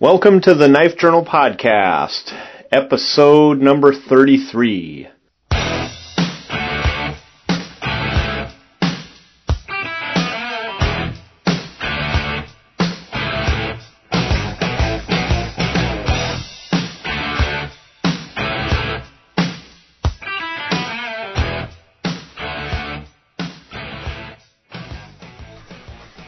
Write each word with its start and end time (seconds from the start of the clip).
Welcome 0.00 0.40
to 0.40 0.54
the 0.54 0.66
Knife 0.66 0.96
Journal 0.98 1.24
Podcast, 1.24 2.36
episode 2.72 3.60
number 3.60 3.94
33. 3.94 5.06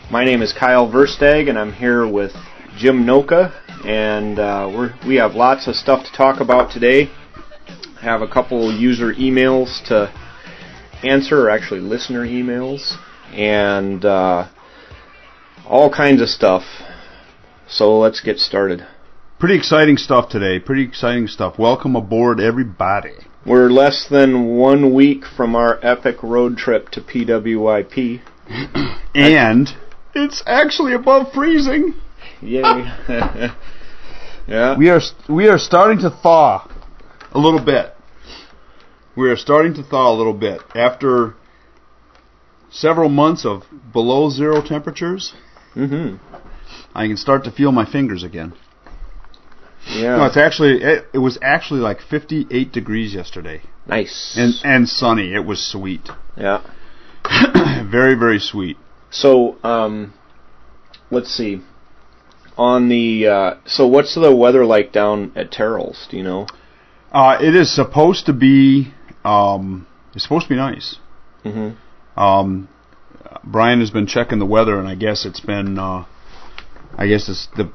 My 0.09 0.25
name 0.25 0.41
is 0.41 0.53
Kyle 0.53 0.89
Versteg, 0.89 1.49
and 1.49 1.59
I'm 1.59 1.73
here 1.73 2.07
with 2.07 2.33
Jim 2.77 3.07
Noka, 3.07 3.55
and 3.87 4.39
uh, 4.39 4.71
we're, 4.71 4.95
we 5.09 5.17
have 5.17 5.35
lots 5.35 5.67
of 5.67 5.75
stuff 5.75 6.05
to 6.05 6.13
talk 6.13 6.41
about 6.41 6.71
today. 6.71 7.11
I 7.97 8.01
have 8.03 8.21
a 8.21 8.29
couple 8.29 8.71
user 8.71 9.15
emails 9.15 9.83
to 9.89 10.13
answer, 11.03 11.41
or 11.41 11.51
actually 11.51 11.81
listener 11.81 12.27
emails, 12.27 12.97
and 13.33 14.05
uh, 14.05 14.49
all 15.67 15.91
kinds 15.91 16.21
of 16.21 16.29
stuff. 16.29 16.65
So 17.67 17.99
let's 17.99 18.21
get 18.21 18.39
started. 18.39 18.87
Pretty 19.39 19.57
exciting 19.57 19.97
stuff 19.97 20.29
today. 20.29 20.61
Pretty 20.61 20.83
exciting 20.83 21.29
stuff. 21.29 21.59
Welcome 21.59 21.97
aboard, 21.97 22.41
everybody. 22.41 23.15
We're 23.47 23.71
less 23.71 24.07
than 24.11 24.57
one 24.57 24.93
week 24.93 25.25
from 25.25 25.57
our 25.57 25.79
epic 25.83 26.23
road 26.23 26.59
trip 26.59 26.91
to 26.91 27.01
PWYP. 27.01 28.21
and 29.15 29.69
it's 30.15 30.43
actually 30.47 30.93
above 30.93 31.33
freezing. 31.33 31.95
Yay. 32.47 32.63
yeah. 34.47 34.79
We 34.79 34.89
are 34.89 35.01
we 35.29 35.49
are 35.49 35.59
starting 35.59 35.99
to 35.99 36.11
thaw 36.11 36.69
a 37.33 37.39
little 37.39 37.63
bit. 37.65 37.93
We 39.17 39.29
are 39.31 39.37
starting 39.37 39.75
to 39.75 39.83
thaw 39.83 40.13
a 40.13 40.17
little 40.17 40.33
bit 40.35 40.61
after 40.75 41.35
several 42.71 43.09
months 43.09 43.45
of 43.45 43.65
below 43.93 44.31
zero 44.31 44.63
temperatures. 44.63 45.35
Mhm. 45.75 46.21
I 46.95 47.09
can 47.09 47.17
start 47.17 47.45
to 47.45 47.51
feel 47.51 47.73
my 47.73 47.85
fingers 47.85 48.23
again. 48.23 48.53
Yeah. 49.89 50.17
No, 50.17 50.25
it's 50.27 50.37
actually 50.37 50.83
it, 50.83 51.07
it 51.15 51.19
was 51.19 51.39
actually 51.43 51.81
like 51.81 52.01
58 52.01 52.73
degrees 52.73 53.15
yesterday 53.15 53.63
nice. 53.87 54.37
and 54.39 54.55
and 54.65 54.89
sunny. 54.89 55.35
It 55.35 55.45
was 55.45 55.61
sweet. 55.65 56.09
yeah. 56.37 56.63
very 57.91 58.15
very 58.15 58.39
sweet. 58.39 58.77
So, 59.11 59.57
um, 59.65 60.15
let's 61.11 61.31
see. 61.31 61.63
On 62.59 62.89
the 62.89 63.27
uh, 63.27 63.55
so, 63.67 63.87
what's 63.87 64.15
the 64.15 64.35
weather 64.35 64.65
like 64.65 64.91
down 64.93 65.33
at 65.37 65.51
Terrell's? 65.53 66.07
Do 66.11 66.17
you 66.17 66.23
know? 66.23 66.47
Uh, 67.13 67.37
it 67.41 67.55
is 67.55 67.75
supposed 67.75 68.27
to 68.27 68.33
be 68.33 68.95
um, 69.25 69.87
it's 70.15 70.23
supposed 70.25 70.45
to 70.47 70.55
be 70.55 70.57
nice. 70.57 70.97
Mm-hmm. 71.45 72.19
Um, 72.21 72.69
Brian 73.45 73.81
has 73.81 73.91
been 73.91 74.07
checking 74.07 74.39
the 74.39 74.47
weather, 74.47 74.79
and 74.79 74.89
I 74.89 74.95
guess 74.95 75.27
it's 75.27 75.41
been, 75.41 75.79
uh, 75.79 76.07
I 76.97 77.07
guess 77.07 77.29
it's 77.29 77.47
the 77.57 77.71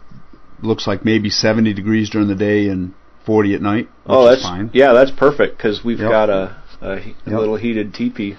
looks 0.64 0.86
like 0.88 1.06
maybe 1.06 1.30
70 1.30 1.74
degrees 1.74 2.10
during 2.10 2.28
the 2.28 2.36
day 2.36 2.68
and 2.68 2.94
40 3.26 3.56
at 3.56 3.62
night. 3.62 3.88
Oh, 4.06 4.26
that's 4.26 4.42
fine. 4.44 4.70
yeah, 4.74 4.94
that's 4.94 5.12
perfect 5.12 5.58
because 5.58 5.84
we've 5.84 6.00
Yep. 6.00 6.10
got 6.12 6.30
a, 6.30 6.56
a, 6.82 7.00
he- 7.00 7.12
a 7.26 7.30
Yep. 7.32 7.40
little 7.40 7.56
heated 7.56 7.94
teepee. 7.94 8.36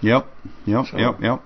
Yep, 0.00 0.26
yep, 0.66 0.86
So- 0.90 0.98
yep, 0.98 1.20
yep. 1.22 1.42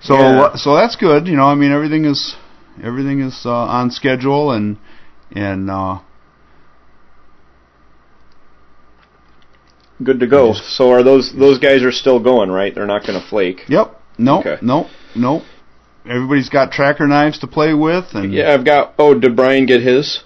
So, 0.00 0.18
Yeah. 0.18 0.40
uh, 0.42 0.56
so 0.56 0.74
that's 0.76 0.96
good. 0.96 1.26
You 1.26 1.36
know, 1.36 1.46
I 1.46 1.54
mean, 1.54 1.72
everything 1.72 2.04
is 2.04 2.36
everything 2.82 3.20
is 3.20 3.42
uh, 3.44 3.50
on 3.50 3.90
schedule, 3.90 4.50
and 4.52 4.76
and 5.32 5.70
uh, 5.70 5.98
Good 10.02 10.20
to 10.20 10.26
go. 10.26 10.52
Just- 10.52 10.76
So, 10.76 10.90
are 10.90 11.02
those 11.02 11.32
those 11.32 11.58
guys 11.58 11.82
are 11.82 11.92
still 11.92 12.20
going, 12.20 12.50
right? 12.50 12.74
They're 12.74 12.86
not 12.86 13.06
going 13.06 13.20
to 13.20 13.26
flake. 13.26 13.62
yep, 13.68 14.00
no, 14.18 14.40
Okay. 14.40 14.56
no, 14.60 14.88
no. 15.14 15.42
Everybody's 16.08 16.50
got 16.50 16.70
tracker 16.72 17.06
knives 17.06 17.38
to 17.38 17.46
play 17.46 17.72
with, 17.72 18.06
and 18.14 18.32
Yeah, 18.32 18.52
I've 18.52 18.64
got. 18.64 18.94
Oh, 18.98 19.18
did 19.18 19.36
Brian 19.36 19.66
get 19.66 19.82
his? 19.82 20.22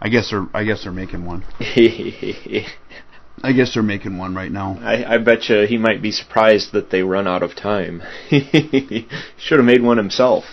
I 0.00 0.08
guess 0.10 0.30
they're 0.30 0.46
I 0.54 0.64
guess 0.64 0.82
they're 0.84 0.92
making 0.92 1.24
one. 1.24 1.44
I, 1.58 2.66
I 3.42 3.52
guess 3.52 3.74
they're 3.74 3.82
making 3.82 4.16
one 4.18 4.34
right 4.34 4.52
now. 4.52 4.78
I 4.80 5.14
I 5.14 5.18
bet 5.18 5.48
you 5.48 5.66
he 5.66 5.78
might 5.78 6.02
be 6.02 6.12
surprised 6.12 6.72
that 6.72 6.90
they 6.90 7.02
run 7.02 7.26
out 7.26 7.42
of 7.42 7.56
time. 7.56 8.02
should 8.30 9.58
have 9.58 9.64
made 9.64 9.82
one 9.82 9.96
himself. 9.96 10.44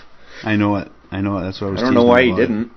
I 0.44 0.56
know 0.56 0.76
it. 0.78 0.90
I 1.12 1.22
know 1.22 1.38
it. 1.38 1.44
That's 1.44 1.62
what 1.62 1.68
I 1.68 1.72
was. 1.72 1.82
I 1.82 1.86
don't 1.86 1.94
know 1.94 2.06
why 2.06 2.24
he 2.24 2.36
didn't. 2.36 2.72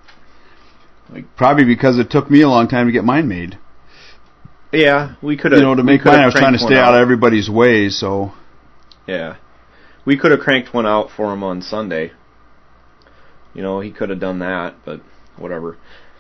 Probably 1.37 1.65
because 1.65 1.99
it 1.99 2.11
took 2.11 2.31
me 2.31 2.43
a 2.43 2.49
long 2.49 2.69
time 2.69 2.87
to 2.87 2.93
get 2.93 3.05
mine 3.05 3.29
made. 3.29 3.59
Yeah, 4.73 5.15
we 5.23 5.37
could 5.37 5.53
have. 5.53 5.61
You 5.61 5.67
know, 5.67 5.75
to 5.75 5.83
make 5.85 6.05
mine, 6.05 6.19
I 6.19 6.27
was 6.27 6.35
trying 6.35 6.53
to 6.53 6.59
stay 6.59 6.77
out 6.77 6.95
of 6.95 7.01
everybody's 7.01 7.49
way. 7.49 7.89
So 7.89 8.33
Yeah, 9.07 9.37
we 10.05 10.19
could 10.19 10.33
have 10.33 10.41
cranked 10.41 10.75
one 10.75 10.87
out 10.87 11.11
for 11.17 11.33
him 11.33 11.43
on 11.43 11.63
Sunday. 11.63 12.13
You 13.55 13.63
know, 13.63 13.81
he 13.81 13.91
could 13.91 14.11
have 14.11 14.21
done 14.21 14.41
that, 14.41 14.75
but 14.85 15.01
whatever. 15.39 15.79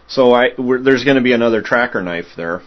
So 0.08 0.32
I, 0.32 0.50
there's 0.56 1.04
going 1.04 1.16
to 1.16 1.22
be 1.22 1.32
another 1.32 1.60
tracker 1.60 2.02
knife 2.02 2.26
there. 2.36 2.62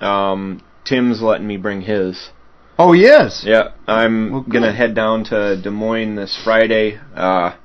Um, 0.00 0.62
Tim's 0.84 1.20
letting 1.22 1.46
me 1.46 1.58
bring 1.58 1.82
his. 1.82 2.30
Oh 2.78 2.92
yes. 2.92 3.44
Yeah, 3.46 3.72
I'm 3.86 4.32
Well, 4.32 4.46
gonna 4.48 4.72
head 4.72 4.94
down 4.94 5.24
to 5.24 5.60
Des 5.60 5.70
Moines 5.70 6.16
this 6.16 6.40
Friday. 6.42 6.98
Uh, 7.14 7.56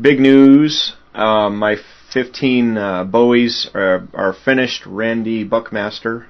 big 0.00 0.20
news! 0.20 0.94
Um, 1.14 1.58
my 1.58 1.76
15 2.12 2.76
uh, 2.76 3.04
Bowies 3.04 3.68
are, 3.74 4.08
are 4.14 4.32
finished. 4.32 4.86
Randy 4.86 5.44
Buckmaster, 5.44 6.26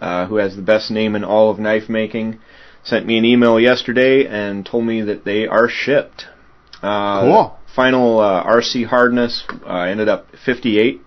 uh, 0.00 0.26
who 0.26 0.36
has 0.36 0.56
the 0.56 0.62
best 0.62 0.90
name 0.90 1.14
in 1.14 1.24
all 1.24 1.50
of 1.50 1.58
knife 1.58 1.88
making, 1.88 2.38
sent 2.82 3.06
me 3.06 3.18
an 3.18 3.24
email 3.24 3.58
yesterday 3.58 4.26
and 4.26 4.64
told 4.64 4.84
me 4.84 5.02
that 5.02 5.24
they 5.24 5.46
are 5.46 5.68
shipped. 5.68 6.26
Uh, 6.82 7.20
Cool. 7.22 7.58
Final 7.74 8.20
uh, 8.20 8.44
RC 8.44 8.86
hardness 8.86 9.44
uh, 9.66 9.78
ended 9.80 10.08
up 10.08 10.26
58, 10.44 11.00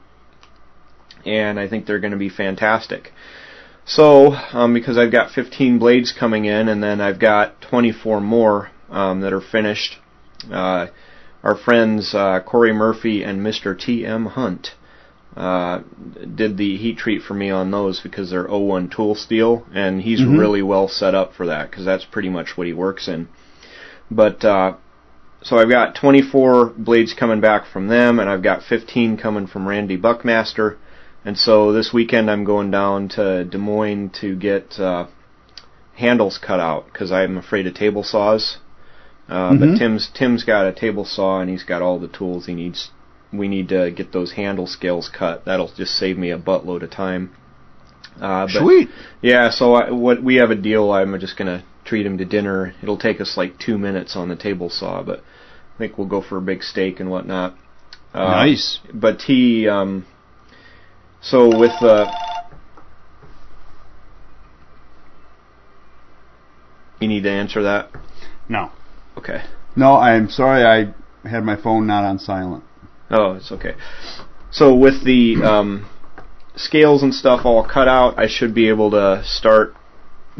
and 1.25 1.58
I 1.59 1.69
think 1.69 1.86
they're 1.86 2.00
going 2.00 2.12
to 2.12 2.18
be 2.18 2.30
fantastic. 2.30 3.14
So, 3.86 4.34
um, 4.34 4.74
because 4.74 4.98
I've 4.98 5.14
got 5.14 5.31
15 5.31 5.80
blades 5.80 6.12
coming 6.12 6.44
in, 6.44 6.68
and 6.68 6.84
then 6.84 7.00
I've 7.00 7.19
got 7.19 7.62
24 7.62 8.19
more 8.19 8.69
um, 8.90 9.22
that 9.22 9.31
are 9.31 9.40
finished. 9.40 9.98
Uh, 10.52 10.88
our 11.47 11.56
friends 11.56 12.13
uh, 12.13 12.41
Corey 12.41 12.74
Murphy 12.74 13.24
and 13.24 13.40
Mr. 13.40 13.80
T.M. 13.80 14.25
Hunt 14.25 14.72
uh, 15.38 15.80
did 16.35 16.58
the 16.58 16.75
heat 16.75 16.97
treat 16.97 17.22
for 17.22 17.35
me 17.35 17.50
on 17.50 17.72
those 17.72 18.02
because 18.02 18.30
they're 18.31 18.50
O1 18.50 18.94
tool 18.94 19.16
steel, 19.16 19.66
and 19.74 20.02
he's 20.02 20.19
Mhm. 20.19 20.38
really 20.38 20.62
well 20.62 20.90
set 20.90 21.16
up 21.16 21.34
for 21.34 21.46
that 21.46 21.69
because 21.69 21.86
that's 21.86 22.03
pretty 22.03 22.28
much 22.28 22.57
what 22.57 22.68
he 22.68 22.74
works 22.74 23.07
in. 23.07 23.30
But 24.12 24.44
uh, 24.44 24.74
so 25.41 25.57
I've 25.57 25.69
got 25.69 25.96
24 25.96 26.74
blades 26.78 27.13
coming 27.13 27.40
back 27.40 27.66
from 27.66 27.88
them, 27.88 28.19
and 28.19 28.30
I've 28.30 28.44
got 28.44 28.62
15 28.63 29.16
coming 29.16 29.47
from 29.47 29.69
Randy 29.69 29.96
Buckmaster. 29.96 30.75
And 31.24 31.38
so 31.38 31.72
this 31.72 31.94
weekend 31.94 32.30
I'm 32.30 32.44
going 32.44 32.72
down 32.72 33.07
to 33.09 33.46
Des 33.46 33.57
Moines 33.57 34.09
to 34.19 34.36
get 34.36 34.78
uh, 34.78 35.06
handles 35.96 36.38
cut 36.40 36.59
out 36.59 36.88
because 36.91 37.09
I'm 37.09 37.38
afraid 37.38 37.68
of 37.68 37.74
table 37.74 38.03
saws. 38.03 38.57
Uh, 39.29 39.53
But 39.55 39.69
Mhm. 39.69 39.77
Tim's 39.77 40.09
Tim's 40.13 40.43
got 40.43 40.65
a 40.65 40.71
table 40.71 41.03
saw 41.05 41.39
and 41.41 41.49
he's 41.49 41.63
got 41.63 41.81
all 41.81 41.99
the 41.99 42.07
tools 42.07 42.45
he 42.45 42.53
needs. 42.53 42.91
We 43.33 43.47
need 43.49 43.67
to 43.69 43.91
get 43.91 44.13
those 44.13 44.31
handle 44.33 44.67
scales 44.67 45.09
cut. 45.09 45.43
That'll 45.45 45.67
just 45.75 45.95
save 45.97 46.17
me 46.17 46.31
a 46.31 46.38
buttload 46.38 46.81
of 46.83 46.89
time. 46.91 47.31
Uh, 48.21 48.47
but 48.47 48.61
Sweet. 48.61 48.89
yeah, 49.21 49.49
so 49.49 49.73
I, 49.75 49.91
what 49.91 50.23
we 50.23 50.35
have 50.35 50.49
a 50.49 50.55
deal. 50.55 50.91
I'm 50.91 51.19
just 51.19 51.35
gonna 51.38 51.63
treat 51.83 52.05
him 52.05 52.17
to 52.17 52.25
dinner. 52.25 52.73
It'll 52.81 52.97
take 52.97 53.19
us 53.21 53.35
like 53.38 53.57
two 53.59 53.77
minutes 53.77 54.15
on 54.15 54.29
the 54.29 54.35
table 54.35 54.69
saw, 54.69 55.03
but 55.03 55.19
I 55.19 55.77
think 55.77 55.97
we'll 55.97 56.07
go 56.07 56.21
for 56.21 56.38
a 56.38 56.41
big 56.41 56.63
steak 56.63 56.99
and 56.99 57.09
whatnot. 57.09 57.55
Uh, 58.13 58.23
nice. 58.45 58.79
But 58.94 59.21
he, 59.23 59.68
um, 59.68 60.06
so 61.21 61.47
with 61.59 61.73
the, 61.81 62.09
you 67.00 67.07
need 67.07 67.23
to 67.23 67.30
answer 67.31 67.63
that. 67.63 67.91
No. 68.50 68.71
Okay. 69.18 69.44
No, 69.75 69.96
I'm 69.96 70.30
sorry. 70.30 70.64
I 70.64 71.28
had 71.28 71.44
my 71.44 71.56
phone 71.60 71.88
not 71.88 72.04
on 72.04 72.19
silent. 72.19 72.64
Oh, 73.10 73.34
it's 73.34 73.52
okay. 73.52 73.74
So 74.52 74.75
with 74.75 75.04
the 75.04 75.36
um, 75.44 75.90
scales 76.56 77.04
and 77.04 77.14
stuff 77.14 77.42
all 77.46 77.68
cut 77.68 77.88
out, 77.88 78.18
I 78.18 78.28
should 78.28 78.54
be 78.54 78.69
able 78.69 78.92
to 78.92 79.24
start 79.25 79.74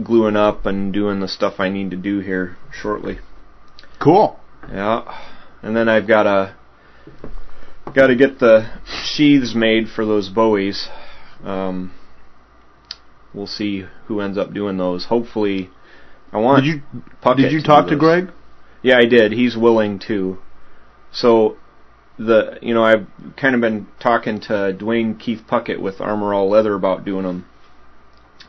gluing 0.04 0.36
up 0.36 0.66
and 0.66 0.94
doing 0.94 1.20
the 1.20 1.28
stuff 1.28 1.60
I 1.60 1.70
need 1.70 1.92
to 1.92 1.98
do 1.98 2.20
here 2.20 2.58
shortly. 2.72 3.20
Cool. 4.00 4.40
Yeah, 4.72 5.22
and 5.62 5.76
then 5.76 5.90
I've 5.90 6.08
got 6.08 6.24
to 6.24 6.56
got 7.94 8.08
to 8.08 8.16
get 8.16 8.40
the 8.40 8.70
sheaths 8.86 9.56
made 9.56 9.88
for 9.88 10.06
those 10.06 10.30
Bowies. 10.30 10.88
Um, 11.44 11.94
we'll 13.34 13.48
see 13.48 13.86
who 14.06 14.20
ends 14.20 14.38
up 14.38 14.54
doing 14.54 14.78
those. 14.78 15.06
Hopefully, 15.06 15.70
I 16.32 16.38
want. 16.38 16.64
Did 16.64 16.70
you 16.70 17.34
did 17.36 17.52
you 17.52 17.62
talk 17.62 17.88
to. 17.88 17.96
Greg? 17.96 18.30
Yeah, 18.82 18.98
I 18.98 19.06
did. 19.06 19.32
He's 19.32 19.58
willing 19.58 20.00
to. 20.08 20.38
So 21.12 21.58
the 22.18 22.58
you 22.62 22.74
know 22.74 22.84
I've 22.84 23.08
kind 23.36 23.56
of 23.56 23.62
been 23.62 23.88
talking 24.00 24.40
to 24.42 24.76
Dwayne 24.78 25.20
Keith 25.20 25.42
Puckett 25.50 25.80
with 25.80 26.02
Armor 26.02 26.34
All 26.34 26.50
Leather 26.50 26.74
about 26.74 27.06
doing 27.06 27.24
them, 27.24 27.46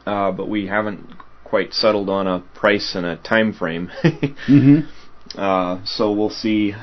uh, 0.07 0.33
but 0.33 0.49
we 0.49 0.67
haven't 0.67 1.15
quite 1.45 1.73
settled 1.73 2.09
on 2.09 2.27
a 2.27 2.41
price 2.55 2.93
and 2.95 3.07
a 3.07 3.17
time 3.17 3.53
frame. 3.53 3.91
mm-hmm. 4.05 4.81
uh, 5.39 5.85
so 5.85 6.13
we'll 6.13 6.31
see 6.31 6.75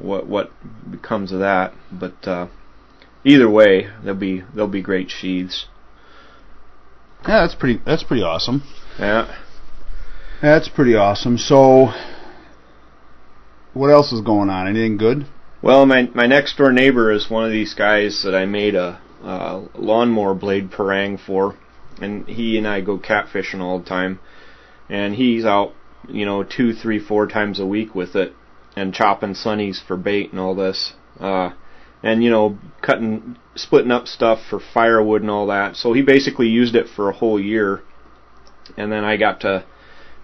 what 0.00 0.26
what 0.26 0.50
becomes 0.90 1.32
of 1.32 1.40
that. 1.40 1.72
But 1.92 2.26
uh, 2.26 2.48
either 3.24 3.50
way, 3.50 3.88
they'll 4.04 4.14
be 4.14 4.42
they'll 4.54 4.68
be 4.68 4.82
great 4.82 5.10
sheaths. 5.10 5.66
Yeah, 7.22 7.42
that's 7.42 7.54
pretty. 7.54 7.80
That's 7.84 8.04
pretty 8.04 8.22
awesome. 8.22 8.62
Yeah, 8.98 9.34
that's 10.40 10.68
pretty 10.68 10.94
awesome. 10.94 11.38
So, 11.38 11.88
what 13.76 13.90
else 13.90 14.10
is 14.10 14.22
going 14.22 14.48
on? 14.48 14.66
Anything 14.66 14.96
good? 14.96 15.26
Well, 15.62 15.84
my 15.84 16.08
my 16.14 16.26
next 16.26 16.56
door 16.56 16.72
neighbor 16.72 17.12
is 17.12 17.30
one 17.30 17.44
of 17.44 17.50
these 17.50 17.74
guys 17.74 18.22
that 18.24 18.34
I 18.34 18.46
made 18.46 18.74
a, 18.74 19.00
a 19.22 19.64
lawnmower 19.74 20.34
blade 20.34 20.70
parang 20.70 21.18
for, 21.18 21.56
and 22.00 22.26
he 22.26 22.56
and 22.56 22.66
I 22.66 22.80
go 22.80 22.98
catfishing 22.98 23.60
all 23.60 23.78
the 23.78 23.84
time, 23.84 24.18
and 24.88 25.14
he's 25.14 25.44
out, 25.44 25.74
you 26.08 26.24
know, 26.24 26.42
two, 26.42 26.72
three, 26.72 26.98
four 26.98 27.26
times 27.26 27.60
a 27.60 27.66
week 27.66 27.94
with 27.94 28.16
it, 28.16 28.32
and 28.74 28.94
chopping 28.94 29.34
sunnies 29.34 29.84
for 29.86 29.96
bait 29.96 30.30
and 30.30 30.40
all 30.40 30.54
this, 30.54 30.94
uh, 31.20 31.50
and 32.02 32.24
you 32.24 32.30
know, 32.30 32.58
cutting, 32.80 33.36
splitting 33.56 33.90
up 33.90 34.06
stuff 34.06 34.38
for 34.48 34.58
firewood 34.72 35.20
and 35.20 35.30
all 35.30 35.46
that. 35.48 35.76
So 35.76 35.92
he 35.92 36.00
basically 36.00 36.48
used 36.48 36.74
it 36.74 36.86
for 36.88 37.10
a 37.10 37.16
whole 37.16 37.38
year, 37.38 37.82
and 38.76 38.90
then 38.90 39.04
I 39.04 39.18
got 39.18 39.40
to 39.40 39.64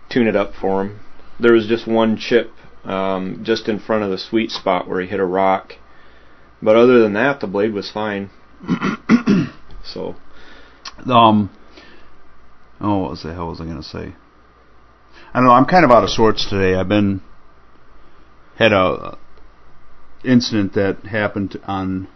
tune 0.09 0.27
it 0.27 0.37
up 0.37 0.53
for 0.59 0.83
him. 0.83 1.01
There 1.41 1.53
was 1.53 1.67
just 1.67 1.87
one 1.87 2.17
chip 2.17 2.53
um, 2.85 3.43
just 3.45 3.69
in 3.69 3.79
front 3.79 4.05
of 4.05 4.11
the 4.11 4.19
sweet 4.19 4.51
spot 4.51 4.89
where 4.89 5.01
he 5.01 5.07
hit 5.07 5.21
a 5.21 5.25
rock. 5.25 5.75
But 6.61 6.77
other 6.77 7.01
than 7.01 7.15
that, 7.15 7.41
the 7.41 7.47
blade 7.47 7.73
was 7.73 7.91
fine. 7.91 8.31
so, 9.85 10.15
um, 11.11 11.51
oh, 12.81 12.99
what 12.99 13.11
was 13.11 13.23
the 13.23 13.35
hell 13.35 13.49
was 13.49 13.61
I 13.61 13.65
going 13.65 13.77
to 13.77 13.83
say? 13.83 14.15
I 15.35 15.39
don't 15.39 15.45
know. 15.45 15.53
I'm 15.53 15.65
kind 15.65 15.85
of 15.85 15.91
out 15.91 16.05
of 16.05 16.11
sorts 16.11 16.49
today. 16.49 16.75
I've 16.75 16.89
been 16.89 17.23
had 18.57 18.73
a 18.73 19.19
incident 20.25 20.75
that 20.75 20.99
happened 21.05 21.59
on 21.65 22.07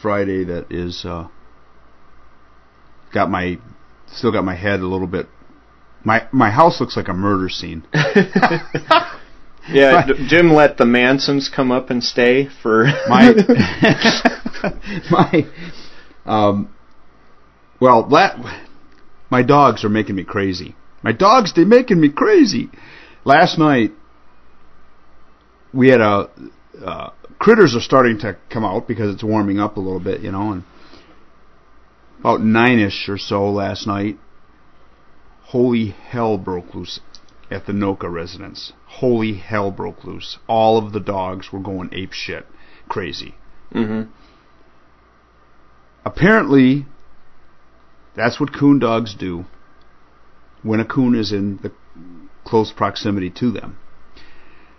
Friday 0.00 0.44
that 0.44 0.70
is 0.70 1.04
uh, 1.04 1.28
got 3.12 3.30
my 3.30 3.58
still 4.06 4.32
got 4.32 4.44
my 4.44 4.54
head 4.54 4.80
a 4.80 4.86
little 4.86 5.06
bit. 5.06 5.26
My 6.04 6.26
my 6.32 6.50
house 6.50 6.80
looks 6.80 6.96
like 6.96 7.08
a 7.08 7.14
murder 7.14 7.48
scene. 7.48 7.84
Yeah, 9.68 10.06
Jim 10.26 10.52
let 10.52 10.76
the 10.76 10.84
Mansons 10.84 11.48
come 11.48 11.70
up 11.70 11.90
and 11.90 12.02
stay 12.02 12.48
for 12.62 12.84
my 13.08 13.32
my 15.10 15.46
um 16.24 16.74
well 17.80 18.08
that 18.08 18.36
my 19.30 19.42
dogs 19.42 19.84
are 19.84 19.88
making 19.88 20.16
me 20.16 20.24
crazy. 20.24 20.74
My 21.02 21.12
dogs 21.12 21.52
they're 21.54 21.64
making 21.64 22.00
me 22.00 22.08
crazy. 22.08 22.70
Last 23.24 23.58
night 23.58 23.92
we 25.72 25.88
had 25.88 26.00
a 26.00 26.30
uh, 26.84 27.10
critters 27.38 27.74
are 27.74 27.80
starting 27.80 28.18
to 28.20 28.36
come 28.50 28.64
out 28.64 28.86
because 28.86 29.14
it's 29.14 29.24
warming 29.24 29.58
up 29.58 29.76
a 29.76 29.80
little 29.80 30.00
bit, 30.00 30.20
you 30.20 30.30
know, 30.32 30.52
and 30.52 30.64
about 32.20 32.40
nine 32.40 32.78
ish 32.78 33.08
or 33.08 33.18
so 33.18 33.50
last 33.50 33.86
night. 33.86 34.16
Holy 35.46 35.88
hell 35.88 36.38
broke 36.38 36.74
loose 36.74 37.00
at 37.50 37.66
the 37.66 37.72
Noka 37.72 38.10
residence. 38.10 38.72
Holy 38.96 39.34
hell 39.34 39.70
broke 39.70 40.04
loose. 40.04 40.38
All 40.46 40.76
of 40.76 40.92
the 40.92 41.00
dogs 41.00 41.50
were 41.50 41.60
going 41.60 41.88
ape 41.92 42.12
shit, 42.12 42.46
crazy. 42.88 43.34
Mm-hmm. 43.74 44.10
Apparently, 46.04 46.86
that's 48.14 48.38
what 48.38 48.54
coon 48.54 48.78
dogs 48.78 49.14
do 49.14 49.46
when 50.62 50.78
a 50.78 50.84
coon 50.84 51.14
is 51.14 51.32
in 51.32 51.58
the 51.62 51.72
close 52.44 52.70
proximity 52.70 53.30
to 53.30 53.50
them. 53.50 53.78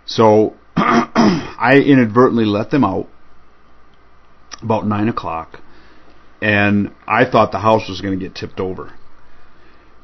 So 0.06 0.54
I 0.76 1.82
inadvertently 1.84 2.44
let 2.44 2.70
them 2.70 2.84
out 2.84 3.08
about 4.62 4.86
nine 4.86 5.08
o'clock, 5.08 5.60
and 6.40 6.92
I 7.08 7.24
thought 7.24 7.50
the 7.50 7.58
house 7.58 7.88
was 7.88 8.00
going 8.00 8.18
to 8.18 8.24
get 8.24 8.36
tipped 8.36 8.60
over 8.60 8.92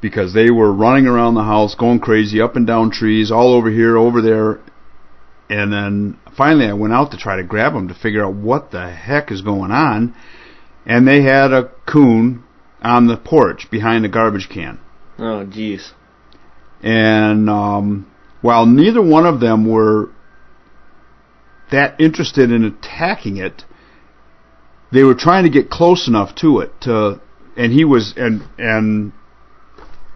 because 0.01 0.33
they 0.33 0.49
were 0.49 0.73
running 0.73 1.05
around 1.05 1.35
the 1.35 1.43
house, 1.43 1.75
going 1.75 1.99
crazy, 1.99 2.41
up 2.41 2.55
and 2.55 2.65
down 2.65 2.91
trees, 2.91 3.31
all 3.31 3.53
over 3.53 3.69
here, 3.69 3.97
over 3.97 4.21
there. 4.21 4.59
And 5.49 5.71
then 5.71 6.19
finally 6.35 6.65
I 6.65 6.73
went 6.73 6.93
out 6.93 7.11
to 7.11 7.17
try 7.17 7.37
to 7.37 7.43
grab 7.43 7.73
them 7.73 7.87
to 7.89 7.93
figure 7.93 8.25
out 8.25 8.33
what 8.33 8.71
the 8.71 8.89
heck 8.89 9.31
is 9.31 9.41
going 9.41 9.71
on. 9.71 10.15
And 10.85 11.07
they 11.07 11.21
had 11.21 11.53
a 11.53 11.71
coon 11.85 12.43
on 12.81 13.07
the 13.07 13.17
porch 13.17 13.67
behind 13.69 14.03
the 14.03 14.09
garbage 14.09 14.49
can. 14.51 14.79
Oh, 15.19 15.45
jeez. 15.45 15.91
And 16.81 17.47
um, 17.47 18.11
while 18.41 18.65
neither 18.65 19.01
one 19.01 19.27
of 19.27 19.39
them 19.39 19.69
were 19.69 20.09
that 21.71 22.01
interested 22.01 22.51
in 22.51 22.63
attacking 22.63 23.37
it, 23.37 23.63
they 24.91 25.03
were 25.03 25.13
trying 25.13 25.43
to 25.43 25.49
get 25.49 25.69
close 25.69 26.07
enough 26.07 26.35
to 26.35 26.59
it 26.59 26.71
to, 26.81 27.21
and 27.55 27.71
he 27.71 27.85
was, 27.85 28.13
and 28.17 28.41
and 28.57 29.13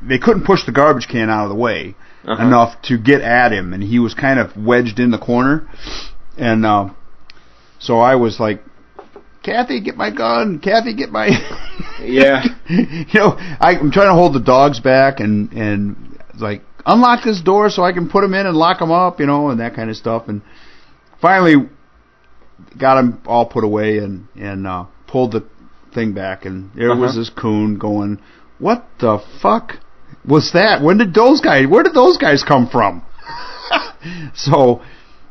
they 0.07 0.19
couldn't 0.19 0.46
push 0.46 0.66
the 0.66 0.72
garbage 0.72 1.07
can 1.07 1.30
out 1.30 1.44
of 1.44 1.50
the 1.50 1.56
way 1.56 1.96
uh-huh. 2.25 2.44
enough 2.46 2.81
to 2.84 2.98
get 2.98 3.22
at 3.22 3.52
him, 3.52 3.74
and 3.74 3.84
he 3.84 4.00
was 4.00 4.13
kind 4.13 4.40
of 4.40 4.56
wedged 4.57 5.00
in 5.00 5.12
the 5.12 5.18
corner. 5.18 5.68
And 6.38 6.66
uh, 6.66 6.90
so 7.80 8.00
I 8.00 8.16
was 8.16 8.40
like, 8.40 8.62
Kathy, 9.44 9.80
get 9.80 9.96
my 9.96 10.10
gun. 10.10 10.60
Kathy, 10.60 10.96
get 10.96 11.12
my. 11.12 11.28
yeah. 12.02 12.44
you 12.69 13.06
know, 13.13 13.36
I, 13.38 13.78
I'm 13.80 13.92
trying 13.92 14.07
to 14.07 14.13
hold 14.13 14.34
the 14.34 14.40
dogs 14.40 14.80
back 14.80 15.19
and 15.19 15.54
and 15.54 16.19
like 16.40 16.63
unlock 16.86 17.24
this 17.24 17.42
door 17.42 17.69
so 17.69 17.84
I 17.84 17.94
can 17.94 18.10
put 18.10 18.22
them 18.22 18.34
in 18.34 18.48
and 18.48 18.57
lock 18.57 18.80
them 18.80 18.92
up, 18.92 19.19
you 19.19 19.28
know, 19.28 19.50
and 19.50 19.60
that 19.60 19.75
kind 19.75 19.90
of 19.90 19.96
stuff. 19.96 20.28
And 20.28 20.42
finally, 21.22 21.69
got 22.78 22.96
them 22.96 23.22
all 23.28 23.46
put 23.46 23.63
away 23.63 24.00
and 24.00 24.28
and 24.36 24.66
uh, 24.66 24.86
pulled 25.07 25.34
the 25.34 25.48
thing 25.94 26.13
back, 26.13 26.46
and 26.46 26.72
there 26.74 26.92
uh-huh. 26.92 27.02
was 27.02 27.16
this 27.16 27.30
coon 27.30 27.78
going, 27.78 28.19
"What 28.57 28.88
the 29.00 29.24
fuck?" 29.42 29.78
Was 30.27 30.51
that? 30.54 30.81
When 30.81 30.98
did 30.98 31.13
those 31.13 31.42
guys? 31.42 31.68
Where 31.68 31.83
did 31.83 31.94
those 31.94 32.18
guys 32.18 32.44
come 32.44 32.68
from? 32.68 33.04
so 34.33 34.81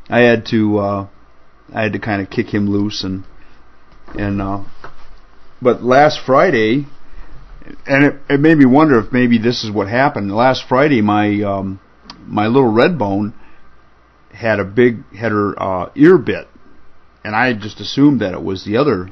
I 0.09 0.21
had 0.21 0.45
to 0.47 0.77
uh, 0.77 1.07
I 1.73 1.83
had 1.83 1.93
to 1.93 1.99
kind 1.99 2.21
of 2.21 2.29
kick 2.29 2.53
him 2.53 2.69
loose 2.69 3.03
and 3.03 3.23
and 4.17 4.41
uh, 4.41 4.63
but 5.61 5.83
last 5.83 6.19
Friday 6.25 6.85
and 7.87 8.03
it, 8.03 8.15
it 8.29 8.39
made 8.39 8.57
me 8.57 8.65
wonder 8.65 8.99
if 8.99 9.11
maybe 9.11 9.37
this 9.37 9.63
is 9.63 9.71
what 9.71 9.87
happened. 9.87 10.31
Last 10.33 10.65
Friday 10.67 11.01
my 11.01 11.41
um, 11.41 11.79
my 12.25 12.47
little 12.47 12.71
red 12.71 12.97
bone 12.97 13.33
had 14.33 14.59
a 14.59 14.65
big 14.65 15.03
had 15.13 15.31
her 15.31 15.61
uh, 15.61 15.89
ear 15.95 16.17
bit 16.17 16.47
and 17.23 17.35
I 17.35 17.53
just 17.53 17.79
assumed 17.79 18.21
that 18.21 18.33
it 18.33 18.43
was 18.43 18.65
the 18.65 18.77
other 18.77 19.09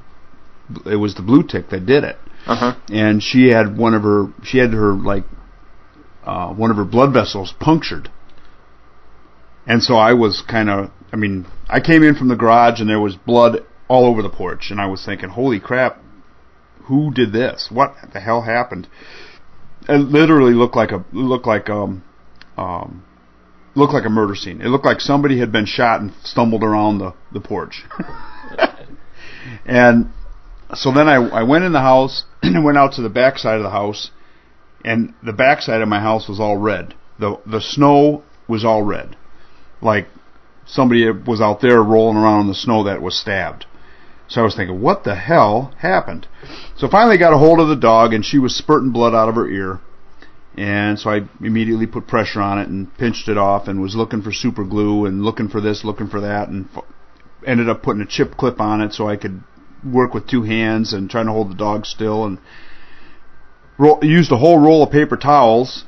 it 0.86 0.96
was 0.96 1.16
the 1.16 1.22
blue 1.22 1.44
tick 1.44 1.70
that 1.70 1.86
did 1.86 2.04
it. 2.04 2.18
Uh-huh. 2.46 2.76
And 2.90 3.24
she 3.24 3.50
had 3.50 3.78
one 3.78 3.94
of 3.94 4.04
her 4.04 4.28
she 4.44 4.60
had 4.60 4.72
her 4.72 4.94
like 4.94 5.24
uh, 6.26 6.54
one 6.54 6.72
of 6.72 6.78
her 6.78 6.86
blood 6.86 7.14
vessels 7.14 7.54
punctured. 7.60 8.10
And 9.66 9.82
so 9.82 9.96
I 9.96 10.14
was 10.14 10.42
kind 10.42 10.70
of, 10.70 10.92
I 11.12 11.16
mean, 11.16 11.46
I 11.70 11.80
came 11.80 12.04
in 12.04 12.16
from 12.16 12.28
the 12.28 12.36
garage 12.36 12.80
and 12.80 12.90
there 12.90 13.00
was 13.00 13.16
blood 13.16 13.64
all 13.88 14.06
over 14.06 14.22
the 14.22 14.30
porch, 14.30 14.72
and 14.72 14.82
I 14.82 14.88
was 14.88 15.06
thinking, 15.06 15.30
holy 15.30 15.60
crap, 15.60 16.02
who 16.86 17.14
did 17.14 17.32
this? 17.32 17.70
What 17.72 17.96
the 18.14 18.20
hell 18.20 18.42
happened? 18.42 18.88
It 19.88 19.98
literally 19.98 20.54
looked 20.54 20.76
like 20.76 20.92
a 20.92 21.06
looked 21.12 21.46
like 21.46 21.70
um 21.70 22.04
um 22.58 23.04
looked 23.76 23.94
like 23.94 24.06
a 24.06 24.10
murder 24.10 24.36
scene. 24.36 24.62
It 24.62 24.68
looked 24.68 24.86
like 24.86 25.00
somebody 25.00 25.40
had 25.40 25.52
been 25.52 25.66
shot 25.66 26.02
and 26.02 26.14
stumbled 26.24 26.64
around 26.64 27.00
the 27.00 27.14
the 27.32 27.42
porch. 27.42 27.84
and 29.66 30.12
so 30.74 30.92
then 30.92 31.08
I 31.08 31.16
I 31.16 31.44
went 31.44 31.66
in 31.66 31.74
the 31.74 31.82
house 31.82 32.24
and 32.42 32.64
went 32.66 32.78
out 32.78 32.94
to 32.94 33.02
the 33.02 33.10
back 33.10 33.38
side 33.38 33.58
of 33.58 33.64
the 33.64 33.70
house 33.70 34.12
and 34.84 35.14
the 35.24 35.34
backside 35.34 35.82
of 35.82 35.88
my 35.88 36.00
house 36.00 36.28
was 36.28 36.40
all 36.40 36.58
red. 36.58 36.94
The 37.20 37.40
the 37.46 37.62
snow 37.62 38.24
was 38.48 38.66
all 38.66 38.84
red, 38.84 39.16
like 39.82 40.08
somebody 40.66 41.10
was 41.10 41.42
out 41.42 41.62
there 41.62 41.82
rolling 41.82 42.18
around 42.18 42.42
in 42.42 42.48
the 42.48 42.56
snow 42.56 42.84
that 42.84 43.02
was 43.02 43.18
stabbed. 43.18 43.66
So 44.28 44.42
I 44.42 44.44
was 44.46 44.56
thinking, 44.56 44.82
what 44.82 45.04
the 45.04 45.16
hell 45.16 45.74
happened? 45.80 46.28
So 46.78 46.88
finally 46.88 47.18
got 47.18 47.34
a 47.34 47.38
hold 47.38 47.60
of 47.60 47.68
the 47.68 47.76
dog, 47.76 48.14
and 48.14 48.26
she 48.26 48.40
was 48.40 48.56
spurting 48.56 48.92
blood 48.92 49.14
out 49.14 49.30
of 49.30 49.36
her 49.36 49.48
ear. 49.48 49.80
And 50.56 51.00
so 51.00 51.10
I 51.10 51.22
immediately 51.42 51.88
put 51.88 52.08
pressure 52.08 52.42
on 52.42 52.60
it 52.60 52.70
and 52.70 52.96
pinched 52.98 53.28
it 53.28 53.38
off, 53.38 53.68
and 53.68 53.82
was 53.82 53.96
looking 53.96 54.22
for 54.22 54.32
super 54.32 54.64
glue 54.64 55.06
and 55.06 55.24
looking 55.24 55.50
for 55.50 55.62
this, 55.62 55.84
looking 55.84 56.08
for 56.08 56.22
that, 56.22 56.48
and 56.48 56.68
ended 57.46 57.70
up 57.70 57.84
putting 57.84 58.02
a 58.02 58.08
chip 58.08 58.38
clip 58.38 58.62
on 58.62 58.82
it 58.82 58.94
so 58.94 59.08
I 59.08 59.18
could 59.18 59.44
work 59.84 60.14
with 60.14 60.28
two 60.28 60.44
hands 60.44 60.94
and 60.94 61.10
trying 61.10 61.26
to 61.26 61.34
hold 61.34 61.52
the 61.52 61.56
dog 61.56 61.86
still 61.86 62.24
and 62.24 62.38
used 64.02 64.32
a 64.32 64.38
whole 64.38 64.60
roll 64.60 64.84
of 64.84 64.92
paper 64.92 65.18
towels. 65.18 65.86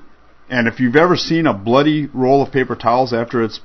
And 0.49 0.67
if 0.67 0.79
you've 0.79 0.95
ever 0.95 1.15
seen 1.15 1.47
a 1.47 1.53
bloody 1.53 2.07
roll 2.13 2.43
of 2.43 2.51
paper 2.51 2.75
towels 2.75 3.13
after 3.13 3.43
it's 3.43 3.59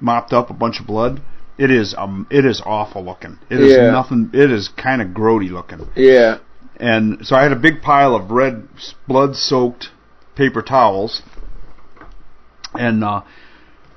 mopped 0.00 0.32
up 0.32 0.50
a 0.50 0.54
bunch 0.54 0.80
of 0.80 0.86
blood, 0.86 1.20
It 1.58 1.72
is 1.72 1.92
um, 1.98 2.26
it 2.30 2.44
is 2.44 2.62
awful 2.64 3.04
looking. 3.04 3.38
It 3.50 3.58
is 3.58 3.72
Yeah. 3.72 3.90
nothing. 3.90 4.30
It 4.32 4.50
is 4.52 4.68
kind 4.68 5.02
of 5.02 5.08
grody 5.08 5.50
looking. 5.50 5.88
Yeah. 5.96 6.38
And 6.78 7.26
so 7.26 7.34
I 7.34 7.42
had 7.42 7.50
a 7.50 7.56
big 7.56 7.82
pile 7.82 8.14
of 8.14 8.30
red 8.30 8.68
blood-soaked 9.08 9.88
paper 10.36 10.62
towels, 10.62 11.22
and 12.74 13.02
uh, 13.02 13.22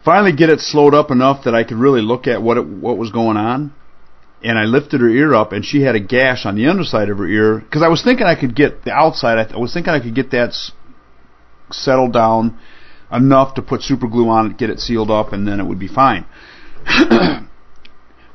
finally 0.04 0.32
get 0.32 0.50
it 0.50 0.60
slowed 0.60 0.96
up 0.96 1.12
enough 1.12 1.44
that 1.44 1.54
I 1.54 1.63
could 1.63 1.78
really 1.78 2.01
look 2.01 2.25
at 2.25 2.42
what 2.42 2.58
it, 2.58 2.66
what 2.66 2.98
was 2.98 3.12
going 3.12 3.38
on. 3.38 3.74
And 4.43 4.57
I 4.57 4.63
lifted 4.63 5.01
her 5.01 5.10
ear 5.10 5.36
up, 5.36 5.51
and 5.51 5.63
she 5.63 5.81
had 5.83 5.95
a 5.95 6.00
gash 6.00 6.45
on 6.45 6.55
the 6.55 6.67
underside 6.67 7.10
of 7.10 7.19
her 7.19 7.27
ear 7.27 7.60
because 7.60 7.83
I 7.83 7.89
was 7.89 8.03
thinking 8.03 8.25
I 8.25 8.36
could 8.36 8.55
get 8.55 8.83
the 8.83 8.91
outside. 8.91 9.38
I, 9.38 9.43
th- 9.43 9.55
I 9.55 9.60
was 9.60 9.74
thinking 9.74 9.93
I 9.93 10.00
could 10.00 10.15
get 10.15 10.31
that 10.31 10.50
s- 10.50 10.71
settled 11.71 12.13
down 12.13 12.57
enough 13.12 13.55
to 13.55 13.62
put 13.62 13.83
super 13.83 14.07
glue 14.07 14.29
on 14.29 14.51
it, 14.51 14.57
get 14.57 14.69
it 14.69 14.79
sealed 14.79 15.12
up, 15.12 15.31
and 15.31 15.48
then 15.48 15.60
it 15.60 15.65
would 15.65 15.79
be 15.79 15.88
fine. 15.88 16.25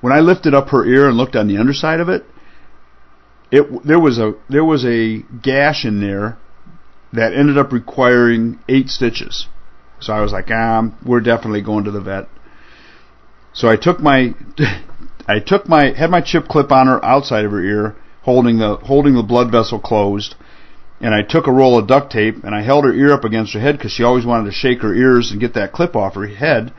when 0.00 0.12
I 0.12 0.20
lifted 0.20 0.54
up 0.54 0.68
her 0.68 0.84
ear 0.84 1.08
and 1.08 1.16
looked 1.16 1.34
on 1.34 1.48
the 1.48 1.58
underside 1.58 1.98
of 1.98 2.08
it, 2.08 2.24
it 3.50 3.84
there 3.84 4.00
was 4.00 4.18
a 4.18 4.34
there 4.48 4.64
was 4.64 4.84
a 4.84 5.22
gash 5.42 5.84
in 5.84 6.00
there 6.00 6.38
that 7.12 7.32
ended 7.32 7.58
up 7.58 7.72
requiring 7.72 8.58
eight 8.68 8.88
stitches. 8.88 9.48
So 10.00 10.12
I 10.12 10.20
was 10.20 10.32
like, 10.32 10.50
ah, 10.50 10.90
we're 11.04 11.20
definitely 11.20 11.62
going 11.62 11.84
to 11.84 11.90
the 11.90 12.00
vet. 12.00 12.28
So 13.52 13.68
I 13.68 13.76
took 13.76 14.00
my 14.00 14.34
I 15.28 15.40
took 15.40 15.68
my 15.68 15.92
had 15.92 16.10
my 16.10 16.20
chip 16.20 16.46
clip 16.48 16.70
on 16.70 16.86
her 16.86 17.04
outside 17.04 17.44
of 17.44 17.50
her 17.50 17.62
ear, 17.62 17.96
holding 18.22 18.58
the 18.58 18.76
holding 18.76 19.14
the 19.14 19.22
blood 19.22 19.50
vessel 19.50 19.78
closed, 19.78 20.36
and 21.00 21.14
I 21.14 21.22
took 21.22 21.46
a 21.46 21.52
roll 21.52 21.78
of 21.78 21.86
duct 21.86 22.12
tape 22.12 22.42
and 22.44 22.54
I 22.54 22.62
held 22.62 22.84
her 22.84 22.92
ear 22.92 23.12
up 23.12 23.24
against 23.24 23.52
her 23.54 23.60
head 23.60 23.76
because 23.76 23.92
she 23.92 24.02
always 24.02 24.24
wanted 24.24 24.46
to 24.46 24.52
shake 24.52 24.82
her 24.82 24.94
ears 24.94 25.30
and 25.30 25.40
get 25.40 25.54
that 25.54 25.72
clip 25.72 25.94
off 25.94 26.14
her 26.14 26.26
head. 26.26 26.72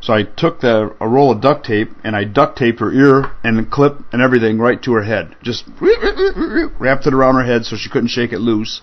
So 0.00 0.12
I 0.12 0.24
took 0.24 0.60
the 0.60 0.94
a 1.00 1.08
roll 1.08 1.30
of 1.30 1.40
duct 1.40 1.64
tape 1.64 1.90
and 2.02 2.16
I 2.16 2.24
duct 2.24 2.58
taped 2.58 2.80
her 2.80 2.92
ear 2.92 3.32
and 3.44 3.56
the 3.56 3.62
clip 3.62 3.98
and 4.12 4.20
everything 4.20 4.58
right 4.58 4.82
to 4.82 4.92
her 4.94 5.04
head. 5.04 5.36
Just 5.42 5.64
wrapped 5.80 7.06
it 7.06 7.14
around 7.14 7.36
her 7.36 7.44
head 7.44 7.64
so 7.64 7.76
she 7.76 7.88
couldn't 7.88 8.08
shake 8.08 8.32
it 8.32 8.40
loose. 8.40 8.82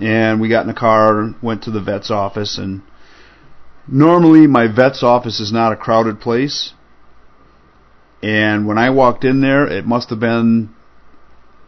And 0.00 0.40
we 0.40 0.48
got 0.48 0.62
in 0.62 0.68
the 0.68 0.74
car 0.74 1.20
and 1.20 1.34
went 1.42 1.64
to 1.64 1.70
the 1.70 1.82
vet's 1.82 2.10
office 2.10 2.56
and 2.56 2.82
normally 3.86 4.46
my 4.46 4.68
vet's 4.68 5.02
office 5.02 5.38
is 5.38 5.52
not 5.52 5.72
a 5.72 5.76
crowded 5.76 6.20
place. 6.20 6.72
And 8.22 8.66
when 8.66 8.78
I 8.78 8.90
walked 8.90 9.24
in 9.24 9.40
there, 9.40 9.66
it 9.66 9.86
must 9.86 10.10
have 10.10 10.20
been 10.20 10.70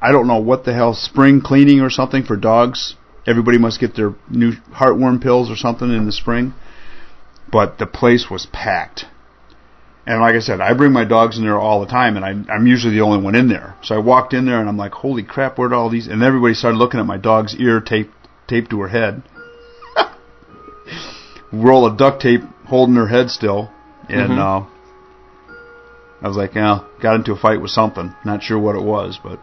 I 0.02 0.12
don't 0.12 0.26
know 0.26 0.40
what 0.40 0.64
the 0.64 0.72
hell 0.72 0.94
spring 0.94 1.40
cleaning 1.42 1.80
or 1.80 1.90
something 1.90 2.22
for 2.22 2.36
dogs. 2.36 2.94
Everybody 3.26 3.58
must 3.58 3.80
get 3.80 3.94
their 3.94 4.14
new 4.30 4.52
heartworm 4.72 5.20
pills 5.22 5.50
or 5.50 5.56
something 5.56 5.90
in 5.90 6.06
the 6.06 6.12
spring. 6.12 6.54
But 7.52 7.78
the 7.78 7.86
place 7.86 8.30
was 8.30 8.46
packed. 8.46 9.04
And 10.06 10.20
like 10.20 10.34
I 10.34 10.40
said, 10.40 10.60
I 10.60 10.72
bring 10.72 10.92
my 10.92 11.04
dogs 11.04 11.36
in 11.36 11.44
there 11.44 11.58
all 11.58 11.80
the 11.80 11.86
time, 11.86 12.16
and 12.16 12.24
I, 12.24 12.52
I'm 12.52 12.66
usually 12.66 12.94
the 12.94 13.02
only 13.02 13.22
one 13.22 13.34
in 13.34 13.48
there. 13.48 13.76
So 13.82 13.94
I 13.94 13.98
walked 13.98 14.32
in 14.32 14.46
there, 14.46 14.58
and 14.58 14.68
I'm 14.68 14.78
like, 14.78 14.92
"Holy 14.92 15.22
crap! 15.22 15.58
Where'd 15.58 15.74
all 15.74 15.90
these?" 15.90 16.06
And 16.06 16.22
everybody 16.22 16.54
started 16.54 16.78
looking 16.78 16.98
at 16.98 17.06
my 17.06 17.18
dog's 17.18 17.54
ear 17.56 17.80
taped 17.80 18.14
taped 18.48 18.70
to 18.70 18.80
her 18.80 18.88
head. 18.88 19.22
Roll 21.52 21.84
of 21.84 21.96
duct 21.98 22.22
tape 22.22 22.42
holding 22.66 22.94
her 22.96 23.08
head 23.08 23.30
still, 23.30 23.70
and 24.08 24.32
Mhm. 24.32 24.38
uh, 24.38 24.66
I 26.22 26.28
was 26.28 26.36
like, 26.36 26.54
"Yeah, 26.54 26.80
got 27.00 27.16
into 27.16 27.32
a 27.32 27.36
fight 27.36 27.60
with 27.60 27.70
something. 27.70 28.14
Not 28.24 28.42
sure 28.42 28.58
what 28.58 28.76
it 28.76 28.82
was, 28.82 29.18
but 29.22 29.40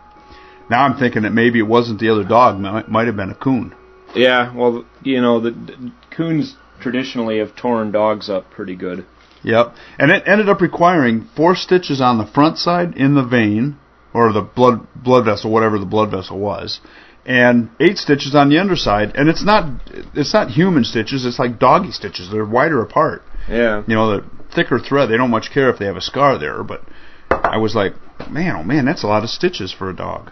now 0.69 0.83
I'm 0.83 0.97
thinking 0.97 1.23
that 1.23 1.33
maybe 1.33 1.59
it 1.59 1.67
wasn't 1.67 1.99
the 1.99 2.09
other 2.09 2.23
dog. 2.23 2.59
Might 2.59 2.89
might 2.89 3.07
have 3.07 3.15
been 3.15 3.31
a 3.31 3.35
coon." 3.35 3.73
Yeah. 4.15 4.55
Well, 4.55 4.85
you 5.03 5.21
know, 5.21 5.39
the, 5.39 5.51
the 5.51 5.91
coons 6.15 6.55
traditionally 6.79 7.39
have 7.39 7.55
torn 7.55 7.91
dogs 7.91 8.29
up 8.29 8.49
pretty 8.51 8.75
good. 8.75 9.05
Yep. 9.43 9.75
And 9.99 10.11
it 10.11 10.23
ended 10.27 10.49
up 10.49 10.61
requiring 10.61 11.27
four 11.35 11.55
stitches 11.55 12.01
on 12.01 12.17
the 12.17 12.25
front 12.25 12.57
side 12.57 12.95
in 12.97 13.15
the 13.15 13.23
vein 13.23 13.77
or 14.13 14.31
the 14.33 14.41
blood 14.41 14.87
blood 14.95 15.25
vessel, 15.25 15.51
whatever 15.51 15.77
the 15.79 15.85
blood 15.85 16.11
vessel 16.11 16.39
was, 16.39 16.79
and 17.25 17.69
eight 17.79 17.97
stitches 17.97 18.35
on 18.35 18.49
the 18.49 18.57
underside. 18.57 19.15
And 19.15 19.29
it's 19.29 19.43
not 19.43 19.81
it's 20.15 20.33
not 20.33 20.51
human 20.51 20.83
stitches. 20.83 21.25
It's 21.25 21.39
like 21.39 21.59
doggy 21.59 21.91
stitches. 21.91 22.29
They're 22.31 22.45
wider 22.45 22.81
apart. 22.81 23.23
Yeah. 23.47 23.83
You 23.87 23.95
know, 23.95 24.17
the 24.17 24.25
thicker 24.57 24.79
thread. 24.79 25.09
They 25.09 25.17
don't 25.17 25.29
much 25.29 25.51
care 25.53 25.69
if 25.69 25.77
they 25.77 25.85
have 25.85 25.95
a 25.95 26.01
scar 26.01 26.39
there. 26.39 26.63
But 26.63 26.81
I 27.29 27.57
was 27.57 27.75
like, 27.75 27.93
man, 28.29 28.55
oh 28.55 28.63
man, 28.63 28.85
that's 28.85 29.03
a 29.03 29.07
lot 29.07 29.23
of 29.23 29.29
stitches 29.29 29.71
for 29.71 29.89
a 29.89 29.95
dog. 29.95 30.31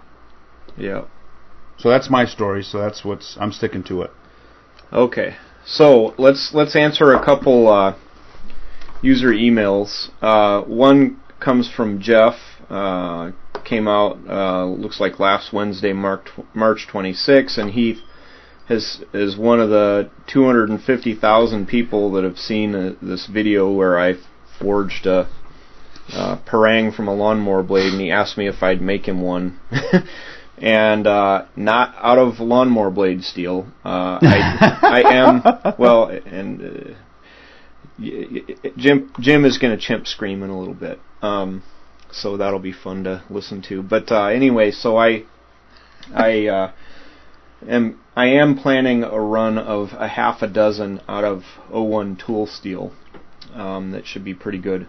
Yeah. 0.76 1.06
So 1.78 1.90
that's 1.90 2.10
my 2.10 2.26
story. 2.26 2.64
So 2.64 2.80
that's 2.80 3.06
what's 3.06 3.38
I'm 3.40 3.52
sticking 3.52 3.84
to 3.84 4.02
it. 4.02 4.12
Okay. 4.92 5.36
So 5.66 6.14
let's 6.18 6.52
let's 6.54 6.76
answer 6.76 7.14
a 7.14 7.24
couple 7.24 7.68
uh, 7.68 7.96
user 9.02 9.30
emails. 9.30 10.10
Uh, 10.22 10.62
one 10.62 11.22
comes 11.40 11.72
from 11.72 12.02
Jeff. 12.02 12.36
Uh, 12.70 13.32
came 13.64 13.88
out 13.88 14.18
uh, 14.28 14.66
looks 14.66 15.00
like 15.00 15.20
last 15.20 15.54
Wednesday, 15.54 15.94
March 15.94 16.28
March 16.54 16.88
26, 16.88 17.58
and 17.58 17.72
he 17.72 18.02
has 18.68 19.04
is 19.14 19.38
one 19.38 19.60
of 19.60 19.70
the 19.70 20.10
250,000 20.28 21.68
people 21.68 22.12
that 22.14 22.24
have 22.24 22.38
seen 22.38 22.76
uh, 22.76 22.96
this 23.02 23.28
video 23.28 23.72
where 23.72 24.00
I 24.00 24.16
forged 24.60 25.06
a 25.06 25.30
uh, 26.14 26.38
parang 26.46 26.92
from 26.92 27.08
a 27.08 27.14
lawnmower 27.14 27.64
blade, 27.64 27.92
and 27.92 28.02
he 28.02 28.12
asked 28.12 28.38
me 28.38 28.48
if 28.48 28.62
I'd 28.62 28.82
make 28.82 29.08
him 29.08 29.22
one. 29.22 29.60
and 30.58 31.08
uh, 31.08 31.46
not 31.56 31.96
out 31.98 32.18
of 32.18 32.40
lawnmower 32.40 32.92
blade 32.92 33.24
steel. 33.24 33.68
Uh, 33.84 34.20
I, 34.22 34.80
I 34.82 35.14
am 35.14 35.44
well, 35.80 36.10
and 36.10 36.62
uh, 36.62 36.94
Jim 38.78 39.12
Jim 39.20 39.46
is 39.46 39.58
going 39.58 39.78
to 39.78 39.82
chimp 39.82 40.08
scream 40.08 40.44
in 40.44 40.50
a 40.50 40.58
little 40.58 40.74
bit, 40.74 41.00
um, 41.22 41.64
so 42.12 42.38
that'll 42.38 42.60
be 42.60 42.74
fun 42.74 43.04
to 43.06 43.24
listen 43.30 43.62
to. 43.64 43.82
But 43.82 44.12
uh, 44.12 44.26
anyway, 44.26 44.72
so 44.72 44.98
I 44.98 45.24
I 46.14 46.48
uh, 46.48 46.72
am 47.68 48.00
I 48.16 48.28
am 48.28 48.58
planning 48.58 49.04
a 49.04 49.20
run 49.20 49.58
of 49.58 49.90
a 49.94 50.08
half 50.08 50.42
a 50.42 50.48
dozen 50.48 51.02
out 51.08 51.24
of 51.24 51.44
O1 51.72 52.24
tool 52.24 52.48
steel. 52.48 52.94
Um, 53.54 53.92
that 53.92 54.06
should 54.06 54.24
be 54.24 54.34
pretty 54.34 54.58
good. 54.58 54.88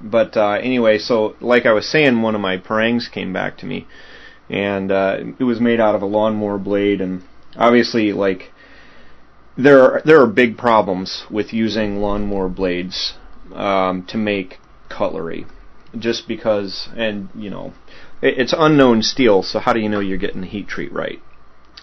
But 0.00 0.36
uh, 0.36 0.58
anyway, 0.62 0.98
so 0.98 1.36
like 1.40 1.66
I 1.66 1.72
was 1.72 1.88
saying, 1.88 2.22
one 2.22 2.34
of 2.34 2.40
my 2.40 2.56
parangs 2.56 3.08
came 3.10 3.32
back 3.32 3.56
to 3.58 3.66
me 3.66 3.86
and 4.50 4.90
uh, 4.90 5.18
it 5.38 5.44
was 5.44 5.60
made 5.60 5.80
out 5.80 5.94
of 5.94 6.02
a 6.02 6.06
lawnmower 6.06 6.58
blade 6.58 7.00
and 7.00 7.22
obviously 7.56 8.12
like 8.12 8.52
there 9.56 9.80
are 9.80 10.02
there 10.04 10.20
are 10.20 10.26
big 10.26 10.56
problems 10.56 11.24
with 11.30 11.52
using 11.52 11.98
lawnmower 11.98 12.48
blades 12.48 13.14
um, 13.54 14.04
to 14.06 14.16
make 14.16 14.58
cutlery 14.88 15.46
just 15.98 16.26
because 16.26 16.88
and 16.96 17.28
you 17.34 17.50
know 17.50 17.72
it, 18.22 18.38
it's 18.38 18.54
unknown 18.56 19.02
steel 19.02 19.42
so 19.42 19.58
how 19.58 19.72
do 19.72 19.80
you 19.80 19.88
know 19.88 20.00
you're 20.00 20.16
getting 20.16 20.40
the 20.40 20.46
heat 20.46 20.68
treat 20.68 20.92
right 20.92 21.20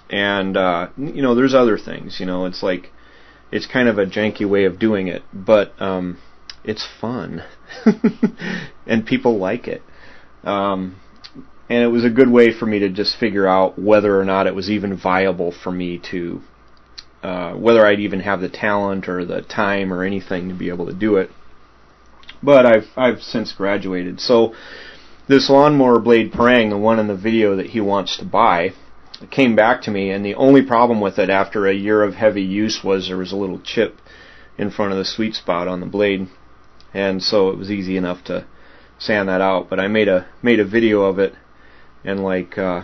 and 0.09 0.57
uh, 0.57 0.89
you 0.97 1.21
know 1.21 1.35
there's 1.35 1.53
other 1.53 1.77
things 1.77 2.19
you 2.19 2.25
know 2.25 2.45
it's 2.45 2.61
like 2.61 2.91
it's 3.51 3.65
kind 3.65 3.87
of 3.87 3.97
a 3.97 4.05
janky 4.05 4.47
way 4.47 4.65
of 4.65 4.79
doing 4.79 5.07
it 5.07 5.23
but 5.33 5.73
um, 5.81 6.17
it's 6.63 6.87
fun 6.99 7.43
and 8.87 9.05
people 9.05 9.37
like 9.37 9.67
it 9.67 9.81
um, 10.43 10.95
and 11.69 11.83
it 11.83 11.87
was 11.87 12.05
a 12.05 12.09
good 12.09 12.29
way 12.29 12.57
for 12.57 12.65
me 12.65 12.79
to 12.79 12.89
just 12.89 13.17
figure 13.17 13.47
out 13.47 13.79
whether 13.79 14.19
or 14.19 14.25
not 14.25 14.47
it 14.47 14.55
was 14.55 14.69
even 14.69 14.95
viable 14.95 15.51
for 15.51 15.71
me 15.71 15.99
to 16.11 16.41
uh, 17.23 17.55
whether 17.55 17.83
I'd 17.83 17.99
even 17.99 18.19
have 18.19 18.39
the 18.39 18.49
talent 18.49 19.09
or 19.09 19.25
the 19.25 19.41
time 19.41 19.91
or 19.91 20.03
anything 20.03 20.47
to 20.49 20.53
be 20.53 20.69
able 20.69 20.85
to 20.85 20.93
do 20.93 21.15
it. 21.15 21.31
But 22.43 22.67
I've 22.67 22.87
I've 22.95 23.21
since 23.21 23.51
graduated. 23.51 24.19
So 24.19 24.53
this 25.27 25.49
lawnmower 25.49 25.99
blade 25.99 26.31
parang, 26.31 26.69
the 26.69 26.77
one 26.77 26.99
in 26.99 27.07
the 27.07 27.15
video 27.15 27.55
that 27.55 27.67
he 27.67 27.81
wants 27.81 28.17
to 28.17 28.25
buy, 28.25 28.73
came 29.31 29.55
back 29.55 29.83
to 29.83 29.91
me, 29.91 30.11
and 30.11 30.25
the 30.25 30.35
only 30.35 30.61
problem 30.61 31.01
with 31.01 31.19
it 31.19 31.29
after 31.29 31.67
a 31.67 31.73
year 31.73 32.03
of 32.03 32.15
heavy 32.15 32.43
use 32.43 32.83
was 32.83 33.07
there 33.07 33.17
was 33.17 33.31
a 33.31 33.37
little 33.37 33.59
chip 33.59 33.99
in 34.57 34.71
front 34.71 34.91
of 34.91 34.97
the 34.97 35.05
sweet 35.05 35.35
spot 35.35 35.67
on 35.67 35.79
the 35.79 35.85
blade, 35.85 36.27
and 36.93 37.21
so 37.21 37.49
it 37.49 37.57
was 37.57 37.71
easy 37.71 37.97
enough 37.97 38.23
to 38.25 38.45
sand 38.97 39.29
that 39.29 39.41
out. 39.41 39.69
But 39.69 39.79
I 39.79 39.87
made 39.87 40.07
a 40.07 40.27
made 40.41 40.59
a 40.59 40.65
video 40.65 41.01
of 41.03 41.19
it 41.19 41.33
and 42.05 42.23
like 42.23 42.57
uh, 42.57 42.83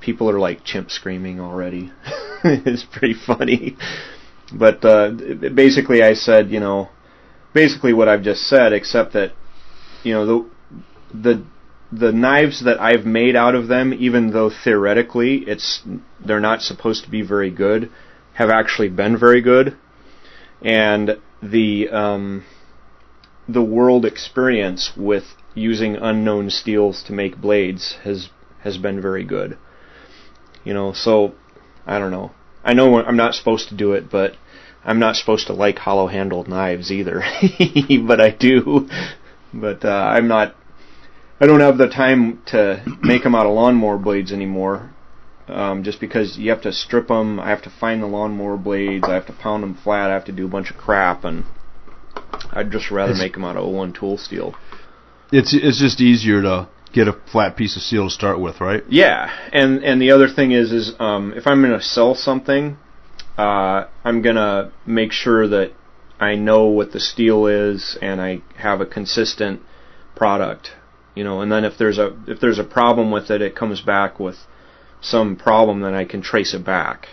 people 0.00 0.28
are 0.30 0.38
like 0.38 0.64
chimp 0.64 0.90
screaming 0.90 1.40
already. 1.40 1.92
it's 2.44 2.84
pretty 2.84 3.14
funny. 3.14 3.76
But 4.52 4.84
uh, 4.84 5.10
basically, 5.54 6.02
I 6.02 6.14
said, 6.14 6.50
you 6.50 6.60
know, 6.60 6.88
basically 7.52 7.92
what 7.92 8.08
I've 8.08 8.22
just 8.22 8.42
said, 8.42 8.72
except 8.72 9.12
that, 9.12 9.32
you 10.02 10.14
know, 10.14 10.26
the 10.26 10.50
the 11.14 11.44
the 11.92 12.12
knives 12.12 12.64
that 12.64 12.80
I've 12.80 13.04
made 13.04 13.36
out 13.36 13.54
of 13.54 13.68
them, 13.68 13.92
even 13.92 14.30
though 14.30 14.50
theoretically 14.50 15.44
it's 15.46 15.82
they're 16.24 16.40
not 16.40 16.62
supposed 16.62 17.04
to 17.04 17.10
be 17.10 17.22
very 17.22 17.50
good, 17.50 17.90
have 18.34 18.48
actually 18.48 18.88
been 18.88 19.16
very 19.18 19.42
good, 19.42 19.76
and 20.62 21.18
the 21.42 21.90
um, 21.90 22.44
the 23.48 23.62
world 23.62 24.06
experience 24.06 24.92
with 24.96 25.24
using 25.54 25.96
unknown 25.96 26.48
steels 26.48 27.02
to 27.04 27.12
make 27.12 27.36
blades 27.36 27.98
has 28.04 28.30
has 28.60 28.78
been 28.78 29.00
very 29.00 29.24
good. 29.24 29.58
You 30.64 30.72
know, 30.72 30.92
so 30.92 31.34
I 31.86 31.98
don't 31.98 32.10
know. 32.10 32.32
I 32.64 32.72
know 32.72 33.02
I'm 33.02 33.16
not 33.16 33.34
supposed 33.34 33.68
to 33.68 33.74
do 33.74 33.92
it, 33.92 34.10
but 34.10 34.36
I'm 34.84 34.98
not 34.98 35.16
supposed 35.16 35.48
to 35.48 35.52
like 35.52 35.78
hollow-handled 35.78 36.48
knives 36.48 36.90
either. 36.90 37.22
but 38.06 38.20
I 38.20 38.30
do. 38.30 38.88
but 39.52 39.84
uh, 39.84 39.88
I'm 39.88 40.28
not. 40.28 40.54
I 41.42 41.46
don't 41.46 41.58
have 41.58 41.76
the 41.76 41.88
time 41.88 42.40
to 42.46 42.84
make 43.02 43.24
them 43.24 43.34
out 43.34 43.46
of 43.46 43.52
lawnmower 43.52 43.98
blades 43.98 44.30
anymore. 44.30 44.90
Um, 45.48 45.82
just 45.82 45.98
because 45.98 46.38
you 46.38 46.50
have 46.50 46.62
to 46.62 46.72
strip 46.72 47.08
them, 47.08 47.40
I 47.40 47.50
have 47.50 47.62
to 47.62 47.70
find 47.80 48.00
the 48.00 48.06
lawnmower 48.06 48.56
blades, 48.56 49.04
I 49.08 49.14
have 49.14 49.26
to 49.26 49.32
pound 49.32 49.64
them 49.64 49.74
flat, 49.74 50.08
I 50.08 50.14
have 50.14 50.26
to 50.26 50.32
do 50.32 50.46
a 50.46 50.48
bunch 50.48 50.70
of 50.70 50.76
crap, 50.76 51.24
and 51.24 51.44
I'd 52.52 52.70
just 52.70 52.92
rather 52.92 53.10
It's- 53.10 53.20
make 53.24 53.32
them 53.32 53.44
out 53.44 53.56
of 53.56 53.68
one 53.68 53.92
tool 53.92 54.18
steel. 54.18 54.54
It's 55.32 55.52
it's 55.52 55.80
just 55.80 56.00
easier 56.00 56.42
to 56.42 56.68
get 56.92 57.08
a 57.08 57.14
flat 57.32 57.56
piece 57.56 57.74
of 57.74 57.82
steel 57.82 58.04
to 58.04 58.10
start 58.10 58.38
with, 58.38 58.60
right? 58.60 58.84
Yeah, 58.88 59.28
and 59.52 59.82
and 59.82 60.00
the 60.00 60.12
other 60.12 60.28
thing 60.28 60.52
is 60.52 60.70
is 60.70 60.94
um, 61.00 61.32
if 61.36 61.48
I'm 61.48 61.60
going 61.60 61.72
to 61.76 61.84
sell 61.84 62.14
something, 62.14 62.76
uh, 63.36 63.86
I'm 64.04 64.22
going 64.22 64.36
to 64.36 64.70
make 64.86 65.10
sure 65.10 65.48
that 65.48 65.72
I 66.20 66.36
know 66.36 66.66
what 66.66 66.92
the 66.92 67.00
steel 67.00 67.46
is 67.48 67.98
and 68.00 68.20
I 68.20 68.42
have 68.58 68.80
a 68.80 68.86
consistent 68.86 69.60
product, 70.14 70.72
you 71.14 71.24
know. 71.24 71.40
And 71.40 71.50
then 71.50 71.64
if 71.64 71.78
there's 71.78 71.98
a 71.98 72.16
if 72.26 72.40
there's 72.40 72.58
a 72.58 72.64
problem 72.64 73.10
with 73.10 73.30
it, 73.30 73.42
it 73.42 73.54
comes 73.56 73.80
back 73.80 74.18
with 74.18 74.36
some 75.00 75.36
problem, 75.36 75.80
then 75.80 75.94
I 75.94 76.04
can 76.04 76.22
trace 76.22 76.54
it 76.54 76.64
back, 76.64 77.08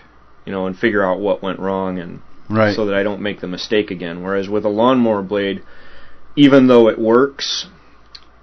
you 0.46 0.52
know, 0.52 0.68
and 0.68 0.78
figure 0.78 1.04
out 1.04 1.20
what 1.20 1.42
went 1.42 1.60
wrong 1.60 2.00
and 2.00 2.22
Right. 2.50 2.76
so 2.76 2.88
that 2.88 2.96
I 2.96 3.04
don't 3.04 3.22
make 3.22 3.42
the 3.42 3.48
mistake 3.48 3.92
again. 3.92 4.24
Whereas 4.24 4.50
with 4.50 4.66
a 4.66 4.70
lawnmower 4.70 5.22
blade, 5.22 5.62
even 6.36 6.66
though 6.66 6.90
it 6.90 6.98
works, 6.98 7.68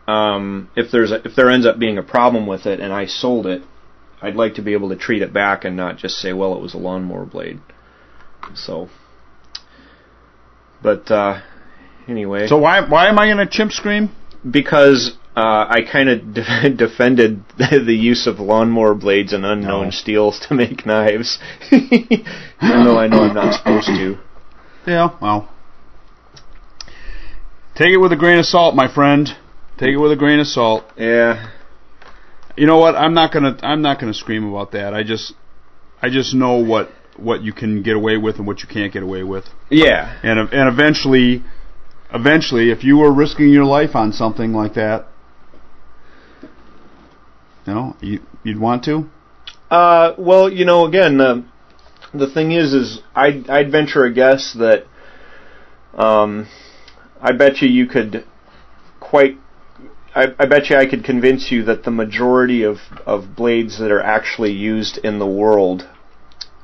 um, 0.06 0.70
if 0.76 0.92
there's 0.92 1.10
a, 1.10 1.26
if 1.26 1.34
there 1.34 1.50
ends 1.50 1.66
up 1.66 1.76
being 1.76 1.98
a 1.98 2.04
problem 2.04 2.46
with 2.46 2.66
it 2.66 2.78
and 2.78 2.92
I 2.92 3.06
sold 3.06 3.46
it, 3.48 3.62
I'd 4.22 4.36
like 4.36 4.54
to 4.54 4.62
be 4.62 4.74
able 4.74 4.90
to 4.90 4.96
treat 4.96 5.22
it 5.22 5.32
back 5.32 5.64
and 5.64 5.76
not 5.76 5.96
just 5.96 6.18
say, 6.18 6.32
well, 6.32 6.54
it 6.54 6.60
was 6.60 6.72
a 6.72 6.78
lawnmower 6.78 7.24
blade. 7.24 7.58
So, 8.54 8.88
but 10.80 11.10
uh, 11.10 11.40
anyway, 12.06 12.46
so 12.46 12.58
why 12.58 12.88
why 12.88 13.08
am 13.08 13.18
I 13.18 13.26
in 13.26 13.40
a 13.40 13.46
chimp 13.46 13.72
scream? 13.72 14.14
because 14.48 15.16
uh, 15.36 15.66
I 15.68 15.82
kind 15.90 16.08
of 16.08 16.34
de- 16.34 16.70
defended 16.70 17.44
the 17.58 17.94
use 17.94 18.26
of 18.26 18.40
lawnmower 18.40 18.94
blades 18.94 19.32
and 19.32 19.44
unknown 19.44 19.86
No. 19.86 19.90
steels 19.90 20.40
to 20.48 20.54
make 20.54 20.86
knives, 20.86 21.38
even 21.70 22.24
though 22.60 22.98
I 22.98 23.06
know 23.06 23.22
I'm 23.24 23.34
not 23.34 23.54
supposed 23.54 23.86
to. 23.88 24.18
Yeah, 24.86 25.10
well. 25.20 25.48
Take 27.74 27.90
it 27.90 27.98
with 27.98 28.12
a 28.12 28.16
grain 28.16 28.38
of 28.38 28.46
salt, 28.46 28.74
my 28.74 28.92
friend. 28.92 29.28
Take 29.78 29.90
it 29.90 29.98
with 29.98 30.10
a 30.12 30.16
grain 30.16 30.40
of 30.40 30.46
salt. 30.46 30.84
Yeah, 30.96 31.50
You 32.56 32.66
know 32.66 32.78
what? 32.78 32.94
I'm 32.96 33.12
not 33.12 33.32
gonna 33.32 33.58
I'm 33.62 33.82
not 33.82 34.00
gonna 34.00 34.14
scream 34.14 34.48
about 34.50 34.72
that. 34.72 34.94
I 34.94 35.02
just 35.02 35.34
I 36.00 36.08
just 36.08 36.34
know 36.34 36.54
what 36.54 36.90
what 37.16 37.42
you 37.42 37.52
can 37.52 37.82
get 37.82 37.94
away 37.96 38.16
with 38.16 38.36
and 38.36 38.46
what 38.46 38.60
you 38.62 38.68
can't 38.68 38.92
get 38.92 39.02
away 39.02 39.22
with. 39.22 39.44
yeah, 39.70 40.18
And 40.22 40.38
and 40.38 40.68
eventually 40.72 41.44
eventually 42.14 42.70
if 42.70 42.84
you 42.84 42.96
were 42.98 43.12
risking 43.12 43.50
your 43.50 43.64
life 43.66 43.94
on 43.94 44.12
something 44.12 44.54
like 44.54 44.72
that, 44.74 45.06
you 47.66 47.74
know, 47.74 47.96
you 48.00 48.20
you'd 48.44 48.60
want 48.60 48.84
to? 48.84 49.08
Uh, 49.70 50.14
well, 50.18 50.50
you 50.52 50.64
know, 50.64 50.86
again, 50.86 51.18
the 51.18 51.44
the 52.14 52.30
thing 52.30 52.52
is, 52.52 52.72
is 52.72 53.00
I'd 53.14 53.48
I'd 53.50 53.70
venture 53.70 54.04
a 54.04 54.12
guess 54.12 54.54
that, 54.58 54.86
um, 55.94 56.46
I 57.20 57.32
bet 57.32 57.60
you 57.62 57.68
you 57.68 57.86
could 57.86 58.24
quite. 59.00 59.38
I, 60.14 60.28
I 60.38 60.46
bet 60.46 60.70
you 60.70 60.76
I 60.76 60.86
could 60.86 61.04
convince 61.04 61.52
you 61.52 61.62
that 61.64 61.84
the 61.84 61.90
majority 61.90 62.62
of, 62.62 62.78
of 63.04 63.36
blades 63.36 63.78
that 63.78 63.90
are 63.90 64.00
actually 64.00 64.52
used 64.52 64.96
in 65.04 65.18
the 65.18 65.26
world 65.26 65.86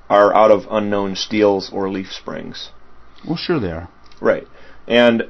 are 0.08 0.34
out 0.34 0.50
of 0.50 0.66
unknown 0.70 1.16
steels 1.16 1.70
or 1.70 1.90
leaf 1.90 2.10
springs. 2.10 2.70
Well, 3.26 3.36
sure 3.36 3.60
they 3.60 3.70
are. 3.70 3.90
Right. 4.22 4.48
And, 4.88 5.24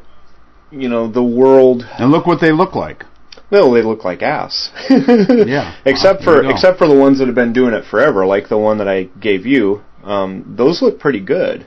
you 0.70 0.88
know, 0.88 1.10
the 1.10 1.22
world 1.22 1.84
And 1.98 2.12
look 2.12 2.24
what 2.24 2.40
they 2.40 2.52
look 2.52 2.76
like. 2.76 3.04
Well, 3.52 3.70
they 3.70 3.82
look 3.82 4.02
like 4.02 4.22
ass. 4.22 4.70
Yeah. 4.88 5.76
Except 5.84 6.22
for 6.22 6.42
except 6.50 6.78
for 6.78 6.88
the 6.88 6.98
ones 6.98 7.18
that 7.18 7.26
have 7.26 7.34
been 7.34 7.52
doing 7.52 7.74
it 7.74 7.84
forever, 7.84 8.24
like 8.24 8.48
the 8.48 8.56
one 8.58 8.78
that 8.78 8.88
I 8.88 9.04
gave 9.04 9.44
you. 9.44 9.82
Um, 10.02 10.54
those 10.56 10.80
look 10.80 10.98
pretty 10.98 11.20
good. 11.20 11.66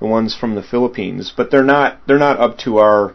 The 0.00 0.06
ones 0.06 0.34
from 0.34 0.54
the 0.54 0.62
Philippines, 0.62 1.32
but 1.34 1.50
they're 1.50 1.62
not 1.62 2.00
they're 2.06 2.18
not 2.18 2.40
up 2.40 2.58
to 2.64 2.78
our 2.78 3.14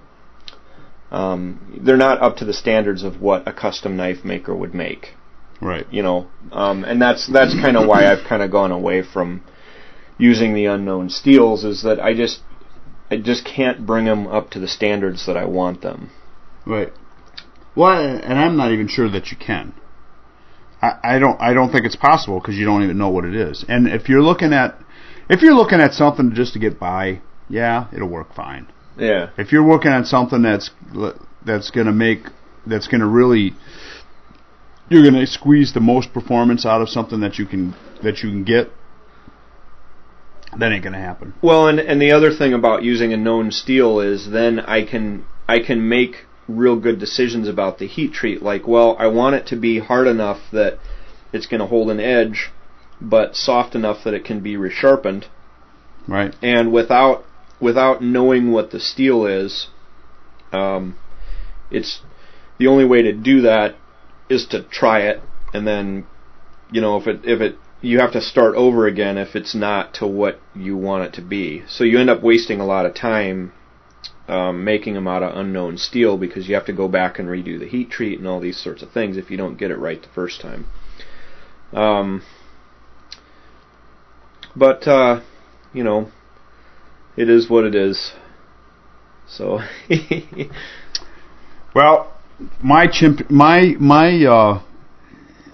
um, 1.11 1.81
they're 1.83 1.97
not 1.97 2.21
up 2.21 2.37
to 2.37 2.45
the 2.45 2.53
standards 2.53 3.03
of 3.03 3.21
what 3.21 3.47
a 3.47 3.53
custom 3.53 3.97
knife 3.97 4.23
maker 4.23 4.55
would 4.55 4.73
make. 4.73 5.15
Right. 5.61 5.85
You 5.91 6.03
know, 6.03 6.27
um, 6.51 6.85
and 6.85 7.01
that's 7.01 7.27
that's 7.27 7.53
kind 7.53 7.75
of 7.75 7.87
why 7.87 8.09
I've 8.09 8.25
kind 8.27 8.41
of 8.41 8.49
gone 8.49 8.71
away 8.71 9.01
from 9.01 9.43
using 10.17 10.53
the 10.53 10.65
unknown 10.65 11.09
steels. 11.09 11.65
Is 11.65 11.83
that 11.83 11.99
I 11.99 12.13
just 12.13 12.41
I 13.11 13.17
just 13.17 13.45
can't 13.45 13.85
bring 13.85 14.05
them 14.05 14.27
up 14.27 14.51
to 14.51 14.59
the 14.59 14.67
standards 14.67 15.25
that 15.25 15.35
I 15.35 15.45
want 15.45 15.81
them. 15.81 16.11
Right. 16.65 16.93
Well, 17.75 18.01
and 18.01 18.39
I'm 18.39 18.55
not 18.57 18.71
even 18.71 18.87
sure 18.87 19.09
that 19.09 19.31
you 19.31 19.37
can. 19.37 19.73
I, 20.81 21.15
I 21.15 21.19
don't. 21.19 21.39
I 21.41 21.53
don't 21.53 21.71
think 21.71 21.85
it's 21.85 21.95
possible 21.95 22.39
because 22.39 22.55
you 22.55 22.65
don't 22.65 22.83
even 22.83 22.97
know 22.97 23.09
what 23.09 23.25
it 23.25 23.35
is. 23.35 23.65
And 23.67 23.87
if 23.87 24.07
you're 24.07 24.21
looking 24.21 24.53
at, 24.53 24.79
if 25.29 25.41
you're 25.41 25.55
looking 25.55 25.81
at 25.81 25.93
something 25.93 26.33
just 26.33 26.53
to 26.53 26.59
get 26.59 26.79
by, 26.79 27.21
yeah, 27.49 27.87
it'll 27.93 28.09
work 28.09 28.33
fine. 28.33 28.67
Yeah. 28.97 29.29
If 29.37 29.51
you're 29.51 29.65
working 29.65 29.91
on 29.91 30.05
something 30.05 30.41
that's 30.41 30.71
that's 31.45 31.71
going 31.71 31.87
to 31.87 31.93
make 31.93 32.19
that's 32.65 32.87
going 32.87 33.01
to 33.01 33.07
really 33.07 33.53
you're 34.89 35.01
going 35.01 35.15
to 35.15 35.27
squeeze 35.27 35.73
the 35.73 35.79
most 35.79 36.13
performance 36.13 36.65
out 36.65 36.81
of 36.81 36.89
something 36.89 37.19
that 37.21 37.37
you 37.37 37.45
can 37.45 37.75
that 38.03 38.19
you 38.19 38.29
can 38.29 38.43
get, 38.43 38.69
that 40.57 40.71
ain't 40.71 40.83
going 40.83 40.93
to 40.93 40.99
happen. 40.99 41.33
Well, 41.41 41.67
and 41.67 41.79
and 41.79 42.01
the 42.01 42.11
other 42.11 42.31
thing 42.31 42.53
about 42.53 42.83
using 42.83 43.13
a 43.13 43.17
known 43.17 43.51
steel 43.51 43.99
is 43.99 44.29
then 44.31 44.59
I 44.59 44.85
can 44.85 45.25
I 45.47 45.59
can 45.59 45.87
make 45.87 46.25
real 46.47 46.79
good 46.79 46.99
decisions 46.99 47.47
about 47.47 47.79
the 47.79 47.87
heat 47.87 48.13
treat. 48.13 48.41
Like, 48.41 48.67
well, 48.67 48.95
I 48.99 49.07
want 49.07 49.35
it 49.35 49.47
to 49.47 49.55
be 49.55 49.79
hard 49.79 50.07
enough 50.07 50.39
that 50.51 50.79
it's 51.33 51.47
going 51.47 51.59
to 51.59 51.67
hold 51.67 51.89
an 51.89 51.99
edge, 51.99 52.51
but 53.01 53.35
soft 53.35 53.75
enough 53.75 54.03
that 54.03 54.13
it 54.13 54.23
can 54.23 54.41
be 54.41 54.55
resharpened. 54.55 55.25
Right. 56.07 56.35
And 56.41 56.71
without 56.71 57.25
without 57.59 58.03
knowing 58.03 58.51
what 58.51 58.71
the 58.71 58.79
steel 58.79 59.25
is, 59.25 59.67
um, 60.51 60.97
it's 61.71 62.01
the 62.57 62.67
only 62.67 62.85
way 62.85 63.01
to 63.01 63.13
do 63.13 63.41
that 63.41 63.75
is 64.29 64.45
to 64.47 64.63
try 64.63 64.99
it, 64.99 65.21
and 65.53 65.65
then 65.65 66.05
you 66.71 66.81
know 66.81 66.97
if 66.97 67.07
it 67.07 67.21
if 67.23 67.41
it 67.41 67.57
you 67.81 67.99
have 67.99 68.11
to 68.13 68.21
start 68.21 68.55
over 68.55 68.87
again 68.87 69.17
if 69.17 69.35
it's 69.35 69.53
not 69.53 69.93
to 69.93 70.07
what 70.07 70.39
you 70.55 70.75
want 70.77 71.03
it 71.03 71.13
to 71.13 71.21
be. 71.21 71.63
So 71.67 71.83
you 71.83 71.99
end 71.99 72.09
up 72.09 72.21
wasting 72.21 72.59
a 72.59 72.65
lot 72.65 72.85
of 72.85 72.95
time 72.95 73.53
um, 74.27 74.63
making 74.63 74.93
them 74.93 75.07
out 75.07 75.23
of 75.23 75.37
unknown 75.37 75.77
steel 75.77 76.17
because 76.17 76.47
you 76.47 76.55
have 76.55 76.65
to 76.65 76.73
go 76.73 76.87
back 76.87 77.19
and 77.19 77.27
redo 77.27 77.59
the 77.59 77.67
heat 77.67 77.89
treat 77.89 78.19
and 78.19 78.27
all 78.27 78.39
these 78.39 78.61
sorts 78.61 78.81
of 78.81 78.91
things 78.91 79.17
if 79.17 79.29
you 79.29 79.37
don't 79.37 79.57
get 79.57 79.71
it 79.71 79.77
right 79.77 80.01
the 80.01 80.09
first 80.09 80.41
time. 80.41 80.67
Um, 81.73 82.23
but 84.55 84.87
uh, 84.87 85.21
you 85.73 85.83
know, 85.83 86.11
it 87.17 87.29
is 87.29 87.49
what 87.49 87.65
it 87.65 87.75
is. 87.75 88.13
So 89.27 89.59
Well, 91.75 92.13
my 92.63 92.87
chimp, 92.87 93.29
my 93.29 93.75
my 93.77 94.23
uh, 94.23 94.61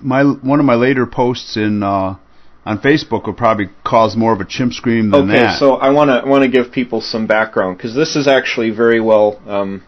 my 0.01 0.23
one 0.23 0.59
of 0.59 0.67
my 0.67 0.75
later 0.75 1.07
posts 1.07 1.57
in 1.57 1.81
uh, 1.81 2.17
on 2.65 2.79
Facebook 2.79 3.25
will 3.25 3.33
probably 3.33 3.69
cause 3.83 4.15
more 4.15 4.33
of 4.33 4.39
a 4.39 4.45
chimp 4.45 4.73
scream 4.73 5.09
than 5.09 5.23
okay, 5.23 5.39
that. 5.39 5.49
Okay, 5.49 5.59
so 5.59 5.75
I 5.75 5.89
want 5.89 6.09
to 6.09 6.29
want 6.29 6.43
to 6.43 6.49
give 6.49 6.71
people 6.71 7.01
some 7.01 7.27
background 7.27 7.77
because 7.77 7.95
this 7.95 8.15
is 8.15 8.27
actually 8.27 8.69
very 8.69 9.01
well 9.01 9.41
um, 9.47 9.83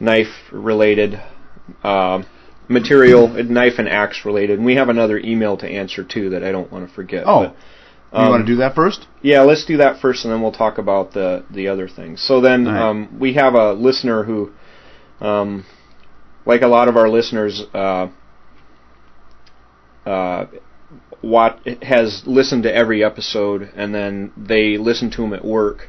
knife 0.00 0.34
related 0.50 1.20
uh, 1.84 2.22
material, 2.68 3.28
knife 3.28 3.74
and 3.78 3.88
axe 3.88 4.24
related. 4.24 4.58
And 4.58 4.66
we 4.66 4.76
have 4.76 4.88
another 4.88 5.18
email 5.18 5.56
to 5.58 5.68
answer 5.68 6.04
too 6.04 6.30
that 6.30 6.42
I 6.42 6.52
don't 6.52 6.70
want 6.72 6.88
to 6.88 6.94
forget. 6.94 7.24
oh, 7.26 7.54
but, 8.12 8.22
you 8.24 8.30
want 8.30 8.46
to 8.46 8.52
do 8.52 8.56
that 8.56 8.74
first? 8.74 9.06
Yeah, 9.22 9.42
let's 9.42 9.64
do 9.66 9.76
that 9.76 10.00
first, 10.00 10.24
and 10.24 10.32
then 10.32 10.42
we'll 10.42 10.52
talk 10.52 10.78
about 10.78 11.12
the 11.12 11.44
the 11.50 11.68
other 11.68 11.86
things. 11.86 12.22
So 12.22 12.40
then, 12.40 12.66
right. 12.66 12.88
um, 12.88 13.18
we 13.20 13.34
have 13.34 13.54
a 13.54 13.72
listener 13.72 14.24
who, 14.24 14.50
um, 15.20 15.64
like 16.44 16.62
a 16.62 16.66
lot 16.66 16.88
of 16.88 16.96
our 16.96 17.08
listeners, 17.08 17.62
uh, 17.72 18.08
uh, 20.06 20.46
what 21.20 21.60
has 21.82 22.22
listened 22.26 22.62
to 22.64 22.74
every 22.74 23.04
episode, 23.04 23.70
and 23.74 23.94
then 23.94 24.32
they 24.36 24.76
listen 24.78 25.10
to 25.10 25.24
him 25.24 25.32
at 25.32 25.44
work. 25.44 25.88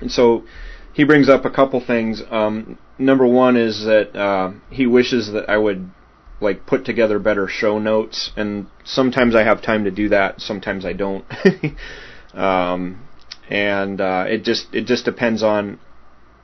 And 0.00 0.10
so, 0.10 0.44
he 0.92 1.04
brings 1.04 1.28
up 1.28 1.44
a 1.44 1.50
couple 1.50 1.80
things. 1.80 2.22
Um, 2.30 2.78
number 2.98 3.26
one 3.26 3.56
is 3.56 3.84
that 3.84 4.14
uh, 4.14 4.52
he 4.70 4.86
wishes 4.86 5.32
that 5.32 5.48
I 5.48 5.56
would 5.56 5.90
like 6.40 6.66
put 6.66 6.84
together 6.84 7.18
better 7.18 7.48
show 7.48 7.78
notes 7.78 8.30
and 8.36 8.66
sometimes 8.84 9.34
I 9.34 9.42
have 9.42 9.62
time 9.62 9.84
to 9.84 9.90
do 9.90 10.08
that 10.08 10.40
sometimes 10.40 10.86
I 10.86 10.94
don't 10.94 11.24
um, 12.34 13.06
and 13.48 14.00
uh, 14.00 14.24
it 14.26 14.42
just 14.44 14.74
it 14.74 14.86
just 14.86 15.04
depends 15.04 15.42
on 15.42 15.78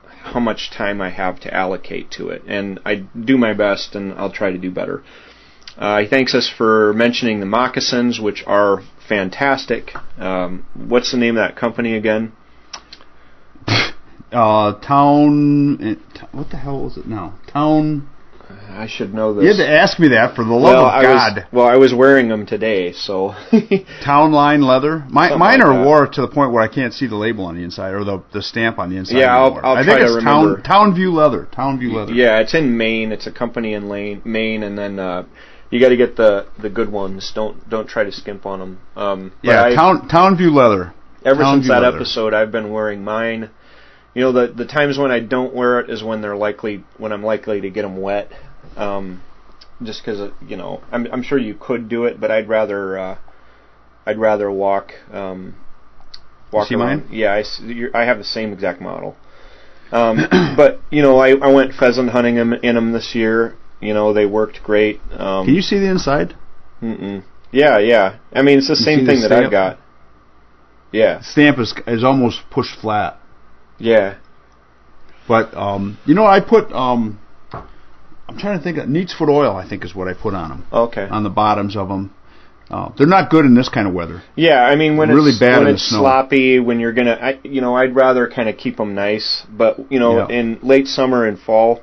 how 0.05 0.39
much 0.39 0.69
time 0.69 1.01
I 1.01 1.09
have 1.09 1.39
to 1.41 1.53
allocate 1.53 2.11
to 2.11 2.29
it 2.29 2.43
and 2.47 2.79
I 2.85 2.95
do 2.95 3.37
my 3.37 3.53
best 3.53 3.95
and 3.95 4.13
I'll 4.13 4.31
try 4.31 4.51
to 4.51 4.57
do 4.57 4.69
better 4.69 5.03
uh, 5.77 5.99
he 5.99 6.07
thanks 6.07 6.33
us 6.35 6.49
for 6.57 6.93
mentioning 6.93 7.39
the 7.39 7.45
moccasins 7.45 8.19
which 8.19 8.43
are 8.47 8.81
fantastic 9.07 9.91
um, 10.17 10.65
what's 10.73 11.11
the 11.11 11.17
name 11.17 11.37
of 11.37 11.41
that 11.47 11.55
company 11.55 11.95
again 11.95 12.31
uh, 14.31 14.73
town. 14.81 15.81
eh, 15.81 16.25
What 16.31 16.49
the 16.49 16.57
hell 16.57 16.83
was 16.83 16.97
it 16.97 17.07
now? 17.07 17.35
Town. 17.47 18.09
I 18.69 18.87
should 18.87 19.13
know 19.13 19.33
this. 19.33 19.43
You 19.43 19.49
had 19.49 19.57
to 19.57 19.69
ask 19.69 19.99
me 19.99 20.09
that 20.09 20.35
for 20.35 20.43
the 20.45 20.53
love 20.53 20.75
well, 20.75 20.85
of 20.85 21.01
God. 21.03 21.35
was 21.35 21.43
well, 21.51 21.65
I 21.67 21.75
was 21.75 21.93
wearing 21.93 22.29
them 22.29 22.45
today, 22.45 22.93
so 22.93 23.33
Town 24.05 24.31
line 24.31 24.61
leather. 24.61 25.03
My, 25.09 25.23
Something 25.29 25.39
mine 25.39 25.59
like 25.59 25.67
are 25.67 25.73
that. 25.79 25.85
wore 25.85 26.07
to 26.07 26.21
the 26.21 26.27
point 26.29 26.53
where 26.53 26.61
I 26.63 26.67
can't 26.69 26.93
see 26.93 27.07
the 27.07 27.15
label 27.17 27.45
on 27.45 27.55
the 27.55 27.63
inside 27.63 27.93
or 27.93 28.05
the 28.05 28.23
the 28.33 28.41
stamp 28.41 28.79
on 28.79 28.89
the 28.89 28.95
inside. 28.97 29.17
Yeah, 29.17 29.35
I'll- 29.35 29.59
I'll 29.63 29.75
I 29.77 29.83
try 29.83 29.95
think 29.95 30.07
to 30.07 30.15
it's 30.15 30.23
town 30.23 30.41
remember. 30.45 30.61
Towne 30.61 30.95
View 30.95 31.11
leather. 31.11 31.47
Towne 31.53 31.77
View 31.79 31.93
leather. 31.93 32.13
yeah, 32.13 32.39
it's 32.39 32.53
in 32.53 32.77
Maine. 32.77 33.11
It's 33.11 33.27
a 33.27 33.31
company 33.33 33.73
in 33.73 33.89
Lane, 33.89 34.21
Maine, 34.23 34.63
and 34.63 34.77
then 34.77 34.97
uh, 34.99 35.23
you 35.69 35.79
got 35.79 35.89
to 35.89 35.97
get 35.97 36.15
the 36.15 36.47
the 36.61 36.69
good 36.69 36.91
ones. 36.91 37.31
Don't 37.33 37.67
don't 37.69 37.87
try 37.87 38.03
to 38.03 38.11
skimp 38.11 38.45
on 38.45 38.59
them. 38.59 38.79
Um, 38.95 39.31
Yeah, 39.41 39.63
I- 39.65 39.75
town 39.75 40.07
Towne 40.07 40.37
View 40.37 40.51
leather. 40.53 40.93
ever 41.25 41.41
Towne 41.41 41.59
View 41.59 41.63
since 41.63 41.67
that 41.69 41.81
leather. 41.83 41.97
episode, 41.97 42.33
I've 42.33 42.51
been 42.51 42.71
wearing 42.71 43.03
mine. 43.03 43.49
You 44.13 44.21
know, 44.23 44.31
the 44.31 44.47
the 44.47 44.65
times 44.65 44.97
when 44.97 45.11
I 45.11 45.19
don't 45.19 45.53
wear 45.53 45.79
it 45.79 45.89
is 45.89 46.03
when 46.03 46.21
they're 46.21 46.35
likely 46.37 46.83
when 46.97 47.11
I'm 47.11 47.23
likely 47.23 47.61
to 47.61 47.69
get 47.69 47.83
them 47.83 47.97
wet. 48.01 48.31
Um, 48.75 49.21
just 49.83 50.03
because 50.03 50.31
you 50.47 50.57
know, 50.57 50.81
I'm 50.91 51.07
I'm 51.11 51.21
sure 51.23 51.37
you 51.37 51.53
could 51.53 51.87
do 51.89 52.05
it, 52.05 52.19
but 52.19 52.31
I'd 52.31 52.47
rather 52.49 52.97
uh, 52.97 53.17
I'd 54.05 54.17
rather 54.17 54.49
walk 54.51 54.93
um, 55.13 55.55
walk 56.51 56.67
see 56.67 56.75
around. 56.75 57.01
mine? 57.01 57.07
Yeah, 57.11 57.33
I 57.33 57.43
you're, 57.61 57.95
I 57.95 58.05
have 58.05 58.17
the 58.17 58.23
same 58.23 58.53
exact 58.53 58.81
model. 58.81 59.15
Um, 59.91 60.17
but 60.57 60.79
you 60.89 61.01
know, 61.03 61.19
I 61.19 61.35
I 61.37 61.51
went 61.53 61.73
pheasant 61.75 62.09
hunting 62.09 62.37
'em- 62.39 62.53
in 62.53 62.73
them 62.75 62.91
this 62.93 63.13
year. 63.13 63.55
You 63.81 63.93
know, 63.93 64.13
they 64.13 64.25
worked 64.25 64.63
great. 64.63 64.99
Um, 65.11 65.45
Can 65.45 65.53
you 65.55 65.61
see 65.61 65.77
the 65.79 65.89
inside? 65.89 66.35
Mm-mm. 66.81 67.23
Yeah, 67.51 67.77
yeah. 67.79 68.17
I 68.33 68.41
mean, 68.41 68.57
it's 68.57 68.67
the 68.67 68.73
You 68.73 68.83
same 68.83 68.99
see 68.99 69.05
the 69.05 69.11
thing 69.11 69.21
that? 69.21 69.31
I've 69.31 69.51
got. 69.51 69.79
Yeah, 70.91 71.21
Stamp 71.21 71.59
is 71.59 71.73
is 71.85 72.03
almost 72.03 72.41
pushed 72.49 72.79
flat. 72.79 73.19
yeah. 73.77 74.15
But 75.27 75.53
um, 75.57 75.97
you 76.05 76.15
know, 76.15 76.25
I 76.25 76.39
put 76.39 76.71
um, 76.71 77.19
I'm 77.51 78.37
trying 78.37 78.57
to 78.57 78.63
think. 78.63 78.77
of 78.77 78.87
Neat's 78.87 79.13
foot 79.13 79.27
oil, 79.29 79.55
I 79.55 79.67
think, 79.67 79.83
is 79.83 79.93
what 79.93 80.07
I 80.07 80.13
put 80.13 80.33
on 80.33 80.49
them 80.49 80.65
Okay. 80.71 81.05
on 81.09 81.23
the 81.23 81.29
bottoms 81.29 81.75
of 81.75 81.89
them. 81.89 82.13
Uh, 82.69 82.91
they're 82.97 83.07
not 83.07 83.29
good 83.29 83.45
in 83.45 83.53
this 83.55 83.67
kind 83.69 83.87
of 83.87 83.93
weather. 83.93 84.23
Yeah, 84.35 84.61
I 84.63 84.75
mean 84.75 84.95
when 84.97 85.09
Really 85.09 85.31
it's 85.31 85.39
bad 85.39 85.59
when 85.59 85.67
it's 85.73 85.83
sloppy, 85.89 86.59
when 86.59 86.79
you're 86.81 86.91
gonna, 86.93 87.17
I, 87.21 87.39
you 87.43 87.59
know, 87.61 87.75
I'd 87.75 87.95
rather 87.95 88.29
kind 88.29 88.47
of 88.49 88.57
keep 88.57 88.77
them 88.77 88.93
nice. 88.95 89.45
But 89.49 89.91
you 89.91 89.99
know, 89.99 90.17
Yeah. 90.29 90.37
in 90.37 90.59
late 90.61 90.87
summer 90.87 91.25
and 91.25 91.37
fall, 91.39 91.81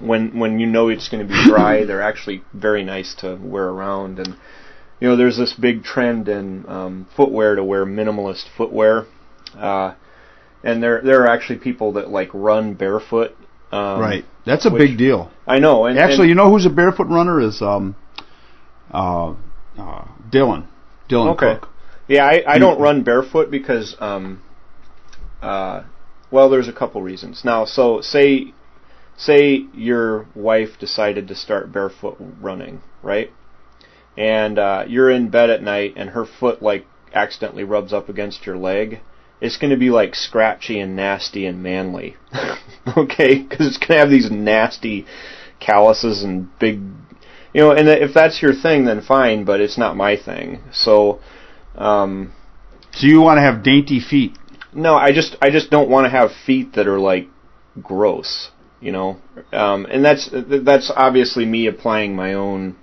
when 0.00 0.38
when 0.38 0.58
you 0.60 0.66
know 0.66 0.88
it's 0.88 1.08
going 1.08 1.26
to 1.26 1.32
be 1.32 1.44
dry, 1.48 1.84
they're 1.84 2.02
actually 2.02 2.42
very 2.52 2.84
nice 2.84 3.14
to 3.16 3.36
wear 3.36 3.68
around. 3.68 4.18
And 4.18 4.36
you 5.00 5.08
know, 5.08 5.16
there's 5.16 5.36
this 5.36 5.52
big 5.52 5.84
trend 5.84 6.28
in 6.28 6.68
um, 6.68 7.06
footwear 7.16 7.56
to 7.56 7.64
wear 7.64 7.84
minimalist 7.84 8.44
footwear, 8.56 9.06
uh, 9.56 9.94
and 10.62 10.82
there 10.82 11.00
there 11.02 11.22
are 11.22 11.28
actually 11.28 11.58
people 11.58 11.92
that 11.92 12.10
like 12.10 12.30
run 12.32 12.74
barefoot. 12.74 13.36
Um, 13.72 14.00
right. 14.00 14.24
That's 14.46 14.64
a 14.64 14.70
big 14.70 14.96
deal. 14.96 15.30
I 15.44 15.58
know. 15.58 15.86
And, 15.86 15.98
Actually, 15.98 16.18
and- 16.20 16.28
you 16.30 16.34
know 16.36 16.50
who's 16.50 16.66
a 16.66 16.70
barefoot 16.70 17.08
runner 17.08 17.40
is 17.40 17.60
um, 17.60 17.96
uh, 18.92 19.34
uh, 19.76 20.04
Dylan. 20.30 20.68
Dylan 21.10 21.34
Okay. 21.34 21.58
Cook. 21.60 21.68
Yeah, 22.08 22.24
I, 22.24 22.44
I 22.46 22.58
don't 22.58 22.80
run 22.80 23.02
barefoot 23.02 23.50
because, 23.50 23.96
um, 23.98 24.40
uh, 25.42 25.82
well, 26.30 26.48
there's 26.48 26.68
a 26.68 26.72
couple 26.72 27.02
reasons. 27.02 27.44
Now, 27.44 27.64
so 27.64 28.00
say, 28.00 28.54
say 29.16 29.66
your 29.74 30.26
wife 30.34 30.78
decided 30.78 31.28
to 31.28 31.34
start 31.34 31.72
barefoot 31.72 32.16
running, 32.40 32.82
right? 33.02 33.30
And 34.16 34.58
uh, 34.58 34.84
you're 34.88 35.10
in 35.10 35.28
bed 35.30 35.50
at 35.50 35.62
night, 35.62 35.94
and 35.96 36.10
her 36.10 36.24
foot 36.24 36.62
like 36.62 36.86
accidentally 37.14 37.64
rubs 37.64 37.92
up 37.92 38.08
against 38.08 38.46
your 38.46 38.56
leg. 38.56 39.00
It's 39.40 39.58
going 39.58 39.70
to 39.70 39.76
be 39.76 39.90
like 39.90 40.14
scratchy 40.14 40.80
and 40.80 40.96
nasty 40.96 41.44
and 41.46 41.62
manly, 41.62 42.16
okay? 42.96 43.42
Because 43.42 43.66
it's 43.66 43.76
going 43.76 43.88
to 43.88 43.98
have 43.98 44.10
these 44.10 44.30
nasty 44.30 45.04
calluses 45.60 46.22
and 46.22 46.48
big, 46.58 46.76
you 47.52 47.60
know. 47.60 47.72
And 47.72 47.88
if 47.88 48.14
that's 48.14 48.40
your 48.40 48.54
thing, 48.54 48.86
then 48.86 49.02
fine. 49.02 49.44
But 49.44 49.60
it's 49.60 49.76
not 49.76 49.96
my 49.96 50.16
thing. 50.16 50.60
So, 50.72 51.20
um, 51.74 52.32
So 52.92 53.06
you 53.06 53.20
want 53.20 53.36
to 53.38 53.42
have 53.42 53.62
dainty 53.62 54.00
feet. 54.00 54.38
no, 54.72 54.94
I 54.96 55.12
just 55.12 55.36
I 55.42 55.50
just 55.50 55.70
don't 55.70 55.90
want 55.90 56.06
to 56.06 56.10
have 56.10 56.30
feet 56.46 56.72
that 56.74 56.86
are 56.86 56.98
like 56.98 57.28
gross, 57.82 58.50
you 58.86 58.92
know. 58.92 59.16
Um, 59.52 59.86
and 59.90 60.04
that's 60.04 60.30
that's 60.32 60.90
obviously 60.94 61.44
me 61.44 61.66
applying 61.66 62.14
my 62.14 62.32
own 62.34 62.76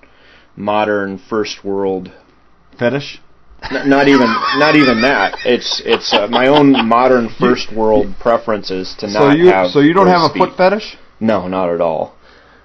modern 0.55 1.17
first 1.17 1.63
world. 1.63 2.11
Fetish? 2.77 3.21
n- 3.71 3.89
Not 3.89 4.07
even 4.07 4.27
not 4.65 4.75
even 4.75 5.01
that. 5.01 5.37
It's 5.45 5.81
it's 5.85 6.13
uh, 6.13 6.27
my 6.27 6.47
own 6.47 6.67
modern 6.87 7.29
first 7.39 7.71
world 7.73 8.07
preferences 8.19 8.93
to 8.99 9.09
So 9.09 9.19
not 9.29 9.37
you 9.37 9.47
have. 9.47 9.71
so 9.71 9.79
you 9.79 9.93
don't 9.93 10.07
have 10.07 10.29
a 10.29 10.33
feet. 10.33 10.39
foot 10.43 10.57
fetish? 10.57 10.97
No, 11.19 11.47
not 11.47 11.69
at 11.69 11.79
all. 11.81 12.15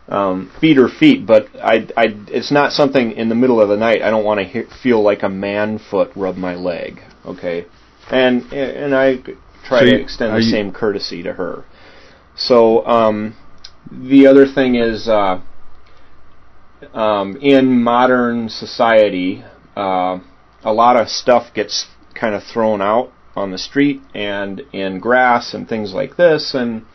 Um, 0.09 0.51
feet 0.61 0.79
are 0.79 0.89
feet, 0.89 1.27
but 1.27 1.49
I, 1.63 1.87
I, 1.95 2.07
it's 2.29 2.51
not 2.51 2.73
something 2.73 3.13
in 3.13 3.29
the 3.29 3.35
middle 3.35 3.61
of 3.61 3.69
the 3.69 3.77
night. 3.77 4.01
I 4.01 4.09
don't 4.09 4.25
want 4.25 4.41
to 4.41 4.45
he- 4.47 4.75
feel 4.83 5.03
like 5.03 5.23
a 5.23 5.29
man 5.29 5.79
foot 5.79 6.11
rub 6.17 6.37
my 6.37 6.55
leg. 6.55 7.01
Okay, 7.27 7.67
and 8.11 8.51
and 8.53 8.95
I 8.97 9.17
try 9.69 9.81
So 9.81 9.85
to 9.85 10.01
extend 10.01 10.33
the 10.35 10.43
you- 10.43 10.51
same 10.51 10.73
courtesy 10.73 11.23
to 11.25 11.35
her. 11.35 11.65
So 12.39 12.87
um, 12.87 13.37
the 13.91 14.29
other 14.29 14.47
thing 14.47 14.77
is, 14.77 15.09
uh, 15.09 15.41
um, 16.95 17.37
in 17.39 17.83
modern 17.83 18.49
society, 18.49 19.45
uh, 19.77 20.21
a 20.63 20.73
lot 20.73 20.97
of 20.97 21.09
stuff 21.09 21.53
gets 21.53 21.89
kind 22.15 22.37
of 22.37 22.45
thrown 22.45 22.81
out 22.81 23.13
on 23.35 23.51
the 23.51 23.59
street 23.59 24.01
and 24.15 24.63
in 24.73 25.01
grass 25.01 25.53
and 25.53 25.69
things 25.69 25.93
like 25.93 26.17
this, 26.17 26.55
and 26.55 26.87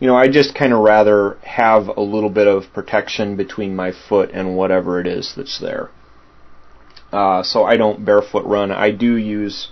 you 0.00 0.08
know, 0.08 0.16
I 0.16 0.28
just 0.28 0.52
kind 0.52 0.72
of 0.72 0.80
rather 0.80 1.38
have 1.44 1.86
a 1.86 2.00
little 2.00 2.30
bit 2.30 2.48
of 2.48 2.72
protection 2.74 3.36
between 3.36 3.76
my 3.76 3.92
foot 3.92 4.30
and 4.34 4.56
whatever 4.56 5.00
it 5.00 5.06
is 5.06 5.32
that's 5.36 5.60
there. 5.60 5.90
Uh, 7.12 7.44
so 7.44 7.62
I 7.62 7.76
don't 7.76 8.04
barefoot 8.04 8.44
run. 8.44 8.72
I 8.72 8.90
do 8.90 9.16
use 9.16 9.68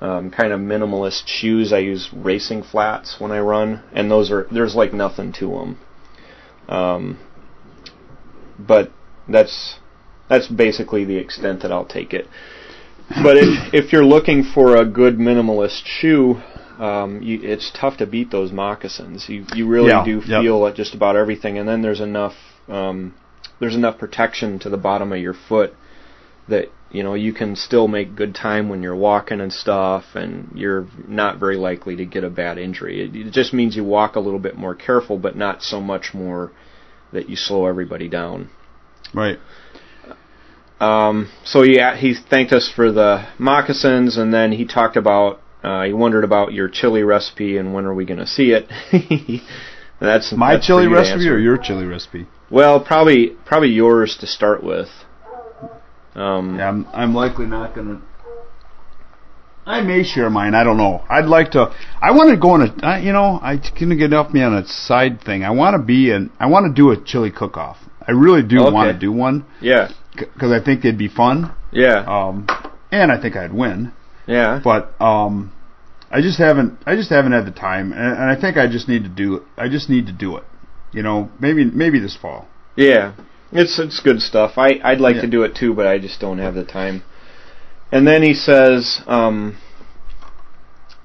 um, 0.00 0.30
kind 0.30 0.52
of 0.52 0.60
minimalist 0.60 1.26
shoes. 1.26 1.72
I 1.72 1.78
use 1.78 2.10
racing 2.12 2.62
flats 2.62 3.16
when 3.18 3.32
I 3.32 3.40
run, 3.40 3.82
and 3.92 4.10
those 4.10 4.30
are 4.30 4.46
there's 4.50 4.74
like 4.74 4.92
nothing 4.92 5.32
to 5.34 5.50
them. 5.50 5.78
Um, 6.68 7.18
but 8.58 8.92
that's 9.28 9.78
that's 10.28 10.48
basically 10.48 11.04
the 11.04 11.16
extent 11.16 11.62
that 11.62 11.72
I'll 11.72 11.86
take 11.86 12.12
it. 12.12 12.26
But 13.22 13.36
if 13.36 13.74
if 13.74 13.92
you're 13.92 14.04
looking 14.04 14.42
for 14.42 14.76
a 14.76 14.84
good 14.84 15.16
minimalist 15.18 15.82
shoe, 15.84 16.42
um, 16.78 17.22
you, 17.22 17.40
it's 17.42 17.70
tough 17.70 17.96
to 17.98 18.06
beat 18.06 18.30
those 18.30 18.52
moccasins. 18.52 19.28
You 19.28 19.46
you 19.54 19.66
really 19.66 19.88
Yeah, 19.88 20.04
do 20.04 20.22
yep. 20.26 20.42
feel 20.42 20.66
at 20.66 20.74
just 20.74 20.94
about 20.94 21.16
everything, 21.16 21.56
and 21.58 21.68
then 21.68 21.82
there's 21.82 22.00
enough 22.00 22.34
um, 22.68 23.14
there's 23.60 23.76
enough 23.76 23.98
protection 23.98 24.58
to 24.60 24.68
the 24.68 24.76
bottom 24.76 25.12
of 25.12 25.18
your 25.18 25.34
foot 25.34 25.74
that 26.48 26.70
you 26.90 27.02
know 27.02 27.14
you 27.14 27.32
can 27.32 27.56
still 27.56 27.88
make 27.88 28.14
good 28.14 28.34
time 28.34 28.68
when 28.68 28.82
you're 28.82 28.96
walking 28.96 29.40
and 29.40 29.52
stuff, 29.52 30.04
and 30.14 30.50
you're 30.54 30.86
not 31.06 31.38
very 31.38 31.56
likely 31.56 31.96
to 31.96 32.06
get 32.06 32.24
a 32.24 32.30
bad 32.30 32.58
injury. 32.58 33.02
It, 33.02 33.14
it 33.14 33.32
just 33.32 33.52
means 33.52 33.76
you 33.76 33.84
walk 33.84 34.16
a 34.16 34.20
little 34.20 34.38
bit 34.38 34.56
more 34.56 34.74
careful, 34.74 35.18
but 35.18 35.36
not 35.36 35.62
so 35.62 35.80
much 35.80 36.14
more 36.14 36.52
that 37.12 37.28
you 37.28 37.36
slow 37.36 37.66
everybody 37.66 38.08
down. 38.08 38.50
Right. 39.14 39.38
Um, 40.80 41.30
so 41.44 41.62
yeah, 41.62 41.96
he 41.96 42.14
thanked 42.14 42.52
us 42.52 42.70
for 42.74 42.92
the 42.92 43.26
moccasins, 43.38 44.16
and 44.16 44.32
then 44.32 44.52
he 44.52 44.66
talked 44.66 44.96
about. 44.96 45.40
Uh, 45.62 45.84
he 45.84 45.92
wondered 45.92 46.22
about 46.22 46.52
your 46.52 46.68
chili 46.68 47.02
recipe 47.02 47.56
and 47.56 47.74
when 47.74 47.86
are 47.86 47.94
we 47.94 48.04
going 48.04 48.20
to 48.20 48.26
see 48.26 48.52
it. 48.52 48.68
that's 50.00 50.32
My 50.32 50.54
that's 50.54 50.66
chili 50.66 50.86
recipe 50.86 51.28
or 51.28 51.38
your 51.38 51.58
chili 51.58 51.86
recipe? 51.86 52.28
Well, 52.50 52.78
probably 52.78 53.28
probably 53.44 53.70
yours 53.70 54.16
to 54.20 54.28
start 54.28 54.62
with. 54.62 54.88
Um, 56.16 56.58
Yeah, 56.58 56.68
I'm, 56.68 56.86
I'm 56.92 57.14
likely 57.14 57.46
not 57.46 57.74
gonna. 57.74 58.00
I 59.66 59.80
may 59.82 60.04
share 60.04 60.30
mine. 60.30 60.54
I 60.54 60.62
don't 60.62 60.76
know. 60.76 61.02
I'd 61.08 61.24
like 61.26 61.50
to. 61.52 61.74
I 62.00 62.12
want 62.12 62.30
to 62.30 62.36
go 62.36 62.50
on 62.50 62.62
a. 62.62 62.86
I, 62.86 62.98
you 63.00 63.12
know, 63.12 63.38
I 63.42 63.56
gonna 63.78 63.96
get 63.96 64.12
off 64.12 64.32
me 64.32 64.42
on 64.42 64.54
a 64.54 64.66
side 64.66 65.20
thing. 65.22 65.42
I 65.44 65.50
want 65.50 65.74
to 65.74 65.82
be 65.82 66.10
an. 66.10 66.30
I 66.38 66.46
want 66.46 66.66
to 66.66 66.72
do 66.72 66.90
a 66.92 67.04
chili 67.04 67.30
cook-off. 67.32 67.76
I 68.06 68.12
really 68.12 68.42
do 68.42 68.60
Okay. 68.62 68.72
want 68.72 68.92
to 68.92 68.98
do 68.98 69.10
one 69.10 69.44
yeah, 69.60 69.88
because 70.14 70.52
I 70.52 70.64
think 70.64 70.82
they'd 70.82 70.96
be 70.96 71.08
fun. 71.08 71.52
yeah, 71.72 72.04
Um, 72.06 72.46
and 72.92 73.10
I 73.10 73.20
think 73.20 73.34
I'd 73.34 73.52
win. 73.52 73.92
yeah. 74.28 74.60
But 74.62 74.94
um, 75.02 75.52
I 76.12 76.20
just 76.22 76.38
haven't. 76.38 76.78
I 76.86 76.94
just 76.94 77.10
haven't 77.10 77.32
had 77.32 77.44
the 77.46 77.50
time, 77.50 77.92
and, 77.92 78.12
and 78.16 78.30
I 78.30 78.40
think 78.40 78.56
I 78.56 78.68
just 78.68 78.88
need 78.88 79.02
to 79.02 79.08
do. 79.10 79.44
I 79.58 79.68
just 79.68 79.90
need 79.90 80.06
to 80.06 80.12
do 80.12 80.36
it. 80.36 80.44
You 80.92 81.02
know, 81.02 81.28
maybe 81.40 81.64
maybe 81.64 81.98
this 81.98 82.16
fall. 82.16 82.46
Yeah, 82.76 83.14
it's 83.52 83.78
it's 83.78 84.00
good 84.00 84.20
stuff. 84.20 84.58
I 84.58 84.80
I'd 84.82 85.00
like 85.00 85.16
Yeah. 85.16 85.22
to 85.22 85.26
do 85.28 85.42
it 85.42 85.54
too, 85.54 85.74
but 85.74 85.86
I 85.86 85.98
just 85.98 86.20
don't 86.20 86.38
have 86.38 86.54
the 86.54 86.64
time. 86.64 87.02
And 87.92 88.06
then 88.06 88.22
he 88.22 88.34
says 88.34 89.00
um, 89.06 89.56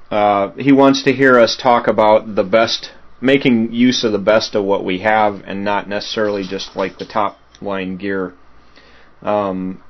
uh, 0.10 0.52
he 0.58 0.72
wants 0.72 1.04
to 1.04 1.14
hear 1.14 1.40
us 1.40 1.56
talk 1.56 1.88
about 1.88 2.36
the 2.36 2.44
best, 2.44 2.92
making 3.22 3.72
use 3.72 4.04
of 4.04 4.12
the 4.12 4.18
best 4.18 4.56
of 4.56 4.64
what 4.64 4.84
we 4.84 5.00
have, 5.00 5.42
and 5.46 5.64
not 5.64 5.88
necessarily 5.88 6.44
just 6.44 6.76
like 6.76 6.98
the 6.98 7.06
top 7.06 7.38
line 7.62 7.98
gear. 7.98 8.34
Um, 9.22 9.84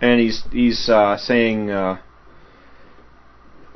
and 0.00 0.20
he's 0.20 0.42
he's 0.50 0.88
uh, 0.88 1.16
saying. 1.16 1.70
Uh, 1.70 1.98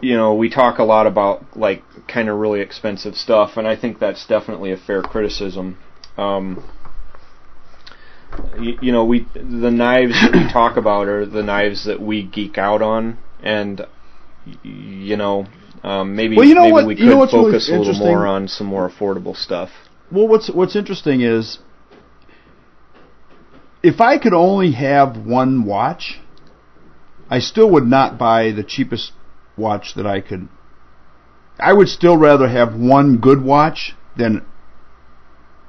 you 0.02 0.16
know, 0.16 0.34
we 0.34 0.48
talk 0.48 0.78
a 0.78 0.84
lot 0.84 1.06
about 1.06 1.56
like 1.56 1.82
kind 2.08 2.28
of 2.28 2.38
really 2.38 2.60
expensive 2.60 3.14
stuff, 3.14 3.56
and 3.56 3.66
I 3.68 3.76
think 3.76 3.98
that's 3.98 4.26
definitely 4.26 4.72
a 4.72 4.76
fair 4.76 5.02
criticism. 5.02 5.76
Um, 6.16 6.64
you, 8.58 8.78
you 8.80 8.92
know, 8.92 9.04
we 9.04 9.26
the 9.34 9.70
knives 9.70 10.12
that 10.20 10.32
we 10.32 10.52
talk 10.52 10.76
about 10.76 11.08
are 11.08 11.26
the 11.26 11.42
knives 11.42 11.84
that 11.84 12.00
we 12.00 12.22
geek 12.22 12.58
out 12.58 12.82
on, 12.82 13.18
and 13.42 13.86
you 14.62 15.16
know, 15.16 15.46
um, 15.82 16.14
maybe 16.16 16.36
Well, 16.36 16.46
you 16.46 16.54
know 16.54 16.62
maybe 16.62 16.72
what- 16.72 16.86
we 16.86 16.96
you 16.96 17.06
know 17.06 17.26
could 17.26 17.36
really 17.36 17.52
focus 17.52 17.68
a 17.68 17.78
little 17.78 17.94
more 17.94 18.26
on 18.26 18.48
some 18.48 18.66
more 18.66 18.88
affordable 18.88 19.36
stuff. 19.36 19.70
Well, 20.10 20.28
what's 20.28 20.50
what's 20.50 20.76
interesting 20.76 21.20
is 21.20 21.58
if 23.82 24.00
I 24.00 24.18
could 24.18 24.34
only 24.34 24.72
have 24.72 25.16
one 25.16 25.64
watch, 25.64 26.20
I 27.30 27.38
still 27.38 27.70
would 27.70 27.86
not 27.86 28.18
buy 28.18 28.50
the 28.50 28.64
cheapest 28.64 29.12
watch 29.56 29.94
that 29.94 30.06
I 30.06 30.20
could. 30.20 30.48
I 31.58 31.72
would 31.72 31.88
still 31.88 32.16
rather 32.16 32.48
have 32.48 32.74
one 32.74 33.18
good 33.18 33.42
watch 33.42 33.94
than 34.16 34.44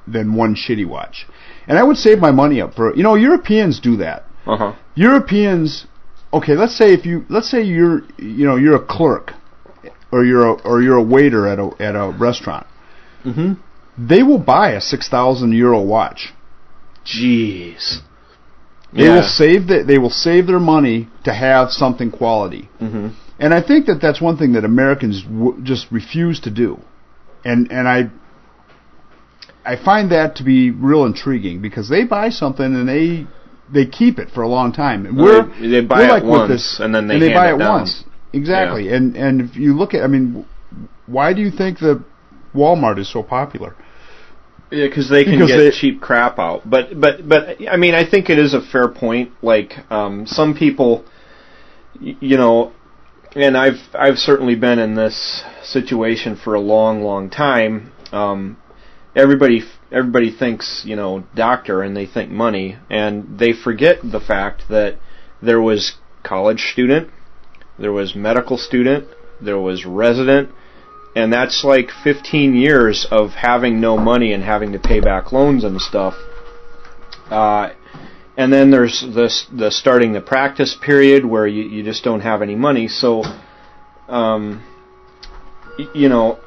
than 0.08 0.34
one 0.34 0.56
shitty 0.56 0.86
watch, 0.88 1.28
and 1.67 1.78
I 1.78 1.84
would 1.84 1.97
save 1.97 2.19
my 2.19 2.32
money 2.32 2.62
up 2.62 2.74
for. 2.76 2.95
You 2.95 3.04
know, 3.04 3.15
Europeans 3.15 3.80
do 3.80 3.97
that. 3.97 4.24
Uh 4.45 4.58
huh. 4.58 4.76
Europeans, 4.95 5.86
okay, 6.34 6.56
let's 6.56 6.78
say 6.78 6.93
if 6.93 7.06
you 7.06 7.26
let's 7.30 7.50
say 7.50 7.62
you're 7.62 8.02
you 8.17 8.45
know 8.45 8.56
you're 8.56 8.76
a 8.76 8.86
clerk 8.86 9.34
or 10.12 10.26
you're 10.26 10.45
a, 10.45 10.54
or 10.63 10.82
you're 10.82 10.97
a 10.97 11.04
waiter 11.04 11.47
at 11.47 11.60
a 11.60 11.69
at 11.80 11.95
a 11.95 12.15
restaurant. 12.17 12.67
Mm-hmm. 13.26 13.54
They 13.97 14.24
will 14.24 14.39
buy 14.39 14.71
a 14.71 14.82
six 14.82 15.10
thousand 15.10 15.54
euro 15.54 15.82
watch. 15.82 16.34
Jeez. 17.06 18.02
They 18.93 19.08
will 19.08 19.24
save 19.24 19.67
the, 19.67 19.84
they 19.84 19.97
will 19.97 20.10
save 20.10 20.47
their 20.47 20.60
money 20.60 21.08
to 21.24 21.34
have 21.34 21.71
something 21.71 22.12
quality. 22.12 22.69
Mm-hmm. 22.82 23.10
And 23.39 23.54
I 23.54 23.62
think 23.62 23.86
that 23.86 24.00
that's 24.02 24.19
one 24.19 24.38
thing 24.38 24.54
that 24.54 24.65
Americans 24.65 25.24
w- 25.24 25.58
just 25.63 25.89
refuse 25.91 26.41
to 26.41 26.52
do. 26.52 26.80
And 27.45 27.71
and 27.71 27.88
I 27.88 28.12
I 29.65 29.76
find 29.84 30.12
that 30.12 30.36
to 30.38 30.43
be 30.43 30.71
real 30.71 31.06
intriguing 31.06 31.62
because 31.62 31.88
they 31.89 32.04
buy 32.04 32.30
something 32.30 32.65
and 32.65 32.88
they 32.88 33.28
they 33.74 33.86
keep 33.86 34.19
it 34.19 34.30
for 34.32 34.41
a 34.43 34.47
long 34.47 34.71
time. 34.74 35.06
And 35.06 35.17
we're 35.17 35.43
they- 35.60 35.67
they 35.67 35.82
buy 35.82 36.00
we're 36.00 36.06
it 36.06 36.10
like 36.10 36.24
with 36.24 36.32
once, 36.32 36.50
this, 36.52 36.80
and 36.80 36.93
then 36.93 37.08
they 37.08 37.15
and 37.15 37.24
they 37.24 37.34
buy 37.34 37.52
it 37.52 37.56
it 37.56 37.60
down. 37.60 37.80
once. 37.80 38.04
Exactly. 38.34 38.91
And 38.93 39.15
and 39.15 39.41
if 39.41 39.56
you 39.56 39.76
look 39.78 39.93
at 39.93 40.04
I 40.04 40.08
mean 40.08 40.45
why 41.06 41.34
do 41.34 41.41
you 41.41 41.52
think 41.52 41.80
that 41.80 42.04
Walmart 42.56 42.97
is 43.00 43.12
so 43.12 43.24
popular? 43.24 43.76
Yeah, 44.71 44.88
because 44.88 45.10
they 45.10 45.24
can 45.26 45.34
Because 45.34 45.50
get 45.52 45.58
they- 45.58 45.71
cheap 45.71 46.02
crap 46.02 46.39
out. 46.39 46.69
But 46.69 47.00
but 47.00 47.28
but 47.28 47.58
I 47.69 47.76
mean, 47.78 47.93
I 47.93 48.10
think 48.10 48.30
it 48.30 48.39
is 48.39 48.54
a 48.54 48.62
fair 48.62 48.88
point. 48.88 49.32
Like 49.41 49.74
um, 49.91 50.26
some 50.26 50.56
people, 50.56 51.04
you 52.00 52.38
know, 52.38 52.71
and 53.36 53.58
I've 53.58 53.80
I've 53.93 54.17
certainly 54.17 54.56
been 54.56 54.80
in 54.80 54.95
this 54.95 55.43
situation 55.63 56.36
for 56.41 56.54
a 56.56 56.60
long 56.62 57.04
long 57.04 57.30
time. 57.30 57.91
Um, 58.13 58.58
everybody 59.15 59.62
everybody 59.91 60.32
thinks 60.32 60.84
you 60.86 60.95
know 60.95 61.24
doctor 61.36 61.82
and 61.82 61.95
they 61.95 62.06
think 62.06 62.32
money 62.32 62.78
and 62.89 63.38
they 63.39 63.54
forget 63.54 63.97
the 64.04 64.19
fact 64.19 64.63
that 64.69 64.97
there 65.41 65.62
was 65.62 65.95
college 66.24 66.71
student, 66.71 67.10
there 67.80 67.91
was 67.91 68.15
medical 68.15 68.58
student, 68.58 69.08
there 69.41 69.60
was 69.60 69.86
resident, 69.86 70.50
and 71.15 71.34
that's 71.34 71.63
like 71.63 71.89
15 72.04 72.56
years 72.56 73.08
of 73.10 73.32
having 73.32 73.82
no 73.82 73.97
money 73.97 74.34
and 74.34 74.43
having 74.43 74.71
to 74.74 74.80
pay 74.80 75.00
back 75.00 75.32
loans 75.32 75.63
and 75.63 75.82
stuff. 75.82 76.13
Uh, 77.30 77.71
and 78.38 78.52
then 78.52 78.71
there's 78.71 79.02
the 79.02 79.30
the 79.52 79.71
starting 79.71 80.13
the 80.13 80.21
practice 80.21 80.78
period 80.82 81.26
where 81.26 81.45
you, 81.47 81.63
you 81.63 81.84
just 81.84 82.04
don't 82.04 82.21
have 82.21 82.41
any 82.41 82.56
money. 82.56 82.88
So, 82.88 83.24
um, 84.08 84.63
you 85.93 86.08
know, 86.08 86.39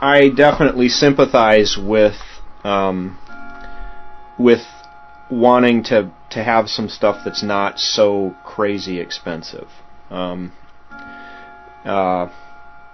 I 0.00 0.28
definitely 0.28 0.88
sympathize 0.88 1.76
with 1.80 2.16
um, 2.64 3.18
with 4.38 4.62
wanting 5.30 5.84
to 5.84 6.12
to 6.30 6.42
have 6.42 6.68
some 6.68 6.88
stuff 6.88 7.22
that's 7.24 7.42
not 7.42 7.78
so 7.78 8.34
crazy 8.44 9.00
expensive. 9.00 9.68
Um, 10.10 10.52
uh, 11.84 12.28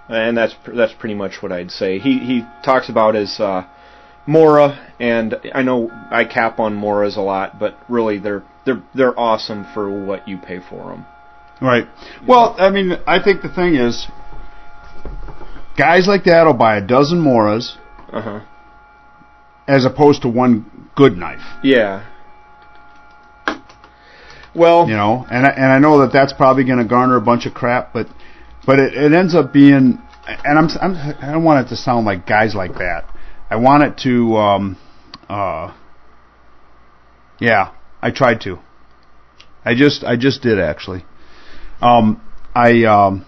and 0.09 0.37
that's 0.37 0.55
that's 0.75 0.93
pretty 0.93 1.15
much 1.15 1.41
what 1.41 1.51
I'd 1.51 1.71
say. 1.71 1.99
He 1.99 2.19
he 2.19 2.45
talks 2.63 2.89
about 2.89 3.15
his 3.15 3.39
uh, 3.39 3.65
Mora, 4.25 4.93
and 4.99 5.35
I 5.53 5.61
know 5.63 5.89
I 6.11 6.25
cap 6.25 6.59
on 6.59 6.75
Moras 6.75 7.17
a 7.17 7.21
lot, 7.21 7.59
but 7.59 7.77
really 7.89 8.19
they're 8.19 8.43
they're 8.65 8.83
they're 8.93 9.19
awesome 9.19 9.65
for 9.73 9.89
what 9.89 10.27
you 10.27 10.37
pay 10.37 10.59
for 10.59 10.89
them. 10.89 11.05
Right. 11.61 11.85
Well, 12.27 12.55
I 12.57 12.69
mean, 12.69 12.93
I 13.07 13.23
think 13.23 13.41
the 13.41 13.49
thing 13.49 13.75
is, 13.75 14.07
guys 15.77 16.07
like 16.07 16.23
that 16.25 16.45
will 16.45 16.53
buy 16.53 16.77
a 16.77 16.81
dozen 16.85 17.19
Moras 17.19 17.77
Uh 18.11 18.21
huh. 18.21 18.39
as 19.67 19.85
opposed 19.85 20.21
to 20.23 20.29
one 20.29 20.89
good 20.95 21.17
knife. 21.17 21.41
Yeah. 21.63 22.05
Well, 24.55 24.87
You 24.87 24.93
know, 24.95 25.25
and 25.31 25.47
I, 25.47 25.49
and 25.49 25.65
I 25.71 25.79
know 25.79 26.01
that 26.01 26.13
that's 26.13 26.31
probably 26.31 26.63
going 26.63 26.77
to 26.77 26.85
garner 26.85 27.15
a 27.17 27.21
bunch 27.21 27.47
of 27.47 27.53
crap, 27.55 27.91
but 27.91 28.07
but 28.65 28.79
it, 28.79 28.93
it 28.93 29.11
ends 29.11 29.33
up 29.33 29.51
being, 29.51 29.97
and 30.27 30.59
I'm, 30.59 30.69
I'm 30.79 30.95
I 30.95 31.31
don't 31.31 31.43
want 31.43 31.65
it 31.65 31.69
to 31.69 31.75
sound 31.75 32.05
like 32.05 32.27
guys 32.27 32.53
like 32.53 32.73
that. 32.75 33.05
I 33.49 33.55
want 33.55 33.83
it 33.83 33.97
to, 34.03 34.37
um, 34.37 34.77
uh, 35.27 35.73
yeah, 37.39 37.71
I 38.01 38.11
tried 38.11 38.41
to. 38.41 38.59
I 39.65 39.73
just 39.73 40.03
I 40.03 40.17
just 40.17 40.43
did 40.43 40.59
actually. 40.59 41.03
Um, 41.81 42.21
I 42.53 42.83
um, 42.83 43.25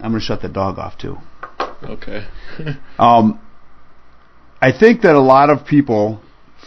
I'm 0.00 0.12
gonna 0.12 0.20
shut 0.20 0.42
the 0.42 0.48
dog 0.48 0.78
off 0.78 0.98
too. 0.98 1.18
okay. 1.82 2.26
Um, 2.98 3.40
I 4.60 4.72
think 4.72 5.02
that 5.02 5.14
a 5.14 5.20
lot 5.20 5.50
of 5.50 5.66
people 5.66 6.20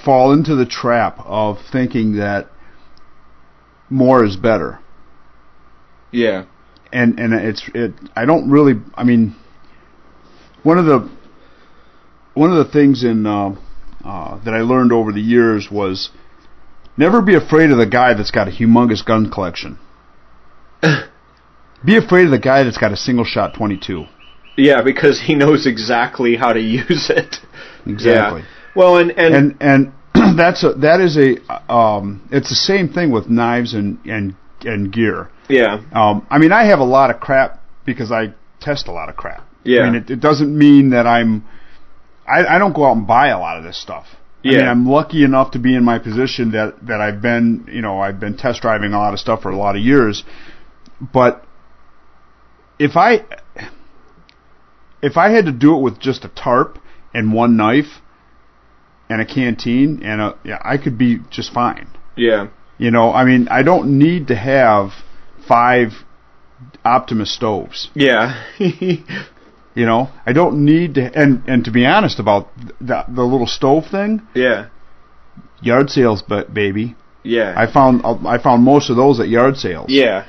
fall 0.04 0.32
into 0.32 0.56
the 0.56 0.66
trap 0.66 1.20
of 1.26 1.58
thinking 1.72 2.18
that 2.18 2.48
more 3.90 4.24
is 4.24 4.36
better, 4.36 4.80
yeah. 6.12 6.46
and 6.94 7.20
and 7.20 7.34
it's 7.34 7.68
it. 7.74 7.94
I 8.16 8.26
don't 8.26 8.50
really. 8.52 8.74
I 8.94 9.04
mean, 9.04 9.36
one 10.62 10.78
of 10.78 10.86
the 10.86 11.10
one 12.36 12.52
of 12.52 12.66
the 12.66 12.72
things 12.72 13.04
in 13.04 13.26
uh, 13.26 13.56
uh, 14.06 14.44
that 14.44 14.54
I 14.54 14.62
learned 14.62 14.94
over 14.94 15.12
the 15.12 15.22
years 15.22 15.70
was 15.72 16.10
never 16.96 17.22
be 17.22 17.36
afraid 17.36 17.72
of 17.72 17.78
the 17.78 17.86
guy 17.86 18.14
that's 18.14 18.32
got 18.32 18.48
a 18.48 18.52
humongous 18.52 19.04
gun 19.04 19.32
collection. 19.32 19.80
be 21.84 21.98
afraid 21.98 22.26
of 22.26 22.32
the 22.32 22.40
guy 22.40 22.64
that's 22.64 22.78
got 22.78 22.92
a 22.92 22.98
single 22.98 23.26
shot 23.26 23.54
22. 23.54 24.06
Yeah, 24.58 24.82
because 24.84 25.22
he 25.22 25.36
knows 25.36 25.66
exactly 25.66 26.36
how 26.36 26.54
to 26.54 26.60
use 26.80 27.10
it. 27.10 27.38
Exactly. 27.86 28.42
Yeah. 28.42 28.48
Well, 28.76 28.98
and 28.98 29.12
and, 29.12 29.56
and 29.62 29.94
and 30.14 30.38
that's 30.38 30.64
a 30.64 30.74
that 30.74 31.00
is 31.00 31.18
a 31.18 31.72
um 31.74 32.28
it's 32.32 32.50
the 32.50 32.56
same 32.56 32.90
thing 32.90 33.12
with 33.12 33.30
knives 33.30 33.74
and 33.74 34.00
and 34.06 34.36
and 34.64 34.92
gear. 34.92 35.30
yeah, 35.48 35.82
Um, 35.94 36.28
I 36.30 36.38
mean, 36.38 36.52
I 36.52 36.66
have 36.66 36.80
a 36.80 36.84
lot 36.84 37.10
of 37.10 37.22
crap 37.22 37.62
because 37.86 38.12
I 38.12 38.34
test 38.60 38.88
a 38.90 38.92
lot 38.92 39.08
of 39.08 39.16
crap. 39.16 39.48
Yeah. 39.64 39.84
I 39.84 39.86
mean, 39.86 39.96
it, 40.04 40.10
it 40.10 40.20
doesn't 40.20 40.56
mean 40.56 40.90
that 40.90 41.08
I'm. 41.08 41.46
I, 42.28 42.56
I 42.56 42.60
don't 42.60 42.74
go 42.76 42.86
out 42.86 42.98
and 42.98 43.08
buy 43.08 43.30
a 43.30 43.40
lot 43.40 43.58
of 43.58 43.64
this 43.64 43.82
stuff. 43.82 44.06
Yeah. 44.44 44.52
I 44.52 44.58
mean, 44.60 44.68
I'm 44.68 44.86
lucky 44.86 45.24
enough 45.24 45.52
to 45.52 45.60
be 45.60 45.76
in 45.76 45.84
my 45.84 45.98
position 45.98 46.52
that 46.52 46.76
that 46.88 47.00
I've 47.02 47.22
been, 47.22 47.68
you 47.72 47.82
know, 47.82 48.00
I've 48.00 48.20
been 48.20 48.36
test 48.38 48.62
driving 48.62 48.94
a 48.94 49.00
lot 49.00 49.14
of 49.14 49.20
stuff 49.20 49.42
for 49.42 49.50
a 49.50 49.58
lot 49.58 49.76
of 49.76 49.82
years. 49.82 50.24
But 51.02 51.46
if 52.80 52.96
I 52.96 53.26
if 55.02 55.18
I 55.18 55.30
had 55.30 55.46
to 55.46 55.52
do 55.52 55.78
it 55.78 55.82
with 55.82 56.00
just 56.00 56.26
a 56.26 56.30
tarp 56.30 56.80
and 57.14 57.34
one 57.34 57.56
knife 57.58 58.02
and 59.10 59.22
a 59.22 59.26
canteen 59.26 60.02
and 60.04 60.22
a 60.22 60.38
yeah, 60.44 60.60
I 60.64 60.78
could 60.78 60.98
be 60.98 61.20
just 61.30 61.52
fine. 61.54 61.88
yeah, 62.16 62.48
You 62.78 62.92
know, 62.92 63.12
I 63.14 63.26
mean, 63.26 63.48
I 63.50 63.64
don't 63.64 63.98
need 63.98 64.28
to 64.28 64.36
have 64.36 64.92
five 65.48 65.90
Optimus 66.84 67.34
stoves. 67.34 67.90
yeah, 67.96 68.44
You 68.60 69.86
know, 69.86 70.10
I 70.26 70.34
don't 70.34 70.66
need 70.66 70.96
to. 70.96 71.12
And 71.18 71.44
and 71.48 71.64
to 71.66 71.72
be 71.72 71.86
honest 71.86 72.20
about 72.20 72.50
the 72.80 73.06
the 73.08 73.24
little 73.24 73.48
stove 73.48 73.88
thing, 73.88 74.22
yeah, 74.34 74.68
yard 75.62 75.90
sales, 75.90 76.22
but 76.22 76.54
baby, 76.54 76.96
yeah, 77.24 77.54
I 77.56 77.72
found 77.72 78.02
I 78.28 78.38
found 78.42 78.64
most 78.64 78.90
of 78.90 78.96
those 78.98 79.20
at 79.20 79.30
yard 79.30 79.56
sales. 79.58 79.88
yeah, 79.90 80.26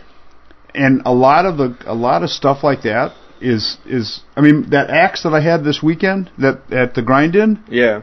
And 0.74 1.02
a 1.04 1.12
lot 1.12 1.46
of 1.46 1.56
the 1.56 1.76
a 1.86 1.94
lot 1.94 2.22
of 2.22 2.30
stuff 2.30 2.62
like 2.62 2.82
that 2.82 3.14
is 3.40 3.78
is 3.86 4.20
I 4.36 4.40
mean 4.40 4.70
that 4.70 4.90
axe 4.90 5.22
that 5.22 5.34
I 5.34 5.40
had 5.40 5.64
this 5.64 5.82
weekend 5.82 6.30
that 6.38 6.70
at 6.72 6.94
the 6.94 7.02
grind 7.02 7.34
in 7.36 7.62
yeah, 7.68 8.02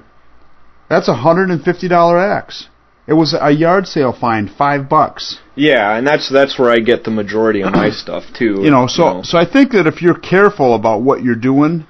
that's 0.90 1.08
a 1.08 1.16
hundred 1.16 1.50
and 1.50 1.64
fifty 1.64 1.88
dollar 1.88 2.18
axe. 2.18 2.68
It 3.08 3.14
was 3.14 3.34
a 3.40 3.52
yard 3.52 3.88
sale 3.88 4.12
find, 4.12 4.52
five 4.52 4.90
bucks. 4.90 5.40
yeah, 5.56 5.96
and 5.96 6.06
that's 6.06 6.30
that's 6.30 6.60
where 6.60 6.70
I 6.70 6.80
get 6.80 7.06
the 7.06 7.12
majority 7.12 7.62
of 7.62 7.72
my 7.72 7.90
stuff 7.90 8.26
too. 8.38 8.60
you 8.64 8.70
know 8.70 8.88
so 8.88 9.22
so 9.24 9.38
i 9.38 9.46
think 9.50 9.72
that 9.72 9.88
if 9.88 10.02
you're 10.02 10.20
careful 10.20 10.76
about 10.76 11.02
what 11.02 11.24
you're 11.24 11.36
doing 11.36 11.88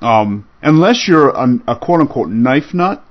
um 0.00 0.46
unless 0.62 1.08
you're 1.08 1.30
a, 1.30 1.46
a 1.66 1.76
quote 1.76 2.00
unquote 2.00 2.28
knife 2.28 2.72
nut 2.72 3.02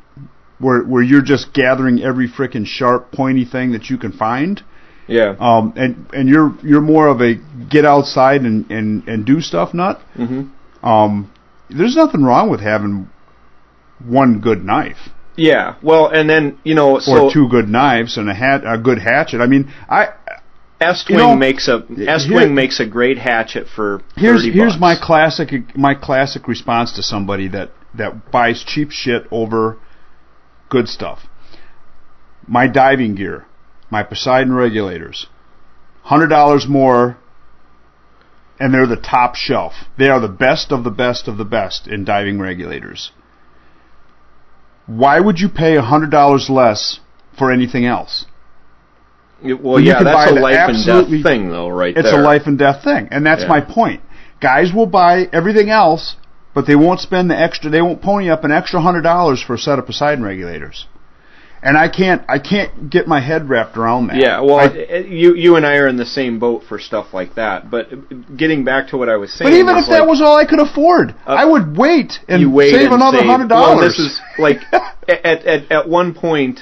where 0.59 0.83
where 0.83 1.03
you're 1.03 1.21
just 1.21 1.53
gathering 1.53 2.01
every 2.01 2.29
frickin' 2.29 2.65
sharp 2.65 3.11
pointy 3.11 3.43
thing 3.43 3.71
that 3.73 3.89
you 3.89 3.97
can 3.97 4.11
find 4.11 4.63
Yeah. 5.07 5.35
Um, 5.39 5.73
and 5.75 6.07
and 6.13 6.29
you're 6.29 6.55
you're 6.63 6.81
more 6.81 7.07
of 7.07 7.21
a 7.21 7.35
get 7.69 7.85
outside 7.85 8.41
and 8.41 8.69
and 8.71 9.07
and 9.07 9.25
do 9.25 9.41
stuff 9.41 9.73
nut. 9.73 10.01
hmm 10.15 10.49
Um, 10.83 11.31
there's 11.69 11.95
nothing 11.95 12.23
wrong 12.23 12.49
with 12.49 12.61
having 12.61 13.09
one 14.03 14.39
good 14.39 14.63
knife 14.63 15.09
Yeah. 15.35 15.75
Well, 15.81 16.07
and 16.07 16.29
then 16.29 16.59
you 16.63 16.75
know, 16.75 16.99
so 16.99 17.27
or 17.27 17.33
two 17.33 17.47
good 17.49 17.69
knives 17.69 18.17
and 18.17 18.29
a 18.29 18.33
hat 18.33 18.63
a 18.65 18.77
good 18.77 18.99
hatchet. 18.99 19.41
I 19.41 19.47
mean, 19.47 19.71
I 19.89 20.09
Estwing 20.81 21.09
you 21.09 21.17
know, 21.17 21.35
makes 21.35 21.67
a 21.67 21.79
Estwing 21.79 22.53
makes 22.53 22.79
a 22.79 22.85
great 22.85 23.17
hatchet 23.17 23.67
for 23.73 24.01
here's 24.17 24.41
30 24.41 24.51
here's 24.51 24.79
my 24.79 24.95
classic 25.01 25.49
my 25.75 25.95
classic 25.95 26.47
response 26.47 26.93
to 26.93 27.03
somebody 27.03 27.47
that 27.47 27.71
that 27.93 28.29
buys 28.29 28.63
cheap 28.63 28.91
shit 28.91 29.23
over 29.31 29.77
good 30.69 30.89
stuff. 30.89 31.19
My 32.47 32.67
diving 32.67 33.15
gear, 33.15 33.45
my 33.89 34.03
Poseidon 34.03 34.53
regulators, 34.53 35.27
hundred 36.03 36.27
dollars 36.27 36.67
more, 36.67 37.17
and 38.59 38.73
they're 38.73 38.87
the 38.87 38.95
top 38.95 39.35
shelf. 39.35 39.73
They 39.97 40.09
are 40.09 40.19
the 40.19 40.27
best 40.27 40.71
of 40.71 40.83
the 40.83 40.91
best 40.91 41.27
of 41.27 41.37
the 41.37 41.45
best 41.45 41.87
in 41.87 42.05
diving 42.05 42.39
regulators. 42.39 43.11
Why 44.87 45.19
would 45.19 45.39
you 45.39 45.49
pay 45.49 45.75
hundred 45.77 46.11
dollars 46.11 46.49
less 46.49 46.99
for 47.37 47.51
anything 47.51 47.85
else? 47.85 48.25
Well, 49.43 49.79
you 49.79 49.87
yeah, 49.87 49.95
can 49.97 50.05
that's 50.05 50.31
buy 50.31 50.37
a 50.37 50.41
life 50.41 50.69
and 50.69 50.85
death 50.85 51.23
thing, 51.23 51.49
though, 51.49 51.67
right 51.69 51.95
It's 51.95 52.09
there. 52.09 52.21
a 52.21 52.23
life 52.23 52.43
and 52.47 52.57
death 52.57 52.83
thing, 52.83 53.09
and 53.11 53.25
that's 53.25 53.41
Yeah. 53.43 53.49
my 53.49 53.61
point. 53.61 54.01
Guys 54.39 54.73
will 54.73 54.85
buy 54.85 55.27
everything 55.33 55.69
else, 55.69 56.15
but 56.53 56.65
they 56.65 56.75
won't 56.75 56.99
spend 56.99 57.29
the 57.29 57.37
extra. 57.37 57.69
They 57.69 57.81
won't 57.81 58.01
pony 58.01 58.29
up 58.29 58.43
an 58.43 58.51
extra 58.51 58.79
hundred 58.79 59.01
dollars 59.01 59.41
for 59.41 59.55
a 59.55 59.57
set 59.57 59.77
of 59.77 59.85
Poseidon 59.85 60.23
regulators. 60.23 60.87
And 61.65 61.75
I 61.75 61.89
can't, 61.89 62.21
I 62.29 62.37
can't 62.37 62.91
get 62.91 63.07
my 63.07 63.19
head 63.19 63.49
wrapped 63.49 63.75
around 63.75 64.07
that. 64.07 64.17
Yeah, 64.17 64.39
well, 64.41 64.57
I- 64.59 64.97
you 64.99 65.33
you 65.33 65.55
and 65.55 65.65
I 65.65 65.77
are 65.77 65.87
in 65.87 65.97
the 65.97 66.05
same 66.05 66.37
boat 66.37 66.61
for 66.69 66.77
stuff 66.79 67.07
like 67.11 67.35
that. 67.35 67.71
But 67.71 68.37
getting 68.37 68.63
back 68.63 68.89
to 68.89 68.97
what 68.97 69.09
I 69.09 69.17
was 69.17 69.33
saying, 69.33 69.49
but 69.51 69.57
even 69.57 69.75
if 69.75 69.87
that 69.89 70.05
was 70.05 70.21
all 70.21 70.37
I 70.37 70.45
could 70.45 70.59
afford, 70.59 71.15
Uh, 71.25 71.31
I 71.33 71.45
would 71.45 71.75
wait 71.75 72.19
and 72.29 72.53
wait 72.53 72.71
save 72.71 72.85
and 72.91 72.93
another 72.93 73.23
hundred 73.23 73.49
Well, 73.49 73.77
dollars. 73.77 73.97
this 73.97 73.99
is 73.99 74.21
like 74.37 74.59
at, 75.09 75.43
at 75.53 75.71
at 75.71 75.89
one 75.89 76.13
point, 76.13 76.59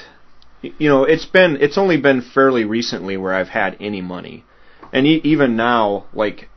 you 0.62 0.88
know, 0.88 1.04
it's 1.04 1.26
been 1.26 1.58
it's 1.60 1.76
only 1.76 1.98
been 1.98 2.22
fairly 2.22 2.64
recently 2.64 3.18
where 3.18 3.34
I've 3.34 3.50
had 3.50 3.76
any 3.80 4.00
money, 4.00 4.44
and 4.90 5.06
e- 5.06 5.20
even 5.22 5.54
now, 5.54 6.06
like 6.14 6.48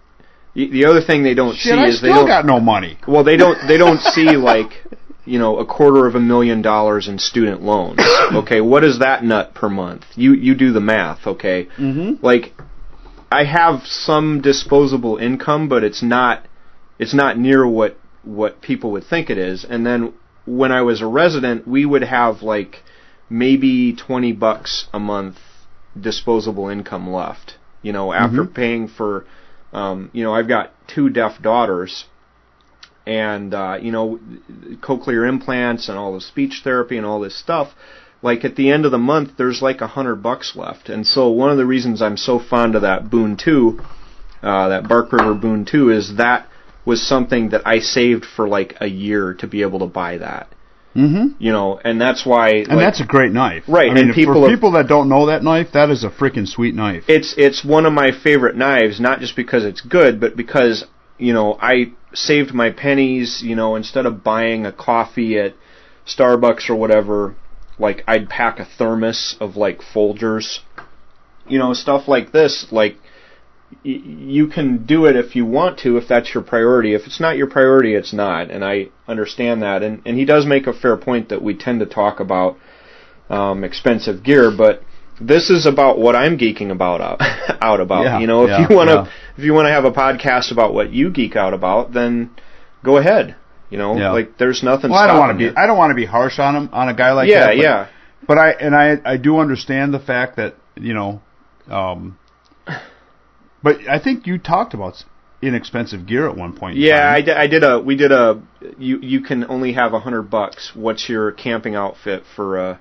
the 0.55 0.85
other 0.85 1.01
thing 1.01 1.21
they 1.23 1.33
don't 1.35 1.55
Shit, 1.55 1.73
see 1.73 1.79
I 1.79 1.85
is 1.87 2.01
they 2.01 2.07
don't 2.07 2.25
got 2.27 2.45
no 2.45 2.59
money. 2.61 2.97
well 3.07 3.23
they 3.25 3.35
don't 3.35 3.57
they 3.67 3.77
don't 3.77 3.99
see 4.15 4.37
like 4.37 4.71
you 5.27 5.39
know 5.39 5.57
a 5.59 5.65
quarter 5.65 6.07
of 6.07 6.15
a 6.15 6.19
million 6.19 6.61
dollars 6.61 7.07
in 7.07 7.19
student 7.19 7.61
loans. 7.61 7.99
Okay, 8.33 8.59
what 8.61 8.83
is 8.83 8.99
that 8.99 9.23
nut 9.23 9.53
per 9.53 9.69
month? 9.69 10.03
You 10.15 10.33
you 10.33 10.53
do 10.55 10.71
the 10.73 10.81
math. 10.81 11.25
Okay, 11.27 11.67
Mm-hmm. 11.77 12.25
like 12.25 12.53
I 13.31 13.43
have 13.45 13.81
some 13.85 14.41
disposable 14.41 15.17
income, 15.17 15.69
but 15.69 15.83
it's 15.83 16.03
not 16.03 16.45
it's 16.99 17.13
not 17.13 17.37
near 17.37 17.67
what 17.67 17.97
what 18.23 18.61
people 18.61 18.91
would 18.91 19.05
think 19.05 19.29
it 19.29 19.37
is. 19.37 19.65
And 19.69 19.85
then 19.85 20.13
when 20.45 20.71
I 20.71 20.81
was 20.81 21.01
a 21.01 21.07
resident, 21.07 21.67
we 21.67 21.85
would 21.85 22.03
have 22.03 22.41
like 22.41 22.83
maybe 23.29 23.93
20 23.95 24.31
bucks 24.33 24.87
a 24.93 24.99
month 24.99 25.37
disposable 25.99 26.67
income 26.69 27.09
left. 27.09 27.55
You 27.81 27.93
know, 27.93 28.11
after 28.13 28.43
Mhm. 28.43 28.53
paying 28.53 28.87
for 28.87 29.25
um, 29.73 30.09
you 30.13 30.23
know, 30.23 30.33
I've 30.33 30.47
got 30.47 30.71
two 30.87 31.09
deaf 31.09 31.41
daughters 31.41 32.05
and 33.07 33.53
uh, 33.53 33.77
you 33.81 33.91
know, 33.91 34.19
cochlear 34.81 35.27
implants 35.27 35.87
and 35.89 35.97
all 35.97 36.13
the 36.13 36.21
speech 36.21 36.61
therapy 36.63 36.97
and 36.97 37.05
all 37.05 37.19
this 37.19 37.37
stuff 37.39 37.69
like 38.21 38.43
at 38.43 38.55
the 38.55 38.71
end 38.71 38.83
of 38.83 38.91
the 38.91 38.97
month 38.97 39.29
there's 39.37 39.61
like 39.61 39.79
a 39.79 39.87
hundred 39.87 40.17
bucks 40.23 40.55
left 40.55 40.89
and 40.89 41.05
so 41.05 41.29
one 41.29 41.51
of 41.51 41.57
the 41.57 41.65
reasons 41.65 42.01
i'm 42.01 42.17
so 42.17 42.39
fond 42.39 42.75
of 42.75 42.81
that 42.81 43.09
boon 43.11 43.37
2 43.37 43.79
uh, 44.41 44.69
that 44.69 44.87
bark 44.87 45.11
river 45.13 45.33
boon 45.35 45.63
2 45.65 45.91
is 45.91 46.15
that 46.17 46.47
was 46.83 46.99
something 47.07 47.49
that 47.49 47.61
i 47.65 47.77
saved 47.79 48.25
for 48.25 48.47
like 48.47 48.73
a 48.81 48.87
year 48.87 49.35
to 49.35 49.45
be 49.47 49.61
able 49.61 49.79
to 49.79 49.85
buy 49.85 50.17
that 50.17 50.47
Mm-hmm. 50.95 51.35
you 51.37 51.51
know 51.51 51.79
and 51.83 52.01
that's 52.01 52.25
why 52.25 52.49
And 52.49 52.69
like, 52.69 52.79
that's 52.87 53.01
a 53.01 53.05
great 53.05 53.31
knife, 53.31 53.65
Right, 53.67 53.91
I 53.91 53.93
mean, 53.93 54.05
and 54.05 54.15
people 54.15 54.33
for 54.33 54.49
have- 54.49 54.55
people 54.57 54.71
that 54.71 54.87
don't 54.87 55.09
know 55.09 55.27
that 55.27 55.43
knife, 55.43 55.67
that 55.73 55.91
is 55.91 56.03
a 56.03 56.09
freaking 56.09 56.47
sweet 56.47 56.73
knife. 56.73 57.03
it's 57.07 57.35
it's 57.37 57.63
one 57.63 57.85
of 57.85 57.93
my 57.93 58.09
favorite 58.23 58.55
knives 58.55 58.99
not 58.99 59.19
just 59.19 59.35
because 59.35 59.63
it's 59.63 59.81
good 59.81 60.19
but 60.19 60.35
because 60.35 60.85
you 61.17 61.33
know 61.33 61.57
i 61.61 61.91
saved 62.13 62.53
my 62.53 62.69
pennies 62.69 63.41
you 63.43 63.55
know 63.55 63.75
instead 63.75 64.05
of 64.05 64.23
buying 64.23 64.65
a 64.65 64.71
coffee 64.71 65.37
at 65.37 65.53
starbucks 66.05 66.69
or 66.69 66.75
whatever 66.75 67.35
like 67.79 68.03
i'd 68.07 68.29
pack 68.29 68.59
a 68.59 68.65
thermos 68.65 69.35
of 69.39 69.55
like 69.55 69.79
folgers. 69.79 70.59
You 71.47 71.59
know 71.59 71.73
stuff 71.73 72.07
like 72.07 72.31
this 72.31 72.67
like 72.71 72.97
y- 73.85 74.01
you 74.03 74.47
can 74.47 74.85
do 74.85 75.05
it 75.05 75.15
if 75.15 75.35
you 75.35 75.45
want 75.45 75.79
to 75.79 75.97
if 75.97 76.07
that's 76.07 76.33
your 76.33 76.43
priority. 76.43 76.93
If 76.93 77.05
it's 77.05 77.19
not 77.19 77.37
your 77.37 77.47
priority 77.47 77.95
it's 77.95 78.13
not 78.13 78.49
and 78.51 78.65
i 78.65 78.89
understand 79.07 79.61
that. 79.61 79.83
And 79.83 80.01
and 80.05 80.17
he 80.17 80.25
does 80.25 80.45
make 80.45 80.67
a 80.67 80.73
fair 80.73 80.97
point 80.97 81.29
that 81.29 81.41
we 81.41 81.55
tend 81.55 81.79
to 81.79 81.85
talk 81.85 82.19
about 82.19 82.57
um 83.29 83.63
expensive 83.63 84.23
gear 84.23 84.51
but 84.55 84.83
this 85.19 85.49
is 85.49 85.65
about 85.65 85.97
what 85.97 86.15
I'm 86.15 86.37
geeking 86.37 86.71
about 86.71 87.01
out, 87.01 87.21
out 87.61 87.79
about. 87.79 88.03
Yeah, 88.03 88.19
you 88.19 88.27
know, 88.27 88.43
if 88.43 88.49
yeah, 88.49 88.67
you 88.69 88.75
want 88.75 88.89
to 88.89 88.93
yeah. 88.95 89.11
if 89.37 89.43
you 89.43 89.53
want 89.53 89.65
to 89.67 89.71
have 89.71 89.85
a 89.85 89.91
podcast 89.91 90.51
about 90.51 90.73
what 90.73 90.91
you 90.91 91.09
geek 91.09 91.35
out 91.35 91.53
about, 91.53 91.93
then 91.93 92.31
go 92.83 92.97
ahead. 92.97 93.35
You 93.69 93.77
know, 93.77 93.93
like 93.93 94.37
there's 94.37 94.63
nothing. 94.63 94.91
well, 94.91 94.99
I 94.99 95.07
don't 95.07 95.19
want 95.19 95.37
to 95.37 95.49
be. 95.49 95.55
I 95.55 95.67
don't 95.67 95.77
want 95.77 95.91
to 95.91 95.95
be 95.95 96.05
harsh 96.05 96.39
on 96.39 96.55
him, 96.55 96.69
on 96.71 96.87
a 96.87 96.93
guy 96.93 97.11
like 97.11 97.29
yeah, 97.29 97.47
that. 97.47 97.47
but- 97.47 97.57
yeah. 97.57 97.87
But 98.25 98.37
I 98.37 98.51
and 98.51 98.75
I 98.75 98.97
I 99.05 99.17
do 99.17 99.37
understand 99.39 99.93
the 99.93 99.99
fact 99.99 100.37
that 100.37 100.55
you 100.75 100.93
know, 100.93 101.21
um, 101.69 102.17
but 103.63 103.87
I 103.87 103.99
think 103.99 104.27
you 104.27 104.37
talked 104.37 104.73
about 104.73 105.03
inexpensive 105.41 106.07
gear 106.07 106.27
at 106.27 106.35
one 106.35 106.53
point. 106.53 106.77
Yeah, 106.77 107.09
I 107.09 107.21
did, 107.21 107.37
I 107.37 107.47
did 107.47 107.63
a. 107.63 107.79
We 107.79 107.95
did 107.95 108.11
a. 108.11 108.41
You 108.77 108.99
you 108.99 109.21
can 109.21 109.45
only 109.45 109.73
have 109.73 109.93
a 109.93 109.99
hundred 109.99 110.23
bucks. 110.23 110.71
What's 110.73 111.07
your 111.07 111.31
camping 111.31 111.75
outfit 111.75 112.23
for? 112.35 112.59
Uh, 112.59 112.77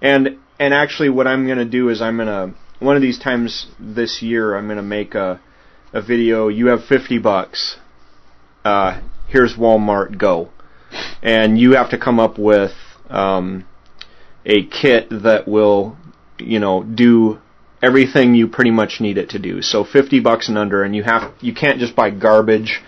and 0.00 0.38
and 0.58 0.74
actually, 0.74 1.08
what 1.10 1.26
I'm 1.26 1.46
gonna 1.46 1.64
do 1.64 1.88
is 1.88 2.02
I'm 2.02 2.16
gonna 2.16 2.54
one 2.78 2.96
of 2.96 3.02
these 3.02 3.18
times 3.18 3.66
this 3.78 4.22
year 4.22 4.56
I'm 4.56 4.68
gonna 4.68 4.82
make 4.82 5.14
a 5.14 5.40
a 5.92 6.02
video. 6.02 6.48
You 6.48 6.68
have 6.68 6.84
fifty 6.84 7.18
bucks. 7.18 7.76
Uh, 8.64 9.00
here's 9.28 9.54
Walmart. 9.54 10.18
Go, 10.18 10.50
and 11.22 11.58
you 11.58 11.72
have 11.72 11.90
to 11.90 11.98
come 11.98 12.20
up 12.20 12.38
with 12.38 12.72
um, 13.08 13.66
a 14.44 14.64
kit 14.66 15.08
that 15.10 15.46
will 15.46 15.96
you 16.38 16.58
know 16.58 16.82
do 16.82 17.38
everything 17.82 18.34
you 18.34 18.48
pretty 18.48 18.70
much 18.70 19.00
need 19.00 19.18
it 19.18 19.30
to 19.30 19.38
do. 19.38 19.62
So 19.62 19.84
50 19.84 20.20
bucks 20.20 20.48
and 20.48 20.58
under 20.58 20.82
and 20.82 20.94
you 20.94 21.04
have 21.04 21.32
you 21.40 21.54
can't 21.54 21.78
just 21.78 21.94
buy 21.94 22.10
garbage. 22.10 22.80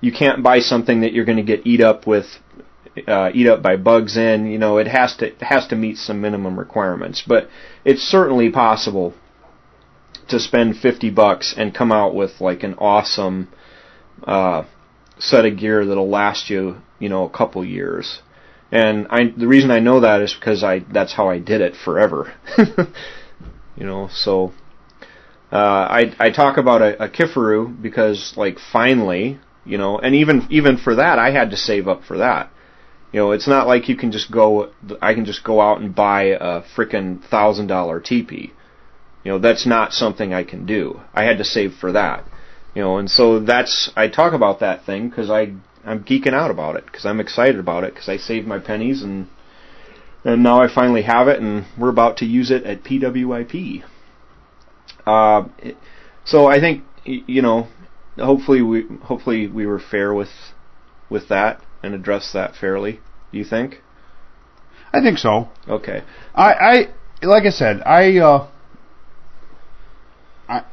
You 0.00 0.12
can't 0.12 0.42
buy 0.42 0.60
something 0.60 1.00
that 1.00 1.12
you're 1.12 1.24
going 1.24 1.38
to 1.38 1.42
get 1.42 1.66
eat 1.66 1.80
up 1.80 2.06
with 2.06 2.26
uh, 3.06 3.30
eat 3.34 3.46
up 3.46 3.62
by 3.62 3.76
bugs 3.76 4.16
in, 4.16 4.46
you 4.46 4.58
know, 4.58 4.78
it 4.78 4.86
has 4.86 5.16
to 5.16 5.32
has 5.40 5.66
to 5.68 5.76
meet 5.76 5.96
some 5.98 6.20
minimum 6.20 6.58
requirements, 6.58 7.22
but 7.26 7.48
it's 7.84 8.02
certainly 8.02 8.50
possible 8.50 9.14
to 10.28 10.38
spend 10.38 10.76
50 10.76 11.10
bucks 11.10 11.54
and 11.56 11.74
come 11.74 11.90
out 11.92 12.14
with 12.14 12.40
like 12.40 12.62
an 12.62 12.74
awesome 12.74 13.48
uh, 14.24 14.64
set 15.18 15.44
of 15.46 15.56
gear 15.56 15.84
that'll 15.84 16.08
last 16.08 16.50
you, 16.50 16.76
you 16.98 17.08
know, 17.08 17.24
a 17.24 17.30
couple 17.30 17.64
years. 17.64 18.20
And 18.70 19.06
I 19.08 19.32
the 19.34 19.48
reason 19.48 19.70
I 19.70 19.80
know 19.80 20.00
that 20.00 20.20
is 20.20 20.34
because 20.34 20.62
I 20.62 20.80
that's 20.80 21.14
how 21.14 21.30
I 21.30 21.38
did 21.38 21.62
it 21.62 21.74
forever. 21.74 22.34
you 23.76 23.86
know, 23.86 24.08
so 24.12 24.52
uh, 25.50 25.56
I 25.56 26.14
I 26.18 26.30
talk 26.30 26.58
about 26.58 26.82
a, 26.82 27.04
a 27.04 27.08
Kifaru 27.08 27.80
because 27.80 28.34
like 28.36 28.58
finally, 28.58 29.40
you 29.64 29.78
know, 29.78 29.98
and 29.98 30.14
even 30.14 30.46
even 30.50 30.76
for 30.76 30.96
that 30.96 31.18
I 31.18 31.30
had 31.30 31.50
to 31.50 31.56
save 31.56 31.88
up 31.88 32.04
for 32.04 32.18
that. 32.18 32.50
You 33.12 33.20
know, 33.20 33.32
it's 33.32 33.48
not 33.48 33.66
like 33.66 33.88
you 33.88 33.96
can 33.96 34.12
just 34.12 34.30
go. 34.30 34.70
I 35.00 35.14
can 35.14 35.24
just 35.24 35.42
go 35.42 35.60
out 35.60 35.80
and 35.80 35.94
buy 35.94 36.24
a 36.24 36.62
frickin' 36.62 37.24
thousand 37.24 37.68
dollar 37.68 38.00
teepee. 38.00 38.52
You 39.24 39.32
know, 39.32 39.38
that's 39.38 39.66
not 39.66 39.92
something 39.92 40.34
I 40.34 40.44
can 40.44 40.66
do. 40.66 41.00
I 41.14 41.24
had 41.24 41.38
to 41.38 41.44
save 41.44 41.74
for 41.74 41.92
that. 41.92 42.24
You 42.74 42.82
know, 42.82 42.98
and 42.98 43.10
so 43.10 43.40
that's 43.40 43.90
I 43.96 44.08
talk 44.08 44.34
about 44.34 44.60
that 44.60 44.84
thing 44.84 45.08
because 45.08 45.30
I 45.30 45.54
I'm 45.84 46.04
geeking 46.04 46.34
out 46.34 46.50
about 46.50 46.76
it 46.76 46.84
because 46.84 47.06
I'm 47.06 47.18
excited 47.18 47.58
about 47.58 47.84
it 47.84 47.94
because 47.94 48.08
I 48.08 48.18
saved 48.18 48.46
my 48.46 48.58
pennies 48.58 49.02
and 49.02 49.28
and 50.24 50.42
now 50.42 50.60
I 50.60 50.68
finally 50.72 51.02
have 51.02 51.28
it 51.28 51.40
and 51.40 51.64
we're 51.78 51.88
about 51.88 52.18
to 52.18 52.26
use 52.26 52.50
it 52.50 52.64
at 52.64 52.84
PWYP. 52.84 53.84
Uh, 55.06 55.44
so 56.24 56.46
I 56.46 56.60
think 56.60 56.84
you 57.06 57.40
know, 57.40 57.68
hopefully 58.18 58.60
we 58.60 58.84
hopefully 59.04 59.46
we 59.46 59.64
were 59.64 59.80
fair 59.80 60.12
with 60.12 60.52
with 61.08 61.28
that 61.28 61.62
and 61.82 61.94
address 61.94 62.32
that 62.32 62.56
fairly. 62.56 63.00
Do 63.32 63.38
you 63.38 63.44
think? 63.44 63.82
I 64.92 65.00
think 65.00 65.18
so. 65.18 65.48
Okay. 65.68 66.02
I, 66.34 66.52
I 66.52 67.26
like 67.26 67.44
I 67.44 67.50
said, 67.50 67.82
I, 67.84 68.18
uh, 68.18 68.48
I, 70.48 70.64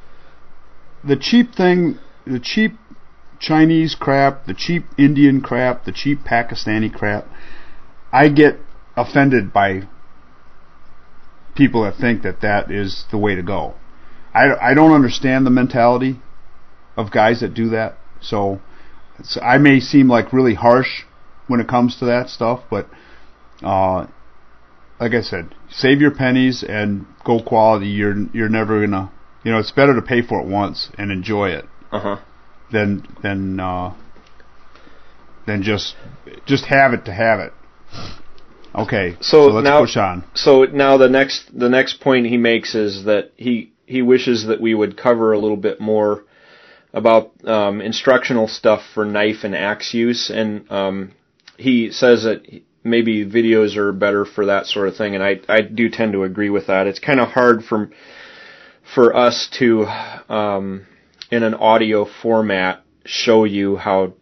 the 1.03 1.17
cheap 1.17 1.53
thing, 1.53 1.99
the 2.25 2.39
cheap 2.39 2.73
Chinese 3.39 3.95
crap, 3.95 4.45
the 4.45 4.53
cheap 4.53 4.85
Indian 4.97 5.41
crap, 5.41 5.85
the 5.85 5.91
cheap 5.91 6.19
Pakistani 6.23 6.93
crap. 6.93 7.27
I 8.11 8.29
get 8.29 8.57
offended 8.95 9.51
by 9.51 9.87
people 11.55 11.83
that 11.83 11.97
think 11.97 12.23
that 12.23 12.41
that 12.41 12.71
is 12.71 13.05
the 13.11 13.17
way 13.17 13.35
to 13.35 13.43
go. 13.43 13.73
I 14.33 14.71
I 14.71 14.73
don't 14.73 14.93
understand 14.93 15.45
the 15.45 15.49
mentality 15.51 16.21
of 16.97 17.11
guys 17.11 17.41
that 17.41 17.53
do 17.53 17.69
that. 17.69 17.97
So, 18.21 18.61
so 19.23 19.41
I 19.41 19.57
may 19.57 19.79
seem 19.79 20.07
like 20.09 20.33
really 20.33 20.53
harsh 20.55 21.03
when 21.47 21.59
it 21.59 21.67
comes 21.67 21.97
to 21.97 22.05
that 22.05 22.29
stuff, 22.29 22.61
but 22.69 22.87
uh, 23.63 24.07
like 24.99 25.13
I 25.13 25.21
said, 25.21 25.53
save 25.69 26.01
your 26.01 26.11
pennies 26.11 26.63
and 26.67 27.05
go 27.23 27.41
quality. 27.41 27.87
You're 27.87 28.15
you're 28.33 28.49
never 28.49 28.85
gonna, 28.85 29.11
you 29.43 29.51
know, 29.51 29.59
it's 29.59 29.71
better 29.71 29.93
to 29.95 30.01
pay 30.01 30.21
for 30.21 30.39
it 30.41 30.47
once 30.47 30.89
and 30.97 31.11
enjoy 31.11 31.49
it 31.49 31.65
Uh 31.91 31.99
huh. 31.99 32.17
than 32.71 33.07
than 33.21 33.59
uh, 33.59 33.93
than 35.45 35.63
just 35.63 35.95
just 36.45 36.65
have 36.65 36.93
it 36.93 37.05
to 37.05 37.13
have 37.13 37.39
it. 37.39 37.53
Okay, 38.73 39.15
So 39.21 39.45
let's 39.47 39.63
now- 39.63 39.79
push 39.81 39.95
on. 39.95 40.25
So 40.33 40.65
now 40.65 40.97
the 40.97 41.07
next 41.07 41.57
the 41.57 41.69
next 41.69 42.01
point 42.01 42.25
he 42.27 42.37
makes 42.37 42.75
is 42.75 43.05
that 43.05 43.31
he 43.37 43.71
he 43.85 44.01
wishes 44.01 44.47
that 44.47 44.59
we 44.59 44.73
would 44.73 44.97
cover 44.97 45.31
a 45.31 45.39
little 45.39 45.55
bit 45.57 45.79
more 45.79 46.23
about 46.95 47.33
um, 47.45 47.81
instructional 47.81 48.47
stuff 48.47 48.81
for 48.93 49.05
knife 49.05 49.43
and 49.43 49.53
axe 49.53 49.93
use, 49.93 50.31
and 50.31 50.71
um, 50.71 51.11
he 51.57 51.91
says 51.91 52.23
that 52.23 52.41
maybe 52.83 53.25
videos 53.25 53.75
are 53.75 53.91
better 53.91 54.23
for 54.23 54.45
that 54.45 54.65
sort 54.65 54.87
of 54.87 54.95
thing, 54.95 55.13
and 55.13 55.23
I 55.23 55.41
I 55.49 55.61
do 55.61 55.89
tend 55.89 56.13
to 56.13 56.23
agree 56.23 56.49
with 56.49 56.67
that. 56.67 56.87
It's 56.87 56.99
kind 56.99 57.19
of 57.19 57.27
hard 57.27 57.65
for 57.65 57.91
for 58.95 59.13
us 59.13 59.49
to 59.59 59.85
um, 60.29 60.87
in 61.29 61.43
an 61.43 61.53
audio 61.53 62.05
format 62.05 62.81
show 63.03 63.43
you 63.43 63.75
how 63.75 64.13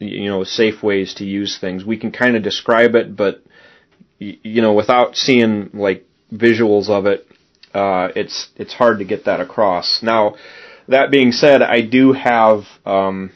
you 0.00 0.28
know 0.28 0.42
safe 0.42 0.82
ways 0.82 1.14
to 1.14 1.24
use 1.24 1.58
things. 1.58 1.84
We 1.84 1.96
can 1.96 2.10
kind 2.10 2.36
of 2.36 2.42
describe 2.42 2.96
it, 2.96 3.14
but 3.14 3.44
you 4.18 4.62
know 4.62 4.72
without 4.72 5.16
seeing 5.16 5.70
like 5.74 6.04
visuals 6.32 6.88
of 6.88 7.06
it, 7.06 7.24
uh, 7.72 8.08
it's 8.16 8.48
it's 8.56 8.72
hard 8.72 8.98
to 8.98 9.04
get 9.04 9.26
that 9.26 9.40
across. 9.40 10.02
Now, 10.02 10.34
that 10.88 11.10
being 11.10 11.32
said, 11.32 11.62
I 11.62 11.80
do 11.80 12.12
have 12.12 12.64
um, 12.84 13.32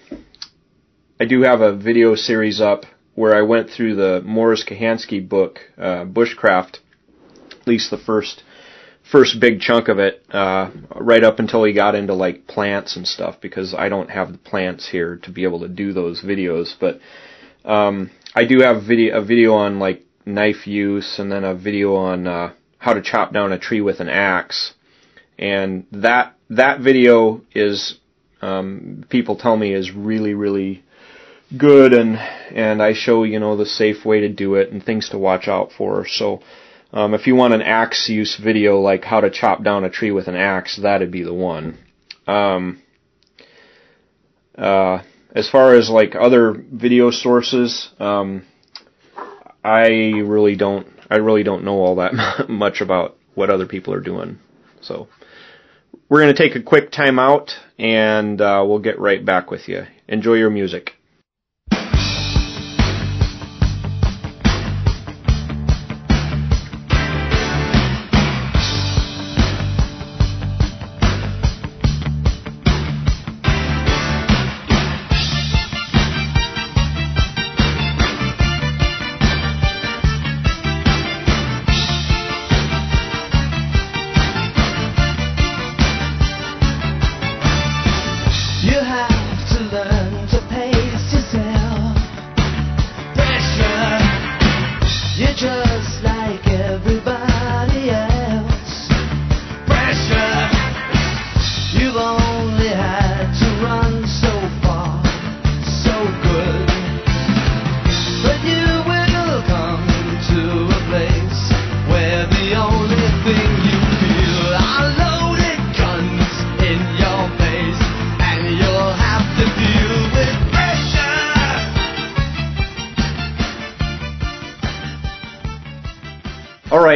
I 1.19 1.25
do 1.25 1.43
have 1.43 1.61
a 1.61 1.77
video 1.77 2.15
series 2.15 2.61
up 2.61 2.85
where 3.15 3.37
I 3.37 3.43
went 3.43 3.71
through 3.71 3.97
the 3.97 4.23
Mors 4.25 4.65
Kochanski 4.65 5.29
book, 5.29 5.59
uh, 5.77 6.05
Bushcraft, 6.05 6.79
at 7.61 7.67
least 7.67 7.91
the 7.91 7.99
first 7.99 8.43
first 9.11 9.41
big 9.41 9.61
chunk 9.61 9.89
of 9.89 9.99
it, 9.99 10.25
uh, 10.31 10.71
right 10.95 11.25
up 11.25 11.39
until 11.39 11.65
he 11.65 11.73
got 11.73 11.95
into 11.95 12.15
like 12.15 12.47
plants 12.47 12.97
and 12.97 13.07
stuff, 13.07 13.41
because 13.41 13.75
I 13.75 13.89
don't 13.89 14.11
have 14.11 14.33
the 14.33 14.39
plants 14.39 14.89
here 14.89 15.17
to 15.25 15.31
be 15.31 15.43
able 15.43 15.61
to 15.61 15.69
do 15.69 15.93
those 15.93 16.23
videos. 16.23 16.75
But 16.79 17.01
um, 17.65 18.11
I 18.35 18.45
do 18.45 18.61
have 18.61 18.85
video 18.85 19.19
a 19.19 19.25
video 19.25 19.55
on 19.55 19.79
like 19.79 20.05
knife 20.25 20.67
use, 20.67 21.19
and 21.19 21.31
then 21.31 21.45
a 21.45 21.55
video 21.55 21.97
on 21.97 22.27
uh, 22.27 22.53
how 22.79 22.95
to 22.95 23.03
chop 23.03 23.33
down 23.33 23.53
a 23.53 23.59
tree 23.59 23.81
with 23.81 24.01
an 24.01 24.09
axe. 24.09 24.75
And 25.39 25.87
that 25.93 26.37
that 26.51 26.81
video 26.81 27.43
is 27.55 27.99
um, 28.43 29.05
people 29.09 29.37
tell 29.37 29.57
me 29.57 29.73
is 29.73 29.93
really 29.93 30.35
really 30.35 30.83
good, 31.57 31.93
and 31.93 32.17
and 32.17 32.83
I 32.83 32.93
show 32.93 33.23
you 33.25 33.41
know 33.41 33.57
the 33.57 33.67
safe 33.67 34.05
way 34.05 34.21
to 34.21 34.29
do 34.29 34.55
it 34.55 34.71
and 34.71 34.85
things 34.85 35.09
to 35.11 35.19
watch 35.19 35.49
out 35.49 35.73
for. 35.73 36.07
So. 36.07 36.41
Um, 36.93 37.15
if 37.15 37.29
you 37.29 37.37
want 37.37 37.55
an 37.55 37.63
axe 37.63 38.09
use 38.09 38.37
video 38.37 38.81
like 38.81 39.05
how 39.05 39.21
to 39.21 39.31
chop 39.31 39.63
down 39.63 39.85
a 39.85 39.91
tree 39.91 40.11
with 40.11 40.27
an 40.27 40.35
axe, 40.35 40.77
that'd 40.77 41.13
be 41.13 41.23
the 41.23 41.33
one. 41.33 41.79
Um, 42.27 42.83
uh, 44.59 45.03
as 45.35 45.49
far 45.49 45.75
as 45.75 45.89
like 45.89 46.15
other 46.17 46.53
video 46.53 47.13
sources, 47.13 47.91
um, 47.99 48.45
I 49.65 49.89
really 50.25 50.57
don't. 50.57 50.87
I 51.09 51.17
really 51.17 51.43
don't 51.43 51.65
know 51.65 51.79
all 51.79 51.97
that 51.97 52.47
much 52.49 52.81
about 52.81 53.17
what 53.35 53.51
other 53.51 53.67
people 53.67 53.95
are 53.95 54.01
doing. 54.01 54.39
So 54.81 55.09
we're 56.11 56.21
going 56.21 56.35
to 56.35 56.43
take 56.43 56.57
a 56.57 56.63
quick 56.63 56.91
time 56.91 57.19
out, 57.19 57.57
and 57.79 58.41
uh, 58.41 58.63
we'll 58.67 58.81
get 58.81 58.99
right 58.99 59.25
back 59.25 59.51
with 59.51 59.69
you. 59.69 59.87
Enjoy 60.09 60.35
your 60.35 60.51
music. 60.51 61.00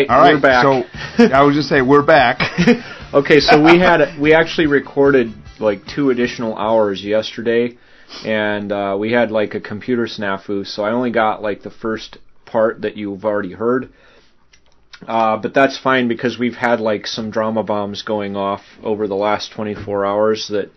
Right, 0.09 0.35
All 0.35 0.41
right, 0.41 0.41
so 1.19 1.25
I 1.35 1.43
was 1.43 1.57
just 1.57 1.69
say 1.69 1.83
we're 1.83 2.05
back. 2.05 2.41
Okay, 3.15 3.39
so 3.39 3.63
we 3.63 3.79
had 3.79 4.19
we 4.19 4.35
actually 4.35 4.67
recorded 4.67 5.33
like 5.61 5.87
two 5.87 6.11
additional 6.11 6.57
hours 6.57 7.01
yesterday, 7.05 7.79
and 8.25 8.73
uh, 8.73 8.97
we 8.99 9.13
had 9.13 9.31
like 9.31 9.55
a 9.55 9.61
computer 9.61 10.09
snafu, 10.09 10.67
so 10.67 10.83
I 10.83 10.91
only 10.91 11.13
got 11.13 11.41
like 11.41 11.63
the 11.63 11.71
first 11.71 12.19
part 12.45 12.83
that 12.83 12.97
you've 12.97 13.25
already 13.25 13.53
heard. 13.53 13.89
Uh, 15.07 15.37
but 15.37 15.55
that's 15.55 15.79
fine 15.79 16.09
because 16.09 16.41
we've 16.41 16.57
had 16.57 16.81
like 16.81 17.07
some 17.07 17.31
drama 17.31 17.63
bombs 17.63 18.03
going 18.03 18.35
off 18.35 18.63
over 18.83 19.07
the 19.07 19.15
last 19.15 19.53
24 19.53 20.05
hours 20.05 20.49
that 20.49 20.73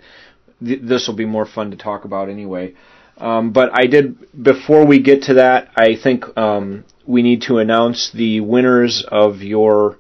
th- 0.64 0.82
this 0.84 1.08
will 1.08 1.16
be 1.16 1.26
more 1.26 1.48
fun 1.48 1.72
to 1.72 1.78
talk 1.78 2.06
about 2.06 2.30
anyway. 2.30 2.76
Um, 3.18 3.52
but 3.52 3.72
I 3.74 3.88
did 3.88 4.16
before 4.44 4.86
we 4.86 5.00
get 5.00 5.24
to 5.24 5.34
that, 5.36 5.72
I 5.76 5.96
think 5.96 6.38
um, 6.38 6.86
we 7.08 7.22
need 7.22 7.43
to 7.43 7.58
announce 7.58 8.12
the 8.12 8.41
winners 8.41 9.03
of 9.08 9.41
your 9.41 9.97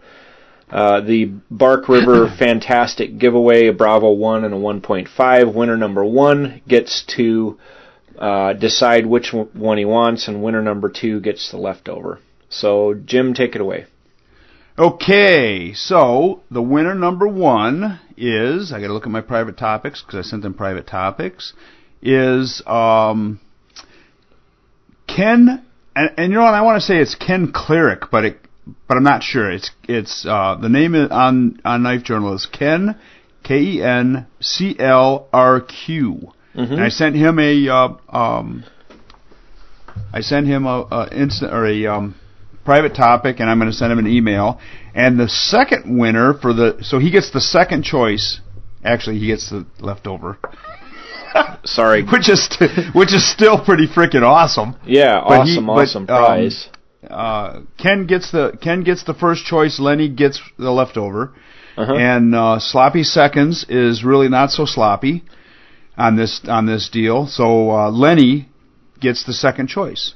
uh, 0.69 0.99
the 0.99 1.31
Bark 1.49 1.87
River 1.87 2.27
Fantastic 2.39 3.17
giveaway, 3.17 3.67
a 3.67 3.73
Bravo 3.73 4.11
1 4.11 4.43
and 4.43 4.53
a 4.53 4.57
1.5. 4.57 5.53
Winner 5.53 5.77
number 5.77 6.03
1 6.03 6.61
gets 6.67 7.03
to 7.15 7.57
uh, 8.17 8.53
decide 8.53 9.05
which 9.05 9.31
one 9.31 9.77
he 9.77 9.85
wants, 9.85 10.27
and 10.27 10.43
winner 10.43 10.61
number 10.61 10.89
2 10.89 11.21
gets 11.21 11.51
the 11.51 11.57
leftover. 11.57 12.19
So, 12.49 12.93
Jim, 12.93 13.33
take 13.33 13.55
it 13.55 13.61
away. 13.61 13.85
Okay, 14.77 15.73
so 15.73 16.41
the 16.51 16.61
winner 16.61 16.93
number 16.93 17.27
one 17.27 17.99
is 18.15 18.71
I 18.71 18.79
got 18.79 18.87
to 18.87 18.93
look 18.93 19.05
at 19.05 19.11
my 19.11 19.21
private 19.21 19.57
topics 19.57 20.01
because 20.01 20.25
I 20.25 20.29
sent 20.29 20.43
them 20.43 20.53
private 20.53 20.85
topics. 20.85 21.53
Is 22.01 22.61
um, 22.67 23.39
Ken 25.07 25.65
and, 25.97 26.11
and 26.17 26.31
you 26.31 26.37
know 26.37 26.43
what 26.43 26.53
I 26.53 26.61
want 26.61 26.79
to 26.79 26.85
say 26.85 26.97
it's 26.97 27.15
Ken 27.15 27.51
Cleric, 27.51 28.11
but 28.11 28.23
it 28.23 28.37
but 28.87 28.97
I'm 28.97 29.03
not 29.03 29.23
sure. 29.23 29.51
It's 29.51 29.71
it's 29.87 30.25
uh, 30.25 30.57
the 30.61 30.69
name 30.69 30.93
on 30.95 31.59
on 31.65 31.83
Knife 31.83 32.03
Journal 32.03 32.35
is 32.35 32.45
Ken 32.45 32.99
K 33.43 33.59
E 33.59 33.81
N 33.81 34.27
C 34.39 34.75
L 34.77 35.27
R 35.33 35.61
Q. 35.61 36.31
And 36.73 36.81
I 36.81 36.89
sent 36.89 37.15
him 37.15 37.39
a 37.39 37.67
uh, 37.69 37.97
um, 38.09 38.63
I 40.13 40.21
sent 40.21 40.47
him 40.47 40.65
a, 40.65 40.87
a 40.91 41.09
instant 41.11 41.51
or 41.51 41.65
a 41.65 41.87
um, 41.87 42.15
private 42.63 42.95
topic, 42.95 43.39
and 43.39 43.49
I'm 43.49 43.57
going 43.57 43.71
to 43.71 43.77
send 43.77 43.91
him 43.91 43.99
an 43.99 44.07
email. 44.07 44.59
And 44.93 45.19
the 45.19 45.29
second 45.29 45.97
winner 45.97 46.33
for 46.33 46.53
the 46.53 46.79
so 46.81 46.99
he 46.99 47.09
gets 47.09 47.31
the 47.31 47.41
second 47.41 47.83
choice. 47.83 48.39
Actually, 48.83 49.17
he 49.17 49.27
gets 49.27 49.49
the 49.49 49.65
leftover, 49.79 50.37
Sorry. 51.65 52.03
which 52.13 52.29
is 52.29 52.47
which 52.93 53.13
is 53.13 53.29
still 53.29 53.63
pretty 53.63 53.87
freaking 53.87 54.23
awesome. 54.23 54.75
Yeah, 54.85 55.23
But 55.27 55.45
he- 55.45 55.53
awesome, 55.53 55.65
but, 55.65 55.71
awesome 55.73 56.01
um, 56.03 56.07
prize. 56.07 56.69
Uh, 57.09 57.61
Ken 57.77 58.05
gets 58.07 58.31
the 58.31 58.57
Ken 58.61 58.83
gets 58.83 59.03
the 59.03 59.13
first 59.13 59.45
choice. 59.45 59.79
Lenny 59.79 60.09
gets 60.09 60.41
the 60.57 60.71
leftover, 60.71 61.33
Uh-huh. 61.77 61.93
and 61.93 62.35
uh, 62.35 62.59
sloppy 62.59 63.03
seconds 63.03 63.65
is 63.69 64.03
really 64.03 64.27
not 64.29 64.51
so 64.51 64.65
sloppy 64.65 65.23
on 65.97 66.15
this 66.15 66.41
on 66.47 66.65
this 66.65 66.89
deal. 66.89 67.27
So 67.27 67.71
uh, 67.71 67.91
Lenny 67.91 68.49
gets 68.99 69.23
the 69.25 69.33
second 69.33 69.67
choice. 69.67 70.15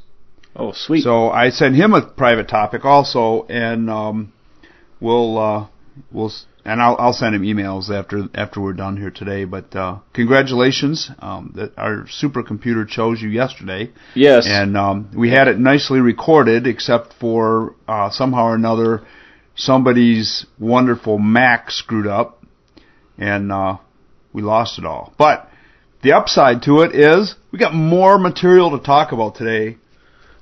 oh, 0.55 0.73
sweet. 0.73 1.03
So 1.03 1.29
I 1.29 1.49
sent 1.51 1.75
him 1.75 1.93
a 1.93 2.01
private 2.01 2.47
topic 2.49 2.83
also, 2.83 3.45
and 3.47 3.89
um, 3.89 4.33
we'll 4.99 5.37
uh, 5.37 5.67
we'll 6.11 6.33
and 6.65 6.81
I'll 6.81 6.95
I'll 6.99 7.13
send 7.13 7.35
him 7.35 7.41
emails 7.43 7.89
after 7.89 8.27
after 8.35 8.61
we're 8.61 8.73
done 8.73 8.97
here 8.97 9.11
today. 9.11 9.45
But 9.45 9.75
uh, 9.75 9.99
congratulations, 10.13 11.09
um, 11.19 11.53
that 11.55 11.77
our 11.77 12.05
supercomputer 12.05 12.87
chose 12.87 13.21
you 13.21 13.29
yesterday, 13.29 13.91
Yes. 14.15 14.45
and 14.47 14.77
um, 14.77 15.11
we 15.15 15.29
had 15.31 15.47
it 15.47 15.59
nicely 15.59 15.99
recorded, 15.99 16.67
except 16.67 17.13
for 17.19 17.75
uh, 17.87 18.09
somehow 18.11 18.45
or 18.45 18.55
another 18.55 19.03
somebody's 19.55 20.45
wonderful 20.59 21.17
Mac 21.19 21.71
screwed 21.71 22.07
up, 22.07 22.43
and 23.17 23.51
uh, 23.51 23.77
we 24.33 24.41
lost 24.41 24.79
it 24.79 24.85
all. 24.85 25.13
But 25.17 25.49
the 26.03 26.13
upside 26.13 26.63
to 26.63 26.81
it 26.81 26.95
is 26.95 27.35
we 27.51 27.59
got 27.59 27.73
more 27.73 28.17
material 28.17 28.77
to 28.77 28.83
talk 28.83 29.11
about 29.11 29.35
today. 29.35 29.77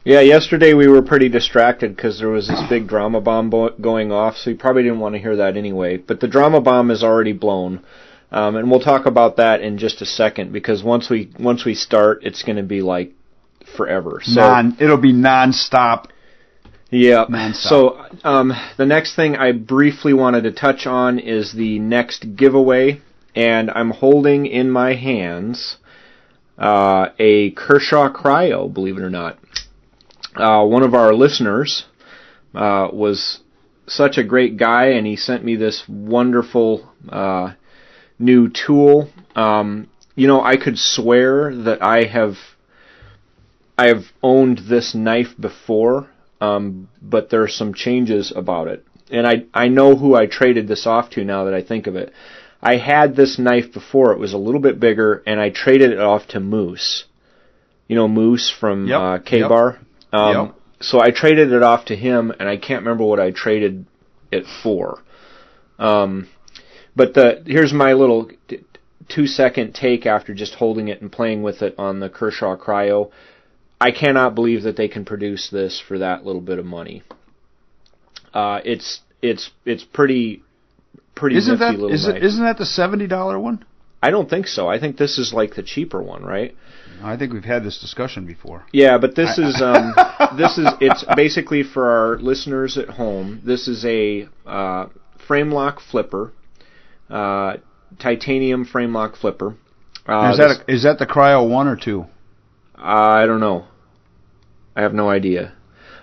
Yeah, 0.06 0.22
yesterday 0.22 0.74
we 0.74 0.88
were 0.88 1.02
pretty 1.02 1.28
distracted 1.28 1.96
because 1.96 2.20
there 2.20 2.30
was 2.30 2.48
this 2.48 2.62
big 2.70 2.88
drama 2.88 3.20
bomb 3.20 3.50
bo- 3.50 3.76
going 3.82 4.12
off, 4.12 4.38
so 4.38 4.50
you 4.50 4.56
probably 4.56 4.84
didn't 4.84 5.00
want 5.00 5.16
to 5.16 5.20
hear 5.20 5.36
that 5.36 5.58
anyway. 5.58 5.98
But 5.98 6.22
the 6.22 6.28
drama 6.28 6.62
bomb 6.62 6.90
is 6.90 7.04
already 7.04 7.34
blown, 7.34 7.84
um, 8.32 8.56
and 8.56 8.72
we'll 8.72 8.80
talk 8.80 9.06
about 9.06 9.38
that 9.38 9.62
in 9.62 9.78
just 9.78 10.02
a 10.02 10.06
second 10.06 10.54
because 10.54 10.82
once 10.84 11.10
we 11.10 11.32
once 11.38 11.66
we 11.66 11.76
start, 11.76 12.24
it's 12.24 12.44
going 12.44 12.56
to 12.56 12.64
be 12.64 12.82
like 12.82 13.12
forever. 13.76 14.22
So 14.24 14.40
non, 14.40 14.78
it'll 14.80 14.98
be 14.98 15.12
non-stop. 15.12 16.08
yeah. 16.90 17.26
nonstop. 17.30 17.56
So 17.56 18.06
um, 18.24 18.54
the 18.78 18.86
next 18.86 19.16
thing 19.16 19.36
I 19.36 19.52
briefly 19.52 20.14
wanted 20.14 20.44
to 20.44 20.52
touch 20.54 20.88
on 20.88 21.20
is 21.20 21.52
the 21.52 21.78
next 21.80 22.38
giveaway, 22.38 23.02
and 23.36 23.70
I'm 23.70 23.92
holding 23.92 24.46
in 24.46 24.72
my 24.72 24.96
hands 24.96 25.76
uh, 26.58 27.10
a 27.20 27.52
Kershaw 27.52 28.14
Cryo. 28.14 28.74
Believe 28.74 28.98
it 28.98 29.04
or 29.04 29.10
not, 29.10 29.38
uh, 30.36 30.64
one 30.64 30.84
of 30.84 30.94
our 30.94 31.14
listeners 31.14 31.86
uh, 32.54 32.90
was 32.92 33.40
such 33.88 34.18
a 34.18 34.24
great 34.24 34.58
guy, 34.58 34.88
and 34.88 35.06
he 35.06 35.16
sent 35.16 35.44
me 35.44 35.56
this 35.56 35.84
wonderful 35.88 36.90
uh, 37.10 37.54
new 38.18 38.50
tool. 38.50 39.10
Um, 39.36 39.90
you 40.16 40.28
know, 40.28 40.42
I 40.44 40.58
could 40.58 40.78
swear 40.78 41.56
that 41.64 41.82
I 41.82 42.04
have 42.04 42.36
I 43.78 43.88
have 43.88 44.06
owned 44.22 44.60
this 44.70 44.94
knife 44.94 45.36
before, 45.40 46.10
um, 46.42 46.90
but 47.02 47.30
there 47.30 47.42
are 47.44 47.48
some 47.48 47.74
changes 47.74 48.34
about 48.36 48.68
it, 48.68 48.86
and 49.10 49.26
I 49.26 49.46
I 49.54 49.70
know 49.70 49.96
who 49.96 50.16
I 50.16 50.26
traded 50.26 50.68
this 50.68 50.86
off 50.86 51.10
to 51.12 51.24
now 51.24 51.46
that 51.46 51.54
I 51.54 51.62
think 51.62 51.88
of 51.88 51.96
it. 51.96 52.14
I 52.62 52.76
had 52.76 53.16
this 53.16 53.40
knife 53.40 53.72
before; 53.74 54.12
it 54.12 54.20
was 54.20 54.34
a 54.34 54.38
little 54.38 54.60
bit 54.60 54.80
bigger, 54.80 55.24
and 55.26 55.40
I 55.40 55.50
traded 55.50 55.92
it 55.92 56.00
off 56.00 56.28
to 56.28 56.40
Moose. 56.40 57.06
You 57.88 57.96
know 57.96 58.08
Moose 58.08 58.50
from 58.50 58.88
Yep, 58.88 59.00
uh, 59.00 59.18
K 59.20 59.40
yep. 59.40 59.50
Um, 60.12 60.36
Yep. 60.48 60.56
So 60.82 61.02
I 61.02 61.12
traded 61.12 61.52
it 61.52 61.62
off 61.62 61.86
to 61.86 61.96
him, 61.96 62.32
and 62.40 62.48
I 62.48 62.56
can't 62.56 62.84
remember 62.84 63.04
what 63.04 63.20
I 63.20 63.32
traded 63.32 63.86
it 64.32 64.46
for. 64.64 65.02
Um, 65.78 66.30
but 66.96 67.14
the 67.14 67.44
here's 67.46 67.74
my 67.74 67.94
little 67.94 68.30
t- 68.48 68.64
two 69.10 69.28
second 69.28 69.74
take 69.74 70.06
after 70.06 70.34
just 70.34 70.56
holding 70.56 70.88
it 70.88 71.02
and 71.02 71.12
playing 71.12 71.44
with 71.44 71.62
it 71.62 71.76
on 71.78 72.00
the 72.00 72.10
Kershaw 72.10 72.56
Cryo. 72.56 73.12
I 73.82 73.92
cannot 73.92 74.36
believe 74.36 74.64
that 74.64 74.78
they 74.78 74.88
can 74.88 75.06
produce 75.06 75.50
this 75.50 75.82
for 75.86 76.00
that 76.00 76.26
little 76.26 76.42
bit 76.42 76.60
of 76.60 76.66
money. 76.66 77.04
Uh, 78.34 78.62
it's 78.64 79.02
it's 79.22 79.52
it's 79.66 79.84
pretty 79.84 80.44
pretty 81.16 81.38
Isn't 81.38 81.60
nifty 81.60 81.66
that 81.66 81.82
little 81.82 81.92
is 81.92 82.08
it, 82.08 82.24
isn't 82.24 82.44
that 82.44 82.58
the 82.58 82.66
seventy 82.66 83.08
dollar 83.08 83.40
one? 83.40 83.66
I 84.02 84.12
don't 84.12 84.30
think 84.30 84.48
so. 84.48 84.68
I 84.68 84.80
think 84.80 84.98
this 84.98 85.18
is 85.18 85.34
like 85.34 85.56
the 85.56 85.64
cheaper 85.64 86.02
one, 86.02 86.24
right? 86.24 86.56
I 87.04 87.16
think 87.18 87.34
we've 87.34 87.44
had 87.46 87.64
this 87.64 87.80
discussion 87.80 88.26
before. 88.26 88.66
Yeah, 88.72 88.98
but 88.98 89.16
this 89.16 89.38
is 89.38 89.62
um, 89.62 89.94
this 90.38 90.58
is 90.58 90.68
it's 90.82 91.04
basically 91.16 91.64
for 91.64 91.90
our 91.90 92.18
listeners 92.20 92.78
at 92.78 92.90
home. 92.90 93.42
This 93.46 93.68
is 93.68 93.86
a 93.86 94.28
uh, 94.46 94.88
frame 95.28 95.52
lock 95.52 95.80
flipper, 95.82 96.34
uh, 97.10 97.58
titanium 98.00 98.66
frame 98.66 98.94
lock 98.94 99.16
flipper. 99.16 99.56
Uh, 100.08 100.32
is 100.32 100.38
that 100.38 100.48
this- 100.48 100.58
a, 100.68 100.72
is 100.74 100.84
that 100.84 101.00
the 101.00 101.06
Cryo 101.06 101.48
one 101.50 101.68
or 101.68 101.76
two? 101.76 102.06
I 102.76 103.26
don't 103.26 103.40
know. 103.42 103.66
I 104.76 104.82
have 104.82 104.94
no 104.94 105.10
idea. 105.10 105.54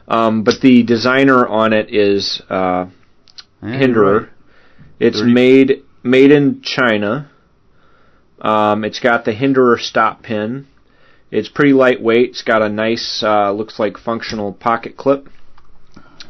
Um, 0.09 0.45
but 0.45 0.61
the 0.61 0.83
designer 0.83 1.47
on 1.47 1.73
it 1.73 1.93
is 1.93 2.41
uh, 2.49 2.87
Yeah, 3.63 3.69
Hinderer. 3.79 4.21
right. 4.21 4.29
It's 5.01 5.19
Thirty- 5.21 5.33
made 5.33 5.83
made 6.03 6.31
in 6.31 6.63
China. 6.63 7.31
Um, 8.41 8.85
it's 8.85 9.01
got 9.01 9.25
the 9.25 9.33
Hinderer 9.33 9.79
stop 9.79 10.23
pin. 10.23 10.67
It's 11.31 11.49
pretty 11.49 11.73
lightweight. 11.73 12.31
It's 12.31 12.43
got 12.43 12.63
a 12.63 12.69
nice, 12.69 13.23
uh, 13.23 13.53
looks 13.53 13.79
like 13.79 13.99
functional 13.99 14.53
pocket 14.53 14.97
clip. 14.97 15.29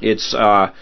It's 0.01 0.35
uh, 0.35 0.73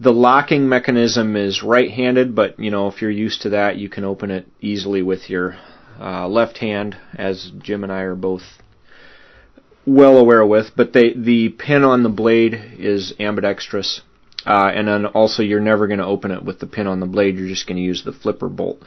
the 0.00 0.12
locking 0.12 0.68
mechanism 0.68 1.36
is 1.36 1.62
right-handed, 1.62 2.34
but 2.34 2.58
you 2.58 2.70
know 2.70 2.88
if 2.88 3.00
you're 3.00 3.10
used 3.10 3.42
to 3.42 3.50
that, 3.50 3.76
you 3.76 3.88
can 3.88 4.04
open 4.04 4.30
it 4.30 4.46
easily 4.60 5.02
with 5.02 5.30
your 5.30 5.56
uh, 6.00 6.26
left 6.28 6.58
hand, 6.58 6.96
as 7.14 7.52
Jim 7.58 7.84
and 7.84 7.92
I 7.92 8.00
are 8.00 8.16
both 8.16 8.42
well 9.86 10.16
aware 10.16 10.44
with. 10.46 10.72
But 10.76 10.92
they, 10.92 11.12
the 11.12 11.50
pin 11.50 11.84
on 11.84 12.02
the 12.02 12.08
blade 12.08 12.54
is 12.78 13.14
ambidextrous, 13.20 14.00
uh, 14.46 14.70
and 14.74 14.88
then 14.88 15.06
also 15.06 15.42
you're 15.42 15.60
never 15.60 15.86
going 15.86 16.00
to 16.00 16.06
open 16.06 16.30
it 16.30 16.42
with 16.42 16.58
the 16.58 16.66
pin 16.66 16.86
on 16.86 17.00
the 17.00 17.06
blade. 17.06 17.36
You're 17.36 17.48
just 17.48 17.66
going 17.66 17.76
to 17.76 17.82
use 17.82 18.02
the 18.04 18.12
flipper 18.12 18.48
bolt. 18.48 18.82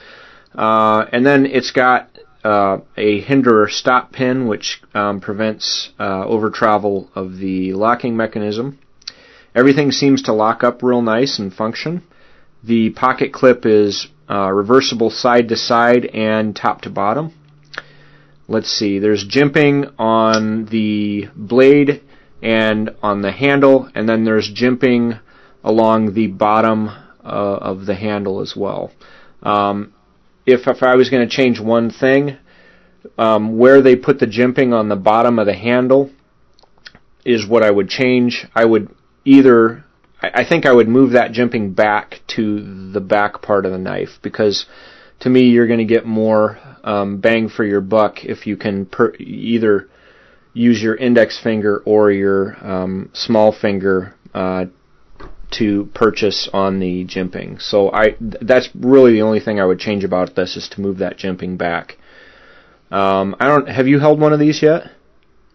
Uh, 0.54 1.06
and 1.12 1.26
then 1.26 1.46
it's 1.46 1.72
got 1.72 2.10
uh, 2.46 2.78
a 2.96 3.22
hinderer 3.22 3.68
stop 3.68 4.12
pin, 4.12 4.48
which 4.48 4.80
um, 4.94 5.20
prevents 5.20 5.90
uh, 6.00 6.24
over 6.26 6.52
travel 6.52 7.10
of 7.16 7.38
the 7.38 7.74
locking 7.74 8.16
mechanism. 8.16 8.78
Everything 9.56 9.92
seems 9.92 10.22
to 10.24 10.34
lock 10.34 10.64
up 10.64 10.84
real 10.84 11.02
nice 11.02 11.40
and 11.40 11.52
function. 11.52 12.04
The 12.64 12.92
pocket 12.92 13.34
clip 13.34 13.66
is 13.66 14.08
uh, 14.30 14.52
reversible 14.52 15.10
side 15.10 15.50
to 15.50 15.56
side 15.56 16.06
and 16.06 16.56
top 16.56 16.82
to 16.82 16.92
bottom. 16.92 17.34
Let's 18.48 18.70
see, 18.70 19.00
there's 19.00 19.28
jimping 19.28 19.96
on 19.98 20.66
the 20.66 21.30
blade 21.36 22.04
and 22.44 22.92
on 23.02 23.24
the 23.24 23.32
handle, 23.32 23.90
and 23.96 24.08
then 24.08 24.24
there's 24.24 24.54
jimping 24.54 25.20
along 25.64 26.14
the 26.14 26.28
bottom 26.28 26.90
uh, 26.90 27.24
of 27.24 27.88
the 27.88 27.96
handle 27.96 28.40
as 28.40 28.56
well. 28.56 28.92
Um, 29.42 29.95
if 30.46 30.68
if 30.68 30.84
I 30.84 30.96
was 30.96 31.10
going 31.10 31.28
to 31.28 31.36
change 31.36 31.60
one 31.60 31.90
thing, 31.90 32.38
um, 33.18 33.58
where 33.58 33.82
they 33.82 33.96
put 33.96 34.20
the 34.20 34.28
jimping 34.28 34.74
on 34.74 34.90
the 34.90 34.96
bottom 34.96 35.40
of 35.40 35.46
the 35.46 35.56
handle 35.56 36.12
is 37.24 37.48
what 37.48 37.64
I 37.64 37.72
would 37.72 37.90
change. 37.90 38.46
I 38.54 38.66
would 38.66 38.94
either 39.26 39.86
I 40.22 40.46
think 40.48 40.66
I 40.66 40.72
would 40.72 40.88
move 40.88 41.12
that 41.12 41.32
jimping 41.32 41.76
back 41.76 42.22
to 42.36 42.92
the 42.92 43.02
back 43.02 43.42
part 43.42 43.66
of 43.66 43.72
the 43.72 43.78
knife 43.78 44.20
because 44.22 44.66
to 45.20 45.30
me 45.30 45.42
you're 45.50 45.68
going 45.68 45.80
to 45.80 45.94
get 45.94 46.06
more 46.06 46.58
um, 46.84 47.20
bang 47.20 47.50
for 47.50 47.64
your 47.64 47.82
buck 47.82 48.24
if 48.24 48.48
you 48.48 48.58
can 48.58 48.86
per- 48.86 49.14
either 49.16 49.90
use 50.54 50.82
your 50.82 50.96
index 50.96 51.40
finger 51.42 51.82
or 51.86 52.12
your 52.12 52.56
um, 52.66 53.10
small 53.14 53.52
finger 53.52 54.16
uh, 54.34 54.66
to 55.52 55.86
purchase 55.94 56.50
on 56.54 56.80
the 56.80 57.06
jimping. 57.06 57.62
So 57.62 57.92
I 57.94 58.12
th- 58.12 58.36
that's 58.42 58.70
really 58.76 59.14
the 59.14 59.22
only 59.22 59.40
thing 59.40 59.60
I 59.60 59.66
would 59.66 59.80
change 59.80 60.04
about 60.04 60.36
this 60.36 60.56
is 60.58 60.68
to 60.70 60.82
move 60.82 60.98
that 61.00 61.18
jimping 61.18 61.58
back. 61.58 61.98
Um, 62.92 63.36
I 63.40 63.48
don't. 63.48 63.68
Have 63.68 63.88
you 63.88 64.00
held 64.00 64.20
one 64.20 64.34
of 64.34 64.40
these 64.40 64.62
yet? 64.62 64.92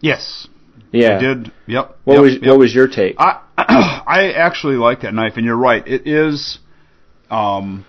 Yes, 0.01 0.49
Yeah. 0.93 1.17
I 1.17 1.21
did. 1.21 1.53
Yep. 1.67 1.99
What 2.05 2.15
yep, 2.15 2.23
was 2.23 2.33
yep. 2.35 2.43
What 2.45 2.59
was 2.59 2.75
your 2.75 2.89
take? 2.89 3.17
I 3.19 3.41
I 3.59 4.33
actually 4.37 4.77
like 4.77 5.03
that 5.03 5.15
knife, 5.15 5.35
and 5.37 5.45
you're 5.45 5.57
right. 5.57 5.87
It 5.87 6.07
is, 6.07 6.59
um, 7.31 7.85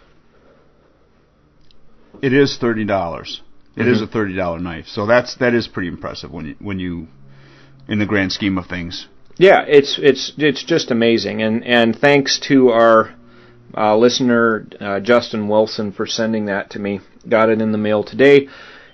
it 2.21 2.33
is 2.33 2.57
thirty 2.59 2.85
dollars. 2.85 3.41
It 3.75 3.87
is 3.87 3.99
Mhm. 3.99 4.03
a 4.03 4.07
thirty 4.07 4.35
dollar 4.35 4.59
knife, 4.59 4.87
so 4.87 5.05
that's 5.05 5.35
that 5.35 5.53
is 5.53 5.67
pretty 5.67 5.87
impressive 5.87 6.31
when 6.31 6.45
you 6.45 6.55
when 6.59 6.79
you, 6.79 7.07
in 7.87 7.99
the 7.99 8.05
grand 8.05 8.31
scheme 8.33 8.57
of 8.57 8.67
things. 8.67 9.07
Yeah, 9.37 9.63
it's 9.67 9.97
it's 9.97 10.33
it's 10.37 10.63
just 10.63 10.91
amazing, 10.91 11.41
and 11.41 11.63
and 11.63 11.95
thanks 11.97 12.39
to 12.49 12.69
our 12.69 13.15
uh, 13.75 13.95
listener 13.97 14.67
uh, 14.79 14.99
Justin 14.99 15.47
Wilson 15.47 15.91
for 15.91 16.05
sending 16.05 16.45
that 16.45 16.71
to 16.71 16.79
me. 16.79 16.99
Got 17.27 17.49
it 17.49 17.61
in 17.61 17.71
the 17.71 17.77
mail 17.77 18.03
today, 18.03 18.49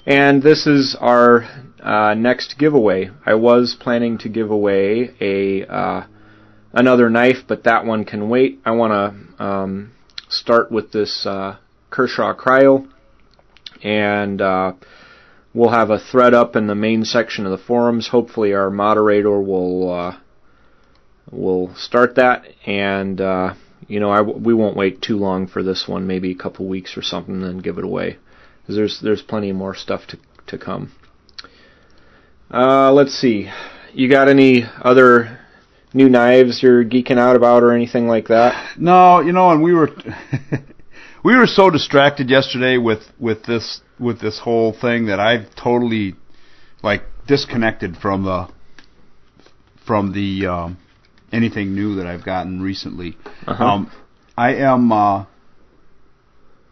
and 0.05 0.41
this 0.43 0.67
is 0.67 0.95
our 0.99 1.43
uh, 1.81 2.13
next 2.13 2.57
giveaway. 2.59 3.09
I 3.25 3.33
was 3.33 3.75
planning 3.79 4.17
to 4.19 4.29
give 4.29 4.51
away 4.51 5.11
a 5.19 5.65
uh, 5.65 6.05
another 6.71 7.09
knife, 7.09 7.43
but 7.47 7.63
that 7.63 7.85
one 7.85 8.05
can 8.05 8.29
wait. 8.29 8.59
I 8.63 8.71
want 8.71 8.93
to 9.37 9.43
um, 9.43 9.91
start 10.29 10.71
with 10.71 10.91
this 10.91 11.25
uh, 11.25 11.57
Kershaw 11.89 12.35
Cryo, 12.35 12.87
and 13.83 14.39
uh, 14.41 14.73
we'll 15.53 15.71
have 15.71 15.89
a 15.89 15.99
thread 15.99 16.33
up 16.35 16.55
in 16.55 16.67
the 16.67 16.75
main 16.75 17.05
section 17.05 17.45
of 17.45 17.51
the 17.51 17.57
forums. 17.57 18.09
Hopefully, 18.09 18.53
our 18.53 18.69
moderator 18.69 19.41
will 19.41 20.15
will 21.31 21.73
start 21.75 22.15
that, 22.15 22.45
and 22.65 23.19
uh, 23.19 23.53
you 23.87 23.99
know, 23.99 24.09
I 24.09 24.21
we 24.21 24.53
won't 24.53 24.75
wait 24.75 25.01
too 25.01 25.17
long 25.17 25.47
for 25.47 25.63
this 25.63 25.87
one. 25.87 26.07
Maybe 26.07 26.31
a 26.31 26.35
couple 26.35 26.67
weeks 26.67 26.97
or 26.97 27.01
something, 27.01 27.35
and 27.35 27.43
then 27.43 27.57
give 27.59 27.77
it 27.77 27.83
away. 27.83 28.17
'Cause 28.65 28.75
there's 28.75 28.99
there's 29.01 29.21
plenty 29.21 29.51
more 29.53 29.73
stuff 29.73 30.07
to 30.07 30.17
to 30.47 30.57
come. 30.57 30.91
Uh, 32.53 32.91
let's 32.91 33.13
see. 33.13 33.49
You 33.93 34.09
got 34.09 34.27
any 34.27 34.65
other 34.81 35.39
new 35.93 36.09
knives 36.09 36.61
you're 36.61 36.83
geeking 36.83 37.17
out 37.17 37.35
about 37.35 37.63
or 37.63 37.71
anything 37.71 38.07
like 38.07 38.27
that? 38.27 38.77
No, 38.77 39.19
you 39.19 39.31
know, 39.31 39.51
and 39.51 39.63
we 39.63 39.73
were 39.73 39.89
we 41.23 41.35
were 41.35 41.47
so 41.47 41.69
distracted 41.69 42.29
yesterday 42.29 42.77
with 42.77 43.03
with 43.19 43.43
this 43.43 43.81
with 43.99 44.19
this 44.19 44.39
whole 44.39 44.73
thing 44.73 45.05
that 45.07 45.19
I've 45.19 45.53
totally 45.55 46.15
like 46.83 47.03
disconnected 47.25 47.97
from 47.97 48.23
the 48.23 48.49
from 49.85 50.13
the 50.13 50.47
um, 50.47 50.77
anything 51.31 51.75
new 51.75 51.95
that 51.95 52.07
I've 52.07 52.25
gotten 52.25 52.61
recently. 52.61 53.17
Uh-huh. 53.45 53.63
Um, 53.63 53.91
I 54.37 54.55
am. 54.55 54.91
Uh, 54.91 55.25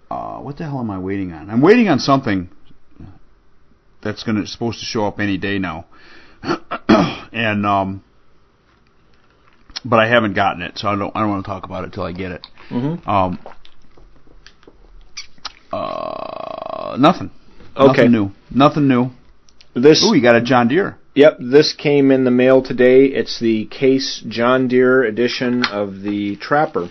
uh, 0.09 0.39
what 0.39 0.57
the 0.57 0.63
hell 0.63 0.79
am 0.79 0.91
I 0.91 0.99
waiting 0.99 1.33
on? 1.33 1.49
I'm 1.49 1.61
waiting 1.61 1.87
on 1.87 1.99
something 1.99 2.49
that's 4.03 4.23
gonna 4.23 4.45
supposed 4.45 4.79
to 4.79 4.85
show 4.85 5.05
up 5.05 5.19
any 5.19 5.37
day 5.37 5.57
now, 5.57 5.85
and 7.33 7.65
um, 7.65 8.03
but 9.83 9.99
I 9.99 10.07
haven't 10.07 10.33
gotten 10.33 10.61
it, 10.61 10.77
so 10.77 10.87
I 10.87 10.95
don't 10.95 11.15
I 11.15 11.21
don't 11.21 11.29
want 11.29 11.45
to 11.45 11.49
talk 11.49 11.65
about 11.65 11.85
it 11.85 11.93
till 11.93 12.03
I 12.03 12.11
get 12.11 12.31
it. 12.31 12.47
Mm-hmm. 12.69 13.09
Um, 13.09 13.39
uh, 15.71 16.97
nothing. 16.99 17.31
Okay. 17.75 18.07
Nothing 18.07 18.11
new. 18.11 18.31
Nothing 18.51 18.87
new. 18.87 19.09
This 19.73 20.05
Ooh, 20.05 20.15
you 20.15 20.21
got 20.21 20.35
a 20.35 20.41
John 20.41 20.69
Deere. 20.69 20.97
Yep, 21.15 21.37
this 21.39 21.71
came 21.71 22.11
in 22.11 22.25
the 22.25 22.31
mail 22.31 22.61
today. 22.61 23.05
It's 23.05 23.39
the 23.39 23.67
Case 23.67 24.21
John 24.27 24.67
Deere 24.67 25.01
edition 25.03 25.63
of 25.63 26.01
the 26.01 26.35
Trapper. 26.35 26.89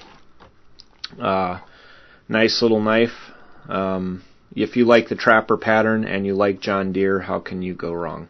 Uh, 1.21 1.61
nice 2.27 2.63
little 2.63 2.81
knife. 2.81 3.13
Um, 3.69 4.25
if 4.57 4.77
you 4.77 4.87
like 4.87 5.11
the 5.11 5.15
Trapper 5.15 5.59
pattern 5.59 6.07
and 6.07 6.25
you 6.25 6.35
like 6.35 6.59
John 6.63 6.91
Deere, 6.91 7.21
how 7.21 7.39
can 7.39 7.61
you 7.61 7.75
go 7.75 7.93
wrong? 7.93 8.29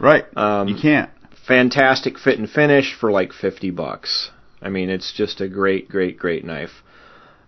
Right. 0.00 0.24
Um, 0.34 0.68
you 0.68 0.76
can't. 0.80 1.10
Fantastic 1.46 2.18
fit 2.18 2.38
and 2.38 2.48
finish 2.48 2.96
for 2.98 3.10
like 3.10 3.34
50 3.34 3.70
bucks. 3.72 4.30
I 4.62 4.70
mean, 4.70 4.88
it's 4.88 5.12
just 5.12 5.42
a 5.42 5.48
great, 5.48 5.90
great, 5.90 6.18
great 6.18 6.46
knife. 6.46 6.82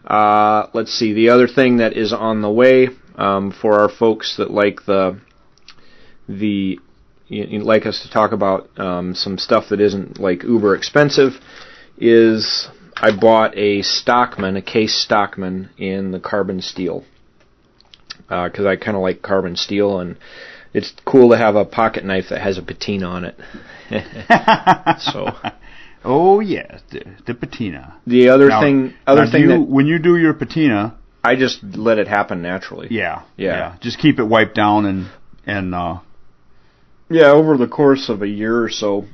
Uh, 0.05 0.66
let's 0.74 0.93
see. 0.93 1.14
The 1.14 1.30
other 1.30 1.49
thing 1.49 1.78
that 1.78 1.97
is 1.97 2.12
on 2.12 2.43
the 2.43 2.51
way 2.51 2.89
um, 3.16 3.51
for 3.51 3.80
our 3.80 3.89
folks 3.89 4.36
that 4.36 4.51
like 4.51 4.84
the 4.84 5.20
the 6.28 6.78
you, 7.29 7.45
you 7.45 7.59
like 7.61 7.87
us 7.87 8.03
to 8.03 8.11
talk 8.11 8.33
about 8.33 8.68
um, 8.79 9.14
some 9.14 9.39
stuff 9.39 9.68
that 9.70 9.81
isn't 9.81 10.18
like 10.18 10.43
uber 10.43 10.74
expensive 10.74 11.35
is 11.99 12.68
I 12.97 13.16
bought 13.16 13.57
a 13.57 13.83
Stockman, 13.83 14.57
a 14.57 14.62
case 14.62 14.95
Stockman 14.95 15.70
in 15.79 16.11
the 16.12 16.20
carbon 16.20 16.61
steel 16.62 17.05
because 18.29 18.66
I 18.66 18.76
kind 18.76 18.97
of 18.97 19.03
like 19.03 19.22
carbon 19.22 19.57
steel 19.57 20.01
and 20.01 20.16
it's 20.74 20.93
cool 21.07 21.31
to 21.31 21.39
have 21.39 21.57
a 21.57 21.64
pocket 21.64 22.05
knife 22.05 22.26
that 22.31 22.41
has 22.43 22.59
a 22.59 22.62
patina 22.62 23.07
on 23.07 23.24
it. 23.24 23.37
so 25.01 25.31
Oh 26.05 26.41
yes, 26.41 26.81
the, 26.91 27.05
the 27.26 27.35
patina. 27.35 27.97
the 28.07 28.29
other 28.29 28.49
Now- 28.49 28.61
thing, 28.61 28.95
other 29.07 29.26
thing 29.26 29.43
you, 29.51 29.61
when 29.62 29.87
you 29.87 29.99
do 29.99 30.16
your 30.16 30.35
patina, 30.35 30.97
I 31.24 31.37
just 31.37 31.62
let 31.62 31.99
it 31.99 32.07
happen 32.09 32.43
naturally. 32.43 32.89
yeah, 32.91 33.22
Yeah. 33.37 33.76
just 33.81 33.99
keep 33.99 34.18
it 34.18 34.24
wiped 34.24 34.55
down 34.55 34.85
and 34.87 35.09
and 35.47 35.74
uh, 35.74 35.99
Yeah, 37.11 37.30
over 37.30 37.56
the 37.56 37.68
course 37.68 38.09
of 38.09 38.22
a 38.22 38.28
year 38.28 38.62
or 38.62 38.68
so, 38.68 39.06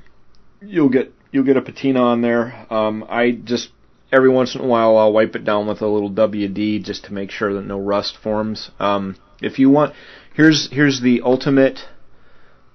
you'll 0.60 0.88
get 0.88 1.12
you'll 1.30 1.44
get 1.44 1.56
a 1.56 1.62
patina 1.62 2.00
on 2.02 2.22
there. 2.22 2.66
Um, 2.72 3.04
I 3.08 3.30
just 3.32 3.70
every 4.12 4.28
once 4.30 4.54
in 4.54 4.60
a 4.62 4.66
while 4.66 4.96
I'll 4.96 5.12
wipe 5.12 5.36
it 5.36 5.44
down 5.44 5.66
with 5.68 5.80
a 5.80 5.86
little 5.86 6.10
WD 6.10 6.82
just 6.84 7.04
to 7.04 7.12
make 7.12 7.30
sure 7.30 7.54
that 7.54 7.62
no 7.66 7.78
rust 7.78 8.16
forms. 8.22 8.70
Um, 8.80 9.16
if 9.40 9.58
you 9.58 9.70
want, 9.70 9.94
here's 10.34 10.68
here's 10.72 11.00
the 11.00 11.22
ultimate 11.24 11.80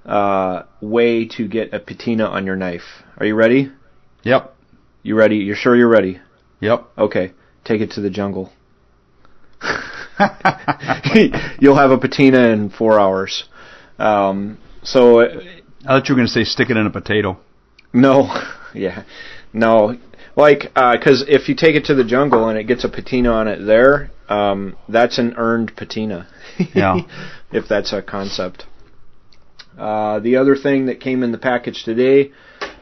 uh, 0.05 0.63
way 0.82 1.26
to 1.28 1.47
get 1.47 1.74
a 1.74 1.80
patina 1.80 2.26
on 2.26 2.45
your 2.45 2.55
knife. 2.55 3.03
Are 3.17 3.26
you 3.26 3.36
ready? 3.36 3.72
yep, 4.24 4.55
You 5.03 5.15
ready? 5.15 5.38
You're 5.38 5.55
sure 5.55 5.76
you're 5.76 5.89
ready? 5.89 6.20
yep. 6.61 6.86
Okay, 6.97 7.34
take 7.65 7.82
it 7.82 7.91
to 7.91 8.01
the 8.01 8.09
jungle. 8.09 8.51
You'll 11.59 11.78
have 11.78 11.91
a 11.91 11.97
patina 11.97 12.49
in 12.49 12.70
four 12.70 12.99
hours. 12.99 13.45
Um, 13.97 14.57
so 14.84 15.20
uh, 15.22 15.42
I 15.86 15.88
thought 15.88 16.10
you 16.10 16.16
were 16.16 16.20
going 16.20 16.28
to 16.28 16.34
say 16.34 16.44
stick 16.44 16.70
it 16.70 16.78
in 16.78 16.86
a 16.86 16.92
potato. 16.92 17.38
No, 17.94 18.30
yeah, 18.74 19.04
no. 19.54 19.98
Like, 20.36 20.74
because 20.74 21.26
if 21.28 21.50
you 21.50 21.56
take 21.56 21.76
it 21.76 21.86
to 21.86 21.96
the 21.96 22.04
jungle 22.04 22.48
and 22.48 22.58
it 22.58 22.64
gets 22.64 22.84
a 22.84 22.90
patina 22.90 23.32
on 23.32 23.48
it 23.48 23.66
there, 23.66 24.12
um, 24.30 24.78
that's 24.88 25.18
an 25.18 25.34
earned 25.38 25.76
patina. 25.76 26.28
Yeah. 26.74 27.00
if 27.54 27.70
that's 27.70 27.94
a 27.94 28.02
concept. 28.02 28.66
Uh, 29.78 30.20
the 30.20 30.36
other 30.36 30.58
thing 30.58 30.88
that 30.88 31.00
came 31.00 31.24
in 31.24 31.32
the 31.32 31.38
package 31.38 31.86
today, 31.86 32.32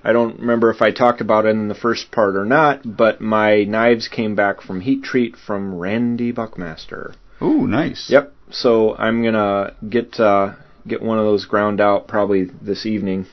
I 0.03 0.13
don't 0.13 0.39
remember 0.39 0.71
if 0.71 0.81
I 0.81 0.89
talked 0.91 1.21
about 1.21 1.45
it 1.45 1.49
in 1.49 1.67
the 1.67 1.75
first 1.75 2.11
part 2.11 2.35
or 2.35 2.43
not, 2.45 2.81
but 2.97 3.21
my 3.21 3.65
knives 3.65 4.07
came 4.07 4.35
back 4.35 4.61
from 4.61 4.81
Heat 4.81 5.03
Treat 5.03 5.35
from 5.35 5.75
Randy 5.75 6.31
Buckmaster. 6.31 7.13
Ooh, 7.41 7.67
nice. 7.67 8.07
Yep. 8.09 8.33
So 8.49 8.95
I'm 8.95 9.23
gonna 9.23 9.75
get 9.87 10.19
uh, 10.19 10.53
get 10.87 11.01
one 11.01 11.17
of 11.19 11.25
those 11.25 11.45
ground 11.45 11.79
out 11.81 12.07
probably 12.07 12.45
this 12.45 12.85
evening. 12.85 13.25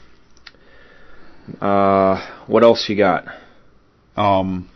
Uh, 1.60 2.26
what 2.46 2.62
else 2.62 2.88
you 2.88 2.96
got? 2.96 3.26
Um, 4.16 4.68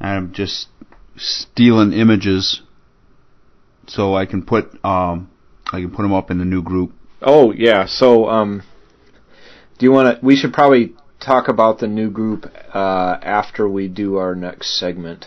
I'm 0.00 0.32
just 0.32 0.68
stealing 1.16 1.92
images 1.92 2.62
so 3.86 4.14
I 4.14 4.26
can 4.26 4.42
put 4.44 4.72
um 4.84 5.30
I 5.72 5.80
can 5.80 5.90
put 5.90 6.02
them 6.02 6.12
up 6.12 6.30
in 6.30 6.38
the 6.38 6.44
new 6.44 6.62
group. 6.62 6.92
Oh 7.22 7.52
yeah. 7.52 7.86
So 7.86 8.28
um, 8.28 8.62
do 9.78 9.86
you 9.86 9.92
want 9.92 10.20
to? 10.20 10.24
We 10.26 10.36
should 10.36 10.52
probably 10.52 10.94
talk 11.20 11.48
about 11.48 11.78
the 11.78 11.86
new 11.88 12.10
group 12.10 12.46
uh, 12.74 13.18
after 13.22 13.68
we 13.68 13.88
do 13.88 14.16
our 14.16 14.34
next 14.34 14.78
segment. 14.78 15.26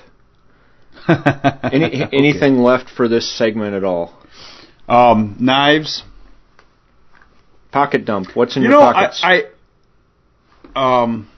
Any 1.08 2.04
Okay. 2.04 2.10
anything 2.14 2.60
left 2.60 2.90
for 2.90 3.08
this 3.08 3.30
segment 3.38 3.74
at 3.74 3.84
all? 3.84 4.14
Um, 4.88 5.38
knives. 5.40 6.04
Pocket 7.72 8.06
dump. 8.06 8.36
What's 8.36 8.56
in 8.56 8.64
You 8.64 8.70
your 8.70 8.80
know, 8.80 8.92
pockets? 8.92 9.22
I, 9.24 9.44
I 10.76 11.04
um, 11.04 11.30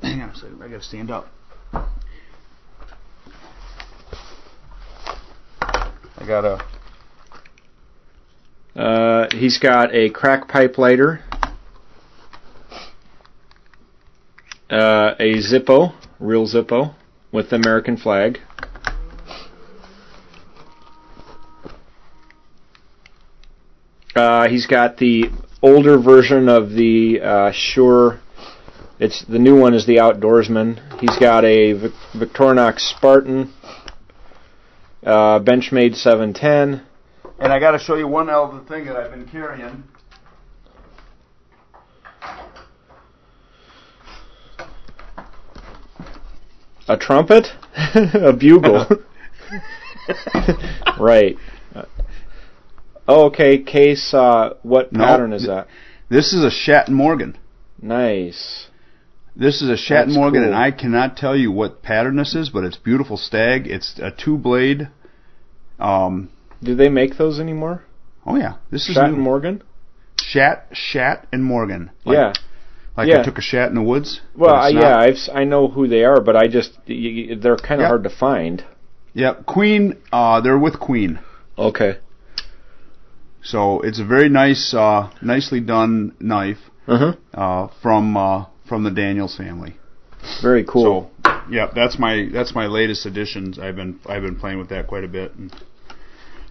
hang 0.00 0.22
on 0.22 0.30
a 0.30 0.34
second. 0.34 0.62
I 0.62 0.68
gotta 0.68 0.82
stand 0.82 1.10
up. 1.10 1.26
I 6.18 6.26
got 6.26 6.44
a 6.44 6.64
Uh, 8.74 9.26
he's 9.32 9.58
got 9.58 9.94
a 9.94 10.10
crack 10.10 10.48
pipe 10.48 10.76
lighter, 10.76 11.20
uh, 14.70 15.14
a 15.18 15.36
Zippo, 15.38 15.94
real 16.20 16.46
Zippo, 16.46 16.94
with 17.32 17.48
the 17.50 17.56
American 17.56 17.96
flag. 17.96 18.38
Uh, 24.16 24.48
he's 24.48 24.66
got 24.66 24.96
the 24.96 25.24
older 25.62 25.98
version 25.98 26.48
of 26.48 26.70
the 26.70 27.20
uh, 27.20 27.52
Shure. 27.52 28.18
It's 28.98 29.22
the 29.26 29.38
new 29.38 29.60
one 29.60 29.74
is 29.74 29.84
the 29.84 29.96
Outdoorsman. 29.96 31.00
He's 31.00 31.18
got 31.18 31.44
a 31.44 31.74
Vic- 31.74 31.92
Victorinox 32.14 32.78
Spartan, 32.78 33.52
uh, 35.04 35.40
Benchmade 35.40 35.96
710. 35.96 36.86
And 37.38 37.52
I 37.52 37.58
got 37.58 37.72
to 37.72 37.78
show 37.78 37.96
you 37.96 38.08
one 38.08 38.30
other 38.30 38.60
thing 38.60 38.86
that 38.86 38.96
I've 38.96 39.10
been 39.10 39.28
carrying. 39.28 39.84
A 46.88 46.96
trumpet? 46.96 47.48
a 48.14 48.32
bugle? 48.32 48.86
right. 50.98 51.36
Oh, 53.08 53.26
okay, 53.26 53.58
case, 53.62 54.12
uh, 54.12 54.54
what 54.62 54.92
No, 54.92 55.04
pattern 55.04 55.32
is 55.32 55.42
th- 55.42 55.48
that? 55.48 55.68
This 56.08 56.32
is 56.32 56.42
a 56.44 56.50
Schatt 56.50 56.88
Morgan. 56.88 57.36
Nice. 57.80 58.68
This 59.34 59.60
is 59.62 59.68
a 59.68 59.74
Schatt 59.76 60.08
Morgan, 60.08 60.40
cool. 60.42 60.52
and 60.52 60.54
I 60.56 60.70
cannot 60.70 61.16
tell 61.16 61.36
you 61.36 61.52
what 61.52 61.82
pattern 61.82 62.16
this 62.16 62.34
is, 62.34 62.48
but 62.48 62.64
it's 62.64 62.76
beautiful 62.76 63.16
stag. 63.16 63.66
It's 63.66 63.98
a 63.98 64.10
two 64.10 64.36
blade. 64.38 64.88
Um, 65.78 66.30
Do 66.62 66.74
they 66.74 66.88
make 66.88 67.16
those 67.18 67.38
anymore? 67.38 67.84
oh 68.24 68.36
yeah, 68.36 68.54
this 68.70 68.88
is 68.88 68.94
Shat 68.94 69.08
new. 69.10 69.14
and 69.14 69.22
Morgan? 69.22 69.62
Schatt, 70.18 70.62
Schatt, 70.72 71.26
and 71.32 71.44
Morgan. 71.44 71.90
Like, 72.04 72.16
yeah. 72.16 72.32
like 72.96 73.08
yeah. 73.08 73.20
I 73.20 73.24
took 73.24 73.38
a 73.38 73.42
shat 73.42 73.68
in 73.68 73.74
the 73.76 73.82
woods. 73.82 74.20
Well, 74.34 74.70
yeah. 74.72 74.96
I've, 74.98 75.18
I 75.32 75.44
know 75.44 75.68
who 75.68 75.86
they 75.86 76.02
are, 76.04 76.20
but 76.20 76.34
I 76.34 76.48
just, 76.48 76.72
y- 76.88 77.26
y- 77.30 77.36
they're 77.40 77.56
kind 77.56 77.80
of 77.80 77.84
Yep. 77.84 77.88
hard 77.88 78.02
to 78.04 78.10
find. 78.10 78.64
Yep, 79.12 79.44
Queen. 79.46 79.98
Uh, 80.10 80.40
they're 80.40 80.58
with 80.58 80.80
Queen, 80.80 81.20
Okay. 81.58 81.98
So 83.46 83.80
it's 83.82 84.00
a 84.00 84.04
very 84.04 84.28
nice, 84.28 84.74
uh, 84.74 85.08
nicely 85.22 85.60
done 85.60 86.14
knife 86.18 86.58
Uh-huh. 86.88 87.12
uh, 87.32 87.68
from 87.82 88.16
uh, 88.16 88.46
from 88.68 88.82
the 88.82 88.90
Daniels 88.90 89.36
family. 89.36 89.76
Very 90.42 90.64
cool. 90.64 91.10
So, 91.24 91.32
yeah, 91.48 91.70
that's 91.72 91.96
my 91.98 92.28
that's 92.32 92.54
my 92.54 92.66
latest 92.66 93.06
additions. 93.06 93.58
I've 93.58 93.76
been 93.76 94.00
I've 94.06 94.22
been 94.22 94.36
playing 94.36 94.58
with 94.58 94.68
that 94.70 94.88
quite 94.88 95.04
a 95.04 95.08
bit. 95.08 95.32
And 95.36 95.52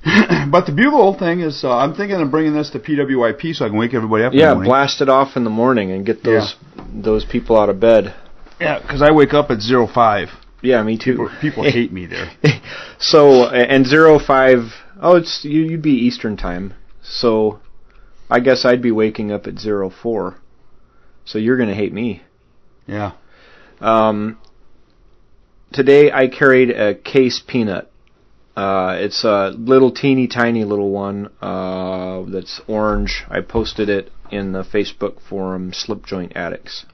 but 0.52 0.66
the 0.68 0.72
bugle 0.72 1.18
thing 1.18 1.42
is, 1.42 1.64
uh, 1.64 1.76
I'm 1.76 1.94
thinking 1.96 2.22
of 2.22 2.32
bringing 2.32 2.54
this 2.54 2.70
to 2.72 2.80
PWYP 2.80 3.56
so 3.56 3.66
I 3.66 3.70
can 3.70 3.78
wake 3.78 3.94
everybody 3.94 4.24
up. 4.24 4.32
in 4.34 4.40
the 4.40 4.46
yeah, 4.46 4.54
blast 4.64 5.02
it 5.02 5.10
off 5.10 5.36
in 5.36 5.44
the 5.44 5.50
morning 5.50 5.92
and 5.92 6.06
get 6.06 6.24
those 6.24 6.56
those 6.94 7.26
people 7.26 7.60
out 7.60 7.70
of 7.70 7.80
bed. 7.80 8.14
Yeah, 8.60 8.80
because 8.80 9.02
I 9.02 9.12
wake 9.12 9.34
up 9.34 9.52
at 9.52 9.60
zero 9.62 9.88
five. 9.88 10.30
Yeah, 10.62 10.82
me 10.84 10.98
too. 10.98 11.12
People, 11.12 11.30
people 11.42 11.64
hate 11.64 11.92
me 11.92 12.06
there. 12.06 12.32
So 13.00 13.50
and 13.50 13.86
zero 13.86 14.18
five. 14.20 14.60
Oh, 15.02 15.18
it's 15.18 15.44
you, 15.44 15.62
you'd 15.64 15.82
be 15.82 15.92
Eastern 15.92 16.38
time. 16.38 16.74
So 17.08 17.60
I 18.30 18.40
guess 18.40 18.66
I'd 18.66 18.82
be 18.82 18.92
waking 18.92 19.32
up 19.32 19.48
at 19.48 19.60
zero 19.60 19.90
four. 19.90 20.38
So 21.26 21.38
you're 21.38 21.58
gonna 21.58 21.76
hate 21.76 21.94
me. 21.94 22.24
Yeah. 22.88 23.14
Um, 23.82 24.38
today 25.72 26.12
I 26.12 26.28
carried 26.28 26.72
a 26.72 26.96
case 26.96 27.42
peanut. 27.46 27.92
Uh, 28.56 28.96
it's 29.00 29.24
a 29.26 29.50
little 29.58 29.92
teeny 29.92 30.28
tiny 30.28 30.64
little 30.64 30.90
one 30.92 31.30
uh, 31.42 32.24
that's 32.28 32.62
orange. 32.68 33.26
I 33.30 33.42
posted 33.42 33.90
it 33.90 34.12
in 34.32 34.54
the 34.54 34.64
Facebook 34.64 35.22
forum 35.22 35.74
Slip 35.74 36.06
Joint 36.06 36.32
Addicts, 36.36 36.86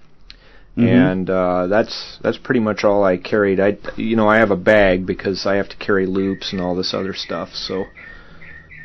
Mhm. 0.75 0.87
and 0.87 1.29
uh, 1.29 1.67
that's 1.67 2.17
that's 2.23 2.37
pretty 2.37 2.61
much 2.61 2.83
all 2.83 3.03
I 3.03 3.17
carried. 3.17 3.59
I 3.59 3.77
you 3.95 4.15
know 4.15 4.27
I 4.27 4.37
have 4.37 4.49
a 4.51 4.55
bag 4.57 5.05
because 5.05 5.45
I 5.45 5.55
have 5.55 5.69
to 5.69 5.77
carry 5.77 6.07
loops 6.07 6.51
and 6.51 6.59
all 6.61 6.75
this 6.75 6.93
other 6.95 7.13
stuff. 7.13 7.53
So, 7.53 7.85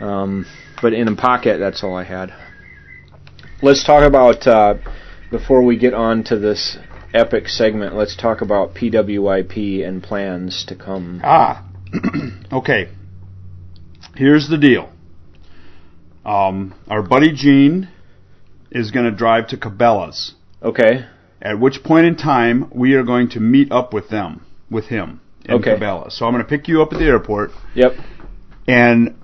um, 0.00 0.44
but 0.82 0.92
in 0.92 1.08
a 1.08 1.16
pocket, 1.16 1.58
that's 1.58 1.82
all 1.82 1.94
I 1.96 2.04
had. 2.04 2.32
Let's 3.62 3.84
talk 3.84 4.04
about 4.04 4.46
uh, 4.46 4.74
before 5.30 5.62
we 5.62 5.78
get 5.78 5.94
on 5.94 6.24
to 6.24 6.38
this 6.38 6.78
epic 7.14 7.48
segment. 7.48 7.94
Let's 7.94 8.16
talk 8.16 8.40
about 8.42 8.74
PWYP 8.74 9.86
and 9.86 10.02
plans 10.02 10.64
to 10.68 10.76
come. 10.76 11.20
Ah, 11.24 11.66
okay. 12.52 12.88
Here's 14.14 14.48
the 14.48 14.58
deal. 14.58 14.92
Um, 16.24 16.74
our 16.88 17.02
buddy 17.02 17.32
Gene 17.32 17.88
is 18.70 18.90
going 18.90 19.06
to 19.06 19.16
drive 19.16 19.48
to 19.48 19.56
Cabela's. 19.56 20.34
Okay. 20.62 21.06
At 21.40 21.60
which 21.60 21.82
point 21.84 22.06
in 22.06 22.16
time 22.16 22.70
we 22.74 22.94
are 22.94 23.04
going 23.04 23.28
to 23.30 23.40
meet 23.40 23.70
up 23.70 23.92
with 23.92 24.08
them, 24.08 24.44
with 24.70 24.86
him 24.86 25.20
in 25.44 25.54
Okay. 25.56 25.76
Cabela's. 25.76 26.18
So 26.18 26.26
I'm 26.26 26.32
going 26.32 26.42
to 26.44 26.48
pick 26.48 26.66
you 26.68 26.82
up 26.82 26.92
at 26.92 26.98
the 26.98 27.04
airport, 27.04 27.50
Yep. 27.74 27.92
and 28.66 29.14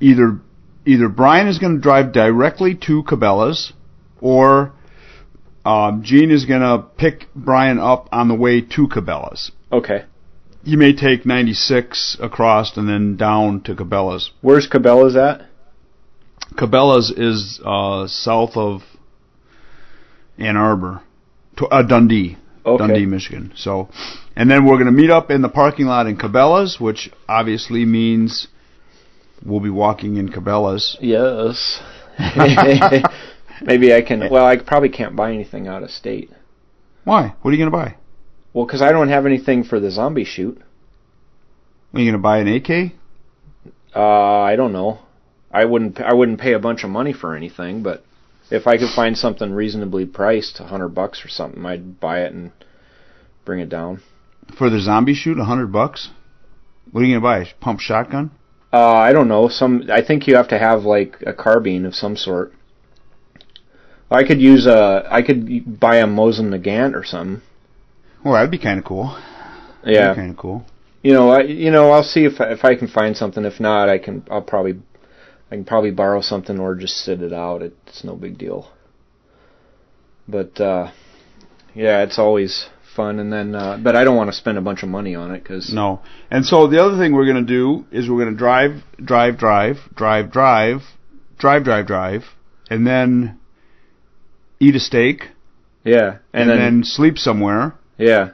either 0.00 0.40
either 0.84 1.08
Brian 1.08 1.48
is 1.48 1.58
going 1.58 1.76
to 1.76 1.80
drive 1.80 2.12
directly 2.12 2.74
to 2.86 3.02
Cabela's, 3.02 3.72
or 4.20 4.72
um, 5.64 6.02
Gene 6.02 6.30
is 6.30 6.46
going 6.46 6.62
to 6.62 6.84
pick 6.96 7.26
Brian 7.34 7.78
up 7.78 8.08
on 8.12 8.28
the 8.28 8.34
way 8.34 8.60
to 8.60 8.88
Cabela's. 8.88 9.52
Okay. 9.70 10.04
You 10.62 10.76
may 10.76 10.94
take 10.94 11.24
96 11.24 12.18
across 12.20 12.76
and 12.76 12.88
then 12.88 13.16
down 13.16 13.62
to 13.62 13.74
Cabela's. 13.74 14.30
Where's 14.40 14.68
Cabela's 14.68 15.16
at? 15.16 15.46
Cabela's 16.56 17.10
is 17.10 17.60
uh, 17.64 18.06
south 18.06 18.56
of 18.56 18.82
Ann 20.38 20.56
Arbor, 20.56 21.02
to, 21.58 21.66
uh, 21.66 21.82
Dundee, 21.82 22.36
Okay. 22.64 22.86
Dundee, 22.86 23.06
Michigan. 23.06 23.52
So, 23.56 23.88
and 24.36 24.50
then 24.50 24.64
we're 24.66 24.76
going 24.76 24.86
to 24.86 24.92
meet 24.92 25.10
up 25.10 25.30
in 25.30 25.40
the 25.42 25.48
parking 25.48 25.86
lot 25.86 26.06
in 26.06 26.16
Cabela's, 26.16 26.78
which 26.78 27.10
obviously 27.28 27.84
means 27.84 28.48
we'll 29.44 29.60
be 29.60 29.70
walking 29.70 30.16
in 30.16 30.28
Cabela's. 30.28 30.96
Yes. 31.00 31.80
Maybe 33.62 33.94
I 33.94 34.02
can. 34.02 34.30
Well, 34.30 34.46
I 34.46 34.56
probably 34.56 34.88
can't 34.88 35.16
buy 35.16 35.32
anything 35.32 35.68
out 35.68 35.82
of 35.82 35.90
state. 35.90 36.30
Why? 37.04 37.34
What 37.40 37.50
are 37.50 37.52
you 37.52 37.58
going 37.58 37.70
to 37.70 37.76
buy? 37.76 37.96
Well, 38.52 38.66
because 38.66 38.82
I 38.82 38.92
don't 38.92 39.08
have 39.08 39.26
anything 39.26 39.64
for 39.64 39.80
the 39.80 39.90
zombie 39.90 40.24
shoot. 40.24 40.60
Are 41.92 42.00
you 42.00 42.10
going 42.10 42.12
to 42.12 42.22
buy 42.22 42.38
an 42.38 42.48
AK? 42.48 42.92
Uh, 43.94 44.40
I 44.40 44.56
don't 44.56 44.72
know. 44.72 45.00
I 45.50 45.64
wouldn't. 45.64 46.00
I 46.00 46.14
wouldn't 46.14 46.40
pay 46.40 46.52
a 46.52 46.58
bunch 46.58 46.84
of 46.84 46.90
money 46.90 47.12
for 47.12 47.34
anything, 47.34 47.82
but 47.82 48.04
if 48.50 48.66
I 48.66 48.76
could 48.78 48.90
find 48.94 49.16
something 49.16 49.52
reasonably 49.52 50.06
priced, 50.06 50.60
a 50.60 50.64
hundred 50.64 50.90
bucks 50.90 51.24
or 51.24 51.28
something, 51.28 51.64
I'd 51.66 51.98
buy 51.98 52.20
it 52.20 52.32
and 52.32 52.52
bring 53.44 53.60
it 53.60 53.68
down. 53.68 54.02
For 54.56 54.70
the 54.70 54.80
zombie 54.80 55.14
shoot, 55.14 55.38
a 55.38 55.44
hundred 55.44 55.72
bucks? 55.72 56.10
What 56.90 57.00
are 57.00 57.04
you 57.04 57.18
going 57.18 57.22
to 57.22 57.46
buy? 57.46 57.50
A 57.50 57.60
pump 57.60 57.80
shotgun? 57.80 58.30
Uh, 58.72 58.94
I 58.94 59.12
don't 59.12 59.28
know. 59.28 59.48
Some. 59.48 59.88
I 59.90 60.02
think 60.02 60.26
you 60.26 60.36
have 60.36 60.48
to 60.48 60.58
have 60.58 60.84
like 60.84 61.22
a 61.26 61.32
carbine 61.32 61.84
of 61.84 61.94
some 61.94 62.16
sort. 62.16 62.52
I 64.10 64.24
could 64.24 64.40
use 64.40 64.66
a. 64.66 65.06
I 65.10 65.22
could 65.22 65.80
buy 65.80 65.96
a 65.96 66.06
Mosin 66.06 66.54
Nagant 66.54 66.94
or 66.94 67.04
something. 67.04 67.42
Well, 68.24 68.34
that'd 68.34 68.50
be 68.50 68.58
kind 68.58 68.78
of 68.78 68.84
cool. 68.84 69.18
Yeah. 69.84 70.14
kind 70.14 70.30
of 70.30 70.36
cool. 70.36 70.66
You 71.02 71.14
know, 71.14 71.30
I, 71.30 71.42
you 71.42 71.70
know, 71.70 71.90
I'll 71.90 72.04
see 72.04 72.24
if 72.24 72.34
if 72.40 72.64
I 72.64 72.74
can 72.74 72.86
find 72.86 73.16
something. 73.16 73.44
If 73.44 73.58
not, 73.60 73.88
I 73.88 73.98
can. 73.98 74.24
I'll 74.30 74.42
probably, 74.42 74.80
I 75.50 75.56
can 75.56 75.64
probably 75.64 75.90
borrow 75.90 76.20
something 76.20 76.58
or 76.58 76.74
just 76.74 76.96
sit 76.98 77.22
it 77.22 77.32
out. 77.32 77.62
It's 77.62 78.04
no 78.04 78.14
big 78.14 78.38
deal. 78.38 78.70
But 80.28 80.60
uh, 80.60 80.92
yeah, 81.74 82.02
it's 82.02 82.18
always 82.18 82.68
fun. 82.94 83.18
And 83.18 83.32
then, 83.32 83.54
uh, 83.54 83.78
but 83.82 83.96
I 83.96 84.04
don't 84.04 84.16
want 84.16 84.30
to 84.30 84.36
spend 84.36 84.58
a 84.58 84.60
bunch 84.60 84.82
of 84.82 84.88
money 84.88 85.14
on 85.14 85.34
it 85.34 85.42
because 85.42 85.72
No. 85.72 86.00
And 86.30 86.44
so 86.44 86.66
the 86.66 86.82
other 86.82 86.98
thing 86.98 87.12
we're 87.12 87.30
going 87.30 87.46
to 87.46 87.52
do 87.52 87.86
is 87.90 88.08
we're 88.08 88.22
going 88.22 88.34
to 88.34 88.38
drive, 88.38 88.82
drive, 89.02 89.38
drive, 89.38 89.76
drive, 89.94 90.32
drive, 90.32 90.82
drive, 91.38 91.64
drive, 91.64 91.86
drive, 91.86 92.24
and 92.68 92.86
then 92.86 93.38
eat 94.60 94.76
a 94.76 94.80
steak, 94.80 95.30
yeah, 95.84 96.18
and, 96.32 96.42
and, 96.42 96.50
then, 96.50 96.58
then, 96.58 96.84
sleep 96.84 97.18
somewhere, 97.18 97.74
yeah, 97.98 98.30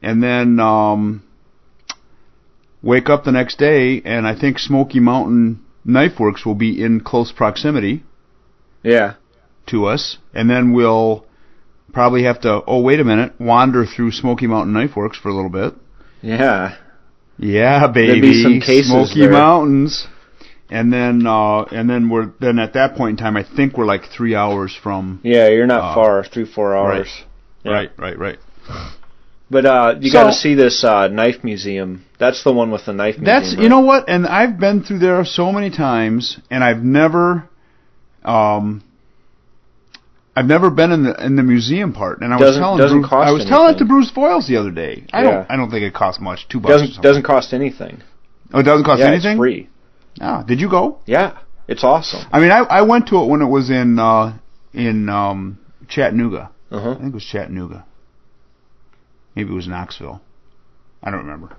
and 0.00 0.22
then 0.22 0.60
um, 0.60 1.22
wake 2.80 3.10
up 3.10 3.24
the 3.24 3.32
next 3.32 3.58
day, 3.58 4.00
and 4.04 4.26
I 4.26 4.38
think 4.38 4.58
Smoky 4.58 5.00
Mountain 5.00 5.64
Knife 5.84 6.20
Works 6.20 6.46
will 6.46 6.54
be 6.54 6.82
in 6.82 7.00
close 7.00 7.32
proximity 7.32 8.04
yeah, 8.82 9.14
to 9.66 9.86
us, 9.86 10.18
and 10.32 10.48
then 10.48 10.72
we'll 10.72 11.26
probably 11.92 12.24
have 12.24 12.40
to. 12.42 12.62
Oh, 12.66 12.80
wait 12.80 13.00
a 13.00 13.04
minute! 13.04 13.32
Wander 13.38 13.84
through 13.86 14.12
Smoky 14.12 14.46
Mountain 14.46 14.72
Knife 14.72 14.96
Works 14.96 15.18
for 15.18 15.28
a 15.28 15.34
little 15.34 15.50
bit. 15.50 15.74
yeah, 16.22 16.76
Yeah, 17.38 17.86
baby. 17.88 18.20
Be 18.20 18.42
some 18.42 18.60
cases 18.60 18.90
Smoky 18.90 19.20
there. 19.20 19.30
Mountains. 19.32 20.06
And 20.70 20.92
then 20.92 21.26
uh 21.26 21.62
and 21.62 21.88
then 21.88 22.10
we're 22.10 22.30
then 22.40 22.58
at 22.58 22.74
that 22.74 22.94
point 22.94 23.18
in 23.18 23.24
time 23.24 23.38
I 23.38 23.42
think 23.42 23.78
we're 23.78 23.86
like 23.86 24.02
three 24.14 24.34
hours 24.34 24.76
from 24.82 25.18
yeah. 25.22 25.48
You're 25.48 25.66
not 25.66 25.92
Uh, 25.92 25.94
far, 25.94 26.24
three 26.24 26.44
four 26.44 26.76
hours. 26.76 27.08
Yeah. 27.64 27.72
Right, 27.72 27.90
right, 27.96 28.18
right. 28.18 28.38
But 29.50 29.64
uh, 29.64 29.94
you 29.98 30.10
So- 30.10 30.18
got 30.18 30.26
to 30.26 30.32
see 30.34 30.54
this 30.54 30.84
uh, 30.84 31.08
knife 31.08 31.42
museum. 31.42 32.04
That's 32.18 32.44
the 32.44 32.52
one 32.52 32.70
with 32.70 32.84
the 32.84 32.92
knife 32.92 33.16
museum. 33.16 33.24
That's 33.24 33.54
right? 33.54 33.62
you 33.62 33.70
know 33.70 33.80
what, 33.80 34.10
and 34.10 34.26
I've 34.26 34.58
been 34.60 34.82
through 34.82 34.98
there 34.98 35.24
so 35.24 35.52
many 35.52 35.70
times 35.70 36.38
and 36.50 36.62
I've 36.62 36.82
never 36.82 37.48
um 38.24 38.82
I've 40.38 40.46
never 40.46 40.70
been 40.70 40.92
in 40.92 41.02
the 41.02 41.14
in 41.26 41.34
the 41.36 41.42
museum 41.42 41.92
part, 41.92 42.20
and 42.22 42.32
I 42.32 42.36
was 42.36 42.46
Doesn't- 42.48 42.62
telling 42.62 42.78
doesn't 42.78 42.98
Bruce, 43.00 43.10
cost 43.10 43.28
I 43.28 43.32
was 43.32 43.44
telling 43.44 43.74
it 43.74 43.78
to. 43.78 43.84
Bruce 43.84 44.10
Voyles 44.12 44.46
the 44.46 44.56
other 44.56 44.70
day. 44.70 45.04
I 45.12 45.22
Yeah. 45.22 45.30
don't 45.30 45.46
I 45.50 45.56
don't 45.56 45.70
think 45.70 45.82
it 45.82 45.94
costs 45.94 46.20
much, 46.20 46.46
two 46.48 46.60
bucks. 46.60 46.74
or 46.74 46.78
doesn't 46.78 47.02
doesn't 47.02 47.22
cost 47.24 47.52
anything. 47.52 47.94
oh, 48.54 48.60
it 48.60 48.62
doesn't 48.62 48.84
cost 48.84 49.00
yeah, 49.00 49.06
anything. 49.08 49.32
it's 49.32 49.38
free. 49.38 49.68
Ah, 50.20 50.42
did 50.42 50.60
you 50.60 50.68
go? 50.68 50.98
Yeah, 51.06 51.32
it's 51.66 51.82
awesome. 51.84 52.20
I 52.32 52.38
mean, 52.40 52.52
I 52.52 52.58
I 52.78 52.82
went 52.82 53.08
to 53.08 53.16
it 53.22 53.26
when 53.26 53.42
it 53.42 53.50
was 53.58 53.68
in 53.70 53.98
uh 53.98 54.34
in 54.72 55.08
um 55.08 55.58
Chattanooga. 55.88 56.50
Uh 56.70 56.90
I 56.92 56.94
think 56.94 57.08
it 57.08 57.14
was 57.14 57.24
Chattanooga. 57.24 57.84
Maybe 59.34 59.50
it 59.50 59.54
was 59.54 59.66
Knoxville. 59.68 60.20
I 61.02 61.10
don't 61.10 61.20
remember. 61.26 61.50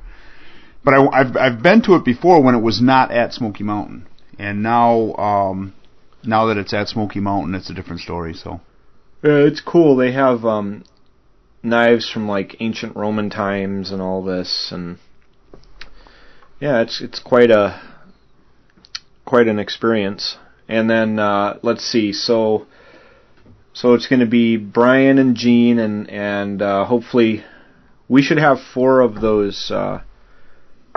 But 0.84 0.94
I, 0.94 1.18
have 1.18 1.38
I've 1.38 1.62
been 1.64 1.82
to 1.84 1.96
it 1.96 2.06
before 2.06 2.42
when 2.42 2.56
it 2.56 2.62
was 2.62 2.82
not 2.82 3.12
at 3.12 3.34
Smoky 3.34 3.64
Mountain, 3.64 4.06
and 4.38 4.64
now 4.64 5.14
um, 5.16 5.74
now 6.24 6.46
that 6.48 6.58
it's 6.58 6.74
at 6.74 6.88
Smoky 6.88 7.20
Mountain, 7.20 7.56
it's 7.56 7.70
a 7.70 7.74
different 7.74 8.02
story. 8.02 8.34
So 8.34 8.62
Yeah, 9.22 9.40
it's 9.40 9.62
cool. 9.62 9.96
They 9.96 10.12
have 10.14 10.46
um, 10.46 10.84
knives 11.62 12.10
from 12.10 12.28
like 12.28 12.56
ancient 12.60 12.96
Roman 12.96 13.30
times 13.30 13.92
and 13.92 14.02
all 14.02 14.24
this, 14.24 14.72
and 14.72 14.98
yeah, 16.60 16.82
it's 16.82 17.02
it's 17.02 17.20
quite 17.20 17.52
a 17.52 17.82
quite 19.26 19.48
an 19.48 19.60
experience. 19.60 20.38
And 20.68 20.90
then 20.90 21.20
uh, 21.20 21.60
let's 21.64 21.84
see, 21.84 22.14
so 22.14 22.66
so 23.74 23.94
it's 23.94 24.08
going 24.08 24.20
to 24.22 24.26
be 24.26 24.56
Brian 24.58 25.18
and 25.18 25.36
Gene, 25.36 25.80
and 25.80 26.10
and 26.10 26.62
uh, 26.62 26.86
hopefully 26.86 27.44
we 28.08 28.22
should 28.22 28.38
have 28.40 28.60
four 28.74 29.02
of 29.02 29.20
those 29.22 29.70
uh, 29.70 30.02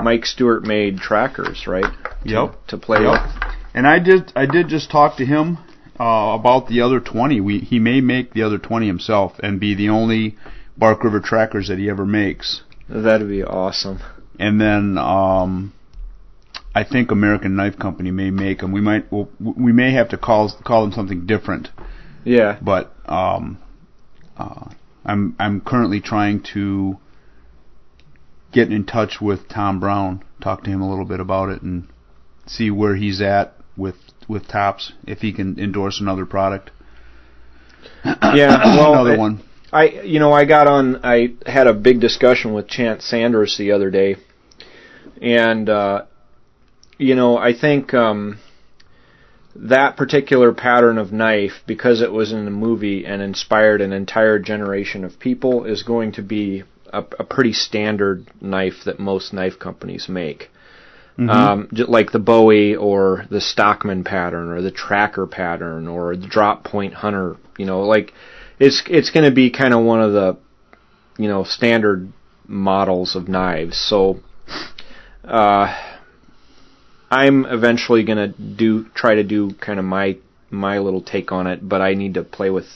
Mike 0.01 0.27
Stewart 0.27 0.63
made 0.65 0.99
trackers, 0.99 1.67
right? 1.67 1.83
To, 1.83 2.17
Yep. 2.25 2.67
To 2.69 2.79
play 2.79 3.03
Yep. 3.03 3.13
with. 3.25 3.45
and 3.75 3.87
I 3.87 3.99
did 3.99 4.33
I 4.37 4.47
did 4.47 4.69
just 4.69 4.91
talk 4.91 5.17
to 5.17 5.25
him 5.27 5.59
uh, 6.01 6.37
about 6.39 6.69
the 6.69 6.81
other 6.81 7.01
twenty. 7.01 7.41
We 7.41 7.59
he 7.61 7.79
may 7.79 8.01
make 8.01 8.33
the 8.33 8.43
other 8.43 8.59
twenty 8.59 8.87
himself 8.87 9.33
and 9.41 9.61
be 9.61 9.75
the 9.75 9.89
only 9.89 10.37
Bark 10.77 11.05
River 11.05 11.21
trackers 11.21 11.69
that 11.69 11.79
he 11.79 11.89
ever 11.91 12.07
makes. 12.07 12.63
That'd 12.89 13.29
be 13.29 13.43
awesome. 13.43 14.01
and 14.39 14.61
then 14.61 14.99
um, 14.99 15.73
I 16.75 16.85
think 16.85 17.11
American 17.11 17.55
Knife 17.57 17.79
Company 17.79 18.11
may 18.11 18.31
make 18.31 18.61
them. 18.61 18.73
We 18.73 18.81
might 18.81 19.11
well, 19.13 19.29
we 19.41 19.73
may 19.73 19.93
have 19.93 20.09
to 20.11 20.17
call 20.19 20.51
call 20.65 20.83
them 20.83 20.93
something 20.93 21.27
different, 21.27 21.69
Yeah. 22.25 22.59
but 22.63 22.95
um, 23.07 23.59
uh, 24.37 24.71
I'm 25.05 25.37
I'm 25.39 25.61
currently 25.61 26.01
trying 26.01 26.43
to 26.55 26.99
get 28.53 28.71
in 28.73 28.85
touch 28.85 29.19
with 29.21 29.49
Tom 29.49 29.81
Brown, 29.81 30.23
talk 30.43 30.65
to 30.65 30.71
him 30.71 30.81
a 30.83 30.89
little 30.89 31.05
bit 31.07 31.21
about 31.21 31.49
it, 31.49 31.63
and 31.63 31.89
see 32.47 32.71
where 32.71 32.97
he's 32.97 33.21
at 33.21 33.55
with 33.77 33.95
with 34.33 34.49
TOPS 34.49 34.93
if 35.07 35.21
he 35.21 35.33
can 35.33 35.59
endorse 35.59 36.01
another 36.01 36.27
product. 36.27 36.71
Yeah, 38.05 38.77
well, 38.77 38.95
another 38.95 39.15
it- 39.15 39.19
one. 39.19 39.43
I 39.73 39.85
you 40.05 40.19
know 40.19 40.33
I 40.33 40.45
got 40.45 40.67
on 40.67 41.01
I 41.03 41.35
had 41.47 41.67
a 41.67 41.73
big 41.73 42.01
discussion 42.01 42.53
with 42.53 42.69
Chance 42.69 43.07
Sanders 43.07 43.57
the 43.57 43.73
other 43.73 43.91
day, 43.91 44.17
and 45.23 45.69
uh, 45.69 46.03
you 46.99 47.15
know 47.15 47.39
I 47.39 47.55
think 47.59 47.95
um, 47.95 48.39
that 49.57 49.97
particular 49.97 50.53
pattern 50.53 50.99
of 50.99 51.11
knife 51.11 51.63
because 51.67 52.03
it 52.03 52.13
was 52.13 52.33
in 52.33 52.47
a 52.47 52.51
movie 52.51 53.07
and 53.07 53.23
inspired 53.23 53.81
an 53.81 53.95
entire 53.95 54.39
generation 54.39 55.05
of 55.05 55.19
people 55.19 55.65
is 55.65 55.83
going 55.83 56.13
to 56.13 56.23
be 56.23 56.65
a, 56.93 56.99
a 57.19 57.25
pretty 57.25 57.55
standard 57.55 58.27
knife 58.43 58.85
that 58.85 58.99
most 58.99 59.33
knife 59.33 59.59
companies 59.59 60.07
make. 60.09 60.51
Um, 61.19 61.69
like 61.71 62.11
the 62.13 62.19
Bowie 62.19 62.75
or 62.75 63.27
the 63.31 63.41
Stockman 63.41 64.03
pattern 64.03 64.49
or 64.51 64.63
the 64.63 64.71
Tracker 64.71 65.27
pattern 65.27 65.87
or 65.87 66.17
the 66.17 66.27
Drop 66.27 66.65
Point 66.65 66.95
Hunter, 66.95 67.37
you 67.59 67.67
know, 67.67 67.83
like 67.83 68.15
it's 68.59 68.83
it's 68.89 69.11
going 69.11 69.25
to 69.25 69.35
be 69.35 69.51
kind 69.51 69.75
of 69.75 69.85
one 69.85 70.01
of 70.01 70.13
the 70.13 70.39
you 71.19 71.29
know 71.29 71.45
standard 71.45 72.13
models 72.47 73.15
of 73.15 73.29
knives. 73.29 73.77
So 73.77 74.21
uh, 75.25 75.77
I'm 77.11 77.45
eventually 77.45 78.05
going 78.05 78.19
to 78.19 78.29
do 78.29 78.87
try 78.95 79.17
to 79.17 79.25
do 79.25 79.53
kind 79.55 79.79
of 79.79 79.85
my 79.85 80.17
my 80.51 80.79
little 80.79 81.03
take 81.03 81.31
on 81.33 81.47
it, 81.47 81.67
but 81.67 81.81
I 81.81 81.95
need 81.95 82.15
to 82.15 82.25
play 82.25 82.51
with 82.51 82.69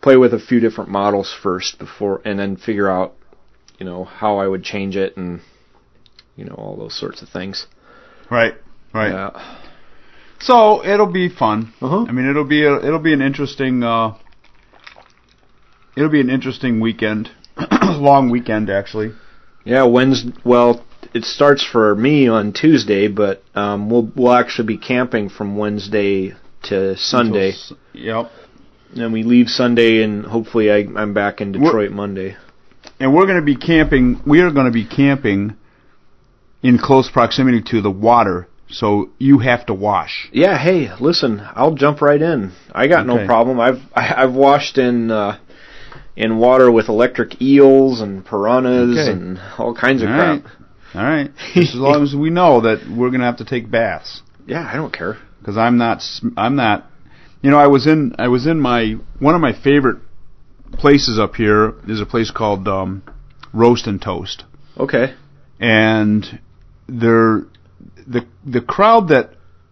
play 0.00 0.16
with 0.16 0.32
a 0.34 0.38
few 0.38 0.60
different 0.60 0.90
models 0.90 1.32
first 1.42 1.78
before 1.78 2.20
and 2.24 2.38
then 2.38 2.56
figure 2.56 2.88
out 2.88 3.14
you 3.78 3.86
know 3.86 4.04
how 4.04 4.38
I 4.38 4.46
would 4.46 4.62
change 4.62 4.96
it 4.96 5.16
and 5.16 5.40
you 6.36 6.44
know 6.44 6.54
all 6.54 6.76
those 6.76 6.98
sorts 6.98 7.22
of 7.22 7.28
things. 7.28 7.66
Right. 8.30 8.54
Right. 8.94 9.10
Yeah. 9.12 9.58
So 10.40 10.84
it'll 10.84 11.12
be 11.12 11.28
fun. 11.28 11.72
Uh-huh. 11.80 12.04
I 12.08 12.12
mean, 12.12 12.28
it'll 12.28 12.44
be 12.44 12.64
a, 12.64 12.76
it'll 12.76 12.98
be 12.98 13.12
an 13.12 13.22
interesting 13.22 13.82
uh, 13.82 14.16
it'll 15.96 16.08
be 16.10 16.20
an 16.20 16.30
interesting 16.30 16.80
weekend, 16.80 17.30
long 17.82 18.30
weekend 18.30 18.70
actually. 18.70 19.12
Yeah, 19.64 19.84
Wednesday. 19.84 20.32
Well, 20.44 20.84
it 21.14 21.24
starts 21.24 21.64
for 21.64 21.94
me 21.94 22.26
on 22.28 22.52
Tuesday, 22.52 23.06
but 23.08 23.42
um, 23.54 23.88
we'll 23.90 24.10
we'll 24.16 24.32
actually 24.32 24.66
be 24.66 24.78
camping 24.78 25.28
from 25.28 25.56
Wednesday 25.56 26.34
to 26.64 26.96
Sunday, 26.96 27.50
Until 27.52 27.76
Yep. 27.92 28.30
and 28.96 29.12
we 29.12 29.22
leave 29.22 29.48
Sunday, 29.48 30.02
and 30.02 30.24
hopefully 30.24 30.70
I, 30.70 30.86
I'm 30.96 31.12
back 31.14 31.40
in 31.40 31.52
We're- 31.52 31.64
Detroit 31.64 31.90
Monday. 31.92 32.36
And 32.98 33.12
we're 33.14 33.26
going 33.26 33.40
to 33.40 33.44
be 33.44 33.56
camping. 33.56 34.20
We 34.26 34.40
are 34.42 34.50
going 34.52 34.66
to 34.66 34.72
be 34.72 34.84
camping 34.86 35.56
in 36.62 36.78
close 36.78 37.10
proximity 37.10 37.60
to 37.70 37.80
the 37.80 37.90
water, 37.90 38.48
so 38.70 39.10
you 39.18 39.38
have 39.40 39.66
to 39.66 39.74
wash. 39.74 40.28
Yeah, 40.32 40.56
hey, 40.58 40.90
listen, 41.00 41.40
I'll 41.54 41.74
jump 41.74 42.00
right 42.00 42.20
in. 42.20 42.52
I 42.72 42.86
got 42.86 43.06
no 43.06 43.26
problem. 43.26 43.60
I've 43.60 43.80
I've 43.94 44.32
washed 44.32 44.78
in 44.78 45.10
uh, 45.10 45.38
in 46.16 46.38
water 46.38 46.70
with 46.70 46.88
electric 46.88 47.40
eels 47.42 48.00
and 48.00 48.24
piranhas 48.24 48.98
Okay. 48.98 49.10
and 49.12 49.38
all 49.58 49.74
kinds 49.74 50.02
of 50.02 50.08
All 50.08 50.14
crap. 50.16 50.44
right. 50.44 50.52
All 50.94 51.02
right. 51.02 51.30
As 51.56 51.74
long 51.74 52.02
as 52.02 52.14
we 52.14 52.28
know 52.30 52.60
that 52.62 52.80
we're 52.88 53.08
going 53.08 53.20
to 53.20 53.26
have 53.26 53.38
to 53.38 53.44
take 53.44 53.70
baths. 53.70 54.22
Yeah, 54.44 54.68
I 54.68 54.74
don't 54.74 54.92
care. 54.92 55.18
because 55.38 55.56
I'm 55.56 55.78
not 55.78 56.02
I'm 56.36 56.56
not 56.56 56.90
you 57.42 57.50
know 57.52 57.58
I 57.58 57.68
was 57.68 57.86
in 57.86 58.16
I 58.18 58.26
was 58.26 58.44
in 58.44 58.60
my 58.60 58.96
one 59.20 59.36
of 59.36 59.40
my 59.40 59.52
favorite 59.52 59.98
places 60.72 61.16
up 61.16 61.36
here 61.36 61.74
is 61.86 62.00
a 62.00 62.06
place 62.06 62.32
called 62.32 62.66
um, 62.66 63.04
Roast 63.54 63.86
and 63.86 64.02
Toast 64.02 64.42
Okay. 64.76 65.14
and 65.60 66.40
they're 66.88 67.42
the 68.06 68.26
the 68.44 68.60
crowd 68.60 69.08
that 69.08 69.30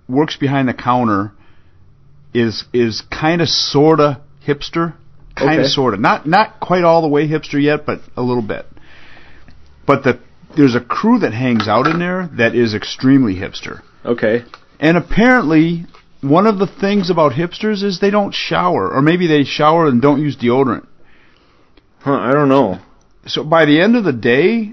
works 0.09 0.37
behind 0.37 0.69
the 0.69 0.75
counter 0.75 1.33
is 2.35 2.65
is 2.73 3.03
kind 3.11 3.41
of 3.41 3.49
sorta 3.49 4.21
hipster 4.47 4.95
kind 5.37 5.55
of 5.61 5.65
Okay. 5.65 5.69
sorta 5.69 5.97
not 5.97 6.27
not 6.27 6.61
quite 6.61 6.85
all 6.85 7.03
the 7.03 7.09
way 7.09 7.29
hipster 7.29 7.61
yet 7.63 7.85
but 7.87 8.01
a 8.17 8.23
little 8.23 8.43
bit 8.43 8.67
but 9.87 10.05
the 10.05 10.19
there's 10.57 10.75
a 10.75 10.81
crew 10.81 11.19
that 11.21 11.33
hangs 11.33 11.69
out 11.69 11.87
in 11.87 11.99
there 11.99 12.29
that 12.37 12.55
is 12.55 12.75
extremely 12.75 13.35
hipster 13.37 13.83
Okay. 14.05 14.45
and 14.81 14.97
apparently, 14.97 15.85
one 16.23 16.47
of 16.47 16.59
the 16.59 16.67
things 16.67 17.11
about 17.11 17.33
hipsters 17.33 17.83
is 17.83 18.01
they 18.01 18.11
don't 18.11 18.33
shower, 18.35 18.91
or 18.91 19.03
maybe 19.03 19.27
they 19.27 19.45
shower 19.45 19.87
and 19.89 20.01
don't 20.01 20.21
use 20.21 20.37
deodorant. 20.37 20.87
Huh, 22.01 22.13
I 22.15 22.33
don't 22.33 22.49
know. 22.49 22.79
So 23.27 23.45
by 23.45 23.67
the 23.67 23.81
end 23.81 23.97
of 23.97 24.05
the 24.05 24.13
day, 24.13 24.73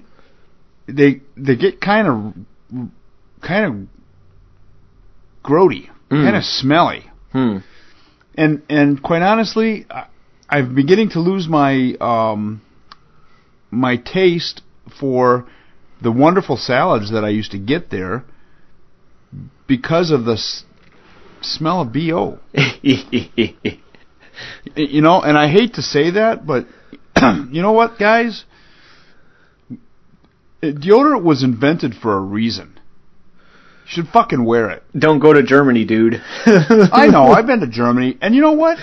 they 0.88 1.22
they 1.36 1.56
get 1.56 1.80
kind 1.82 2.08
of 2.08 2.34
kind 3.42 3.66
of 3.66 3.88
grody, 5.44 5.90
Mm. 6.10 6.24
kind 6.24 6.36
of 6.38 6.44
smelly, 6.44 7.04
Hmm. 7.34 7.58
and 8.36 8.62
and 8.70 9.02
quite 9.04 9.22
honestly, 9.22 9.86
I, 9.90 10.06
I'm 10.50 10.74
beginning 10.76 11.10
to 11.12 11.20
lose 11.20 11.48
my 11.48 11.94
um 12.00 12.62
my 13.72 13.98
taste 13.98 14.62
for 15.00 15.46
the 16.02 16.12
wonderful 16.12 16.56
salads 16.58 17.12
that 17.12 17.26
I 17.26 17.30
used 17.30 17.52
to 17.52 17.58
get 17.60 17.90
there 17.90 18.24
because 19.68 20.12
of 20.12 20.24
the 20.26 20.34
s- 20.34 20.64
smell 21.42 21.82
of 21.82 21.92
bo. 21.94 22.40
You 24.76 25.02
know, 25.02 25.20
and 25.22 25.36
I 25.36 25.48
hate 25.50 25.74
to 25.76 25.82
say 25.82 26.12
that, 26.12 26.46
but 26.46 26.68
you 27.52 27.62
know 27.64 27.72
what, 27.72 27.98
guys? 27.98 28.46
Uh, 30.62 30.68
Deodorant 30.68 31.24
was 31.24 31.44
invented 31.44 31.94
for 31.96 32.14
a 32.14 32.20
reason. 32.20 32.80
You 33.86 34.04
should 34.04 34.08
fucking 34.08 34.44
wear 34.44 34.70
it. 34.70 34.84
don't 34.98 35.20
go 35.20 35.34
to 35.34 35.44
Germany, 35.44 35.86
dude. 35.86 36.22
I 36.46 37.08
know. 37.12 37.24
I've 37.32 37.48
been 37.48 37.62
to 37.62 37.68
Germany, 37.68 38.18
and 38.22 38.36
you 38.36 38.42
know 38.42 38.54
what? 38.54 38.78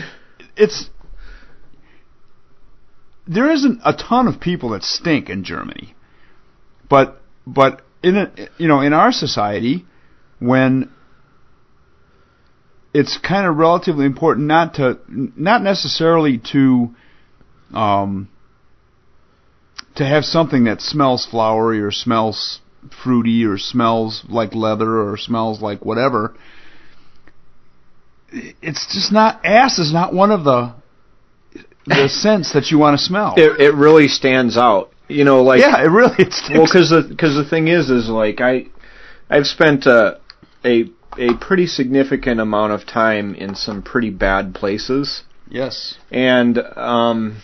It's 0.56 0.88
there 3.26 3.50
isn't 3.50 3.80
a 3.84 3.92
ton 3.92 4.28
of 4.28 4.40
people 4.40 4.70
that 4.70 4.82
stink 4.82 5.28
in 5.28 5.44
Germany, 5.44 5.94
but 6.88 7.20
but 7.46 7.82
in 8.02 8.16
a, 8.16 8.30
you 8.58 8.68
know 8.68 8.80
in 8.80 8.92
our 8.92 9.12
society, 9.12 9.84
when 10.38 10.90
it's 12.92 13.18
kind 13.18 13.46
of 13.46 13.56
relatively 13.56 14.06
important 14.06 14.46
not 14.46 14.74
to 14.74 14.98
not 15.08 15.62
necessarily 15.62 16.38
to 16.52 16.94
um 17.72 18.28
to 19.96 20.04
have 20.04 20.24
something 20.24 20.64
that 20.64 20.80
smells 20.80 21.26
flowery 21.26 21.80
or 21.80 21.90
smells 21.90 22.60
fruity 23.02 23.44
or 23.44 23.56
smells 23.56 24.24
like 24.28 24.54
leather 24.54 25.00
or 25.00 25.16
smells 25.16 25.62
like 25.62 25.84
whatever 25.84 26.34
it's 28.62 28.92
just 28.92 29.12
not 29.12 29.44
ass 29.44 29.78
is 29.78 29.92
not 29.92 30.12
one 30.12 30.30
of 30.30 30.44
the 30.44 30.74
the 31.86 32.08
scents 32.12 32.52
that 32.52 32.70
you 32.70 32.78
want 32.78 32.98
to 32.98 33.04
smell. 33.04 33.34
it 33.36 33.60
it 33.60 33.74
really 33.74 34.08
stands 34.08 34.56
out. 34.56 34.90
You 35.08 35.24
know, 35.24 35.42
like 35.42 35.60
yeah, 35.60 35.82
it 35.82 35.88
really 35.88 36.14
it 36.18 36.32
sticks. 36.32 36.50
well, 36.50 36.64
because 36.64 36.90
the 36.90 37.06
because 37.08 37.34
the 37.34 37.48
thing 37.48 37.68
is, 37.68 37.90
is 37.90 38.08
like 38.08 38.40
I 38.40 38.66
I've 39.28 39.46
spent 39.46 39.86
uh, 39.86 40.16
a 40.64 40.84
a 41.18 41.34
pretty 41.40 41.66
significant 41.66 42.40
amount 42.40 42.72
of 42.72 42.86
time 42.86 43.34
in 43.34 43.54
some 43.54 43.82
pretty 43.82 44.10
bad 44.10 44.54
places, 44.54 45.22
yes, 45.48 45.96
and 46.10 46.58
um, 46.58 47.42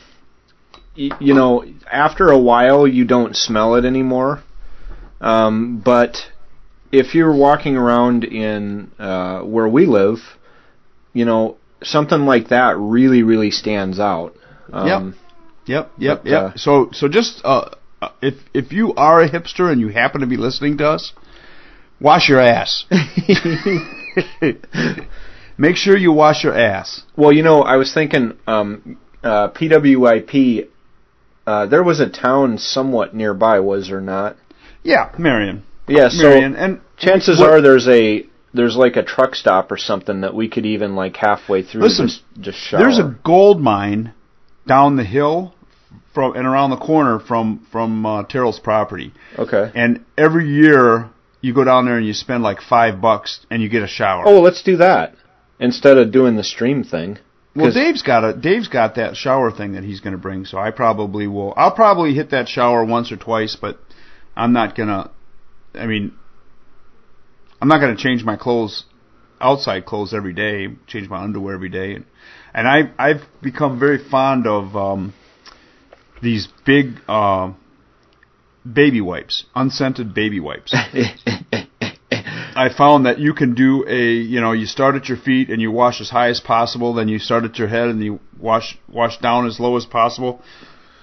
you 1.20 1.34
know, 1.34 1.64
after 1.90 2.28
a 2.28 2.38
while, 2.38 2.86
you 2.86 3.04
don't 3.04 3.34
smell 3.36 3.74
it 3.76 3.84
anymore. 3.84 4.42
Um, 5.20 5.80
but 5.84 6.16
if 6.92 7.14
you're 7.14 7.34
walking 7.34 7.76
around 7.76 8.24
in 8.24 8.90
uh, 8.98 9.40
where 9.40 9.68
we 9.68 9.86
live, 9.86 10.18
you 11.12 11.24
know, 11.24 11.56
something 11.82 12.20
like 12.26 12.48
that 12.48 12.76
really, 12.78 13.22
really 13.22 13.50
stands 13.50 13.98
out. 13.98 14.34
Um, 14.72 15.16
yep, 15.66 15.90
yep, 15.98 16.22
But, 16.22 16.30
yep. 16.30 16.42
uh, 16.42 16.52
so 16.56 16.90
so 16.92 17.08
just 17.08 17.40
uh, 17.44 17.70
uh, 18.00 18.10
if 18.22 18.34
if 18.54 18.72
you 18.72 18.94
are 18.94 19.20
a 19.22 19.28
hipster 19.28 19.70
and 19.70 19.80
you 19.80 19.88
happen 19.88 20.20
to 20.20 20.26
be 20.26 20.36
listening 20.36 20.78
to 20.78 20.88
us, 20.88 21.12
wash 22.00 22.28
your 22.28 22.40
ass. 22.40 22.84
Make 25.58 25.76
sure 25.76 25.96
you 25.96 26.12
wash 26.12 26.42
your 26.44 26.56
ass. 26.56 27.02
Well, 27.16 27.32
you 27.32 27.42
know, 27.42 27.60
I 27.62 27.76
was 27.76 27.92
thinking, 27.92 28.38
um, 28.46 28.98
uh, 29.22 29.48
PWYP. 29.50 30.68
Uh, 31.50 31.66
there 31.66 31.82
was 31.82 31.98
a 31.98 32.08
town 32.08 32.58
somewhat 32.58 33.12
nearby, 33.12 33.58
was 33.58 33.88
there 33.88 34.00
not? 34.00 34.36
Yeah, 34.84 35.10
Marion. 35.18 35.64
Yeah. 35.88 36.08
So 36.08 36.22
Marion, 36.28 36.54
and 36.54 36.80
chances 36.96 37.40
what- 37.40 37.50
are 37.50 37.60
there's 37.60 37.88
a 37.88 38.24
there's 38.54 38.76
like 38.76 38.94
a 38.94 39.02
truck 39.02 39.34
stop 39.34 39.72
or 39.72 39.76
something 39.76 40.20
that 40.20 40.32
we 40.32 40.48
could 40.48 40.64
even 40.64 40.94
like 40.94 41.16
halfway 41.16 41.62
through 41.64 41.82
Listen, 41.82 42.06
just 42.06 42.22
just 42.40 42.58
shower. 42.58 42.80
There's 42.82 42.98
a 42.98 43.18
gold 43.24 43.60
mine 43.60 44.12
down 44.64 44.94
the 44.94 45.04
hill 45.04 45.52
from 46.14 46.36
and 46.36 46.46
around 46.46 46.70
the 46.70 46.76
corner 46.76 47.18
from 47.18 47.66
from 47.72 48.06
uh, 48.06 48.22
Terrell's 48.24 48.60
property. 48.60 49.12
okay. 49.36 49.72
And 49.74 50.04
every 50.16 50.48
year 50.48 51.10
you 51.40 51.52
go 51.52 51.64
down 51.64 51.84
there 51.86 51.96
and 51.96 52.06
you 52.06 52.12
spend 52.12 52.44
like 52.44 52.60
five 52.60 53.00
bucks 53.00 53.44
and 53.50 53.60
you 53.60 53.68
get 53.68 53.82
a 53.82 53.88
shower. 53.88 54.22
Oh, 54.24 54.40
let's 54.40 54.62
do 54.62 54.76
that 54.76 55.16
instead 55.58 55.98
of 55.98 56.12
doing 56.12 56.36
the 56.36 56.44
stream 56.44 56.84
thing. 56.84 57.18
Well, 57.54 57.72
Dave's 57.72 58.02
got 58.02 58.24
a 58.24 58.32
Dave's 58.32 58.68
got 58.68 58.94
that 58.94 59.16
shower 59.16 59.50
thing 59.50 59.72
that 59.72 59.82
he's 59.82 60.00
going 60.00 60.12
to 60.12 60.18
bring, 60.18 60.44
so 60.44 60.58
I 60.58 60.70
probably 60.70 61.26
will. 61.26 61.52
I'll 61.56 61.74
probably 61.74 62.14
hit 62.14 62.30
that 62.30 62.48
shower 62.48 62.84
once 62.84 63.10
or 63.10 63.16
twice, 63.16 63.56
but 63.60 63.78
I'm 64.36 64.52
not 64.52 64.76
gonna. 64.76 65.10
I 65.74 65.86
mean, 65.86 66.12
I'm 67.60 67.68
not 67.68 67.80
gonna 67.80 67.96
change 67.96 68.24
my 68.24 68.36
clothes 68.36 68.84
outside 69.40 69.84
clothes 69.84 70.14
every 70.14 70.32
day, 70.32 70.68
change 70.86 71.08
my 71.08 71.22
underwear 71.22 71.54
every 71.54 71.70
day, 71.70 71.94
and, 71.94 72.04
and 72.54 72.68
I 72.68 72.92
I've 72.98 73.22
become 73.42 73.80
very 73.80 73.98
fond 73.98 74.46
of 74.46 74.76
um, 74.76 75.14
these 76.22 76.48
big 76.64 77.00
uh, 77.08 77.52
baby 78.70 79.00
wipes, 79.00 79.44
unscented 79.56 80.14
baby 80.14 80.38
wipes. 80.38 80.74
I 82.56 82.68
found 82.68 83.06
that 83.06 83.18
you 83.18 83.34
can 83.34 83.54
do 83.54 83.84
a, 83.86 84.12
you 84.12 84.40
know, 84.40 84.52
you 84.52 84.66
start 84.66 84.94
at 84.94 85.08
your 85.08 85.18
feet 85.18 85.50
and 85.50 85.60
you 85.60 85.70
wash 85.70 86.00
as 86.00 86.10
high 86.10 86.28
as 86.28 86.40
possible, 86.40 86.94
then 86.94 87.08
you 87.08 87.18
start 87.18 87.44
at 87.44 87.58
your 87.58 87.68
head 87.68 87.88
and 87.88 88.02
you 88.02 88.20
wash 88.38 88.78
wash 88.88 89.18
down 89.18 89.46
as 89.46 89.60
low 89.60 89.76
as 89.76 89.86
possible, 89.86 90.42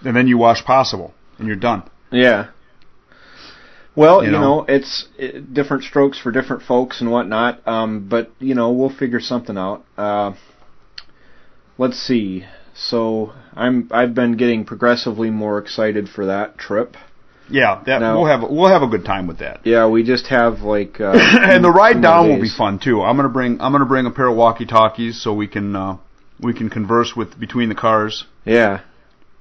and 0.03 0.15
then 0.15 0.27
you 0.27 0.37
wash 0.37 0.63
possible, 0.63 1.13
and 1.37 1.47
you're 1.47 1.55
done. 1.55 1.83
Yeah. 2.11 2.47
Well, 3.95 4.21
you, 4.21 4.27
You 4.27 4.31
know, 4.33 4.39
know. 4.59 4.65
it's 4.67 5.07
uh, 5.19 5.39
different 5.51 5.83
strokes 5.83 6.19
for 6.19 6.31
different 6.31 6.63
folks 6.63 7.01
and 7.01 7.11
whatnot. 7.11 7.67
Um, 7.67 8.07
but 8.07 8.31
you 8.39 8.53
know, 8.53 8.71
we'll 8.71 8.95
figure 8.95 9.19
something 9.19 9.57
out. 9.57 9.85
Uh, 9.97 10.33
let's 11.77 11.97
see. 11.97 12.45
So 12.75 13.33
I'm 13.53 13.89
I've 13.91 14.13
been 14.13 14.37
getting 14.37 14.65
progressively 14.65 15.31
more 15.31 15.57
excited 15.57 16.09
for 16.09 16.27
that 16.27 16.57
trip. 16.59 16.95
Yeah, 17.49 17.81
that 17.85 17.99
No. 18.01 18.17
we'll 18.19 18.27
have 18.27 18.41
we'll 18.49 18.69
have 18.69 18.81
a 18.83 18.87
good 18.87 19.05
time 19.05 19.27
with 19.27 19.39
that. 19.39 19.61
Yeah, 19.65 19.87
we 19.87 20.03
just 20.03 20.27
have 20.27 20.61
like 20.61 20.99
uh, 20.99 21.13
and 21.15 21.63
the 21.63 21.71
ride 21.71 22.01
down 22.01 22.27
will 22.29 22.41
be 22.41 22.49
fun 22.49 22.79
too. 22.79 23.01
I'm 23.01 23.15
gonna 23.15 23.29
bring 23.29 23.59
I'm 23.61 23.71
gonna 23.71 23.85
bring 23.85 24.05
a 24.05 24.11
pair 24.11 24.27
of 24.27 24.35
walkie 24.35 24.65
talkies 24.65 25.21
so 25.21 25.33
we 25.33 25.47
can 25.47 25.75
uh, 25.75 25.97
we 26.39 26.53
can 26.53 26.69
converse 26.69 27.15
with 27.15 27.39
between 27.39 27.69
the 27.69 27.75
cars, 27.75 28.25
Yeah. 28.45 28.81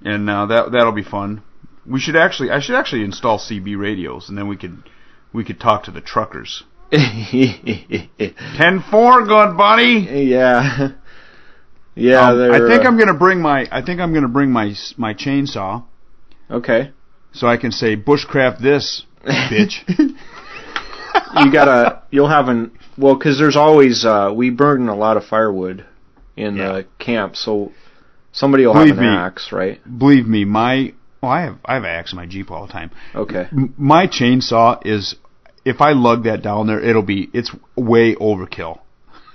and 0.05 0.29
uh, 0.31 0.47
that 0.47 0.73
that'll 0.73 0.93
be 0.93 1.03
fun. 1.03 1.43
We 1.87 2.01
should 2.01 2.17
actually 2.17 2.51
I 2.51 2.61
should 2.61 2.77
actually 2.77 3.03
install 3.05 3.39
CB 3.39 3.77
radios, 3.79 4.29
and 4.29 4.37
then 4.39 4.47
we 4.49 4.57
could 4.57 4.83
we 5.33 5.45
could 5.45 5.61
talk 5.61 5.85
to 5.85 5.91
the 5.91 6.01
truckers. 6.01 6.65
Ten 6.93 8.85
four, 8.91 9.25
good 9.27 9.57
buddy. 9.57 10.07
yeah. 10.29 10.89
Yeah, 11.99 12.29
Um, 12.31 12.53
I 12.53 12.59
think 12.69 12.85
uh, 12.85 12.89
I'm 12.89 12.99
gonna 12.99 13.15
bring 13.15 13.41
my 13.41 13.67
I 13.73 13.83
think 13.83 14.01
I'm 14.01 14.13
gonna 14.13 14.29
bring 14.29 14.51
my 14.51 14.75
my 14.99 15.15
chainsaw 15.15 15.85
okay. 16.51 16.93
So 17.37 17.47
I 17.47 17.57
can 17.57 17.71
say 17.73 17.97
bushcraft 17.97 18.61
this 18.61 19.05
bitch. 19.25 19.85
you 19.99 21.53
gotta 21.53 22.03
you'll 22.11 22.29
have 22.29 22.49
an 22.49 22.73
well 22.97 23.15
because 23.17 23.39
there's 23.39 23.57
always 23.57 24.05
uh 24.05 24.33
we 24.35 24.51
burn 24.51 24.89
a 24.89 24.95
lot 24.97 25.17
of 25.17 25.25
firewood 25.25 25.85
in 26.37 26.57
Yeah. 26.57 26.73
the 26.73 26.87
camp 26.99 27.37
so 27.37 27.73
somebody 28.33 28.67
will 28.67 28.75
Believe 28.75 28.97
have 28.97 28.99
an 28.99 29.11
me. 29.11 29.17
axe 29.17 29.53
right 29.53 29.81
Believe 29.99 30.27
me, 30.27 30.45
my 30.45 30.93
oh 31.23 31.29
I 31.29 31.41
have 31.43 31.59
I 31.65 31.75
have 31.75 31.85
an 31.85 31.91
axe 31.91 32.13
in 32.13 32.17
my 32.17 32.27
Jeep 32.27 32.51
all 32.51 32.67
the 32.67 32.73
time. 32.73 32.91
okay 33.15 33.49
M- 33.53 33.75
my 33.77 34.07
chainsaw 34.07 34.79
is 34.87 35.17
if 35.65 35.81
I 35.81 35.93
lug 35.93 36.25
that 36.25 36.43
down 36.43 36.67
there, 36.69 36.81
it'll 36.81 37.03
be 37.03 37.29
it's 37.33 37.51
way 37.77 38.15
overkill. 38.15 38.81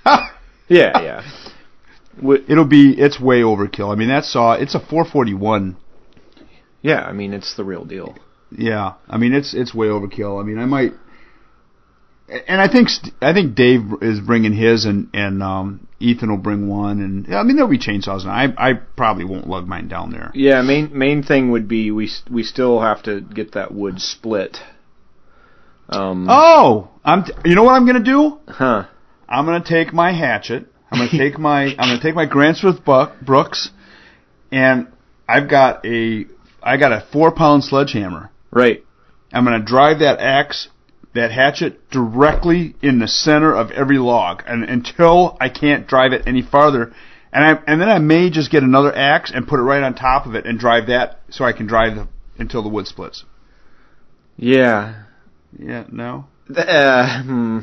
yeah 0.05 0.21
yeah 0.69 1.21
It'll 2.47 2.65
be 2.67 2.91
it's 2.97 3.19
way 3.19 3.41
overkill. 3.41 3.91
I 3.91 3.95
mean 3.95 4.09
that 4.09 4.25
saw 4.25 4.53
it's 4.53 4.75
a 4.75 4.79
441. 4.79 5.77
Yeah 6.81 7.01
i 7.01 7.11
mean 7.11 7.33
it's 7.33 7.55
the 7.55 7.63
real 7.63 7.85
deal 7.85 8.15
Yeah, 8.51 8.93
I 9.09 9.17
mean 9.17 9.33
it's 9.33 9.53
it's 9.53 9.73
way 9.73 9.87
overkill. 9.87 10.41
I 10.41 10.43
mean 10.45 10.57
I 10.59 10.65
might, 10.65 10.91
and 12.47 12.59
I 12.61 12.67
think 12.67 12.89
I 13.21 13.31
think 13.33 13.55
Dave 13.55 13.81
is 14.01 14.19
bringing 14.19 14.53
his 14.53 14.85
and 14.85 15.07
and 15.13 15.41
um, 15.41 15.87
Ethan 15.99 16.29
will 16.29 16.37
bring 16.49 16.67
one 16.67 16.99
and 16.99 17.33
I 17.33 17.43
mean 17.43 17.55
there'll 17.55 17.71
be 17.71 17.77
chainsaws. 17.79 18.21
And 18.23 18.31
I 18.31 18.43
I 18.69 18.73
probably 18.73 19.25
won't 19.25 19.47
lug 19.47 19.67
mine 19.67 19.87
down 19.87 20.11
there. 20.11 20.31
yeah 20.33 20.61
main 20.61 20.97
main 20.97 21.23
thing 21.23 21.51
would 21.51 21.67
be 21.67 21.91
we 21.91 22.09
we 22.29 22.43
still 22.43 22.81
have 22.81 23.01
to 23.03 23.21
get 23.21 23.53
that 23.53 23.73
wood 23.73 24.01
split 24.01 24.57
um 25.89 26.27
Oh, 26.29 26.89
I'm 27.03 27.23
t- 27.25 27.33
you 27.45 27.55
know 27.55 27.63
what 27.63 27.73
I'm 27.75 27.85
gonna 27.85 28.03
do? 28.03 28.39
huh 28.47 28.85
I'm 29.29 29.45
gonna 29.45 29.63
take 29.63 29.93
my 29.93 30.11
hatchet. 30.11 30.67
I'm 30.91 30.99
gonna 30.99 31.11
take 31.25 31.37
my 31.39 31.63
I'm 31.79 31.87
gonna 31.89 32.01
take 32.01 32.15
my 32.15 32.27
Gränsfors 32.27 32.79
Bruks, 33.25 33.69
and 34.51 34.87
I've 35.27 35.49
got 35.49 35.85
a 35.85 36.25
I 36.63 36.77
got 36.77 36.91
a 36.91 37.05
four 37.11 37.31
pound 37.31 37.63
sledgehammer. 37.63 38.31
right 38.51 38.83
I'm 39.33 39.45
gonna 39.45 39.63
drive 39.63 39.99
that 39.99 40.19
axe, 40.19 40.67
that 41.13 41.31
hatchet 41.31 41.89
directly 41.89 42.75
in 42.81 42.99
the 42.99 43.07
center 43.07 43.53
of 43.55 43.71
every 43.71 43.97
log, 43.97 44.43
and 44.45 44.63
until 44.63 45.37
I 45.39 45.49
can't 45.49 45.87
drive 45.87 46.13
it 46.13 46.23
any 46.27 46.41
farther. 46.41 46.93
And 47.33 47.45
I 47.45 47.63
and 47.65 47.81
then 47.81 47.89
I 47.89 47.99
may 47.99 48.29
just 48.29 48.51
get 48.51 48.63
another 48.63 48.93
axe 48.93 49.31
and 49.33 49.47
put 49.47 49.59
it 49.59 49.63
right 49.63 49.83
on 49.83 49.93
top 49.93 50.25
of 50.25 50.35
it 50.35 50.45
and 50.45 50.59
drive 50.59 50.87
that 50.87 51.21
so 51.29 51.45
I 51.45 51.53
can 51.53 51.65
drive 51.65 51.95
the, 51.95 52.07
until 52.37 52.61
the 52.61 52.69
wood 52.69 52.87
splits. 52.87 53.23
yeah 54.35 55.03
Yeah, 55.57 55.85
no. 55.91 56.25
Uh, 56.53 57.23
hmm. 57.23 57.59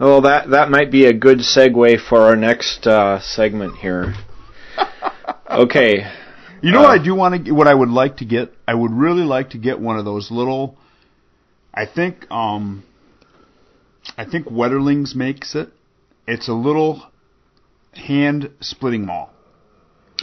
well 0.00 0.22
that 0.22 0.50
that 0.50 0.70
might 0.70 0.90
be 0.90 1.06
a 1.06 1.12
good 1.12 1.38
segue 1.38 2.00
for 2.08 2.22
our 2.22 2.34
next 2.34 2.84
uh 2.84 3.20
segment 3.20 3.76
here 3.76 4.14
okay 5.50 6.04
You 6.62 6.72
know 6.72 6.80
Uh, 6.80 6.82
what 6.88 7.00
I 7.00 7.02
do 7.02 7.14
want 7.14 7.46
to 7.46 7.52
what 7.52 7.66
I 7.66 7.74
would 7.74 7.88
like 7.90 8.18
to 8.18 8.24
get? 8.24 8.52
I 8.68 8.74
would 8.74 8.92
really 8.92 9.22
like 9.24 9.50
to 9.50 9.58
get 9.58 9.80
one 9.80 9.98
of 9.98 10.04
those 10.04 10.30
little 10.30 10.76
I 11.72 11.86
think 11.86 12.30
um 12.30 12.82
I 14.16 14.24
think 14.24 14.46
Wetterlings 14.46 15.14
makes 15.14 15.54
it. 15.54 15.68
It's 16.26 16.48
a 16.48 16.52
little 16.54 17.02
hand 17.94 18.50
splitting 18.60 19.06
maul. 19.06 19.30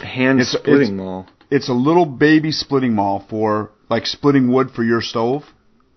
hand 0.02 0.40
It's- 0.40 0.52
splitting 0.52 0.94
it's- 0.94 0.98
maul 1.06 1.26
It's 1.50 1.68
a 1.68 1.72
little 1.88 2.06
baby 2.06 2.52
splitting 2.52 2.94
maul 2.94 3.24
for 3.30 3.70
like 3.88 4.06
splitting 4.06 4.52
wood 4.52 4.70
for 4.70 4.84
your 4.84 5.00
stove. 5.00 5.44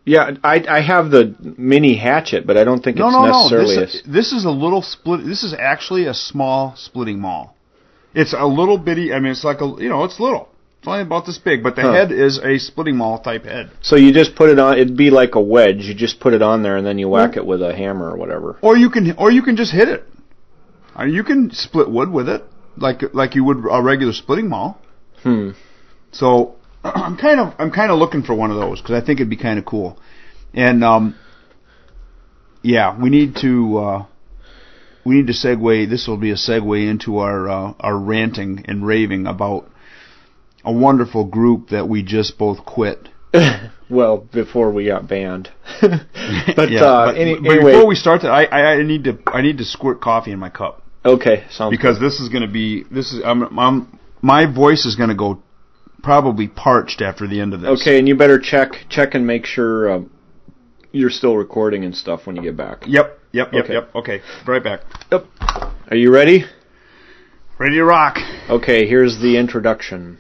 Yeah, 0.05 0.31
I 0.43 0.55
I 0.77 0.81
have 0.81 1.11
the 1.11 1.35
mini 1.57 1.95
hatchet, 1.95 2.47
but 2.47 2.57
I 2.57 2.63
don't 2.63 2.81
think 2.83 2.97
No, 2.97 3.07
it's 3.07 3.13
no, 3.13 3.21
no. 3.25 3.31
necessarily 3.31 3.75
This, 3.75 4.01
this 4.17 4.31
is 4.31 4.45
a 4.45 4.49
little 4.49 4.81
split. 4.81 5.23
This 5.25 5.43
is 5.43 5.53
actually 5.53 6.05
a 6.07 6.13
small 6.13 6.73
splitting 6.75 7.19
maul. 7.19 7.55
It's 8.13 8.33
a 8.33 8.45
little 8.45 8.77
bitty. 8.77 9.13
I 9.13 9.19
mean, 9.19 9.31
it's 9.31 9.43
like 9.43 9.61
a 9.61 9.65
you 9.79 9.89
know, 9.89 10.03
it's 10.03 10.19
little. 10.19 10.49
It's 10.79 10.87
only 10.87 11.01
about 11.01 11.25
this 11.27 11.37
big, 11.37 11.61
but 11.61 11.75
the 11.75 11.83
Huh. 11.83 11.93
head 11.93 12.11
is 12.11 12.39
a 12.39 12.57
splitting 12.57 12.97
maul 12.97 13.19
type 13.19 13.45
head. 13.45 13.69
so 13.81 13.95
you 13.95 14.11
just 14.11 14.35
put 14.35 14.49
it 14.49 14.57
on. 14.59 14.79
It'd 14.79 14.97
be 14.97 15.11
like 15.11 15.35
a 15.35 15.41
wedge. 15.41 15.83
You 15.85 15.93
just 15.93 16.19
put 16.19 16.33
it 16.33 16.41
on 16.41 16.63
there 16.63 16.75
and 16.75 16.85
then 16.85 16.97
you 16.97 17.07
whack 17.07 17.37
it 17.37 17.45
with 17.45 17.61
a 17.61 17.75
hammer 17.75 18.09
or 18.09 18.17
whatever. 18.17 18.57
Or 18.61 18.75
you 18.75 18.89
can, 18.89 19.13
or 19.17 19.29
you 19.31 19.43
can 19.43 19.55
just 19.57 19.71
hit 19.71 19.87
it. 19.87 20.03
Or 20.97 21.05
you 21.07 21.23
can 21.23 21.51
split 21.51 21.89
wood 21.89 22.09
with 22.11 22.27
it, 22.27 22.43
like 22.77 23.01
like 23.13 23.35
you 23.35 23.43
would 23.45 23.57
a 23.71 23.81
regular 23.81 24.11
splitting 24.11 24.49
maul. 24.49 24.81
Hmm. 25.23 25.51
So 26.11 26.55
I'm 26.83 27.15
kind 27.15 27.39
of 27.39 27.53
I'm 27.59 27.71
kind 27.71 27.91
of 27.91 27.99
looking 27.99 28.23
for 28.23 28.33
one 28.33 28.49
of 28.51 28.57
those 28.57 28.81
because 28.81 29.01
I 29.01 29.05
think 29.05 29.19
it'd 29.19 29.29
be 29.29 29.37
kind 29.37 29.59
of 29.59 29.65
cool. 29.65 29.99
And 30.53 30.83
um, 30.83 31.15
yeah, 32.63 32.99
we 32.99 33.09
need 33.09 33.35
to 33.41 33.77
uh, 33.77 34.05
we 35.05 35.15
need 35.15 35.27
to 35.27 35.33
segue. 35.33 35.89
This 35.89 36.07
will 36.07 36.17
be 36.17 36.31
a 36.31 36.35
segue 36.35 36.89
into 36.89 37.17
our 37.17 37.49
uh, 37.49 37.73
our 37.79 37.97
ranting 37.97 38.65
and 38.67 38.85
raving 38.85 39.27
about 39.27 39.69
a 40.63 40.71
wonderful 40.71 41.25
group 41.25 41.69
that 41.69 41.87
we 41.87 42.03
just 42.03 42.37
both 42.37 42.65
quit. 42.65 43.09
well, 43.89 44.17
before 44.17 44.71
we 44.71 44.85
got 44.85 45.07
banned. 45.07 45.49
but 45.81 46.71
Yeah, 46.71 46.83
uh, 46.83 47.05
but, 47.07 47.17
any, 47.17 47.35
but 47.35 47.51
anyway, 47.51 47.71
before 47.71 47.87
we 47.87 47.95
start, 47.95 48.21
that, 48.21 48.31
I, 48.31 48.45
I 48.45 48.73
I 48.73 48.83
need 48.83 49.05
to 49.05 49.17
I 49.27 49.41
need 49.41 49.57
to 49.59 49.65
squirt 49.65 50.01
coffee 50.01 50.31
in 50.31 50.39
my 50.39 50.49
cup. 50.49 50.83
okay, 51.05 51.45
sounds 51.49 51.75
because 51.75 51.99
this 51.99 52.19
is 52.19 52.29
going 52.29 52.43
to 52.43 52.51
be 52.51 52.83
this 52.91 53.13
is 53.13 53.21
I'm, 53.23 53.57
I'm 53.57 53.99
my 54.21 54.51
voice 54.51 54.85
is 54.85 54.95
going 54.95 55.09
to 55.09 55.15
go 55.15 55.41
probably 56.03 56.47
parched 56.47 57.01
after 57.01 57.27
the 57.27 57.39
end 57.39 57.53
of 57.53 57.61
this. 57.61 57.81
okay, 57.81 57.97
and 57.97 58.07
you 58.07 58.15
better 58.15 58.39
check 58.39 58.85
check 58.89 59.13
and 59.13 59.25
make 59.25 59.45
sure 59.45 59.91
um, 59.91 60.11
you're 60.91 61.09
still 61.09 61.37
recording 61.37 61.85
and 61.85 61.95
stuff 61.95 62.27
when 62.27 62.35
you 62.35 62.41
get 62.41 62.57
back. 62.57 62.83
Yep. 62.85 63.19
Yep. 63.33 63.53
Yep. 63.53 63.63
Okay. 63.63 63.73
Yep. 63.73 63.95
Okay. 63.95 64.21
Right 64.45 64.63
back. 64.63 64.81
Yep. 65.11 65.25
Are 65.89 65.97
you 65.97 66.11
ready? 66.11 66.45
Ready 67.57 67.75
to 67.75 67.83
rock. 67.83 68.17
Okay, 68.49 68.87
here's 68.87 69.19
the 69.21 69.37
introduction. 69.37 70.17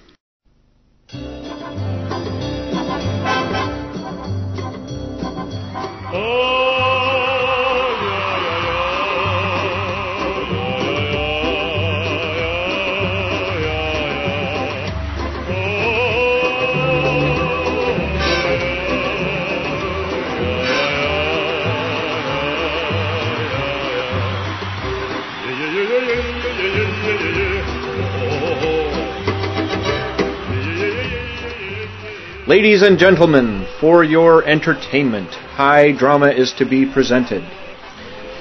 Ladies 32.51 32.81
and 32.81 32.99
gentlemen, 32.99 33.65
for 33.79 34.03
your 34.03 34.45
entertainment, 34.45 35.29
high 35.29 35.93
drama 35.93 36.31
is 36.31 36.51
to 36.57 36.65
be 36.65 36.85
presented. 36.85 37.41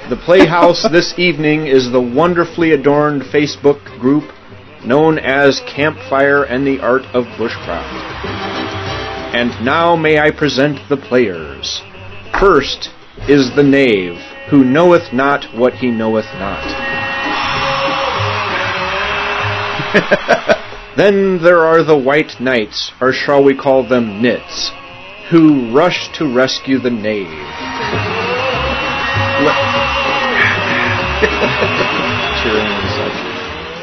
The 0.09 0.17
Playhouse 0.17 0.83
this 0.91 1.17
evening 1.17 1.69
is 1.69 1.93
the 1.93 2.01
wonderfully 2.01 2.73
adorned 2.73 3.23
Facebook 3.23 3.85
group 4.01 4.33
known 4.85 5.21
as 5.21 5.61
Campfire 5.61 6.43
and 6.43 6.67
the 6.67 6.81
Art 6.81 7.05
of 7.15 7.27
Bushcraft. 7.39 8.25
And 9.33 9.51
now 9.65 9.95
may 9.95 10.19
I 10.19 10.33
present 10.33 10.81
the 10.89 10.97
players. 10.97 11.81
First 12.41 12.91
is 13.29 13.55
the 13.55 13.63
Knave, 13.63 14.19
who 14.51 14.65
knoweth 14.65 15.13
not 15.13 15.45
what 15.55 15.75
he 15.75 15.93
knoweth 15.93 16.27
not. 16.35 16.67
then 21.01 21.43
there 21.43 21.65
are 21.65 21.83
the 21.83 21.97
white 21.97 22.39
knights, 22.39 22.93
or 23.01 23.11
shall 23.11 23.43
we 23.43 23.57
call 23.57 23.83
them 23.83 24.21
nits, 24.21 24.71
who 25.31 25.75
rush 25.75 26.11
to 26.19 26.31
rescue 26.31 26.79
the 26.79 26.91
knave. 26.91 27.27
Cheering. 32.43 32.81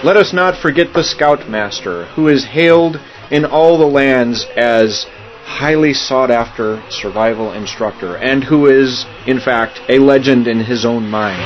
Let 0.05 0.15
us 0.15 0.32
not 0.32 0.61
forget 0.61 0.93
the 0.93 1.03
scoutmaster, 1.03 2.05
who 2.13 2.28
is 2.28 2.45
hailed 2.45 3.01
in 3.32 3.45
all 3.45 3.80
the 3.80 3.88
lands 3.88 4.45
as 4.55 5.07
highly 5.41 5.95
sought 5.95 6.30
after 6.30 6.84
survival 6.91 7.51
instructor, 7.51 8.15
and 8.18 8.43
who 8.43 8.68
is, 8.68 9.07
in 9.26 9.39
fact, 9.39 9.80
a 9.89 9.97
legend 9.97 10.47
in 10.47 10.59
his 10.59 10.86
own 10.86 11.09
mind. 11.09 11.41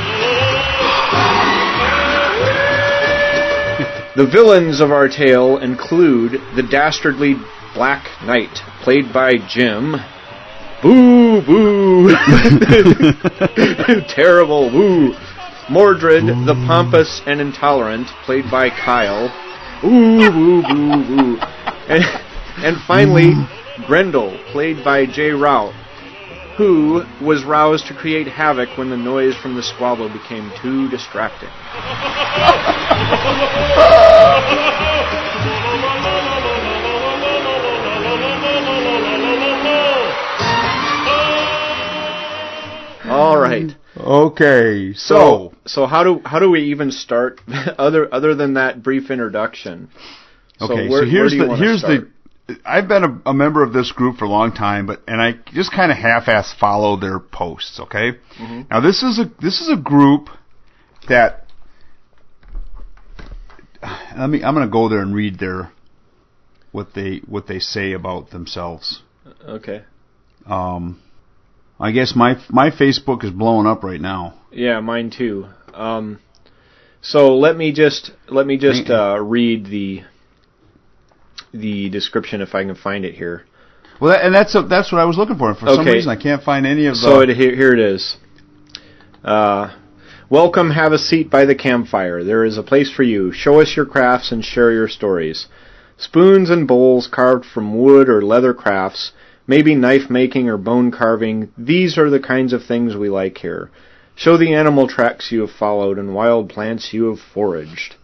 The 4.14 4.28
villains 4.28 4.82
of 4.82 4.92
our 4.92 5.08
tale 5.08 5.58
include 5.58 6.42
the 6.56 6.64
dastardly 6.64 7.36
Black 7.74 8.06
Knight, 8.26 8.62
played 8.84 9.14
by 9.14 9.36
Jim. 9.48 9.96
Boo, 10.82 11.42
boo. 11.42 12.10
Terrible, 14.10 14.70
woo. 14.70 15.16
Mordred, 15.70 16.26
the 16.46 16.62
pompous 16.68 17.22
and 17.26 17.40
intolerant, 17.40 18.08
played 18.26 18.52
by 18.52 18.70
Kyle. 18.70 19.32
Ooh, 19.86 20.30
boo, 20.30 20.62
boo, 20.64 21.06
boo. 21.06 21.38
And, 21.88 22.04
and 22.58 22.78
finally, 22.86 23.32
mm. 23.32 23.88
Grendel, 23.88 24.38
played 24.52 24.84
by 24.84 25.06
Jay 25.06 25.32
Rout, 25.32 25.74
who 26.62 27.02
was 27.26 27.44
roused 27.44 27.88
to 27.88 27.94
create 27.96 28.28
havoc 28.28 28.70
when 28.78 28.92
the 28.92 28.96
noise 28.96 29.36
from 29.36 29.56
the 29.56 29.64
squabble 29.64 30.08
became 30.10 30.52
too 30.62 30.88
distracting. 30.92 31.50
All 43.06 43.38
right. 43.38 43.76
Okay, 43.98 44.94
So, 44.94 45.16
so 45.16 45.54
so 45.66 45.86
how 45.86 46.04
do 46.04 46.22
how 46.24 46.40
do 46.40 46.50
we 46.50 46.62
even 46.72 46.92
start 46.92 47.42
other 47.78 48.12
other 48.14 48.36
than 48.36 48.54
that 48.54 48.82
brief 48.82 49.12
introduction? 49.12 49.90
okay, 50.62 50.88
where- 50.88 51.04
so 51.04 51.10
here's 51.10 51.14
where 51.14 51.30
do 51.30 51.36
you 51.36 51.48
the 51.50 51.56
here's 51.56 51.80
start? 51.80 52.02
the. 52.02 52.08
I've 52.66 52.88
been 52.88 53.04
a, 53.04 53.30
a 53.30 53.34
member 53.34 53.64
of 53.64 53.74
this 53.74 53.92
group 53.92 54.18
for 54.18 54.26
a 54.26 54.30
long 54.30 54.52
time, 54.54 54.86
but 54.86 55.02
and 55.08 55.22
I 55.22 55.34
just 55.54 55.72
kind 55.72 55.92
of 55.92 55.98
half-ass 55.98 56.54
follow 56.60 56.98
their 57.00 57.20
posts. 57.20 57.80
Okay, 57.80 58.12
Mm-hmm. 58.40 58.62
now 58.70 58.80
this 58.82 59.04
is 59.04 59.20
a 59.20 59.32
this 59.42 59.62
is 59.62 59.70
a 59.70 59.78
group 59.78 60.30
that. 61.08 61.46
Let 64.18 64.30
me. 64.30 64.44
I'm 64.44 64.54
going 64.54 64.68
to 64.68 64.72
go 64.72 64.90
there 64.90 65.00
and 65.02 65.14
read 65.16 65.40
their 65.40 65.72
what 66.72 66.94
they 66.94 67.22
what 67.28 67.48
they 67.48 67.60
say 67.60 67.94
about 67.94 68.30
themselves. 68.30 69.02
Okay. 69.48 69.84
Um, 70.46 71.02
I 71.80 71.92
guess 71.92 72.14
my 72.16 72.36
my 72.50 72.70
Facebook 72.70 73.24
is 73.24 73.32
blowing 73.32 73.66
up 73.68 73.84
right 73.84 74.00
now. 74.02 74.36
Yeah, 74.52 74.80
mine 74.82 75.10
too. 75.10 75.48
Um, 75.74 76.20
so 77.02 77.38
let 77.38 77.58
me 77.58 77.72
just 77.72 78.12
let 78.30 78.46
me 78.46 78.58
just 78.58 78.90
uh, 78.90 79.18
read 79.20 79.66
the 79.66 80.02
the 81.54 81.90
description 81.90 82.42
if 82.42 82.56
I 82.56 82.64
can 82.64 82.76
find 82.76 83.06
it 83.06 83.16
here. 83.16 83.46
Well, 84.00 84.12
that, 84.12 84.26
and 84.26 84.34
that's 84.34 84.56
a, 84.56 84.64
that's 84.64 84.92
what 84.92 85.00
I 85.00 85.06
was 85.06 85.18
looking 85.18 85.38
for. 85.38 85.50
And 85.50 85.58
for 85.58 85.68
some 85.68 85.86
reason, 85.86 86.10
I 86.10 86.22
can't 86.22 86.44
find 86.44 86.66
any 86.66 86.88
of 86.88 86.96
the. 86.96 87.02
So 87.02 87.22
it, 87.22 87.30
here, 87.30 87.56
here 87.56 87.74
it 87.74 87.80
is. 87.80 88.18
Uh, 89.24 89.76
welcome, 90.30 90.72
have 90.72 90.92
a 90.92 90.98
seat 90.98 91.30
by 91.30 91.46
the 91.46 91.54
campfire. 91.54 92.24
There 92.24 92.44
is 92.44 92.58
a 92.58 92.64
place 92.64 92.92
for 92.92 93.04
you. 93.04 93.32
Show 93.32 93.62
us 93.62 93.76
your 93.76 93.86
crafts 93.86 94.32
and 94.32 94.44
share 94.44 94.72
your 94.72 94.88
stories. 94.88 95.48
Spoons 95.98 96.50
and 96.50 96.68
bowls 96.68 97.08
carved 97.08 97.46
from 97.46 97.78
wood 97.78 98.10
or 98.10 98.24
leather 98.24 98.56
crafts, 98.56 99.12
maybe 99.46 99.76
knife 99.76 100.10
making 100.10 100.50
or 100.50 100.58
bone 100.58 100.90
carving. 100.90 101.52
These 101.56 101.96
are 102.00 102.10
the 102.10 102.20
kinds 102.20 102.54
of 102.54 102.64
things 102.64 102.96
we 102.96 103.10
like 103.10 103.38
here. 103.38 103.70
Show 104.16 104.36
the 104.36 104.56
animal 104.56 104.88
tracks 104.88 105.32
you 105.32 105.42
have 105.42 105.52
followed 105.52 106.00
and 106.00 106.16
wild 106.16 106.50
plants 106.50 106.92
you 106.92 107.10
have 107.10 107.20
foraged. 107.20 107.96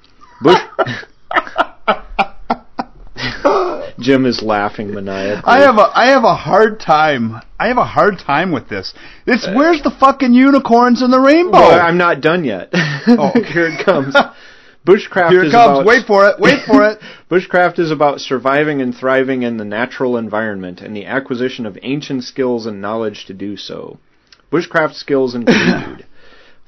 Bush. 0.41 0.59
Jim 3.99 4.25
is 4.25 4.41
laughing 4.41 4.93
maniacally. 4.93 5.43
I 5.45 5.59
have 5.59 5.77
a 5.77 5.89
I 5.93 6.07
have 6.07 6.23
a 6.23 6.35
hard 6.35 6.79
time. 6.79 7.41
I 7.59 7.67
have 7.67 7.77
a 7.77 7.85
hard 7.85 8.19
time 8.19 8.51
with 8.51 8.69
this. 8.69 8.93
It's 9.25 9.45
uh, 9.45 9.53
where's 9.55 9.81
the 9.81 9.91
fucking 9.91 10.33
unicorns 10.33 11.01
and 11.01 11.11
the 11.11 11.19
rainbow? 11.19 11.59
Well, 11.59 11.79
I'm 11.79 11.97
not 11.97 12.21
done 12.21 12.43
yet. 12.43 12.69
Oh. 12.73 13.31
Here 13.53 13.67
it 13.67 13.85
comes. 13.85 14.15
Bushcraft 14.85 15.31
Here 15.31 15.43
it 15.43 15.51
comes. 15.51 15.79
about 15.79 15.85
Wait 15.85 16.05
for 16.05 16.29
it. 16.29 16.39
Wait 16.39 16.63
for 16.65 16.89
it. 16.89 16.99
Bushcraft 17.29 17.77
is 17.77 17.91
about 17.91 18.21
surviving 18.21 18.81
and 18.81 18.95
thriving 18.95 19.41
in 19.41 19.57
the 19.57 19.65
natural 19.65 20.15
environment 20.15 20.79
and 20.79 20.95
the 20.95 21.05
acquisition 21.05 21.65
of 21.65 21.77
ancient 21.81 22.23
skills 22.23 22.65
and 22.65 22.79
knowledge 22.79 23.25
to 23.25 23.33
do 23.33 23.57
so. 23.57 23.99
Bushcraft 24.49 24.93
skills 24.93 25.35
include 25.35 26.05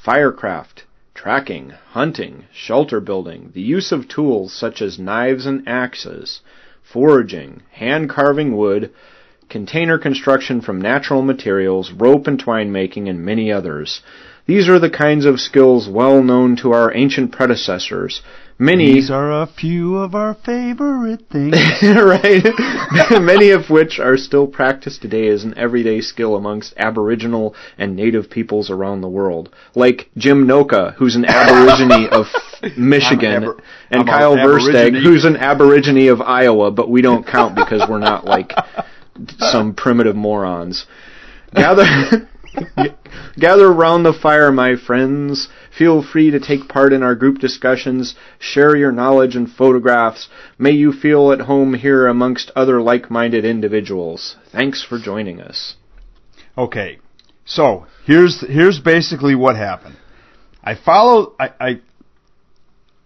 firecraft, 0.06 0.84
tracking, 1.22 1.74
hunting, 1.92 2.46
shelter 2.54 3.02
building, 3.02 3.52
the 3.54 3.62
use 3.62 3.92
of 3.92 4.08
tools 4.08 4.54
such 4.54 4.82
as 4.82 4.98
knives 4.98 5.46
and 5.46 5.62
axes, 5.68 6.40
foraging, 6.82 7.62
hand 7.72 8.10
carving 8.10 8.56
wood, 8.56 8.90
container 9.50 9.98
construction 9.98 10.62
from 10.62 10.80
natural 10.80 11.22
materials, 11.22 11.92
rope 11.92 12.26
and 12.26 12.40
twine 12.40 12.72
making, 12.72 13.10
and 13.10 13.20
many 13.20 13.52
others. 13.52 14.02
These 14.46 14.70
are 14.70 14.80
the 14.80 14.90
kinds 14.90 15.26
of 15.26 15.42
skills 15.42 15.90
well 15.90 16.24
known 16.24 16.56
to 16.62 16.72
our 16.72 16.96
ancient 16.96 17.34
predecessors. 17.34 18.22
Many 18.62 18.96
These 18.96 19.10
are 19.10 19.32
a 19.32 19.48
few 19.48 19.96
of 19.96 20.14
our 20.14 20.34
favorite 20.34 21.30
things. 21.32 21.56
right? 21.82 22.44
Many 23.22 23.52
of 23.52 23.70
which 23.70 24.00
are 24.00 24.18
still 24.18 24.48
practiced 24.48 25.02
today 25.02 25.30
as 25.30 25.46
an 25.46 25.58
everyday 25.58 26.02
skill 26.02 26.36
amongst 26.36 26.74
Aboriginal 26.76 27.56
and 27.78 27.96
Native 27.96 28.30
peoples 28.30 28.70
around 28.70 29.00
the 29.00 29.08
world. 29.08 29.56
Like 29.76 30.10
Jim 30.18 30.46
Noka, 30.46 30.94
who's 30.96 31.16
an 31.16 31.24
Aborigine 31.24 32.10
of 32.12 32.26
Michigan, 32.78 33.46
Aber- 33.46 33.64
and 33.92 34.02
I'm 34.02 34.06
Kyle 34.06 34.36
Versteg, 34.36 35.02
who's 35.02 35.24
an 35.24 35.38
Aborigine 35.38 36.10
of 36.10 36.20
Iowa, 36.20 36.70
but 36.70 36.90
we 36.90 37.02
don't 37.02 37.26
count 37.26 37.56
because 37.56 37.88
we're 37.90 38.00
not 38.00 38.26
like 38.26 38.52
some 39.38 39.74
primitive 39.74 40.18
morons. 40.18 40.86
Gather. 41.54 42.28
Gather 43.38 43.68
around 43.68 44.04
the 44.04 44.14
fire, 44.14 44.52
my 44.52 44.76
friends. 44.76 45.48
Feel 45.80 46.04
free 46.04 46.30
to 46.32 46.42
take 46.42 46.68
part 46.68 46.92
in 46.92 47.04
our 47.04 47.16
group 47.16 47.40
discussions. 47.40 48.14
Share 48.38 48.76
your 48.76 48.92
knowledge 48.92 49.38
and 49.38 49.50
photographs. 49.50 50.28
May 50.58 50.72
you 50.72 50.92
feel 50.92 51.32
at 51.32 51.40
home 51.40 51.74
here 51.74 52.06
amongst 52.06 52.52
other 52.54 52.82
like-minded 52.82 53.46
individuals. 53.46 54.36
Thanks 54.52 54.84
for 54.84 55.00
joining 55.00 55.40
us. 55.40 55.78
Okay, 56.58 57.00
so 57.46 57.88
here's 58.06 58.42
here's 58.42 58.82
basically 58.82 59.36
what 59.36 59.56
happened. 59.56 59.96
I 60.62 60.76
follow. 60.76 61.34
I 61.40 61.50
I, 61.62 61.82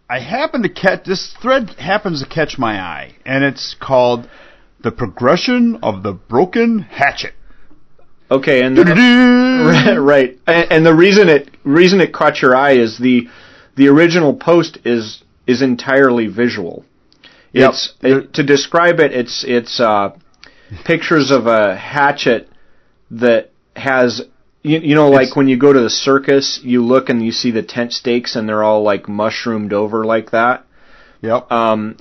I 0.10 0.20
happen 0.20 0.64
to 0.64 0.70
catch 0.70 1.04
this 1.06 1.32
thread 1.40 1.70
happens 1.78 2.24
to 2.24 2.28
catch 2.28 2.58
my 2.58 2.80
eye, 2.80 3.16
and 3.24 3.44
it's 3.44 3.76
called 3.80 4.28
the 4.84 4.92
progression 4.92 5.78
of 5.84 6.02
the 6.02 6.14
broken 6.14 6.80
hatchet. 6.80 7.36
Okay, 8.34 8.64
and 8.64 8.78
right, 8.78 9.96
right. 10.00 10.40
And, 10.48 10.72
and 10.72 10.86
the 10.86 10.96
reason 10.96 11.30
it 11.30 11.52
reason 11.64 12.02
it 12.02 12.12
caught 12.14 12.42
your 12.42 12.56
eye 12.56 12.72
is 12.74 12.98
the 12.98 13.28
the 13.76 13.88
original 13.90 14.34
post 14.34 14.80
is 14.86 15.24
is 15.46 15.62
entirely 15.62 16.28
visual. 16.28 16.84
Yep. 17.52 17.70
It's 17.70 17.94
it, 18.02 18.34
to 18.34 18.44
describe 18.44 19.00
it. 19.00 19.12
It's 19.12 19.44
it's 19.48 19.80
uh, 19.80 20.18
pictures 20.84 21.30
of 21.30 21.46
a 21.46 21.76
hatchet 21.76 22.50
that 23.12 23.52
has 23.76 24.22
you, 24.64 24.80
you 24.80 24.96
know 24.96 25.10
like 25.10 25.24
It's- 25.28 25.36
when 25.36 25.48
you 25.48 25.58
go 25.58 25.72
to 25.72 25.80
the 25.80 25.90
circus, 25.90 26.60
you 26.64 26.84
look 26.84 27.10
and 27.10 27.24
you 27.24 27.32
see 27.32 27.52
the 27.52 27.62
tent 27.62 27.94
stakes 27.94 28.36
and 28.36 28.50
they're 28.50 28.64
all 28.64 28.82
like 28.82 29.08
mushroomed 29.08 29.74
over 29.74 30.04
like 30.06 30.32
that. 30.32 30.66
Yep. 31.22 31.52
Um, 31.52 31.98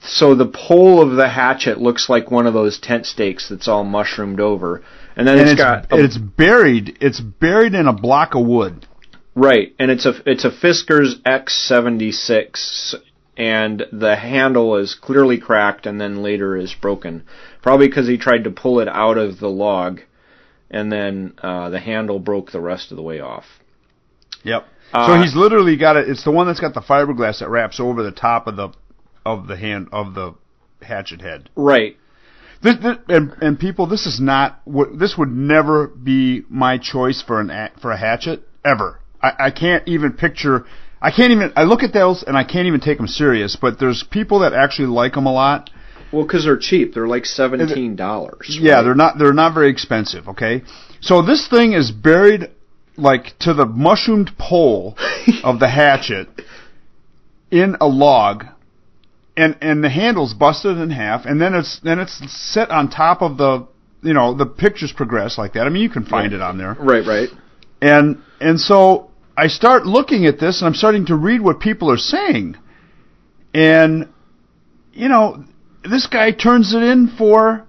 so 0.00 0.34
the 0.34 0.46
pole 0.46 1.00
of 1.02 1.16
the 1.16 1.28
hatchet 1.28 1.80
looks 1.80 2.08
like 2.08 2.30
one 2.30 2.46
of 2.46 2.54
those 2.54 2.78
tent 2.78 3.06
stakes 3.06 3.48
that's 3.48 3.68
all 3.68 3.84
mushroomed 3.84 4.38
over, 4.38 4.82
and 5.16 5.26
then 5.26 5.38
and 5.38 5.42
it's 5.42 5.52
it's 5.52 5.60
got 5.60 5.92
a 5.92 6.02
it's 6.02 6.18
buried. 6.18 6.98
It's 7.00 7.20
buried 7.20 7.74
in 7.74 7.86
a 7.86 7.92
block 7.92 8.34
of 8.34 8.46
wood. 8.46 8.86
Right, 9.34 9.74
and 9.78 9.90
it's 9.90 10.06
a 10.06 10.14
it's 10.26 10.44
a 10.44 10.50
Fiskars 10.50 11.20
X76, 11.22 12.94
and 13.36 13.84
the 13.92 14.14
handle 14.16 14.76
is 14.76 14.94
clearly 14.94 15.38
cracked, 15.38 15.86
and 15.86 16.00
then 16.00 16.22
later 16.22 16.56
is 16.56 16.74
broken, 16.74 17.24
probably 17.60 17.88
because 17.88 18.06
he 18.06 18.16
tried 18.16 18.44
to 18.44 18.50
pull 18.50 18.78
it 18.78 18.88
out 18.88 19.18
of 19.18 19.40
the 19.40 19.48
log, 19.48 20.00
and 20.70 20.92
then 20.92 21.34
uh, 21.42 21.70
the 21.70 21.80
handle 21.80 22.20
broke 22.20 22.52
the 22.52 22.60
rest 22.60 22.92
of 22.92 22.96
the 22.96 23.02
way 23.02 23.20
off. 23.20 23.44
Yep. 24.44 24.66
Uh, 24.92 25.06
so 25.08 25.22
he's 25.22 25.34
literally 25.34 25.76
got 25.76 25.96
it. 25.96 26.08
It's 26.08 26.22
the 26.22 26.30
one 26.30 26.46
that's 26.46 26.60
got 26.60 26.74
the 26.74 26.80
fiberglass 26.80 27.40
that 27.40 27.48
wraps 27.48 27.80
over 27.80 28.04
the 28.04 28.12
top 28.12 28.46
of 28.46 28.54
the 28.54 28.72
of 29.26 29.48
the 29.48 29.56
hand 29.56 29.88
of 29.90 30.14
the 30.14 30.34
hatchet 30.80 31.20
head. 31.20 31.50
Right. 31.56 31.96
This, 32.64 32.76
this, 32.82 32.96
and, 33.08 33.34
and 33.42 33.58
people, 33.58 33.86
this 33.86 34.06
is 34.06 34.18
not 34.20 34.60
what 34.64 34.98
this 34.98 35.16
would 35.18 35.28
never 35.30 35.86
be 35.86 36.42
my 36.48 36.78
choice 36.78 37.22
for 37.22 37.38
an 37.38 37.50
a- 37.50 37.70
for 37.80 37.92
a 37.92 37.96
hatchet. 37.98 38.42
ever. 38.64 39.00
I, 39.22 39.32
I 39.38 39.50
can't 39.50 39.86
even 39.86 40.14
picture. 40.14 40.64
I 41.00 41.10
can't 41.10 41.30
even. 41.30 41.52
I 41.56 41.64
look 41.64 41.82
at 41.82 41.92
those 41.92 42.24
and 42.26 42.38
I 42.38 42.44
can't 42.44 42.66
even 42.66 42.80
take 42.80 42.96
them 42.96 43.06
serious. 43.06 43.56
But 43.60 43.78
there's 43.78 44.02
people 44.10 44.38
that 44.40 44.54
actually 44.54 44.88
like 44.88 45.12
them 45.12 45.26
a 45.26 45.32
lot. 45.32 45.68
Well, 46.10 46.24
because 46.24 46.44
they're 46.44 46.56
cheap. 46.56 46.94
They're 46.94 47.06
like 47.06 47.26
seventeen 47.26 47.96
dollars. 47.96 48.58
Yeah, 48.58 48.82
they're 48.82 48.94
not. 48.94 49.18
They're 49.18 49.34
not 49.34 49.52
very 49.52 49.70
expensive. 49.70 50.28
Okay, 50.28 50.62
so 51.00 51.20
this 51.20 51.46
thing 51.46 51.74
is 51.74 51.90
buried 51.90 52.50
like 52.96 53.36
to 53.40 53.52
the 53.52 53.66
mushroomed 53.66 54.30
pole 54.38 54.96
of 55.44 55.58
the 55.58 55.68
hatchet 55.68 56.28
in 57.50 57.76
a 57.80 57.86
log, 57.86 58.46
and 59.36 59.56
and 59.60 59.82
the 59.82 59.90
handle's 59.90 60.34
busted 60.34 60.78
in 60.78 60.90
half, 60.90 61.24
and 61.26 61.40
then 61.40 61.54
it's 61.54 61.80
then 61.80 61.98
it's 61.98 62.20
set 62.52 62.70
on 62.70 62.90
top 62.90 63.22
of 63.22 63.36
the. 63.36 63.66
You 64.02 64.12
know 64.12 64.34
the 64.34 64.44
pictures 64.44 64.92
progress 64.92 65.38
like 65.38 65.54
that. 65.54 65.66
I 65.66 65.70
mean, 65.70 65.82
you 65.82 65.88
can 65.88 66.04
find 66.04 66.34
it 66.34 66.42
on 66.42 66.58
there. 66.58 66.76
right, 66.78 67.06
right. 67.06 67.30
And 67.80 68.18
and 68.38 68.60
so 68.60 69.10
I 69.34 69.46
start 69.46 69.86
looking 69.86 70.26
at 70.26 70.38
this 70.38 70.60
and 70.60 70.68
I'm 70.68 70.74
starting 70.74 71.06
to 71.06 71.16
read 71.16 71.40
what 71.40 71.58
people 71.58 71.90
are 71.90 71.96
saying. 71.96 72.56
And 73.54 74.10
you 74.92 75.08
know, 75.08 75.44
this 75.88 76.06
guy 76.06 76.32
turns 76.32 76.74
it 76.74 76.82
in 76.82 77.14
for 77.16 77.66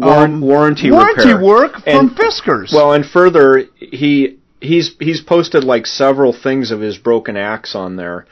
um, 0.00 0.40
warranty 0.40 0.90
warranty 0.90 1.28
repair. 1.32 1.42
work 1.44 1.72
from 1.82 1.82
And- 1.86 2.10
Fiskars. 2.16 2.72
Well, 2.72 2.92
and 2.92 3.04
further, 3.04 3.64
he 3.78 4.38
he's 4.60 4.94
he's 5.00 5.20
posted 5.20 5.64
like 5.64 5.86
several 5.86 6.32
things 6.32 6.70
of 6.70 6.80
his 6.80 6.98
broken 6.98 7.36
axe 7.36 7.74
on 7.74 7.96
there, 7.96 8.26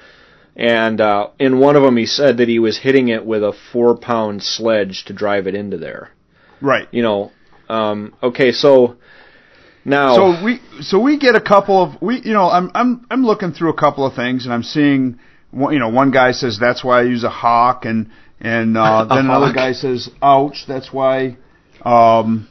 and 0.57 1.01
uh, 1.01 1.28
in 1.39 1.59
one 1.59 1.77
of 1.77 1.83
them 1.83 1.97
he 1.97 2.07
said 2.07 2.39
that 2.39 2.49
he 2.49 2.59
was 2.59 2.78
hitting 2.78 3.09
it 3.09 3.24
with 3.27 3.43
a 3.43 3.53
four 3.73 3.97
pound 3.97 4.43
sledge 4.43 5.05
to 5.07 5.12
drive 5.12 5.47
it 5.47 5.55
into 5.55 5.77
there. 5.77 6.11
right. 6.61 6.89
You 6.91 7.03
know, 7.03 7.33
um, 7.69 8.15
okay, 8.23 8.53
so 8.53 8.97
now 9.85 10.16
So 10.16 10.45
we 10.45 10.61
so 10.81 10.99
we 10.99 11.19
get 11.19 11.37
a 11.37 11.41
couple 11.41 11.83
of 11.83 12.03
we 12.03 12.20
you 12.23 12.33
know 12.33 12.51
I'm 12.51 12.70
I'm 12.74 13.07
I'm 13.11 13.24
looking 13.24 13.53
through 13.53 13.70
a 13.70 13.77
couple 13.77 14.05
of 14.07 14.15
things 14.15 14.45
and 14.45 14.53
I'm 14.53 14.65
seeing 14.65 15.19
one, 15.51 15.73
you 15.73 15.78
know 15.78 15.91
one 15.91 16.11
guy 16.11 16.33
says 16.33 16.59
that's 16.59 16.83
why 16.83 17.01
I 17.01 17.03
use 17.03 17.23
a 17.23 17.31
hawk 17.31 17.85
and 17.85 18.11
and 18.41 18.77
uh, 18.77 19.05
then 19.09 19.27
another 19.27 19.53
guy 19.53 19.73
says 19.73 20.11
ouch 20.20 20.65
that's 20.66 20.93
why 20.93 21.37
um 21.83 22.49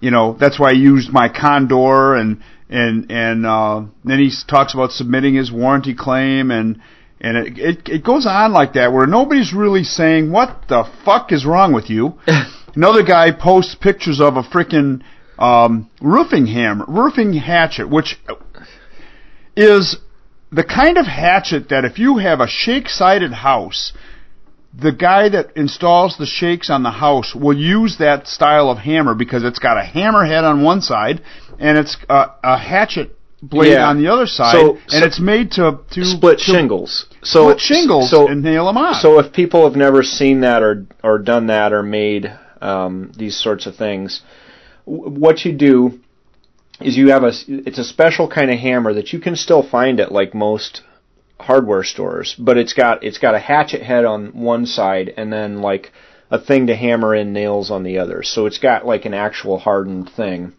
you 0.00 0.10
know 0.10 0.36
that's 0.38 0.60
why 0.60 0.68
I 0.68 0.74
used 0.74 1.10
my 1.12 1.28
condor 1.28 2.14
and 2.14 2.42
and 2.68 3.10
and 3.10 3.44
uh, 3.44 3.82
then 4.04 4.18
he 4.18 4.30
talks 4.48 4.72
about 4.72 4.92
submitting 4.92 5.34
his 5.34 5.50
warranty 5.52 5.94
claim 5.94 6.50
and 6.50 6.80
and 7.22 7.36
it, 7.36 7.58
it 7.58 7.88
it 7.88 8.04
goes 8.04 8.26
on 8.26 8.52
like 8.52 8.72
that 8.74 8.92
where 8.92 9.06
nobody's 9.06 9.54
really 9.54 9.84
saying 9.84 10.30
what 10.30 10.64
the 10.68 10.84
fuck 11.04 11.32
is 11.32 11.46
wrong 11.46 11.72
with 11.72 11.88
you. 11.88 12.18
Another 12.74 13.04
guy 13.04 13.30
posts 13.30 13.76
pictures 13.76 14.20
of 14.20 14.36
a 14.36 14.42
freaking 14.42 15.02
um, 15.38 15.88
roofing 16.00 16.46
hammer, 16.46 16.84
roofing 16.88 17.32
hatchet, 17.34 17.88
which 17.88 18.18
is 19.56 19.96
the 20.50 20.64
kind 20.64 20.98
of 20.98 21.06
hatchet 21.06 21.68
that 21.68 21.84
if 21.84 21.98
you 21.98 22.18
have 22.18 22.40
a 22.40 22.48
shake-sided 22.48 23.32
house, 23.32 23.92
the 24.76 24.92
guy 24.92 25.28
that 25.28 25.56
installs 25.56 26.16
the 26.18 26.26
shakes 26.26 26.70
on 26.70 26.82
the 26.82 26.90
house 26.90 27.34
will 27.34 27.56
use 27.56 27.98
that 27.98 28.26
style 28.26 28.70
of 28.70 28.78
hammer 28.78 29.14
because 29.14 29.44
it's 29.44 29.58
got 29.58 29.76
a 29.76 29.84
hammer 29.84 30.24
head 30.24 30.44
on 30.44 30.62
one 30.62 30.80
side 30.80 31.22
and 31.58 31.78
it's 31.78 31.96
a, 32.08 32.30
a 32.42 32.58
hatchet 32.58 33.16
blade 33.42 33.72
Yeah. 33.72 33.88
on 33.88 33.98
the 33.98 34.08
other 34.08 34.26
side, 34.26 34.52
So- 34.52 34.78
and 34.92 35.00
so- 35.00 35.04
it's 35.04 35.20
made 35.20 35.50
to 35.52 35.78
to 35.90 36.04
split 36.04 36.38
to 36.38 36.44
shingles. 36.44 37.06
So 37.22 37.44
split 37.48 37.60
shingles 37.60 38.10
So 38.10 38.28
and 38.28 38.42
nail 38.42 38.66
them 38.66 38.76
on. 38.78 38.94
So 38.94 39.18
if 39.18 39.32
people 39.32 39.64
have 39.64 39.76
never 39.76 40.02
seen 40.02 40.40
that 40.40 40.62
or 40.62 40.86
or 41.02 41.18
done 41.18 41.46
that 41.48 41.72
or 41.72 41.82
made 41.82 42.32
um, 42.60 43.10
these 43.16 43.36
sorts 43.36 43.66
of 43.66 43.74
things, 43.74 44.20
w- 44.86 45.10
what 45.10 45.44
you 45.44 45.52
do 45.52 45.98
is 46.80 46.96
you 46.96 47.10
have 47.10 47.24
a 47.24 47.32
it's 47.48 47.78
a 47.78 47.84
special 47.84 48.28
kind 48.28 48.50
of 48.50 48.58
hammer 48.58 48.92
that 48.94 49.12
you 49.12 49.18
can 49.18 49.34
still 49.36 49.62
find 49.62 49.98
at 50.00 50.12
like 50.12 50.34
most 50.34 50.82
hardware 51.40 51.82
stores, 51.82 52.36
but 52.38 52.56
it's 52.56 52.72
got 52.72 53.02
it's 53.02 53.18
got 53.18 53.34
a 53.34 53.38
hatchet 53.40 53.82
head 53.82 54.04
on 54.04 54.26
one 54.28 54.64
side 54.66 55.12
and 55.16 55.32
then 55.32 55.60
like 55.60 55.92
a 56.30 56.38
thing 56.38 56.68
to 56.68 56.74
hammer 56.76 57.14
in 57.14 57.32
nails 57.32 57.70
on 57.70 57.82
the 57.82 57.98
other. 57.98 58.22
So 58.22 58.46
it's 58.46 58.58
got 58.58 58.86
like 58.86 59.04
an 59.04 59.14
actual 59.14 59.58
hardened 59.58 60.08
thing. 60.10 60.52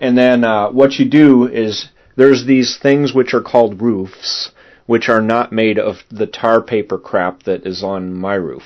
And 0.00 0.16
then 0.16 0.44
uh, 0.44 0.70
what 0.70 0.94
you 0.94 1.08
do 1.08 1.46
is 1.46 1.88
there's 2.16 2.44
these 2.44 2.78
things 2.78 3.14
which 3.14 3.34
are 3.34 3.40
called 3.40 3.80
roofs, 3.80 4.50
which 4.86 5.08
are 5.08 5.22
not 5.22 5.52
made 5.52 5.78
of 5.78 5.96
the 6.10 6.26
tar 6.26 6.62
paper 6.62 6.98
crap 6.98 7.44
that 7.44 7.66
is 7.66 7.82
on 7.82 8.14
my 8.14 8.34
roof. 8.34 8.62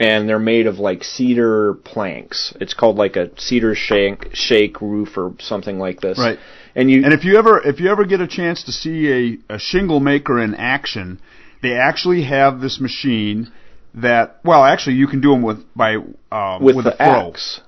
And 0.00 0.28
they're 0.28 0.38
made 0.38 0.66
of 0.66 0.78
like 0.78 1.04
cedar 1.04 1.74
planks. 1.74 2.52
It's 2.60 2.74
called 2.74 2.96
like 2.96 3.16
a 3.16 3.30
cedar 3.38 3.74
shake, 3.74 4.30
shake 4.34 4.80
roof 4.80 5.16
or 5.16 5.34
something 5.38 5.78
like 5.78 6.00
this. 6.00 6.18
Right. 6.18 6.38
And 6.74 6.90
you 6.90 7.04
And 7.04 7.12
if 7.12 7.24
you 7.24 7.36
ever 7.38 7.60
if 7.60 7.78
you 7.80 7.90
ever 7.90 8.04
get 8.04 8.20
a 8.20 8.26
chance 8.26 8.64
to 8.64 8.72
see 8.72 9.38
a, 9.48 9.54
a 9.54 9.58
shingle 9.58 10.00
maker 10.00 10.40
in 10.40 10.54
action, 10.54 11.20
they 11.62 11.74
actually 11.74 12.24
have 12.24 12.60
this 12.60 12.80
machine 12.80 13.52
that 13.94 14.40
well 14.44 14.64
actually 14.64 14.96
you 14.96 15.06
can 15.06 15.20
do 15.20 15.30
them 15.30 15.42
with 15.42 15.64
by 15.76 15.96
um, 16.30 16.62
with, 16.62 16.76
with 16.76 16.84
the 16.86 16.94
a 16.94 16.96
froe. 16.96 17.30
axe. 17.30 17.60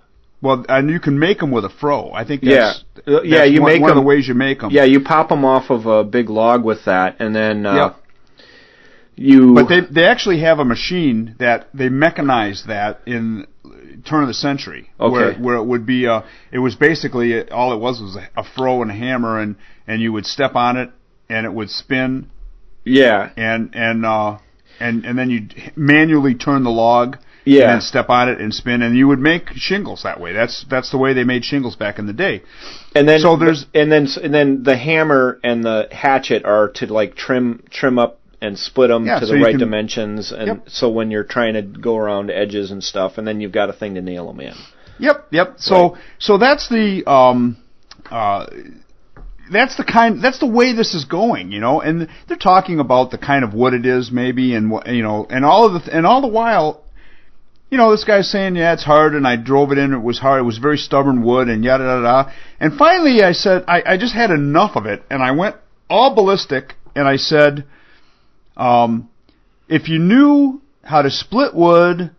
Well, 0.45 0.65
and 0.69 0.91
you 0.91 1.01
can 1.01 1.19
make 1.19 1.39
them 1.39 1.51
with 1.51 1.65
a 1.65 1.71
froe. 1.71 2.13
I 2.13 2.25
think 2.25 2.43
Yeah. 2.43 2.57
that's, 2.57 2.85
Uh, 3.09 3.23
yeah, 3.23 3.45
you 3.45 3.63
one, 3.63 3.73
make 3.73 3.81
one 3.81 3.91
of 3.91 3.97
the 3.97 4.03
ways 4.03 4.29
you 4.29 4.35
make 4.35 4.61
them. 4.61 4.71
Yeah, 4.71 4.85
you 4.85 5.01
pop 5.01 5.31
them 5.31 5.45
off 5.45 5.71
of 5.71 5.87
a 5.87 6.05
big 6.05 6.29
log 6.29 6.63
with 6.65 6.85
that, 6.85 7.17
and 7.19 7.35
then 7.35 7.65
uh, 7.65 7.75
Yeah. 7.75 7.91
you. 9.17 9.55
But 9.55 9.69
they 9.69 9.81
they 9.81 10.05
actually 10.05 10.41
have 10.41 10.59
a 10.59 10.65
machine 10.65 11.35
that 11.39 11.69
they 11.73 11.89
mechanized 11.89 12.67
that 12.69 13.01
in 13.07 13.47
turn 14.05 14.23
of 14.23 14.29
the 14.29 14.35
century. 14.35 14.91
Okay. 15.01 15.41
where 15.41 15.57
it 15.57 15.65
would 15.65 15.87
be 15.87 16.05
a 16.05 16.25
it 16.53 16.59
was 16.59 16.75
basically 16.75 17.49
all 17.51 17.73
it 17.73 17.81
was 17.81 18.01
was 18.03 18.17
a, 18.17 18.29
a 18.37 18.45
froe 18.45 18.83
and 18.83 18.91
a 18.91 18.95
hammer 18.95 19.41
and 19.41 19.57
and 19.89 20.03
you 20.03 20.13
would 20.13 20.27
step 20.27 20.55
on 20.55 20.77
it 20.77 20.91
and 21.29 21.47
it 21.47 21.53
would 21.55 21.71
spin 21.71 22.27
yeah, 22.85 23.31
and 23.37 23.71
and 23.73 24.05
uh 24.05 24.37
and 24.79 25.07
and 25.07 25.19
then 25.19 25.31
you'd 25.31 25.73
manually 25.75 26.35
turn 26.35 26.65
the 26.65 26.71
log 26.71 27.17
Yeah. 27.45 27.63
and 27.65 27.71
then 27.75 27.81
step 27.83 28.09
on 28.09 28.29
it 28.29 28.41
and 28.41 28.55
spin 28.55 28.83
and 28.83 28.97
you 28.97 29.07
would 29.09 29.19
make 29.19 29.51
shingles 29.55 30.03
that 30.05 30.21
way. 30.21 30.33
That's 30.33 30.65
that's 30.69 30.91
the 30.91 30.99
way 30.99 31.13
they 31.13 31.25
made 31.25 31.45
shingles 31.45 31.77
back 31.77 31.99
in 31.99 32.07
the 32.07 32.13
day. 32.13 32.43
and 32.95 33.09
then 33.09 33.21
So 33.21 33.37
there's- 33.37 33.67
and 33.75 33.91
then 33.93 34.09
and 34.23 34.33
then 34.33 34.63
the 34.63 34.77
hammer 34.77 35.39
and 35.45 35.63
the 35.65 35.89
hatchet 35.93 36.45
are 36.45 36.69
to 36.77 36.87
like 36.93 37.15
trim 37.17 37.63
trim 37.71 37.99
up 37.99 38.21
and 38.41 38.59
split 38.59 38.89
them 38.91 39.07
Yeah, 39.07 39.21
to 39.21 39.27
the 39.27 39.37
you 39.39 39.45
right 39.45 39.53
can- 39.53 39.61
dimensions, 39.61 40.31
and 40.33 40.47
Yep. 40.49 40.63
so 40.69 40.89
when 40.91 41.11
you're 41.11 41.25
trying 41.25 41.55
to 41.55 41.63
go 41.63 41.97
around 41.97 42.31
edges 42.31 42.71
and 42.71 42.85
stuff, 42.85 43.17
and 43.19 43.27
then 43.27 43.41
you've 43.41 43.53
got 43.53 43.71
a 43.71 43.73
thing 43.73 43.95
to 43.95 44.03
nail 44.03 44.27
them 44.27 44.41
in. 44.41 44.55
Yep, 44.99 45.27
yep. 45.31 45.55
So 45.57 45.75
Right. 45.93 46.03
so 46.19 46.37
that's 46.39 46.69
the 46.69 47.05
um 47.11 47.57
uh 48.11 48.47
that's 49.51 49.77
the 49.77 49.85
kind 49.85 50.23
that's 50.23 50.39
the 50.39 50.47
way 50.47 50.73
this 50.73 50.95
is 50.95 51.05
going, 51.05 51.53
you 51.53 51.61
know. 51.61 51.81
And 51.81 52.09
they're 52.29 52.37
talking 52.37 52.81
about 52.81 53.11
the 53.11 53.19
kind 53.19 53.45
of 53.45 53.55
wood 53.55 53.75
it 53.75 53.85
is 53.87 54.11
maybe 54.11 54.55
and 54.55 54.71
what 54.71 54.87
you 54.89 55.03
know 55.03 55.27
and 55.29 55.45
all 55.45 55.67
of 55.67 55.85
the 55.85 55.95
and 55.97 56.07
all 56.07 56.21
the 56.21 56.29
while 56.29 56.84
you 57.71 57.79
know, 57.79 57.91
this 57.91 58.05
guy's 58.05 58.31
saying, 58.31 58.57
yeah, 58.57 58.73
it's 58.73 58.85
hard, 58.85 59.15
and 59.15 59.27
I 59.27 59.37
drove 59.37 59.73
it 59.73 59.79
in, 59.79 59.93
it 59.93 60.03
was 60.03 60.19
hard, 60.19 60.41
it 60.41 60.45
was 60.45 60.59
very 60.59 60.79
stubborn 60.79 61.23
wood, 61.25 61.49
and 61.49 61.65
yada, 61.65 61.85
yada, 61.85 62.03
yada. 62.03 62.33
And 62.61 62.77
finally 62.79 63.23
I 63.23 63.33
said, 63.33 63.65
I, 63.67 63.83
I 63.87 63.97
just 63.97 64.15
had 64.15 64.31
enough 64.31 64.77
of 64.77 64.87
it, 64.87 65.03
and 65.11 65.23
I 65.23 65.33
went 65.33 65.57
all 65.89 66.15
ballistic, 66.15 66.75
and 66.95 67.09
I 67.09 67.17
said, 67.17 67.65
um, 68.57 69.09
if 69.69 69.89
you 69.89 69.99
knew 69.99 70.63
how 70.83 71.03
to 71.03 71.11
split 71.11 71.55
wood, 71.55 72.11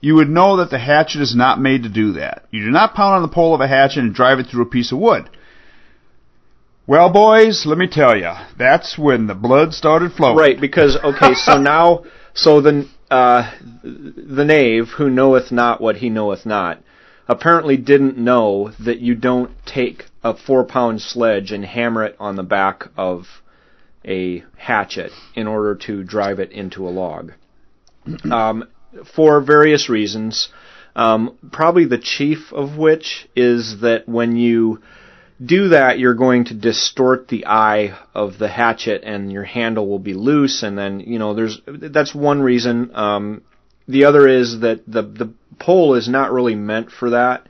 you 0.00 0.14
would 0.16 0.28
know 0.28 0.58
that 0.58 0.70
the 0.70 0.78
hatchet 0.78 1.20
is 1.20 1.34
not 1.34 1.60
made 1.60 1.82
to 1.82 1.88
do 1.88 2.12
that. 2.12 2.44
You 2.50 2.64
do 2.64 2.70
not 2.70 2.94
pound 2.94 3.14
on 3.14 3.22
the 3.22 3.34
pole 3.34 3.54
of 3.54 3.60
a 3.60 3.68
hatchet 3.68 4.00
and 4.00 4.14
drive 4.14 4.38
it 4.38 4.46
through 4.46 4.62
a 4.62 4.66
piece 4.66 4.92
of 4.92 4.98
wood. 4.98 5.28
Well, 6.86 7.10
boys, 7.10 7.64
let 7.64 7.78
me 7.78 7.86
tell 7.86 8.14
you, 8.16 8.32
that's 8.58 8.98
when 8.98 9.26
the 9.26 9.34
blood 9.34 9.72
started 9.72 10.12
flowing. 10.12 10.36
Right, 10.36 10.60
because 10.60 10.96
okay, 10.96 11.32
so 11.34 11.58
now 11.60 12.04
so 12.34 12.60
the 12.60 12.88
uh, 13.10 13.50
the 13.82 14.44
knave 14.44 14.88
who 14.96 15.08
knoweth 15.08 15.52
not 15.52 15.80
what 15.80 15.96
he 15.96 16.10
knoweth 16.10 16.44
not 16.44 16.82
apparently 17.28 17.76
didn't 17.76 18.18
know 18.18 18.72
that 18.80 18.98
you 18.98 19.14
don't 19.14 19.50
take 19.64 20.06
a 20.22 20.34
four 20.34 20.64
pound 20.64 21.00
sledge 21.00 21.52
and 21.52 21.64
hammer 21.64 22.04
it 22.04 22.16
on 22.18 22.36
the 22.36 22.42
back 22.42 22.88
of 22.96 23.26
a 24.04 24.44
hatchet 24.56 25.12
in 25.34 25.46
order 25.46 25.74
to 25.74 26.02
drive 26.02 26.38
it 26.38 26.52
into 26.52 26.86
a 26.86 26.90
log. 26.90 27.32
Um, 28.30 28.68
for 29.16 29.40
various 29.40 29.88
reasons, 29.88 30.48
um, 30.94 31.36
probably 31.50 31.86
the 31.86 31.98
chief 31.98 32.52
of 32.52 32.76
which 32.76 33.28
is 33.34 33.80
that 33.80 34.08
when 34.08 34.36
you 34.36 34.82
do 35.44 35.68
that, 35.70 35.98
you're 35.98 36.14
going 36.14 36.44
to 36.46 36.54
distort 36.54 37.28
the 37.28 37.46
eye 37.46 37.98
of 38.14 38.38
the 38.38 38.48
hatchet, 38.48 39.02
and 39.04 39.32
your 39.32 39.44
handle 39.44 39.88
will 39.88 39.98
be 39.98 40.14
loose. 40.14 40.62
And 40.62 40.76
then, 40.78 41.00
you 41.00 41.18
know, 41.18 41.34
there's 41.34 41.60
that's 41.66 42.14
one 42.14 42.40
reason. 42.42 42.90
Um, 42.94 43.42
the 43.88 44.04
other 44.04 44.28
is 44.28 44.60
that 44.60 44.84
the 44.86 45.02
the 45.02 45.32
pole 45.58 45.94
is 45.94 46.08
not 46.08 46.32
really 46.32 46.54
meant 46.54 46.90
for 46.90 47.10
that, 47.10 47.46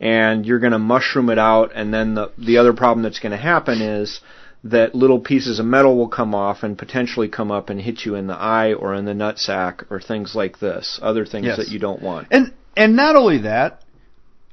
and 0.00 0.44
you're 0.46 0.60
going 0.60 0.72
to 0.72 0.78
mushroom 0.78 1.30
it 1.30 1.38
out. 1.38 1.72
And 1.74 1.92
then 1.92 2.14
the 2.14 2.32
the 2.38 2.58
other 2.58 2.72
problem 2.72 3.02
that's 3.02 3.18
going 3.20 3.32
to 3.32 3.38
happen 3.38 3.80
is 3.80 4.20
that 4.64 4.94
little 4.94 5.18
pieces 5.18 5.58
of 5.58 5.66
metal 5.66 5.96
will 5.96 6.08
come 6.08 6.34
off 6.36 6.62
and 6.62 6.78
potentially 6.78 7.28
come 7.28 7.50
up 7.50 7.68
and 7.68 7.80
hit 7.80 8.04
you 8.04 8.14
in 8.14 8.28
the 8.28 8.34
eye 8.36 8.72
or 8.74 8.94
in 8.94 9.04
the 9.06 9.12
nutsack 9.12 9.84
or 9.90 10.00
things 10.00 10.34
like 10.36 10.60
this. 10.60 11.00
Other 11.02 11.26
things 11.26 11.46
Yes. 11.46 11.56
that 11.56 11.68
you 11.68 11.78
don't 11.80 12.00
want. 12.02 12.28
And 12.30 12.52
and 12.76 12.94
not 12.94 13.16
only 13.16 13.38
that, 13.38 13.80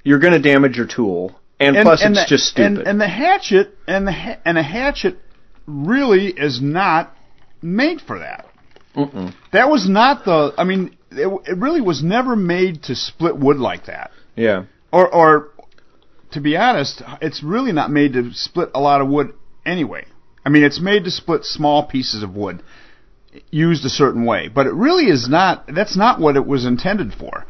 You're 0.03 0.19
going 0.19 0.33
to 0.33 0.39
damage 0.41 0.77
your 0.77 0.87
tool. 0.87 1.38
And, 1.59 1.75
plus, 1.81 2.01
it's 2.03 2.17
the, 2.17 2.25
just 2.27 2.45
stupid. 2.45 2.79
And, 2.79 2.87
and 2.87 3.01
the 3.01 3.07
hatchet 3.07 3.75
and 3.87 4.07
the 4.07 4.13
ha- 4.13 4.39
and 4.45 4.57
a 4.57 4.63
hatchet 4.63 5.17
really 5.67 6.27
is 6.27 6.61
not 6.61 7.13
made 7.61 7.99
for 8.01 8.19
that. 8.19 8.47
Mm-mm. 8.95 9.33
That 9.51 9.69
was 9.69 9.87
not 9.87 10.25
the. 10.25 10.53
I 10.57 10.63
mean, 10.63 10.95
it, 11.11 11.27
it 11.47 11.57
really 11.57 11.81
was 11.81 12.01
never 12.01 12.35
made 12.35 12.83
to 12.83 12.95
split 12.95 13.37
wood 13.37 13.57
like 13.57 13.85
that. 13.85 14.11
Yeah. 14.35 14.65
Or, 14.91 15.13
or 15.13 15.49
to 16.31 16.41
be 16.41 16.55
honest, 16.57 17.01
it's 17.21 17.43
really 17.43 17.71
not 17.71 17.91
made 17.91 18.13
to 18.13 18.33
split 18.33 18.69
a 18.73 18.79
lot 18.79 19.01
of 19.01 19.07
wood 19.07 19.33
anyway. 19.65 20.05
I 20.45 20.49
mean, 20.49 20.63
it's 20.63 20.79
made 20.79 21.03
to 21.03 21.11
split 21.11 21.43
small 21.43 21.85
pieces 21.85 22.23
of 22.23 22.35
wood 22.35 22.63
used 23.51 23.85
a 23.85 23.89
certain 23.89 24.25
way, 24.25 24.47
but 24.47 24.65
it 24.65 24.73
really 24.73 25.05
is 25.05 25.29
not. 25.29 25.65
That's 25.67 25.95
not 25.95 26.19
what 26.19 26.35
it 26.35 26.45
was 26.45 26.65
intended 26.65 27.13
for. 27.13 27.45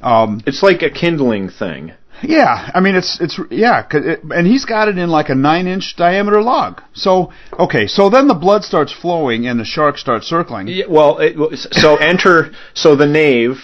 Um, 0.00 0.40
It's 0.46 0.62
like 0.62 0.82
a 0.82 0.90
kindling 0.90 1.50
thing. 1.50 1.92
Yeah, 2.22 2.70
I 2.74 2.80
mean 2.80 2.94
it's 2.94 3.20
it's 3.20 3.38
yeah, 3.50 3.82
'cause 3.82 4.04
it, 4.04 4.22
and 4.22 4.46
he's 4.46 4.64
got 4.64 4.88
it 4.88 4.98
in 4.98 5.10
like 5.10 5.28
a 5.28 5.34
nine 5.34 5.66
inch 5.66 5.94
diameter 5.96 6.42
log. 6.42 6.82
So 6.92 7.32
okay, 7.58 7.86
so 7.86 8.10
then 8.10 8.28
the 8.28 8.34
blood 8.34 8.64
starts 8.64 8.92
flowing 8.92 9.46
and 9.46 9.58
the 9.58 9.64
shark 9.64 9.98
starts 9.98 10.26
circling. 10.26 10.68
Yeah, 10.68 10.86
well, 10.88 11.18
it, 11.18 11.36
so 11.56 11.96
enter. 11.96 12.52
So 12.74 12.96
the 12.96 13.06
knave 13.06 13.58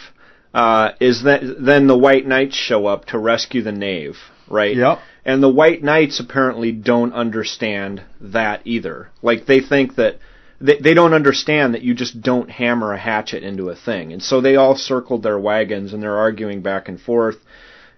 uh, 0.54 0.92
is 1.00 1.24
that 1.24 1.42
then 1.60 1.86
the 1.86 1.98
white 1.98 2.26
knights 2.26 2.56
show 2.56 2.86
up 2.86 3.04
to 3.06 3.18
rescue 3.18 3.62
the 3.62 3.72
knave, 3.72 4.16
right? 4.48 4.74
Yep. 4.74 5.00
And 5.24 5.42
the 5.42 5.50
white 5.50 5.82
knights 5.82 6.18
apparently 6.20 6.72
don't 6.72 7.12
understand 7.12 8.02
that 8.20 8.62
either. 8.64 9.10
Like 9.22 9.46
they 9.46 9.60
think 9.60 9.96
that 9.96 10.18
they 10.60 10.78
they 10.78 10.94
don't 10.94 11.12
understand 11.12 11.74
that 11.74 11.82
you 11.82 11.94
just 11.94 12.22
don't 12.22 12.50
hammer 12.50 12.92
a 12.92 12.98
hatchet 12.98 13.42
into 13.42 13.68
a 13.68 13.76
thing, 13.76 14.12
and 14.12 14.22
so 14.22 14.40
they 14.40 14.56
all 14.56 14.76
circled 14.76 15.22
their 15.22 15.38
wagons 15.38 15.92
and 15.92 16.02
they're 16.02 16.16
arguing 16.16 16.62
back 16.62 16.88
and 16.88 16.98
forth, 17.00 17.36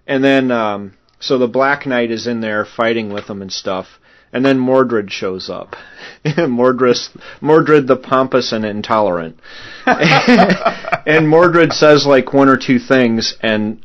and 0.09 0.23
then 0.23 0.51
um, 0.51 0.93
so 1.19 1.37
the 1.37 1.47
black 1.47 1.85
knight 1.85 2.11
is 2.11 2.27
in 2.27 2.41
there 2.41 2.65
fighting 2.65 3.13
with 3.13 3.27
them 3.27 3.41
and 3.41 3.51
stuff. 3.51 3.87
And 4.31 4.45
then 4.45 4.59
Mordred 4.59 5.11
shows 5.11 5.49
up. 5.49 5.75
Mordred, 6.37 6.97
Mordred 7.41 7.87
the 7.87 7.95
pompous 7.95 8.51
and 8.51 8.63
intolerant. 8.63 9.39
and 9.85 11.27
Mordred 11.27 11.73
says 11.73 12.05
like 12.05 12.33
one 12.33 12.47
or 12.47 12.57
two 12.57 12.77
things, 12.77 13.35
and 13.41 13.83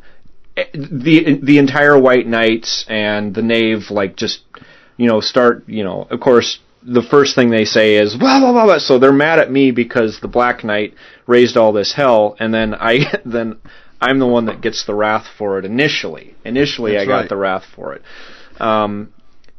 the 0.74 1.40
the 1.42 1.59
entire 1.59 1.98
White 1.98 2.26
Knights 2.26 2.84
and 2.88 3.34
the 3.34 3.42
Knave 3.42 3.90
like 3.90 4.16
just 4.16 4.42
you 4.96 5.09
know 5.09 5.20
start 5.20 5.64
you 5.66 5.82
know 5.82 6.06
of 6.10 6.20
course 6.20 6.59
the 6.82 7.02
first 7.02 7.34
thing 7.34 7.51
they 7.51 7.64
say 7.64 7.96
is 7.96 8.14
blah 8.14 8.38
blah 8.38 8.52
blah 8.52 8.66
blah. 8.66 8.78
So 8.78 8.98
they're 8.98 9.12
mad 9.12 9.38
at 9.38 9.51
me 9.51 9.70
because 9.70 10.20
the 10.20 10.28
Black 10.28 10.62
Knight 10.62 10.94
raised 11.26 11.56
all 11.56 11.72
this 11.72 11.94
hell, 11.94 12.36
and 12.38 12.52
then 12.52 12.74
I 12.74 13.18
then 13.24 13.59
I'm 14.05 14.18
the 14.18 14.26
one 14.26 14.47
that 14.47 14.60
gets 14.60 14.85
the 14.85 14.94
wrath 14.94 15.26
for 15.39 15.59
it 15.59 15.64
initially. 15.64 16.35
Initially, 16.44 16.93
That's 16.93 17.05
I 17.05 17.06
got 17.06 17.16
right. 17.20 17.28
the 17.28 17.36
wrath 17.36 17.64
for 17.74 17.94
it. 17.94 18.02
Um, 18.60 19.12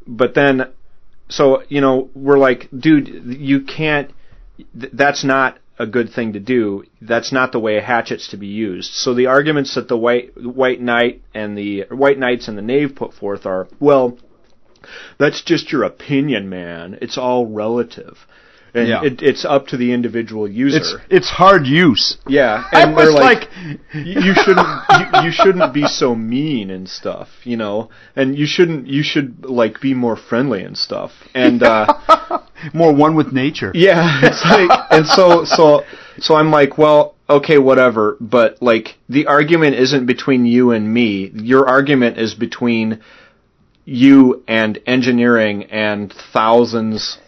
but 0.06 0.36
then, 0.36 0.72
so 1.30 1.64
you 1.68 1.82
know, 1.82 2.10
we're 2.14 2.38
like, 2.38 2.70
dude, 2.78 3.08
you 3.40 3.62
can't. 3.62 4.12
Th- 4.80 4.94
that's 4.94 5.24
not 5.24 5.58
a 5.78 5.86
good 5.86 6.12
thing 6.12 6.34
to 6.34 6.40
do. 6.40 6.84
That's 7.02 7.32
not 7.32 7.52
the 7.52 7.60
way 7.60 7.78
a 7.78 7.82
hatchet's 7.82 8.30
to 8.30 8.38
be 8.38 8.48
used. 8.48 8.94
So 8.94 9.14
the 9.14 9.28
arguments 9.28 9.76
that 9.76 9.88
the 9.88 9.98
white 9.98 10.32
white 10.42 10.80
knight 10.80 11.24
and 11.34 11.58
the 11.58 11.86
white 11.90 12.20
knights 12.20 12.48
and 12.48 12.58
the 12.58 12.62
knave 12.62 12.96
put 12.96 13.14
forth 13.14 13.46
are, 13.46 13.68
well, 13.80 14.18
that's 15.18 15.42
just 15.42 15.72
your 15.72 15.84
opinion, 15.84 16.50
man. 16.50 16.98
It's 17.02 17.18
all 17.18 17.48
relative. 17.48 18.26
And 18.76 18.88
Yeah. 18.90 19.04
it, 19.04 19.22
it's 19.22 19.46
up 19.46 19.68
to 19.68 19.78
the 19.78 19.94
individual 19.94 20.48
user. 20.50 20.78
It's 20.78 20.96
it's 21.10 21.30
hard 21.30 21.66
use. 21.66 22.18
Yeah, 22.28 22.66
I 22.74 22.82
and 22.84 22.96
was 22.96 23.06
they're 23.06 23.14
like, 23.14 23.48
like, 23.50 23.76
you, 23.94 24.22
you 24.22 24.34
shouldn't 24.34 24.68
you, 25.00 25.22
you 25.24 25.32
shouldn't 25.32 25.74
be 25.74 25.88
so 25.88 26.14
mean 26.14 26.70
and 26.70 26.88
stuff, 26.90 27.30
you 27.46 27.56
know, 27.58 27.90
and 28.16 28.38
you 28.38 28.46
shouldn't 28.46 28.88
you 28.88 29.02
should 29.02 29.46
like 29.46 29.80
be 29.80 29.94
more 29.94 30.18
friendly 30.18 30.62
and 30.64 30.78
stuff. 30.78 31.12
And 31.34 31.64
uh 31.64 31.86
more 32.74 32.94
one 32.94 33.16
with 33.16 33.32
nature. 33.32 33.72
yeah, 33.74 34.20
it's 34.24 34.44
like 34.44 34.70
and 34.92 35.08
so 35.08 35.46
so 35.46 35.84
so 36.20 36.36
I'm 36.36 36.52
like, 36.52 36.78
well, 36.78 37.16
okay, 37.30 37.58
whatever, 37.58 38.18
but 38.20 38.62
like 38.62 38.98
the 39.08 39.28
argument 39.28 39.76
isn't 39.76 40.06
between 40.06 40.46
you 40.46 40.72
and 40.72 40.94
me. 40.94 41.32
Your 41.34 41.68
argument 41.68 42.18
is 42.18 42.34
between 42.36 43.02
you 43.86 44.44
and 44.48 44.80
engineering 44.86 45.64
and 45.66 46.12
thousands 46.34 47.20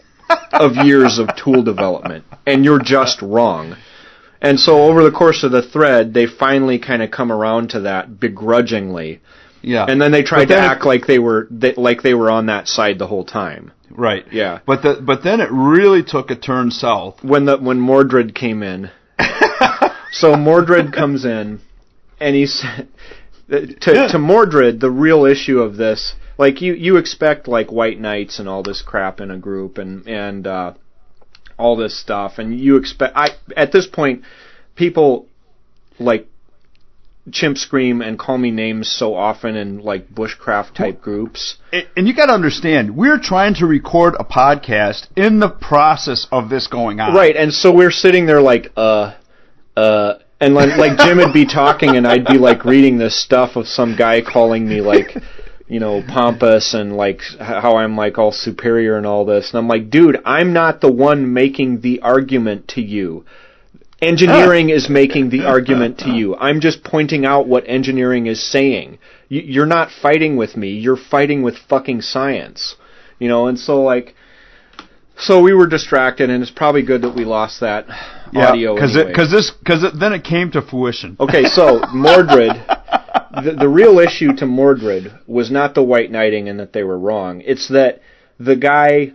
of 0.52 0.76
years 0.78 1.20
of 1.20 1.30
tool 1.36 1.64
development, 1.64 2.26
and 2.46 2.64
you're 2.66 2.82
just 2.82 3.22
wrong. 3.22 3.76
And 4.42 4.60
so 4.60 4.84
over 4.84 5.04
the 5.04 5.12
course 5.12 5.44
of 5.44 5.52
the 5.52 5.62
thread, 5.64 6.14
they 6.14 6.28
finally 6.28 6.78
kind 6.80 7.02
of 7.02 7.10
come 7.12 7.32
around 7.32 7.72
to 7.72 7.82
that 7.82 8.20
begrudgingly, 8.20 9.20
Yeah. 9.62 9.86
and 9.88 10.00
then 10.02 10.12
they 10.12 10.22
tried 10.24 10.48
then 10.48 10.60
to 10.60 10.64
it- 10.66 10.72
act 10.72 10.86
like 10.86 11.08
they 11.08 11.20
were 11.20 11.48
they, 11.50 11.74
like 11.74 12.02
they 12.04 12.14
were 12.14 12.30
on 12.30 12.46
that 12.48 12.68
side 12.68 13.00
the 13.00 13.08
whole 13.08 13.26
time. 13.26 13.72
Right. 13.90 14.26
Yeah. 14.32 14.60
But 14.66 14.84
the 14.84 15.02
but 15.02 15.24
then 15.24 15.42
it 15.42 15.50
really 15.52 16.04
took 16.04 16.30
a 16.30 16.36
turn 16.36 16.70
south. 16.72 17.24
When 17.24 17.46
the 17.46 17.58
when 17.58 17.80
Mordred 17.80 18.36
came 18.36 18.62
in, 18.62 18.92
so 20.12 20.36
Mordred 20.36 20.94
comes 20.94 21.26
in, 21.26 21.60
and 22.20 22.36
he's 22.36 22.64
to 23.50 24.08
to 24.10 24.20
Mordred 24.20 24.80
the 24.82 24.92
real 24.92 25.26
issue 25.26 25.60
of 25.62 25.78
this. 25.78 26.14
Like 26.38 26.62
you 26.62 26.74
you 26.74 26.98
expect 26.98 27.48
like 27.48 27.72
white 27.72 28.00
knights 28.00 28.40
and 28.40 28.48
all 28.48 28.64
this 28.64 28.82
crap 28.82 29.20
in 29.20 29.32
a 29.32 29.38
group 29.38 29.78
and 29.78 30.08
and 30.08 30.46
uh, 30.46 30.74
all 31.58 31.76
this 31.76 32.00
stuff, 32.00 32.38
and 32.38 32.58
you 32.60 32.78
expect 32.78 33.16
I 33.16 33.30
at 33.56 33.72
this 33.72 33.88
point 33.88 34.24
people 34.76 35.28
like 36.00 36.28
chimp 37.32 37.58
scream 37.58 38.02
and 38.02 38.18
call 38.18 38.38
me 38.38 38.52
names 38.52 38.88
so 38.90 39.14
often 39.14 39.56
in 39.56 39.80
like 39.80 40.08
bushcraft 40.10 40.74
type 40.76 41.02
groups. 41.02 41.58
And- 41.74 41.88
And 41.98 42.08
you 42.08 42.14
got 42.16 42.28
to 42.28 42.34
understand, 42.34 42.96
we're 42.96 43.20
trying 43.20 43.56
to 43.56 43.66
record 43.66 44.16
a 44.20 44.24
podcast 44.24 45.08
in 45.18 45.40
the 45.40 45.50
process 45.50 46.26
of 46.32 46.50
this 46.50 46.68
going 46.68 47.00
on. 47.02 47.14
Right, 47.14 47.36
and 47.36 47.52
so 47.54 47.74
we're 47.74 47.92
sitting 47.92 48.28
there 48.28 48.40
like, 48.42 48.72
uh, 48.78 49.14
uh, 49.76 50.14
and 50.40 50.54
like, 50.54 50.78
like 50.78 50.98
Jim 51.00 51.18
would 51.18 51.34
be 51.34 51.46
talking, 51.46 51.98
and 51.98 52.08
I'd 52.08 52.26
be 52.26 52.38
like 52.38 52.64
reading 52.64 52.98
this 52.98 53.22
stuff 53.22 53.56
of 53.58 53.68
some 53.68 53.98
guy 53.98 54.22
calling 54.22 54.66
me 54.70 54.80
like, 54.82 55.18
you 55.68 55.80
know, 55.80 56.02
pompous 56.08 56.74
and 56.74 56.96
like 56.96 57.22
how 57.40 57.78
I'm 57.78 57.98
like 57.98 58.18
all 58.18 58.32
superior 58.32 58.98
and 58.98 59.06
all 59.06 59.26
this, 59.26 59.52
and 59.52 59.60
I'm 59.60 59.68
like, 59.68 59.90
dude, 59.90 60.20
I'm 60.26 60.54
not 60.54 60.82
the 60.82 60.92
one 60.92 61.34
making 61.34 61.82
the 61.82 62.02
argument 62.02 62.70
to 62.70 62.82
you. 62.82 63.26
Engineering 64.02 64.70
is 64.70 64.90
making 64.90 65.30
the 65.30 65.46
argument 65.46 65.98
to 66.00 66.12
you. 66.12 66.36
I'm 66.36 66.62
just 66.62 66.84
pointing 66.84 67.26
out 67.26 67.48
what 67.48 67.68
engineering 67.68 68.28
is 68.28 68.44
saying. 68.44 69.00
You're 69.28 69.66
not 69.66 69.90
fighting 69.90 70.38
with 70.38 70.56
me. 70.56 70.70
You're 70.70 70.98
fighting 70.98 71.42
with 71.42 71.58
fucking 71.58 72.02
science. 72.02 72.76
You 73.18 73.28
know, 73.28 73.48
and 73.48 73.58
so 73.58 73.82
like, 73.82 74.14
so 75.18 75.42
we 75.42 75.54
were 75.54 75.66
distracted, 75.66 76.30
and 76.30 76.44
it's 76.44 76.52
probably 76.52 76.84
good 76.84 77.02
that 77.02 77.16
we 77.16 77.26
lost 77.26 77.60
that 77.62 77.88
Yeah, 78.32 78.50
audio. 78.50 78.76
because 78.76 78.96
anyway. 78.96 79.14
this 79.32 79.52
because 79.52 79.86
then 79.98 80.14
it 80.14 80.24
came 80.24 80.52
to 80.52 80.62
fruition. 80.62 81.18
Okay, 81.20 81.46
so 81.46 81.82
Mordred, 81.94 82.52
the, 83.44 83.56
the 83.60 83.70
real 83.70 84.00
issue 84.00 84.34
to 84.38 84.46
Mordred 84.46 85.12
was 85.28 85.52
not 85.52 85.76
the 85.76 85.84
white 85.84 86.12
knighting 86.12 86.50
and 86.50 86.60
that 86.60 86.74
they 86.74 86.84
were 86.84 86.98
wrong. 86.98 87.42
It's 87.42 87.68
that 87.70 88.02
the 88.40 88.56
guy 88.56 89.14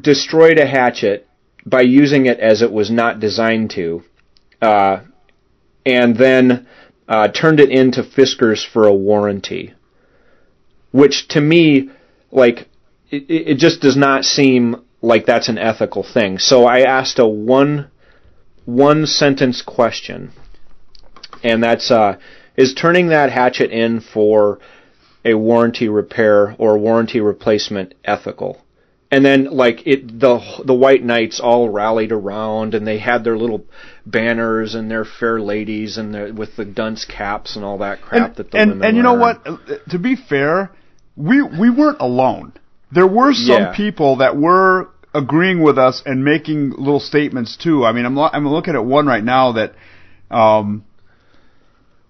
destroyed 0.00 0.58
a 0.58 0.66
hatchet 0.66 1.26
by 1.64 1.82
using 1.82 2.26
it 2.26 2.40
as 2.40 2.62
it 2.62 2.72
was 2.72 2.90
not 2.90 3.20
designed 3.20 3.70
to, 3.70 4.02
uh, 4.62 5.00
and 5.84 6.16
then 6.16 6.66
uh, 7.08 7.28
turned 7.28 7.60
it 7.60 7.70
into 7.70 8.02
Fiskars 8.02 8.66
for 8.66 8.86
a 8.86 8.94
warranty. 8.94 9.74
Which 10.90 11.28
to 11.28 11.40
me, 11.40 11.90
like, 12.30 12.68
it, 13.10 13.24
it 13.28 13.48
it 13.48 13.58
just 13.58 13.80
does 13.80 13.96
not 13.96 14.24
seem 14.24 14.84
like 15.00 15.26
that's 15.26 15.48
an 15.48 15.58
ethical 15.58 16.02
thing. 16.02 16.38
So 16.38 16.64
I 16.64 16.80
asked 16.80 17.18
a 17.18 17.26
one 17.26 17.90
one 18.64 19.06
sentence 19.06 19.62
question, 19.62 20.32
and 21.42 21.62
that's 21.62 21.90
uh, 21.90 22.18
is 22.56 22.74
turning 22.74 23.08
that 23.08 23.30
hatchet 23.30 23.70
in 23.70 24.00
for 24.00 24.58
a 25.24 25.34
warranty 25.34 25.88
repair 25.88 26.54
or 26.58 26.78
warranty 26.78 27.20
replacement 27.20 27.94
ethical? 28.04 28.60
And 29.10 29.24
then 29.24 29.44
like 29.44 29.86
it, 29.86 30.20
the 30.20 30.38
the 30.64 30.74
white 30.74 31.02
knights 31.02 31.40
all 31.40 31.70
rallied 31.70 32.12
around, 32.12 32.74
and 32.74 32.86
they 32.86 32.98
had 32.98 33.24
their 33.24 33.38
little 33.38 33.64
banners 34.04 34.74
and 34.74 34.90
their 34.90 35.06
fair 35.06 35.40
ladies 35.40 35.96
and 35.96 36.14
their, 36.14 36.32
with 36.32 36.56
the 36.56 36.66
dunce 36.66 37.06
caps 37.06 37.56
and 37.56 37.64
all 37.64 37.78
that 37.78 38.02
crap 38.02 38.30
And 38.30 38.36
that 38.36 38.50
the 38.50 38.58
and, 38.58 38.70
women 38.72 38.88
and 38.88 38.96
you 38.98 39.02
know 39.02 39.14
what? 39.14 39.42
To 39.90 39.98
be 39.98 40.14
fair, 40.14 40.72
we 41.16 41.40
we 41.40 41.70
weren't 41.70 42.00
alone. 42.00 42.52
There 42.90 43.06
were 43.06 43.32
some 43.34 43.62
Yeah. 43.62 43.72
people 43.74 44.16
that 44.16 44.36
were 44.36 44.88
agreeing 45.14 45.62
with 45.62 45.78
us 45.78 46.02
and 46.06 46.24
making 46.24 46.70
little 46.70 47.00
statements 47.00 47.56
too. 47.56 47.84
I 47.84 47.92
mean, 47.92 48.04
I'm 48.04 48.14
lo- 48.16 48.30
I'm 48.32 48.46
looking 48.48 48.74
at 48.74 48.84
one 48.84 49.06
right 49.06 49.24
now 49.24 49.52
that 49.52 49.74
um 50.30 50.84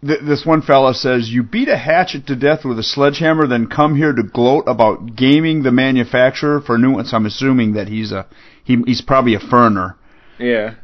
th- 0.06 0.20
this 0.20 0.44
one 0.46 0.62
fella 0.62 0.94
says, 0.94 1.32
"You 1.32 1.42
beat 1.42 1.68
a 1.68 1.76
hatchet 1.76 2.26
to 2.26 2.36
death 2.36 2.64
with 2.64 2.78
a 2.78 2.82
sledgehammer, 2.82 3.46
then 3.46 3.66
come 3.66 3.96
here 3.96 4.12
to 4.12 4.22
gloat 4.22 4.64
about 4.66 5.16
gaming 5.16 5.62
the 5.62 5.72
manufacturer 5.72 6.60
for 6.60 6.78
new 6.78 6.92
ones." 6.92 7.12
I'm 7.12 7.26
assuming 7.26 7.72
that 7.74 7.88
he's 7.88 8.12
a 8.12 8.26
he, 8.64 8.76
he's 8.86 9.00
probably 9.00 9.34
a 9.34 9.40
ferner. 9.40 9.94
Yeah. 10.38 10.74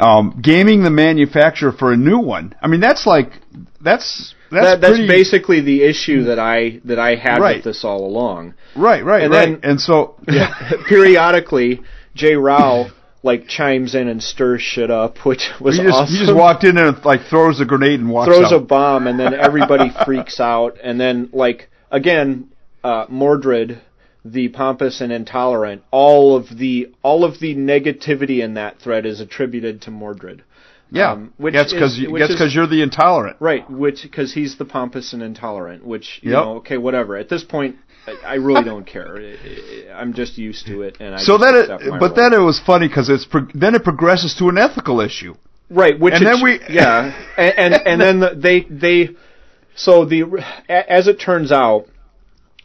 Um, 0.00 0.38
gaming 0.42 0.82
the 0.82 0.90
manufacturer 0.90 1.72
for 1.72 1.92
a 1.92 1.96
new 1.96 2.18
one. 2.18 2.54
I 2.62 2.68
mean, 2.68 2.80
that's 2.80 3.06
like 3.06 3.32
that's 3.80 4.34
that's 4.50 4.66
that, 4.66 4.80
that's 4.80 4.92
pretty, 4.94 5.08
basically 5.08 5.60
the 5.60 5.82
issue 5.82 6.24
that 6.24 6.38
I 6.38 6.80
that 6.84 6.98
I 6.98 7.16
had 7.16 7.38
Right. 7.40 7.56
with 7.56 7.64
this 7.64 7.84
all 7.84 8.04
along. 8.06 8.54
right, 8.76 9.04
right, 9.04 9.22
and 9.24 9.32
right. 9.32 9.46
then- 9.46 9.60
and 9.70 9.80
so 9.80 10.16
Periodically, 10.88 11.80
Jay 12.14 12.34
Rao 12.34 12.90
like 13.22 13.48
chimes 13.48 13.94
in 13.94 14.08
and 14.08 14.22
stirs 14.22 14.62
shit 14.62 14.90
up, 14.90 15.18
which 15.26 15.50
was 15.60 15.76
he 15.76 15.82
just 15.82 15.94
awesome. 15.94 16.14
he 16.14 16.20
just 16.20 16.34
walked 16.34 16.64
in 16.64 16.78
and 16.78 17.04
like 17.04 17.22
throws 17.22 17.60
a 17.60 17.64
grenade 17.64 18.00
and 18.00 18.10
walks 18.10 18.28
throws 18.28 18.52
a 18.52 18.58
bomb, 18.60 19.06
and 19.06 19.18
then 19.18 19.34
everybody 19.34 19.90
freaks 20.04 20.40
out, 20.40 20.78
and 20.82 21.00
then 21.00 21.28
like 21.32 21.68
again, 21.90 22.48
uh, 22.84 23.06
Mordred, 23.08 23.80
the 24.24 24.48
pompous 24.48 25.00
and 25.00 25.12
intolerant, 25.12 25.82
all 25.90 26.36
of 26.36 26.58
the 26.58 26.92
all 27.02 27.24
of 27.24 27.38
the 27.40 27.54
negativity 27.54 28.42
in 28.42 28.54
that 28.54 28.78
thread 28.80 29.06
is 29.06 29.20
attributed 29.20 29.82
to 29.82 29.90
Mordred. 29.90 30.42
yeah, 30.90 31.12
um, 31.12 31.32
which 31.36 31.54
that's 31.54 31.72
because 31.72 31.98
that's 32.18 32.32
because 32.32 32.54
you're 32.54 32.66
the 32.66 32.82
intolerant. 32.82 33.36
Right, 33.40 33.68
which 33.70 34.02
because 34.02 34.34
he's 34.34 34.56
the 34.58 34.64
pompous 34.64 35.12
and 35.12 35.22
intolerant, 35.22 35.84
which 35.86 36.20
you 36.22 36.32
Yep. 36.32 36.44
know, 36.44 36.54
okay, 36.56 36.78
whatever. 36.78 37.16
At 37.16 37.28
this 37.28 37.44
point, 37.44 37.76
I, 38.06 38.12
I 38.26 38.34
really 38.36 38.64
don't 38.64 38.86
care. 38.86 39.36
I'm 39.94 40.14
just 40.14 40.36
used 40.38 40.66
to 40.66 40.82
it, 40.82 40.96
and 41.00 41.14
I 41.14 41.18
So 41.18 41.38
then, 41.38 41.54
it, 41.54 41.68
but 41.68 42.00
role. 42.00 42.14
then 42.14 42.32
it 42.32 42.38
was 42.42 42.58
funny 42.58 42.88
because 42.88 43.08
it's 43.08 43.24
pro- 43.24 43.46
then 43.54 43.74
it 43.74 43.84
progresses 43.84 44.34
to 44.36 44.48
an 44.48 44.58
ethical 44.58 45.00
issue. 45.00 45.34
right, 45.70 45.98
which 45.98 46.14
and 46.14 46.22
it- 46.22 46.26
then 46.26 46.42
we- 46.42 46.60
yeah, 46.70 47.12
and 47.36 47.74
and, 47.74 47.74
and 47.86 48.00
then 48.00 48.20
the, 48.20 48.34
they 48.36 48.60
they 48.68 49.10
so 49.76 50.04
the 50.04 50.24
as 50.68 51.06
it 51.06 51.20
turns 51.20 51.52
out, 51.52 51.86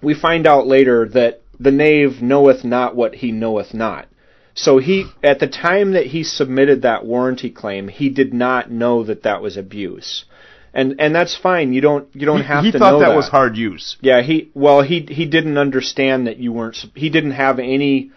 we 0.01 0.13
find 0.15 0.47
out 0.47 0.65
later 0.65 1.07
that 1.09 1.41
the 1.63 1.71
knave 1.71 2.21
knoweth 2.21 2.63
not 2.63 2.95
what 2.95 3.15
he 3.15 3.31
knoweth 3.31 3.73
not. 3.73 4.07
So 4.55 4.77
he, 4.77 5.05
at 5.23 5.39
the 5.39 5.47
time 5.47 5.93
that 5.93 6.07
he 6.07 6.23
submitted 6.23 6.83
that 6.83 7.05
warranty 7.05 7.49
claim, 7.49 7.87
he 7.87 8.09
did 8.09 8.33
not 8.33 8.69
know 8.69 9.03
that 9.03 9.23
that 9.23 9.41
was 9.41 9.57
abuse, 9.57 10.25
and 10.73 10.95
and 10.99 11.15
that's 11.15 11.35
fine. 11.35 11.73
You 11.73 11.81
don't 11.81 12.07
you 12.13 12.25
don't 12.25 12.41
He, 12.41 12.47
have 12.47 12.63
he 12.63 12.71
to 12.71 12.77
thought 12.79 12.91
know 12.91 12.99
that, 12.99 13.15
was 13.15 13.29
hard 13.29 13.57
use. 13.57 13.97
Yeah, 14.01 14.21
he 14.21 14.51
well 14.53 14.83
he 14.83 15.07
he 15.09 15.25
didn't 15.25 15.57
understand 15.57 16.27
that 16.27 16.37
you 16.37 16.53
weren't. 16.53 16.77
He 16.93 17.09
didn't 17.09 17.31
have 17.31 17.57
any 17.57 18.11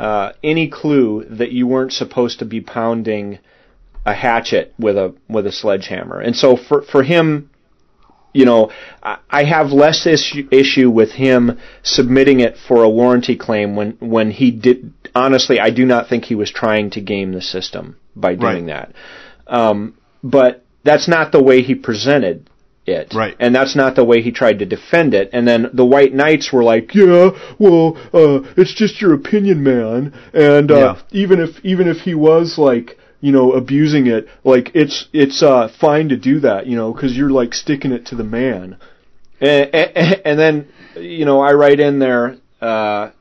uh, 0.00 0.32
any 0.42 0.68
clue 0.68 1.26
that 1.28 1.52
you 1.52 1.66
weren't 1.66 1.92
supposed 1.92 2.38
to 2.38 2.46
be 2.46 2.60
pounding 2.62 3.38
a 4.06 4.14
hatchet 4.14 4.72
with 4.78 4.96
a 4.96 5.14
with 5.28 5.46
a 5.46 5.52
sledgehammer. 5.52 6.20
And 6.20 6.34
so 6.34 6.56
for 6.56 6.82
for 6.82 7.02
him, 7.02 7.50
you 8.34 8.44
know, 8.44 8.70
I, 9.02 9.44
have 9.44 9.70
less 9.70 10.06
issue 10.06 10.48
issue 10.50 10.90
with 10.90 11.12
him 11.12 11.58
submitting 11.82 12.40
it 12.40 12.56
for 12.58 12.82
a 12.82 12.90
warranty 12.90 13.36
claim 13.36 13.76
when 13.76 13.92
when 14.00 14.30
he 14.32 14.50
did. 14.50 14.92
Honestly, 15.14 15.60
I 15.60 15.70
do 15.70 15.86
not 15.86 16.08
think 16.08 16.24
he 16.24 16.34
was 16.34 16.50
trying 16.50 16.90
to 16.90 17.00
game 17.00 17.32
the 17.32 17.40
system 17.40 17.96
by 18.16 18.34
doing 18.34 18.66
that. 18.66 18.92
Um, 19.46 19.96
but 20.22 20.64
that's 20.82 21.06
not 21.08 21.30
the 21.30 21.42
way 21.42 21.62
he 21.62 21.74
presented 21.74 22.50
it. 22.86 23.14
Right. 23.14 23.36
And 23.38 23.54
that's 23.54 23.76
not 23.76 23.94
the 23.94 24.04
way 24.04 24.20
he 24.20 24.32
tried 24.32 24.58
to 24.58 24.66
defend 24.66 25.14
it. 25.14 25.30
And 25.32 25.46
then 25.46 25.70
the 25.72 25.84
White 25.84 26.12
Knights 26.12 26.52
were 26.52 26.64
like, 26.64 26.94
"Yeah, 26.94 27.30
well, 27.58 27.96
uh, 28.12 28.42
it's 28.56 28.74
just 28.74 29.00
your 29.00 29.14
opinion, 29.14 29.62
man. 29.62 30.12
And 30.32 30.70
uh, 30.70 30.76
Yeah. 30.76 30.96
even 31.12 31.40
if 31.40 31.64
even 31.64 31.88
if 31.88 31.98
he 31.98 32.14
was 32.14 32.58
like, 32.58 32.98
you 33.24 33.32
know, 33.32 33.52
abusing 33.52 34.06
it, 34.06 34.28
like 34.44 34.70
it's 34.74 35.08
it's 35.14 35.42
uh, 35.42 35.68
fine 35.80 36.10
to 36.10 36.16
do 36.18 36.40
that, 36.40 36.66
you 36.66 36.76
know, 36.76 36.92
because 36.92 37.16
you're 37.16 37.30
like 37.30 37.54
sticking 37.54 37.90
it 37.90 38.04
to 38.04 38.16
the 38.16 38.22
man." 38.22 38.76
And, 39.40 39.74
and, 39.74 40.20
and 40.26 40.38
then, 40.38 40.68
you 40.94 41.24
know, 41.24 41.40
I 41.40 41.54
write 41.54 41.80
in 41.80 42.00
there. 42.00 42.36
Uh, 42.60 43.12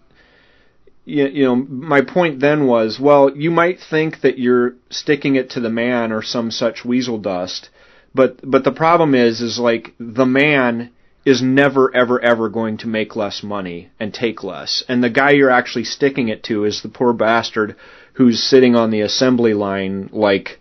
you, 1.06 1.28
you 1.28 1.44
know, 1.46 1.56
my 1.56 2.02
point 2.02 2.42
then 2.42 2.68
was, 2.68 3.00
well, 3.00 3.32
you 3.34 3.50
might 3.50 3.80
think 3.80 4.20
that 4.24 4.38
you're 4.38 4.76
sticking 4.90 5.38
it 5.38 5.52
to 5.52 5.62
the 5.62 5.70
man 5.70 6.12
or 6.12 6.22
some 6.22 6.52
such 6.52 6.84
weasel 6.84 7.18
dust, 7.18 7.70
but 8.14 8.40
but 8.44 8.66
the 8.66 8.74
problem 8.74 9.16
is, 9.16 9.40
is 9.40 9.58
like 9.58 9.94
the 10.02 10.26
man 10.26 10.90
is 11.26 11.42
never 11.42 11.96
ever 11.96 12.22
ever 12.22 12.50
going 12.50 12.76
to 12.80 12.90
make 12.90 13.16
less 13.16 13.42
money 13.42 13.90
and 14.02 14.14
take 14.14 14.44
less, 14.44 14.84
and 14.90 15.02
the 15.02 15.10
guy 15.10 15.32
you're 15.32 15.50
actually 15.50 15.86
sticking 15.86 16.28
it 16.28 16.44
to 16.44 16.66
is 16.66 16.82
the 16.82 16.90
poor 16.90 17.14
bastard 17.14 17.78
who's 18.14 18.42
sitting 18.42 18.76
on 18.76 18.92
the 18.92 19.02
assembly 19.02 19.54
line, 19.54 20.10
like, 20.12 20.60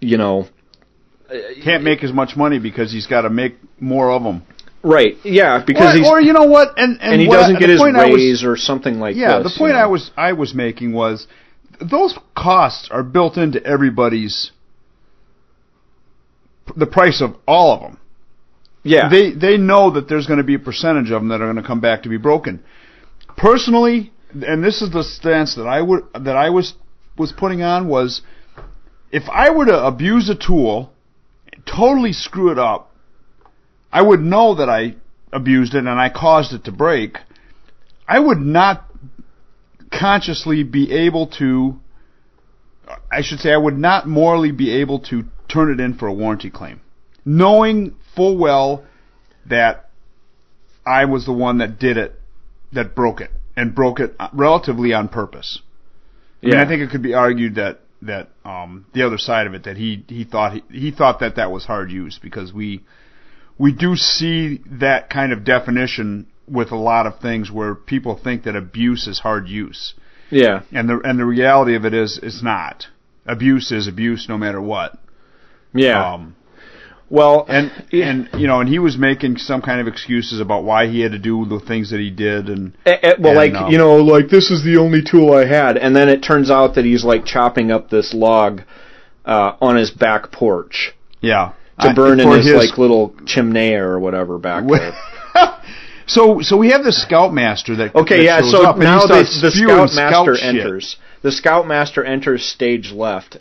you 0.00 0.16
know, 0.18 0.46
Can't 1.64 1.82
make 1.84 2.02
as 2.04 2.12
much 2.12 2.36
money 2.36 2.58
because 2.58 2.92
he's 2.92 3.06
got 3.06 3.22
to 3.22 3.30
make 3.30 3.54
more 3.80 4.10
of 4.10 4.22
them. 4.22 4.42
right? 4.82 5.16
Yeah, 5.24 5.62
because 5.66 5.96
or, 6.00 6.18
or 6.18 6.20
you 6.20 6.32
know 6.32 6.44
what? 6.46 6.76
And 6.76 7.00
and, 7.00 7.12
and 7.12 7.20
he 7.20 7.28
what- 7.28 7.36
doesn't 7.36 7.58
get 7.60 7.68
his 7.70 7.80
I 7.80 7.86
was- 8.06 8.14
raise 8.14 8.44
or 8.44 8.56
something 8.56 8.98
like 9.00 9.14
that. 9.14 9.20
yeah, 9.20 9.38
this. 9.38 9.54
the 9.54 9.58
point 9.58 9.70
you 9.70 9.74
know. 9.78 9.84
I 9.84 9.86
was 9.86 10.10
I 10.16 10.32
was 10.32 10.54
making 10.54 10.92
was 10.92 11.26
those 11.80 12.18
costs 12.36 12.88
are 12.90 13.02
built 13.02 13.36
into 13.36 13.64
everybody's 13.64 14.50
the 16.76 16.86
price 16.86 17.20
of 17.20 17.34
all 17.46 17.74
of 17.74 17.80
them. 17.80 17.98
yeah, 18.82 19.08
They 19.08 19.30
they 19.32 19.56
know 19.56 19.90
that 19.92 20.08
there's 20.08 20.26
going 20.26 20.38
to 20.38 20.44
be 20.44 20.54
a 20.54 20.58
percentage 20.58 21.10
of 21.10 21.20
them 21.20 21.28
that 21.28 21.40
are 21.40 21.46
going 21.50 21.62
to 21.62 21.66
come 21.66 21.80
back 21.80 22.02
to 22.04 22.08
be 22.08 22.18
broken. 22.18 22.62
Personally, 23.36 24.12
and 24.34 24.64
this 24.64 24.82
is 24.82 24.90
the 24.90 25.02
stance 25.02 25.56
that 25.56 25.66
I 25.66 25.80
would 25.80 26.04
that 26.14 26.36
I 26.36 26.50
was 26.50 26.74
was 27.16 27.32
putting 27.32 27.62
on 27.62 27.88
was 27.88 28.22
if 29.10 29.28
I 29.28 29.50
were 29.50 29.66
to 29.66 29.86
abuse 29.86 30.30
a 30.30 30.34
tool, 30.34 30.92
totally 31.66 32.12
screw 32.12 32.50
it 32.50 32.58
up, 32.58 32.94
I 33.92 34.00
would 34.02 34.20
know 34.20 34.54
that 34.54 34.70
I 34.70 34.96
abused 35.32 35.74
it 35.74 35.78
and 35.78 35.88
I 35.88 36.08
caused 36.08 36.52
it 36.54 36.64
to 36.64 36.72
break. 36.72 37.18
I 38.08 38.18
would 38.18 38.40
not 38.40 38.86
consciously 39.90 40.62
be 40.62 40.92
able 40.92 41.26
to 41.38 41.78
I 43.10 43.22
should 43.22 43.40
say 43.40 43.52
I 43.52 43.58
would 43.58 43.78
not 43.78 44.08
morally 44.08 44.52
be 44.52 44.70
able 44.80 45.00
to 45.10 45.24
turn 45.48 45.70
it 45.70 45.80
in 45.80 45.94
for 45.94 46.06
a 46.08 46.12
warranty 46.12 46.50
claim. 46.50 46.80
Knowing 47.24 47.94
full 48.16 48.36
well 48.36 48.84
that 49.46 49.90
I 50.84 51.04
was 51.04 51.26
the 51.26 51.32
one 51.32 51.58
that 51.58 51.78
did 51.78 51.96
it, 51.96 52.20
that 52.72 52.94
broke 52.94 53.20
it, 53.20 53.30
and 53.56 53.74
broke 53.74 54.00
it 54.00 54.14
relatively 54.32 54.92
on 54.92 55.08
purpose. 55.08 55.60
I 56.42 56.46
mean, 56.46 56.56
I 56.56 56.66
think 56.66 56.82
it 56.82 56.90
could 56.90 57.02
be 57.02 57.14
argued 57.14 57.56
that 57.56 57.80
that 58.02 58.30
um, 58.44 58.86
the 58.94 59.06
other 59.06 59.18
side 59.18 59.46
of 59.46 59.54
it 59.54 59.64
that 59.64 59.76
he 59.76 60.04
he 60.08 60.24
thought 60.24 60.54
he, 60.54 60.62
he 60.70 60.90
thought 60.90 61.20
that 61.20 61.36
that 61.36 61.50
was 61.52 61.64
hard 61.64 61.90
use 61.90 62.18
because 62.20 62.52
we 62.52 62.82
we 63.58 63.72
do 63.72 63.96
see 63.96 64.60
that 64.66 65.08
kind 65.08 65.32
of 65.32 65.44
definition 65.44 66.26
with 66.48 66.72
a 66.72 66.76
lot 66.76 67.06
of 67.06 67.20
things 67.20 67.50
where 67.50 67.74
people 67.74 68.18
think 68.22 68.44
that 68.44 68.56
abuse 68.56 69.06
is 69.06 69.20
hard 69.20 69.48
use, 69.48 69.94
yeah. 70.30 70.62
and 70.72 70.88
the 70.88 71.00
and 71.04 71.18
the 71.18 71.24
reality 71.24 71.76
of 71.76 71.84
it 71.84 71.94
is 71.94 72.18
it's 72.22 72.42
not. 72.42 72.86
Abuse 73.24 73.70
is 73.70 73.86
abuse 73.86 74.28
no 74.28 74.36
matter 74.36 74.60
what. 74.60 74.98
Yeah. 75.72 76.14
Um, 76.14 76.36
well, 77.12 77.44
and 77.46 77.70
and 77.92 78.30
you 78.38 78.46
know, 78.46 78.60
and 78.60 78.68
he 78.68 78.78
was 78.78 78.96
making 78.96 79.36
some 79.36 79.60
kind 79.60 79.82
of 79.82 79.86
excuses 79.86 80.40
about 80.40 80.64
why 80.64 80.86
he 80.86 81.00
had 81.00 81.12
to 81.12 81.18
do 81.18 81.44
the 81.44 81.60
things 81.60 81.90
that 81.90 82.00
he 82.00 82.08
did, 82.08 82.48
and 82.48 82.72
Eh, 82.86 82.96
eh, 83.02 83.12
well, 83.18 83.38
And, 83.38 83.52
like 83.52 83.62
um, 83.62 83.70
you 83.70 83.76
know, 83.76 83.96
like 83.96 84.30
this 84.30 84.50
is 84.50 84.64
the 84.64 84.78
only 84.78 85.02
tool 85.02 85.34
I 85.34 85.44
had, 85.44 85.76
and 85.76 85.94
then 85.94 86.08
it 86.08 86.22
turns 86.22 86.50
out 86.50 86.76
that 86.76 86.86
he's 86.86 87.04
like 87.04 87.26
chopping 87.26 87.70
up 87.70 87.90
this 87.90 88.14
log 88.14 88.62
uh, 89.26 89.56
on 89.60 89.76
his 89.76 89.90
back 89.90 90.32
porch 90.32 90.94
yeah, 91.20 91.52
to 91.80 91.88
I- 91.88 91.94
burn 91.94 92.18
in 92.18 92.26
for 92.30 92.38
his, 92.38 92.54
like 92.54 92.78
little 92.78 93.14
chimney 93.26 93.74
or 93.74 94.00
whatever 94.00 94.38
back 94.38 94.64
there. 94.66 94.92
so 96.06 96.40
so 96.40 96.56
we 96.56 96.70
have 96.70 96.82
the 96.82 96.92
scoutmaster 96.92 97.76
that 97.76 97.94
Okay, 97.94 98.24
that 98.24 98.24
yeah. 98.24 98.40
So 98.40 98.64
up, 98.64 98.78
now 98.78 99.02
the, 99.06 99.22
the 99.42 99.50
scoutmaster 99.50 100.34
scout 100.36 100.42
enters. 100.42 100.96
The 101.20 101.30
scoutmaster 101.30 102.02
enters 102.02 102.42
stage 102.42 102.90
left. 102.90 103.36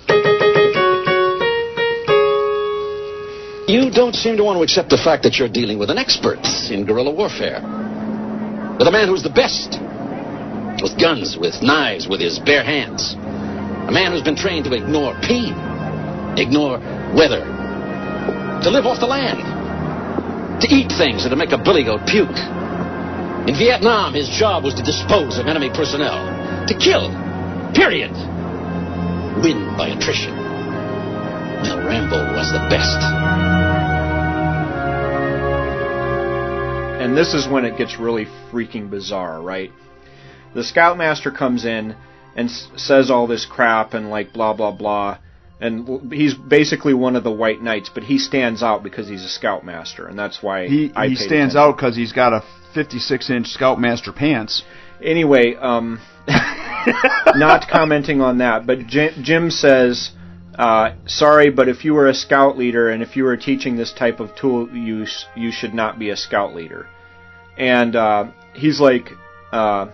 You 3.67 3.91
don't 3.91 4.15
seem 4.15 4.37
to 4.37 4.43
want 4.43 4.57
to 4.57 4.63
accept 4.63 4.89
the 4.89 4.97
fact 4.97 5.23
that 5.23 5.37
you're 5.37 5.49
dealing 5.49 5.77
with 5.77 5.89
an 5.89 5.97
expert 5.97 6.41
in 6.71 6.85
guerrilla 6.85 7.11
warfare. 7.11 7.61
With 8.77 8.87
a 8.87 8.91
man 8.91 9.07
who's 9.07 9.21
the 9.21 9.29
best. 9.29 9.77
With 10.81 10.97
guns, 10.99 11.37
with 11.37 11.61
knives, 11.61 12.07
with 12.07 12.21
his 12.21 12.39
bare 12.39 12.63
hands. 12.63 13.13
A 13.13 13.91
man 13.91 14.11
who's 14.11 14.23
been 14.23 14.35
trained 14.35 14.65
to 14.65 14.73
ignore 14.73 15.13
pain, 15.21 15.53
ignore 16.37 16.79
weather, 17.13 17.45
to 18.63 18.69
live 18.69 18.85
off 18.85 18.99
the 18.99 19.05
land, 19.05 19.41
to 20.61 20.67
eat 20.73 20.89
things 20.97 21.23
and 21.25 21.29
to 21.29 21.35
make 21.35 21.51
a 21.51 21.57
billy 21.57 21.83
goat 21.83 22.01
puke. 22.07 22.37
In 23.47 23.53
Vietnam, 23.57 24.13
his 24.13 24.29
job 24.29 24.63
was 24.63 24.73
to 24.75 24.83
dispose 24.83 25.37
of 25.37 25.45
enemy 25.45 25.69
personnel, 25.69 26.65
to 26.65 26.73
kill, 26.73 27.09
period. 27.73 28.11
Win 29.43 29.77
by 29.77 29.89
attrition. 29.89 30.40
Now, 31.63 31.77
Rambo 31.87 32.33
was 32.33 32.51
the 32.51 32.59
best. 32.69 33.01
and 37.01 37.17
this 37.17 37.33
is 37.33 37.47
when 37.47 37.65
it 37.65 37.77
gets 37.77 37.97
really 37.97 38.25
freaking 38.51 38.89
bizarre, 38.89 39.41
right? 39.41 39.71
The 40.53 40.63
scoutmaster 40.63 41.31
comes 41.31 41.65
in 41.65 41.95
and 42.35 42.49
s- 42.49 42.67
says 42.75 43.09
all 43.09 43.25
this 43.27 43.45
crap 43.45 43.93
and 43.93 44.09
like 44.09 44.33
blah 44.33 44.53
blah 44.53 44.71
blah, 44.71 45.17
and 45.59 46.11
he's 46.13 46.33
basically 46.35 46.93
one 46.93 47.15
of 47.15 47.23
the 47.23 47.31
white 47.31 47.61
knights, 47.61 47.89
but 47.93 48.03
he 48.03 48.17
stands 48.19 48.61
out 48.61 48.83
because 48.83 49.07
he's 49.07 49.23
a 49.25 49.29
scoutmaster, 49.29 50.05
and 50.07 50.17
that's 50.17 50.43
why 50.43 50.67
He 50.67 50.91
I 50.95 51.07
he 51.07 51.15
paid 51.15 51.17
stands 51.25 51.55
attention. 51.55 51.57
out 51.57 51.75
because 51.77 51.95
he's 51.95 52.11
got 52.13 52.33
a 52.33 52.43
56 52.73 53.29
inch 53.29 53.47
scoutmaster 53.47 54.11
pants. 54.13 54.63
Anyway, 55.03 55.55
um, 55.55 55.99
not 57.35 57.67
commenting 57.67 58.21
on 58.21 58.37
that, 58.37 58.67
but 58.67 58.85
Jim, 58.87 59.11
Jim 59.23 59.49
says, 59.49 60.11
uh, 60.57 60.95
sorry, 61.05 61.49
but 61.49 61.69
if 61.69 61.85
you 61.85 61.93
were 61.93 62.07
a 62.07 62.13
scout 62.13 62.57
leader 62.57 62.89
and 62.89 63.01
if 63.01 63.15
you 63.15 63.23
were 63.23 63.37
teaching 63.37 63.77
this 63.77 63.93
type 63.93 64.19
of 64.19 64.35
tool 64.35 64.69
use, 64.75 65.25
you 65.35 65.51
should 65.51 65.73
not 65.73 65.97
be 65.97 66.09
a 66.09 66.17
scout 66.17 66.53
leader. 66.53 66.87
And 67.57 67.95
uh, 67.95 68.31
he's 68.53 68.79
like, 68.79 69.09
uh, 69.51 69.87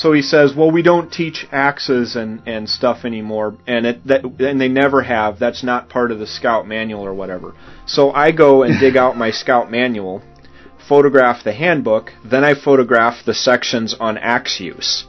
so 0.00 0.12
he 0.12 0.22
says, 0.22 0.54
well, 0.54 0.70
we 0.70 0.80
don't 0.80 1.12
teach 1.12 1.46
axes 1.52 2.16
and, 2.16 2.42
and 2.46 2.68
stuff 2.68 3.04
anymore, 3.04 3.58
and 3.66 3.84
it 3.84 4.06
that 4.06 4.24
and 4.24 4.58
they 4.58 4.68
never 4.68 5.02
have. 5.02 5.38
That's 5.38 5.62
not 5.62 5.90
part 5.90 6.10
of 6.10 6.18
the 6.18 6.26
scout 6.26 6.66
manual 6.66 7.04
or 7.04 7.12
whatever. 7.12 7.54
So 7.86 8.10
I 8.10 8.30
go 8.30 8.62
and 8.62 8.80
dig 8.80 8.96
out 8.96 9.18
my 9.18 9.30
scout 9.42 9.70
manual, 9.70 10.22
photograph 10.88 11.44
the 11.44 11.52
handbook, 11.52 12.12
then 12.24 12.44
I 12.44 12.54
photograph 12.54 13.24
the 13.26 13.34
sections 13.34 13.92
on 13.92 14.16
axe 14.16 14.58
use, 14.58 15.04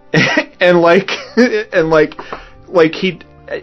and 0.60 0.80
like 0.80 1.10
and 1.36 1.90
like 1.90 2.14
like 2.66 2.94
he. 2.94 3.20
I, 3.48 3.62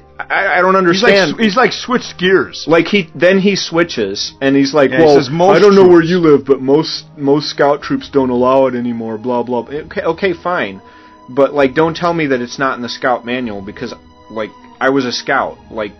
I 0.57 0.61
don't 0.61 0.73
He's 0.73 1.03
understand. 1.03 1.31
like 1.31 1.41
he's 1.41 1.55
like 1.55 1.71
switched 1.73 2.17
gears. 2.19 2.65
Like 2.67 2.85
he 2.87 3.09
then 3.15 3.39
he 3.39 3.55
switches 3.55 4.33
and 4.41 4.55
he's 4.55 4.73
like, 4.73 4.91
Yeah, 4.91 4.97
he 4.99 5.03
"Well, 5.05 5.15
says 5.15 5.29
most 5.29 5.55
I 5.55 5.59
don't 5.59 5.75
know 5.75 5.87
where 5.87 6.03
you 6.03 6.19
live, 6.19 6.45
but 6.45 6.61
most 6.61 7.05
most 7.17 7.49
scout 7.49 7.81
troops 7.81 8.09
don't 8.09 8.29
allow 8.29 8.67
it 8.67 8.75
anymore." 8.75 9.17
Blah 9.17 9.43
blah. 9.43 9.63
blah. 9.63 9.79
Okay, 9.79 10.01
okay, 10.01 10.33
fine, 10.33 10.81
but 11.29 11.53
like, 11.53 11.73
don't 11.73 11.95
tell 11.95 12.13
me 12.13 12.27
that 12.27 12.41
it's 12.41 12.59
not 12.59 12.75
in 12.75 12.81
the 12.81 12.89
scout 12.89 13.25
manual 13.25 13.61
because 13.61 13.93
like 14.29 14.51
I 14.79 14.89
was 14.89 15.05
a 15.05 15.11
scout. 15.11 15.57
Like, 15.71 15.93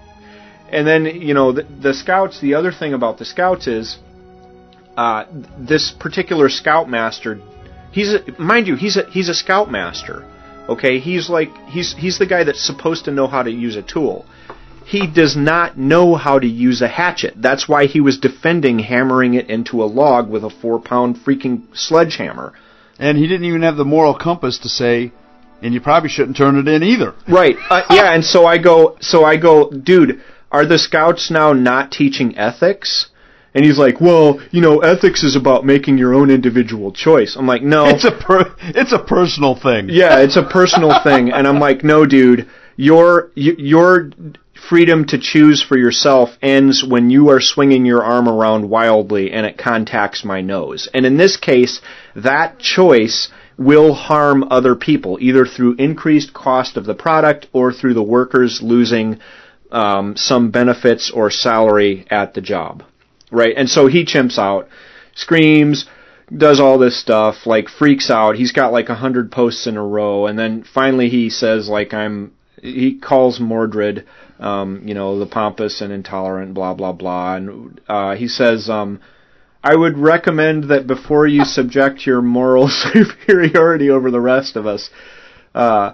and 0.70 0.86
then 0.88 1.06
you 1.06 1.34
know 1.34 1.52
the, 1.52 1.64
the 1.64 1.94
scouts. 1.94 2.40
The 2.40 2.54
other 2.54 2.72
thing 2.72 2.94
about 2.94 3.18
the 3.18 3.26
scouts 3.26 3.66
is, 3.68 3.98
uh, 4.96 5.26
this 5.58 5.92
particular 5.92 6.50
scoutmaster, 6.50 7.40
he's 7.92 8.14
a, 8.14 8.20
mind 8.40 8.68
you, 8.68 8.76
he's 8.76 8.98
a 8.98 9.10
he's 9.10 9.28
a 9.30 9.34
scoutmaster. 9.34 10.28
Okay, 10.70 11.00
he's 11.00 11.30
like 11.30 11.56
he's 11.68 11.94
he's 11.94 12.20
the 12.20 12.26
guy 12.26 12.44
that's 12.44 12.66
supposed 12.66 13.06
to 13.06 13.12
know 13.12 13.28
how 13.28 13.44
to 13.44 13.52
use 13.52 13.76
a 13.76 13.82
tool. 13.82 14.26
He 14.86 15.08
does 15.08 15.36
not 15.38 15.78
know 15.78 16.16
how 16.16 16.40
to 16.40 16.48
use 16.48 16.82
a 16.82 16.88
hatchet. 16.88 17.36
That's 17.38 17.68
why 17.70 17.86
he 17.86 18.02
was 18.02 18.18
defending 18.18 18.80
hammering 18.80 19.36
it 19.36 19.50
into 19.50 19.84
a 19.84 19.86
log 19.86 20.30
with 20.30 20.44
a 20.44 20.50
four 20.50 20.80
pound 20.80 21.18
freaking 21.18 21.64
sledgehammer. 21.74 22.54
And 23.00 23.18
he 23.18 23.28
didn't 23.28 23.46
even 23.46 23.62
have 23.62 23.78
the 23.78 23.86
moral 23.86 24.18
compass 24.18 24.60
to 24.60 24.70
say, 24.70 25.12
and 25.62 25.74
you 25.74 25.82
probably 25.82 26.10
shouldn't 26.10 26.38
turn 26.38 26.58
it 26.58 26.68
in 26.68 26.84
either. 26.84 27.14
Right. 27.28 27.56
Uh, 27.70 27.84
yeah, 27.90 28.14
and 28.14 28.24
so 28.24 28.46
I 28.46 28.58
go 28.58 28.98
so 29.00 29.24
I 29.24 29.38
go, 29.38 29.70
dude, 29.70 30.22
are 30.52 30.66
the 30.66 30.80
scouts 30.80 31.32
now 31.32 31.54
not 31.54 31.92
teaching 31.92 32.38
ethics? 32.38 33.11
And 33.54 33.66
he's 33.66 33.78
like, 33.78 34.00
"Well, 34.00 34.40
you 34.52 34.62
know, 34.62 34.80
ethics 34.80 35.24
is 35.24 35.36
about 35.36 35.66
making 35.66 35.98
your 35.98 36.14
own 36.14 36.30
individual 36.30 36.92
choice." 36.92 37.36
I'm 37.36 37.48
like, 37.48 37.64
"No." 37.64 37.86
It's 37.88 38.06
a 38.06 38.12
per, 38.12 38.54
it's 38.60 38.94
a 38.94 39.00
personal 39.00 39.56
thing. 39.56 39.90
Yeah, 39.90 40.20
it's 40.20 40.38
a 40.38 40.44
personal 40.44 40.94
thing, 41.04 41.32
and 41.32 41.48
I'm 41.48 41.60
like, 41.60 41.84
no, 41.84 42.06
dude, 42.06 42.48
your 42.78 43.32
your 43.36 44.12
freedom 44.70 45.06
to 45.06 45.18
choose 45.18 45.62
for 45.62 45.78
yourself 45.78 46.30
ends 46.42 46.84
when 46.84 47.10
you 47.10 47.30
are 47.30 47.42
swinging 47.42 47.86
your 47.86 48.04
arm 48.04 48.30
around 48.30 48.70
wildly 48.70 49.32
and 49.32 49.46
it 49.46 49.58
contacts 49.58 50.24
my 50.24 50.42
nose. 50.42 50.88
And 50.94 51.06
in 51.06 51.18
this 51.18 51.36
case, 51.36 51.82
that 52.16 52.60
choice 52.60 53.30
will 53.58 53.94
harm 53.94 54.46
other 54.50 54.76
people, 54.76 55.18
either 55.20 55.46
through 55.46 55.76
increased 55.76 56.34
cost 56.34 56.78
of 56.78 56.86
the 56.86 56.96
product 56.96 57.48
or 57.54 57.74
through 57.74 57.94
the 57.94 58.04
workers 58.04 58.62
losing 58.62 59.20
um, 59.72 60.16
some 60.16 60.52
benefits 60.52 61.12
or 61.12 61.30
salary 61.30 62.06
at 62.10 62.34
the 62.34 62.42
job. 62.42 62.84
Right? 63.32 63.56
And 63.56 63.70
so 63.70 63.88
he 63.88 64.06
chimps 64.06 64.38
out, 64.38 64.68
screams, 65.16 65.86
does 66.36 66.60
all 66.60 66.78
this 66.78 67.00
stuff, 67.00 67.46
like 67.46 67.68
freaks 67.68 68.10
out. 68.10 68.36
He's 68.36 68.52
got 68.52 68.72
like 68.72 68.90
a 68.90 68.96
hundred 68.96 69.32
posts 69.32 69.68
in 69.68 69.78
a 69.78 69.86
row, 69.86 70.28
and 70.28 70.38
then 70.38 70.64
finally 70.64 71.10
he 71.10 71.30
says 71.30 71.68
like 71.68 71.94
I'm. 71.94 72.34
He 72.62 73.00
calls 73.00 73.40
Mordred, 73.40 74.06
um, 74.40 74.84
you 74.86 74.94
know, 74.94 75.18
the 75.18 75.26
pompous 75.26 75.82
and 75.82 75.92
intolerant, 75.92 76.54
blah 76.54 76.74
blah 76.74 76.92
blah, 76.92 77.36
and 77.36 77.82
uh, 77.88 78.16
he 78.16 78.28
says, 78.28 78.70
um, 78.70 79.00
I 79.64 79.76
would 79.76 79.98
recommend 79.98 80.66
that 80.66 80.88
before 80.88 81.28
you 81.28 81.44
subject 81.44 82.06
your 82.06 82.22
moral 82.22 82.68
superiority 82.94 83.90
over 83.90 84.12
the 84.12 84.22
rest 84.22 84.56
of 84.56 84.66
us, 84.66 84.90
uh, 85.54 85.94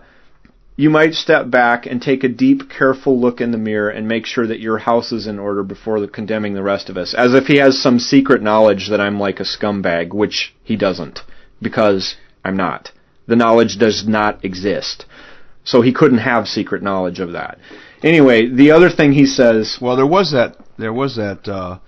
you 0.79 0.91
might 0.91 1.15
step 1.15 1.49
back 1.49 1.87
and 1.87 1.99
take 1.99 2.23
a 2.23 2.29
deep, 2.29 2.69
careful 2.69 3.19
look 3.19 3.41
in 3.41 3.51
the 3.51 3.57
mirror 3.57 3.89
and 3.89 4.07
make 4.07 4.27
sure 4.27 4.45
that 4.45 4.59
your 4.59 4.77
house 4.77 5.11
is 5.11 5.25
in 5.25 5.39
order 5.39 5.63
before 5.63 5.99
the, 5.99 6.07
condemning 6.07 6.53
the 6.53 6.61
rest 6.61 6.87
of 6.87 6.97
us. 6.97 7.15
As 7.17 7.33
if 7.33 7.45
he 7.47 7.57
has 7.57 7.81
some 7.81 7.97
secret 7.97 8.43
knowledge 8.43 8.89
that 8.91 9.01
I'm 9.01 9.19
like 9.19 9.39
a 9.39 9.43
scumbag, 9.43 10.13
which 10.13 10.55
he 10.63 10.75
doesn't, 10.75 11.21
because 11.59 12.15
I'm 12.45 12.55
not. 12.55 12.91
The 13.25 13.35
knowledge 13.35 13.77
does 13.79 14.07
not 14.07 14.45
exist. 14.45 15.05
So 15.63 15.81
he 15.81 15.91
couldn't 15.91 16.19
have 16.19 16.47
secret 16.47 16.83
knowledge 16.83 17.19
of 17.19 17.33
that. 17.33 17.57
Anyway, 18.03 18.47
the 18.47 18.71
other 18.71 18.91
thing 18.91 19.13
he 19.13 19.25
says, 19.25 19.79
Well, 19.81 19.95
there 19.95 20.05
was 20.05 20.31
that 20.31 20.55
there 20.77 20.93
was 20.93 21.15
that 21.15 21.47
uh, 21.47 21.79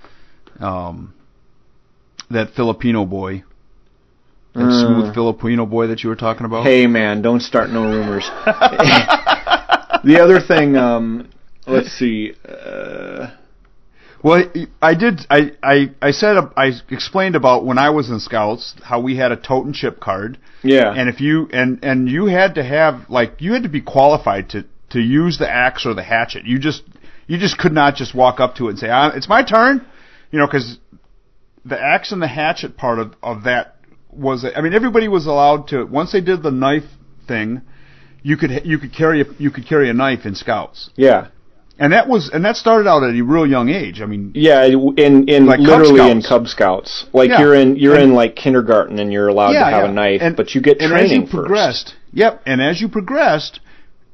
um, 0.60 1.14
that 2.32 2.56
Filipino 2.56 3.06
boy, 3.06 3.44
that 4.54 4.64
Uh. 4.64 4.82
smooth 4.82 5.14
Filipino 5.14 5.66
boy 5.66 5.88
that 5.88 6.04
you 6.04 6.10
were 6.10 6.16
talking 6.16 6.46
about. 6.46 6.64
hey 6.66 6.88
man, 6.88 7.22
don't 7.22 7.42
start 7.42 7.70
no 7.70 7.84
rumors. 7.84 8.30
the 10.04 10.20
other 10.22 10.40
thing, 10.40 10.76
um, 10.76 11.30
let's 11.68 11.92
see, 11.92 12.34
uh, 12.48 13.28
Well, 14.24 14.44
I 14.82 14.96
did. 14.96 15.22
I 15.30 15.52
I 15.64 15.92
I 16.02 16.12
said 16.12 16.36
I 16.58 16.74
explained 16.90 17.36
about 17.36 17.66
when 17.66 17.78
I 17.78 17.90
was 17.92 18.10
in 18.10 18.20
Scouts 18.20 18.76
how 18.84 19.00
we 19.00 19.16
had 19.16 19.32
a 19.32 19.38
Totin' 19.38 19.74
Chip 19.74 20.00
card, 20.02 20.38
yeah. 20.62 20.92
and 20.94 21.08
if 21.10 21.22
you 21.22 21.48
and 21.54 21.80
and 21.84 22.10
you 22.10 22.26
had 22.26 22.56
to 22.56 22.64
have 22.64 23.10
like 23.10 23.36
you 23.40 23.54
had 23.54 23.64
to 23.64 23.70
be 23.70 23.82
qualified 23.82 24.50
to 24.50 24.66
to 24.90 25.00
use 25.00 25.38
the 25.38 25.50
axe 25.50 25.86
or 25.86 25.94
the 25.94 26.04
hatchet. 26.04 26.46
You 26.46 26.60
just 26.60 26.84
you 27.28 27.38
just 27.38 27.58
could 27.58 27.72
not 27.72 27.96
just 27.96 28.14
walk 28.14 28.40
up 28.40 28.56
to 28.56 28.68
it 28.68 28.72
and 28.72 28.80
say, 28.80 28.90
ah, 28.90 29.12
"It's 29.16 29.30
my 29.30 29.44
turn," 29.44 29.86
you 30.32 30.40
know, 30.40 30.48
because 30.48 30.80
the 31.64 31.80
axe 31.80 32.12
and 32.12 32.22
the 32.22 32.28
hatchet 32.28 32.76
part 32.76 33.00
of 33.00 33.14
of 33.24 33.44
that 33.44 33.76
was. 34.12 34.46
I 34.56 34.62
mean, 34.62 34.74
everybody 34.74 35.08
was 35.08 35.26
allowed 35.26 35.68
to 35.70 35.84
once 35.86 36.12
they 36.12 36.22
did 36.22 36.44
the 36.44 36.52
knife 36.52 36.84
thing. 37.28 37.62
You 38.22 38.36
could 38.38 38.66
you 38.66 38.78
could 38.78 38.94
carry 38.94 39.22
a, 39.22 39.26
you 39.38 39.50
could 39.52 39.66
carry 39.68 39.90
a 39.90 39.94
knife 39.94 40.26
in 40.26 40.36
Scouts, 40.36 40.90
yeah. 40.98 41.28
and 41.78 41.94
that 41.94 42.10
was 42.10 42.30
and 42.34 42.44
that 42.44 42.58
started 42.58 42.86
out 42.90 43.02
at 43.04 43.16
a 43.16 43.22
real 43.22 43.48
young 43.48 43.70
age. 43.70 44.02
I 44.02 44.06
mean, 44.08 44.32
Yeah, 44.36 44.66
in 44.66 45.30
in 45.30 45.46
Like 45.46 45.60
Cub 45.60 45.68
literally 45.68 46.12
in 46.12 46.22
Scouts. 46.22 46.28
Cub 46.28 46.48
Scouts, 46.50 47.06
like 47.14 47.30
Yeah. 47.30 47.40
you're 47.40 47.56
in 47.56 47.78
you're 47.78 47.96
And- 47.96 48.04
in 48.10 48.14
like 48.14 48.36
kindergarten 48.36 49.00
and 49.00 49.14
you're 49.14 49.30
allowed 49.30 49.54
to 49.54 49.60
have 49.64 49.90
a 49.90 49.94
knife, 49.94 50.22
And- 50.22 50.36
but 50.36 50.54
you 50.54 50.60
get 50.60 50.82
and 50.82 50.90
training 50.92 51.06
as 51.06 51.12
you 51.12 51.22
first. 51.22 51.32
progressed. 51.32 51.96
Yep, 52.12 52.42
and 52.46 52.62
as 52.62 52.82
you 52.82 52.90
progressed, 52.90 53.62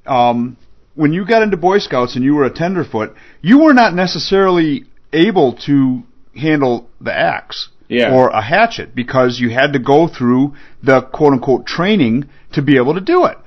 um, 0.06 0.58
when 0.94 1.12
you 1.12 1.26
got 1.26 1.42
into 1.42 1.58
Boy 1.58 1.80
Scouts 1.80 2.16
and 2.16 2.24
you 2.24 2.36
were 2.36 2.46
a 2.46 2.52
tenderfoot, 2.52 3.16
you 3.42 3.58
were 3.60 3.74
not 3.74 3.96
necessarily 3.96 4.84
able 5.14 5.54
to 5.66 6.04
handle 6.36 6.88
the 7.02 7.14
axe 7.18 7.70
Yeah. 7.88 8.14
or 8.14 8.30
a 8.30 8.42
hatchet 8.42 8.96
because 8.96 9.40
you 9.40 9.50
had 9.50 9.74
to 9.74 9.80
go 9.80 10.08
through 10.08 10.56
the 10.82 11.02
quote 11.02 11.34
unquote 11.34 11.66
training 11.66 12.30
to 12.54 12.62
be 12.62 12.78
able 12.78 12.96
to 12.96 13.02
do 13.02 13.26
it. 13.26 13.38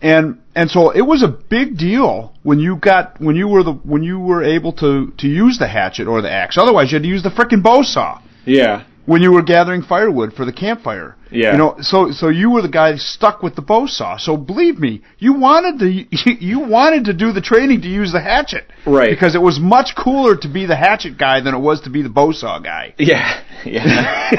And 0.00 0.38
and 0.54 0.70
so 0.70 0.90
it 0.90 1.02
was 1.02 1.22
a 1.22 1.28
big 1.28 1.76
deal 1.76 2.32
when 2.42 2.58
you 2.58 2.76
got 2.76 3.20
when 3.20 3.34
you 3.34 3.48
were 3.48 3.62
the 3.62 3.72
when 3.72 4.02
you 4.02 4.18
were 4.20 4.44
able 4.44 4.72
to 4.74 5.12
to 5.18 5.26
use 5.26 5.58
the 5.58 5.66
hatchet 5.66 6.06
or 6.06 6.22
the 6.22 6.30
axe. 6.30 6.56
Otherwise, 6.56 6.92
you 6.92 6.96
had 6.96 7.02
to 7.02 7.08
use 7.08 7.22
the 7.22 7.30
frickin' 7.30 7.62
bow 7.62 7.82
saw 7.82 8.20
Yeah, 8.44 8.84
when 9.08 9.22
you 9.22 9.32
were 9.32 9.42
gathering 9.42 9.80
firewood 9.80 10.34
for 10.34 10.44
the 10.44 10.52
campfire. 10.52 11.16
Yeah. 11.30 11.52
You 11.52 11.58
know, 11.58 11.76
so 11.80 12.10
so 12.12 12.28
you 12.28 12.50
were 12.50 12.60
the 12.60 12.68
guy 12.68 12.96
stuck 12.96 13.42
with 13.42 13.54
the 13.56 13.62
bow 13.62 13.86
saw. 13.86 14.18
So 14.18 14.36
believe 14.36 14.78
me, 14.78 15.02
you 15.18 15.32
wanted 15.32 15.78
to 15.78 15.88
you 16.44 16.60
wanted 16.60 17.06
to 17.06 17.14
do 17.14 17.32
the 17.32 17.40
training 17.40 17.80
to 17.82 17.88
use 17.88 18.12
the 18.12 18.20
hatchet. 18.20 18.64
Right. 18.86 19.08
Because 19.10 19.34
it 19.34 19.40
was 19.40 19.58
much 19.58 19.94
cooler 19.96 20.36
to 20.36 20.48
be 20.48 20.66
the 20.66 20.76
hatchet 20.76 21.16
guy 21.16 21.40
than 21.40 21.54
it 21.54 21.58
was 21.58 21.80
to 21.82 21.90
be 21.90 22.02
the 22.02 22.10
bow 22.10 22.32
saw 22.32 22.58
guy 22.58 22.94
yeah, 22.98 23.42
yeah. 23.64 24.30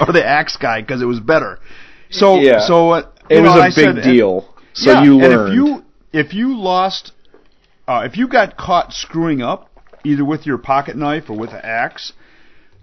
or 0.06 0.12
the 0.12 0.22
axe 0.24 0.56
guy 0.58 0.82
because 0.82 1.00
it 1.00 1.06
was 1.06 1.20
better. 1.20 1.58
So 2.10 2.40
Yeah. 2.40 2.60
so 2.66 2.90
uh, 2.90 3.08
it 3.30 3.36
you 3.36 3.42
know, 3.42 3.52
was 3.54 3.60
I 3.60 3.66
a 3.68 3.70
big 3.70 4.02
said- 4.02 4.10
deal. 4.12 4.54
So 4.74 4.90
yeah, 4.92 5.02
you 5.04 5.12
and 5.20 5.32
learned. 5.32 5.48
if 5.52 5.54
you 5.56 5.84
if 6.12 6.34
you 6.34 6.58
lost, 6.58 7.12
uh, 7.88 8.02
if 8.04 8.18
you 8.18 8.28
got 8.28 8.56
caught 8.58 8.92
screwing 8.92 9.40
up, 9.40 9.70
either 10.04 10.24
with 10.26 10.44
your 10.46 10.58
pocket 10.58 10.94
knife 10.96 11.30
or 11.30 11.38
with 11.38 11.50
an 11.50 11.60
axe, 11.62 12.12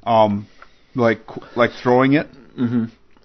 um, 0.04 0.48
like 0.96 1.22
like 1.56 1.72
throwing 1.82 2.14
it, 2.14 2.28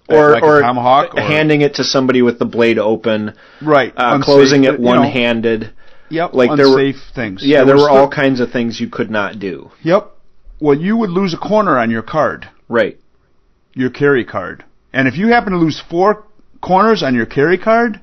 or 0.09 0.31
like 0.31 0.43
a 0.43 0.45
or 0.45 0.61
tomahawk 0.61 1.15
or- 1.15 1.21
handing 1.21 1.61
it 1.61 1.75
to 1.75 1.83
somebody 1.83 2.21
with 2.21 2.39
the 2.39 2.45
blade 2.45 2.79
open, 2.79 3.33
right, 3.61 3.93
uh, 3.97 4.15
unsafe, 4.15 4.25
closing 4.25 4.63
it 4.63 4.73
you 4.73 4.77
know, 4.79 5.01
one-handed. 5.01 5.73
Yep, 6.09 6.33
like 6.33 6.51
unsafe 6.51 6.65
there 6.65 6.69
were- 6.73 6.93
things. 7.15 7.45
Yeah, 7.45 7.63
there, 7.65 7.75
were 7.75 7.81
still- 7.83 7.95
all 7.97 8.09
kinds 8.09 8.39
of 8.39 8.51
things 8.51 8.79
you 8.79 8.87
could 8.89 9.11
not 9.11 9.39
do. 9.39 9.71
Yep. 9.83 10.11
Well, 10.59 10.77
you 10.77 10.95
would 10.97 11.09
lose 11.09 11.33
a 11.33 11.37
corner 11.37 11.77
on 11.77 11.91
your 11.91 12.01
card, 12.01 12.47
Right. 12.69 12.97
your 13.73 13.89
carry 13.89 14.23
card, 14.25 14.63
and 14.93 15.07
if 15.07 15.17
you 15.17 15.27
happen 15.27 15.51
to 15.53 15.59
lose 15.59 15.79
four 15.89 16.23
corners 16.61 17.03
on 17.03 17.13
your 17.13 17.25
carry 17.27 17.57
card, 17.57 17.99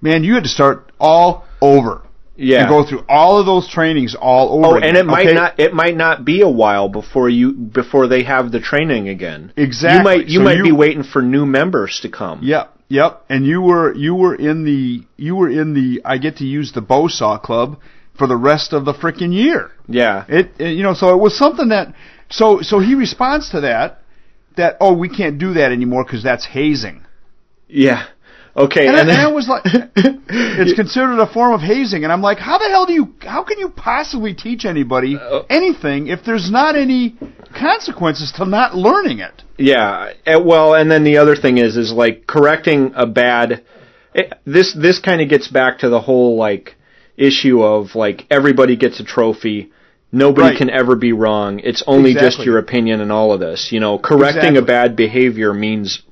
man, 0.00 0.24
you 0.24 0.34
had 0.34 0.42
to 0.44 0.48
start 0.48 0.90
all 0.98 1.44
over. 1.60 2.02
Yeah. 2.40 2.60
And 2.60 2.68
go 2.68 2.88
through 2.88 3.04
all 3.08 3.40
of 3.40 3.46
those 3.46 3.68
trainings 3.68 4.14
all 4.14 4.64
over. 4.64 4.76
Oh, 4.76 4.80
and 4.80 4.96
it 4.96 5.04
might 5.04 5.26
okay? 5.26 5.34
not 5.34 5.58
it 5.58 5.74
might 5.74 5.96
not 5.96 6.24
be 6.24 6.40
a 6.40 6.48
while 6.48 6.88
before 6.88 7.28
you 7.28 7.52
before 7.52 8.06
they 8.06 8.22
have 8.22 8.52
the 8.52 8.60
training 8.60 9.08
again. 9.08 9.52
Exactly. 9.56 9.98
You 9.98 10.04
might 10.04 10.28
you 10.28 10.38
So 10.38 10.44
might 10.44 10.56
you- 10.58 10.62
be 10.62 10.72
waiting 10.72 11.02
for 11.02 11.20
new 11.20 11.44
members 11.44 11.98
to 12.02 12.08
come. 12.08 12.40
Yep, 12.44 12.76
yep. 12.88 13.24
And 13.28 13.44
you 13.44 13.60
were 13.60 13.92
you 13.92 14.14
were 14.14 14.36
in 14.36 14.64
the 14.64 15.04
you 15.16 15.34
were 15.34 15.50
in 15.50 15.74
the 15.74 16.00
I 16.04 16.18
get 16.18 16.36
to 16.36 16.44
use 16.44 16.70
the 16.72 16.80
bow 16.80 17.08
saw 17.08 17.38
club 17.38 17.80
for 18.16 18.28
the 18.28 18.36
rest 18.36 18.72
of 18.72 18.84
the 18.84 18.94
freaking 18.94 19.34
year. 19.34 19.72
Yeah. 19.88 20.24
It, 20.28 20.52
it 20.60 20.76
you 20.76 20.84
know 20.84 20.94
so 20.94 21.12
it 21.12 21.20
was 21.20 21.36
something 21.36 21.70
that 21.70 21.92
so 22.30 22.62
so 22.62 22.78
he 22.78 22.94
responds 22.94 23.50
to 23.50 23.62
that 23.62 23.98
that 24.56 24.76
oh 24.80 24.92
we 24.92 25.08
can't 25.08 25.38
do 25.38 25.54
that 25.54 25.72
anymore 25.72 26.04
because 26.04 26.22
that's 26.22 26.46
hazing. 26.46 27.04
Yeah. 27.66 28.06
Okay. 28.58 28.86
And, 28.88 28.96
and 28.96 29.08
then- 29.08 29.20
I 29.20 29.28
was 29.28 29.46
like, 29.48 29.62
it's 29.96 30.74
considered 30.74 31.20
a 31.20 31.32
form 31.32 31.52
of 31.54 31.60
hazing, 31.60 32.02
and 32.04 32.12
I'm 32.12 32.22
like, 32.22 32.38
how 32.38 32.58
the 32.58 32.68
hell 32.68 32.86
do 32.86 32.92
you, 32.92 33.14
how 33.20 33.44
can 33.44 33.58
you 33.58 33.68
possibly 33.70 34.34
teach 34.34 34.64
anybody 34.64 35.16
Uh, 35.16 35.42
anything 35.48 36.08
if 36.08 36.24
there's 36.24 36.50
not 36.50 36.74
any 36.76 37.16
consequences 37.56 38.32
to 38.36 38.44
not 38.44 38.74
learning 38.74 39.20
it? 39.20 39.42
Yeah. 39.58 40.12
eh, 40.26 40.36
Well, 40.36 40.74
and 40.74 40.90
then 40.90 41.04
the 41.04 41.18
other 41.18 41.36
thing 41.36 41.58
is, 41.58 41.76
is 41.76 41.92
like 41.92 42.26
correcting 42.26 42.92
a 42.94 43.06
bad. 43.06 43.64
It, 44.14 44.32
this 44.44 44.74
this 44.74 44.98
kind 44.98 45.20
of 45.20 45.28
gets 45.28 45.48
back 45.48 45.78
to 45.80 45.88
the 45.88 46.00
whole 46.00 46.36
like 46.36 46.76
issue 47.16 47.62
of 47.62 47.94
like 47.94 48.26
everybody 48.30 48.76
gets 48.76 49.00
a 49.00 49.04
trophy. 49.04 49.70
Nobody 50.10 50.48
Right. 50.48 50.56
can 50.58 50.70
ever 50.70 50.96
be 50.96 51.12
wrong. 51.12 51.60
It's 51.62 51.82
only 51.86 52.14
just 52.14 52.40
your 52.44 52.56
opinion 52.58 53.00
and 53.02 53.12
all 53.12 53.32
of 53.32 53.40
this. 53.40 53.68
You 53.70 53.80
know, 53.80 53.98
correcting 53.98 54.56
a 54.56 54.62
bad 54.62 54.96
behavior 54.96 55.52
means 55.52 56.02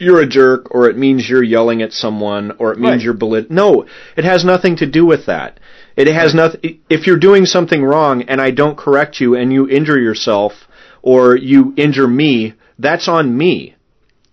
you're 0.00 0.20
a 0.20 0.26
jerk, 0.26 0.74
or 0.74 0.88
it 0.88 0.96
means 0.96 1.28
you're 1.28 1.42
yelling 1.42 1.82
at 1.82 1.92
someone, 1.92 2.52
or 2.58 2.72
it 2.72 2.78
means 2.78 2.96
Right. 2.96 3.02
you're 3.02 3.14
belit. 3.14 3.50
No, 3.50 3.84
it 4.16 4.24
has 4.24 4.44
nothing 4.44 4.76
to 4.76 4.86
do 4.86 5.04
with 5.04 5.26
that. 5.26 5.60
It 5.96 6.06
has 6.08 6.34
nothing. 6.34 6.78
If 6.88 7.06
you're 7.06 7.18
doing 7.18 7.44
something 7.46 7.84
wrong 7.84 8.22
and 8.22 8.40
I 8.40 8.50
don't 8.50 8.76
correct 8.76 9.20
you 9.20 9.34
and 9.34 9.52
you 9.52 9.68
injure 9.68 9.98
yourself 9.98 10.66
or 11.02 11.36
you 11.36 11.74
injure 11.76 12.08
me, 12.08 12.54
that's 12.78 13.08
on 13.08 13.36
me. 13.36 13.74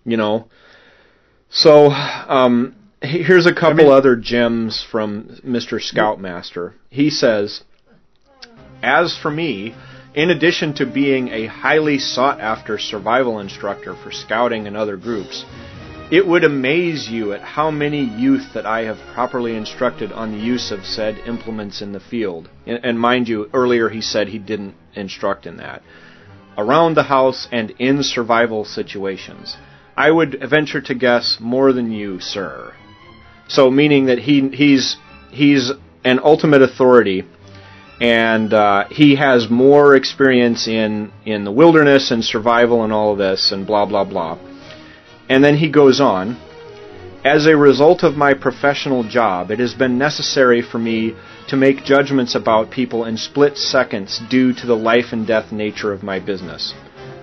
You 0.05 0.17
know. 0.17 0.47
So, 1.49 1.91
um, 1.91 2.73
here's 3.01 3.45
a 3.45 3.53
couple 3.53 3.85
mean- 3.85 3.91
other 3.91 4.15
gems 4.15 4.81
from 4.89 5.39
Mr. 5.45 5.81
Scoutmaster. 5.81 6.73
He 6.89 7.09
says, 7.09 7.63
"As 8.81 9.17
for 9.17 9.31
me." 9.31 9.73
In 10.13 10.29
addition 10.29 10.73
to 10.75 10.85
being 10.85 11.29
a 11.29 11.45
highly 11.45 11.99
sought 11.99 12.39
after 12.39 12.77
survival 12.77 13.39
instructor 13.39 13.95
for 13.95 14.11
scouting 14.11 14.67
and 14.67 14.75
other 14.75 14.97
groups, 14.97 15.45
it 16.09 16.25
would 16.25 16.45
amaze 16.45 17.09
you 17.09 17.33
at 17.33 17.41
how 17.41 17.69
many 17.69 18.03
youth 18.03 18.53
that 18.53 18.65
I 18.65 18.83
have 18.85 18.97
properly 19.13 19.55
instructed 19.55 20.11
on 20.13 20.31
the 20.31 20.43
use 20.43 20.71
of 20.71 20.85
said 20.85 21.17
implements 21.27 21.81
in 21.81 21.91
the 21.91 21.99
field. 21.99 22.49
And, 22.65 22.99
mind 22.99 23.27
you, 23.27 23.49
earlier 23.53 23.89
he 23.89 24.01
said 24.01 24.29
he 24.29 24.39
didn't 24.39 24.75
instruct 24.95 25.45
in 25.45 25.57
that. 25.57 25.83
Around 26.57 26.95
the 26.95 27.03
house 27.03 27.47
and 27.51 27.71
in 27.71 28.03
survival 28.03 28.63
situations. 28.63 29.57
I 29.97 30.09
would 30.09 30.39
venture 30.49 30.81
to 30.81 30.95
guess 30.95 31.37
more 31.41 31.73
than 31.73 31.91
you, 31.91 32.19
sir. 32.21 32.73
So 33.47 33.69
meaning 33.69 34.05
that 34.05 34.19
he 34.19 34.47
he's 34.49 34.95
he's 35.31 35.71
an 36.03 36.19
ultimate 36.23 36.61
authority 36.61 37.25
and 37.99 38.53
uh, 38.53 38.87
he 38.89 39.15
has 39.15 39.49
more 39.49 39.95
experience 39.95 40.67
in 40.67 41.11
in 41.25 41.43
the 41.43 41.51
wilderness 41.51 42.11
and 42.11 42.23
survival 42.23 42.83
and 42.83 42.93
all 42.93 43.13
of 43.13 43.17
this 43.17 43.51
and 43.51 43.65
blah 43.65 43.85
blah 43.85 44.03
blah. 44.03 44.37
And 45.29 45.43
then 45.43 45.57
he 45.57 45.69
goes 45.69 45.99
on. 45.99 46.37
As 47.25 47.45
a 47.45 47.57
result 47.57 48.03
of 48.03 48.15
my 48.15 48.33
professional 48.35 49.03
job, 49.03 49.51
it 49.51 49.59
has 49.59 49.73
been 49.73 49.97
necessary 49.97 50.61
for 50.61 50.77
me 50.77 51.13
to 51.49 51.57
make 51.57 51.83
judgments 51.83 52.35
about 52.35 52.71
people 52.71 53.03
in 53.03 53.17
split 53.17 53.57
seconds 53.57 54.21
due 54.29 54.53
to 54.53 54.65
the 54.65 54.75
life 54.75 55.11
and 55.11 55.27
death 55.27 55.51
nature 55.51 55.91
of 55.91 56.03
my 56.03 56.19
business. 56.19 56.73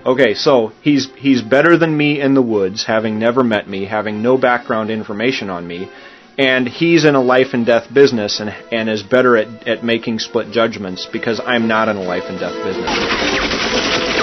Okay, 0.05 0.35
so 0.35 0.71
he's 0.83 1.07
he's 1.17 1.41
better 1.41 1.77
than 1.77 1.97
me 1.97 2.21
in 2.21 2.35
the 2.35 2.41
woods, 2.41 2.85
having 2.85 3.17
never 3.17 3.43
met 3.43 3.67
me, 3.67 3.85
having 3.85 4.21
no 4.21 4.37
background 4.37 4.91
information 4.91 5.49
on 5.49 5.65
me, 5.65 5.89
and 6.37 6.67
he's 6.67 7.05
in 7.05 7.15
a 7.15 7.21
life 7.21 7.53
and 7.53 7.65
death 7.65 7.93
business 7.93 8.39
and 8.39 8.49
and 8.71 8.89
is 8.89 9.03
better 9.03 9.37
at, 9.37 9.67
at 9.67 9.83
making 9.83 10.19
split 10.19 10.51
judgments 10.51 11.07
because 11.11 11.39
I'm 11.43 11.67
not 11.67 11.87
in 11.89 11.97
a 11.97 12.03
life 12.03 12.23
and 12.27 12.39
death 12.39 12.55
business. 12.63 14.14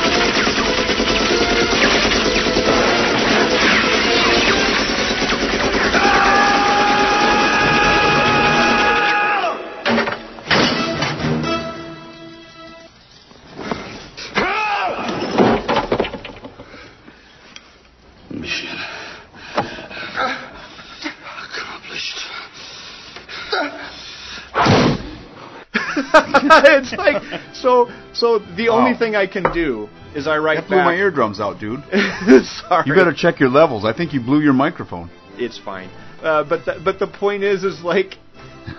it's 26.64 26.92
like 26.92 27.22
so 27.54 27.90
so 28.12 28.38
the 28.56 28.68
only 28.68 28.94
thing 28.96 29.16
I 29.16 29.26
can 29.26 29.52
do 29.52 29.88
is 30.14 30.26
I 30.26 30.38
write 30.38 30.56
That 30.56 30.68
blew 30.68 30.76
back. 30.78 30.84
my 30.86 30.94
eardrums 30.94 31.40
out, 31.40 31.58
dude. 31.58 31.82
Sorry. 32.44 32.84
You 32.86 32.94
better 32.94 33.14
check 33.14 33.40
your 33.40 33.48
levels. 33.48 33.84
I 33.84 33.92
think 33.94 34.12
you 34.12 34.20
blew 34.20 34.40
your 34.42 34.52
microphone. 34.52 35.10
it's 35.38 35.58
fine. 35.58 35.88
Uh, 36.22 36.44
but 36.44 36.64
the, 36.64 36.80
but 36.84 36.98
the 36.98 37.06
point 37.06 37.42
is 37.42 37.64
is 37.64 37.82
like 37.82 38.18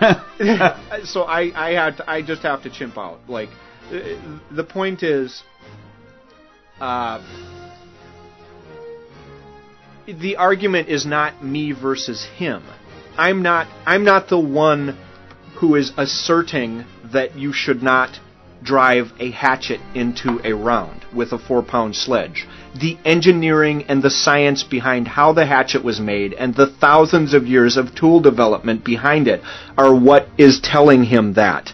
so 1.04 1.22
I 1.24 1.52
I 1.54 1.70
had 1.72 1.96
to, 1.98 2.10
I 2.10 2.22
just 2.22 2.42
have 2.42 2.62
to 2.62 2.70
chimp 2.70 2.96
out. 2.96 3.18
Like 3.28 3.50
uh, 3.90 3.98
the 4.50 4.64
point 4.64 5.02
is 5.02 5.42
uh 6.80 7.20
the 10.06 10.36
argument 10.36 10.88
is 10.88 11.06
not 11.06 11.44
me 11.44 11.72
versus 11.72 12.24
him. 12.36 12.62
I'm 13.16 13.42
not 13.42 13.66
I'm 13.86 14.04
not 14.04 14.28
the 14.28 14.38
one 14.38 14.98
who 15.64 15.76
is 15.76 15.92
asserting 15.96 16.84
that 17.10 17.38
you 17.38 17.50
should 17.50 17.82
not 17.82 18.20
drive 18.62 19.10
a 19.18 19.30
hatchet 19.30 19.80
into 19.94 20.38
a 20.44 20.52
round 20.52 21.02
with 21.14 21.32
a 21.32 21.38
4 21.38 21.62
pound 21.62 21.96
sledge. 21.96 22.46
The 22.78 22.98
engineering 23.02 23.84
and 23.88 24.02
the 24.02 24.10
science 24.10 24.62
behind 24.62 25.08
how 25.08 25.32
the 25.32 25.46
hatchet 25.46 25.82
was 25.82 25.98
made 25.98 26.34
and 26.34 26.54
the 26.54 26.66
thousands 26.66 27.32
of 27.32 27.46
years 27.46 27.78
of 27.78 27.94
tool 27.94 28.20
development 28.20 28.84
behind 28.84 29.26
it 29.26 29.40
are 29.78 29.94
what 29.94 30.28
is 30.36 30.60
telling 30.60 31.04
him 31.04 31.32
that. 31.32 31.72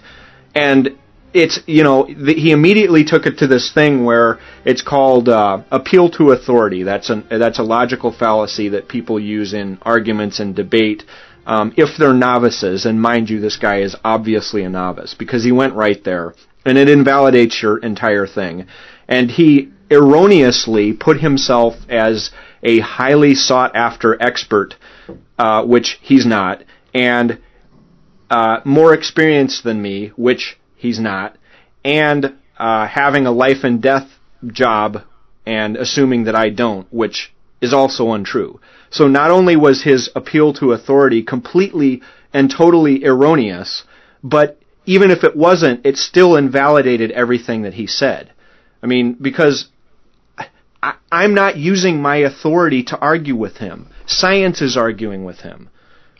And 0.55 0.97
it's 1.33 1.61
you 1.67 1.83
know 1.83 2.07
the, 2.07 2.35
he 2.35 2.51
immediately 2.53 3.05
took 3.05 3.27
it 3.27 3.39
to 3.39 3.47
this 3.47 3.73
thing 3.73 4.05
where 4.05 4.39
it's 4.65 4.83
called 4.83 5.29
uh, 5.29 5.63
appeal 5.71 6.11
to 6.11 6.31
authority. 6.31 6.83
That's 6.83 7.11
an 7.11 7.27
that's 7.29 7.59
a 7.59 7.63
logical 7.63 8.13
fallacy 8.13 8.69
that 8.71 8.89
people 8.89 9.19
use 9.21 9.53
in 9.53 9.79
arguments 9.83 10.41
and 10.41 10.55
debate 10.55 11.05
um, 11.47 11.73
if 11.77 11.97
they're 11.99 12.13
novices. 12.13 12.87
And 12.87 13.01
mind 13.01 13.31
you, 13.31 13.41
this 13.41 13.57
guy 13.57 13.81
is 13.81 13.97
obviously 14.05 14.63
a 14.63 14.69
novice 14.69 15.15
because 15.15 15.45
he 15.45 15.53
went 15.53 15.75
right 15.75 16.03
there, 16.05 16.35
and 16.65 16.79
it 16.79 16.89
invalidates 16.89 17.63
your 17.63 17.79
entire 17.79 18.27
thing. 18.27 18.67
And 19.09 19.31
he 19.31 19.73
erroneously 19.91 20.93
put 20.93 21.21
himself 21.21 21.75
as 21.89 22.31
a 22.63 22.81
highly 22.81 23.35
sought 23.35 23.75
after 23.75 24.21
expert, 24.23 24.77
uh, 25.39 25.65
which 25.65 25.99
he's 26.03 26.27
not, 26.27 26.63
and 26.95 27.41
uh, 28.31 28.61
more 28.65 28.95
experienced 28.95 29.65
than 29.65 29.83
me, 29.83 30.09
which 30.17 30.59
he's 30.77 31.01
not, 31.01 31.37
and 31.85 32.35
uh, 32.59 32.87
having 32.87 33.27
a 33.27 33.33
life 33.33 33.65
and 33.65 33.83
death 33.83 34.09
job 34.47 35.03
and 35.47 35.77
assuming 35.77 36.25
that 36.25 36.37
I 36.37 36.51
don't, 36.51 36.87
which 36.93 37.33
is 37.61 37.73
also 37.73 38.13
untrue. 38.13 38.61
So 38.91 39.07
not 39.09 39.31
only 39.31 39.57
was 39.57 39.83
his 39.83 40.11
appeal 40.17 40.53
to 40.55 40.73
authority 40.73 41.23
completely 41.23 42.03
and 42.33 42.51
totally 42.51 43.05
erroneous, 43.05 43.85
but 44.23 44.59
even 44.87 45.11
if 45.11 45.23
it 45.25 45.37
wasn't, 45.37 45.87
it 45.87 45.97
still 45.97 46.37
invalidated 46.37 47.11
everything 47.13 47.63
that 47.63 47.75
he 47.75 47.87
said. 47.87 48.33
I 48.83 48.87
mean, 48.87 49.13
because 49.21 49.69
I, 50.83 50.95
I'm 51.13 51.35
not 51.35 51.57
using 51.57 52.01
my 52.03 52.17
authority 52.17 52.83
to 52.85 52.99
argue 52.99 53.37
with 53.37 53.59
him. 53.59 53.89
Science 54.07 54.61
is 54.61 54.77
arguing 54.77 55.25
with 55.25 55.41
him 55.41 55.69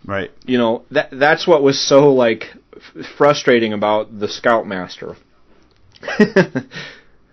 Right. 0.07 0.31
you 0.47 0.57
know 0.59 0.85
that 0.93 1.09
that's 1.13 1.47
what 1.47 1.63
was 1.63 1.79
so 1.79 2.13
like 2.15 2.45
f- 2.97 3.07
frustrating 3.19 3.73
about 3.73 4.19
the 4.19 4.29
Scoutmaster. 4.29 5.17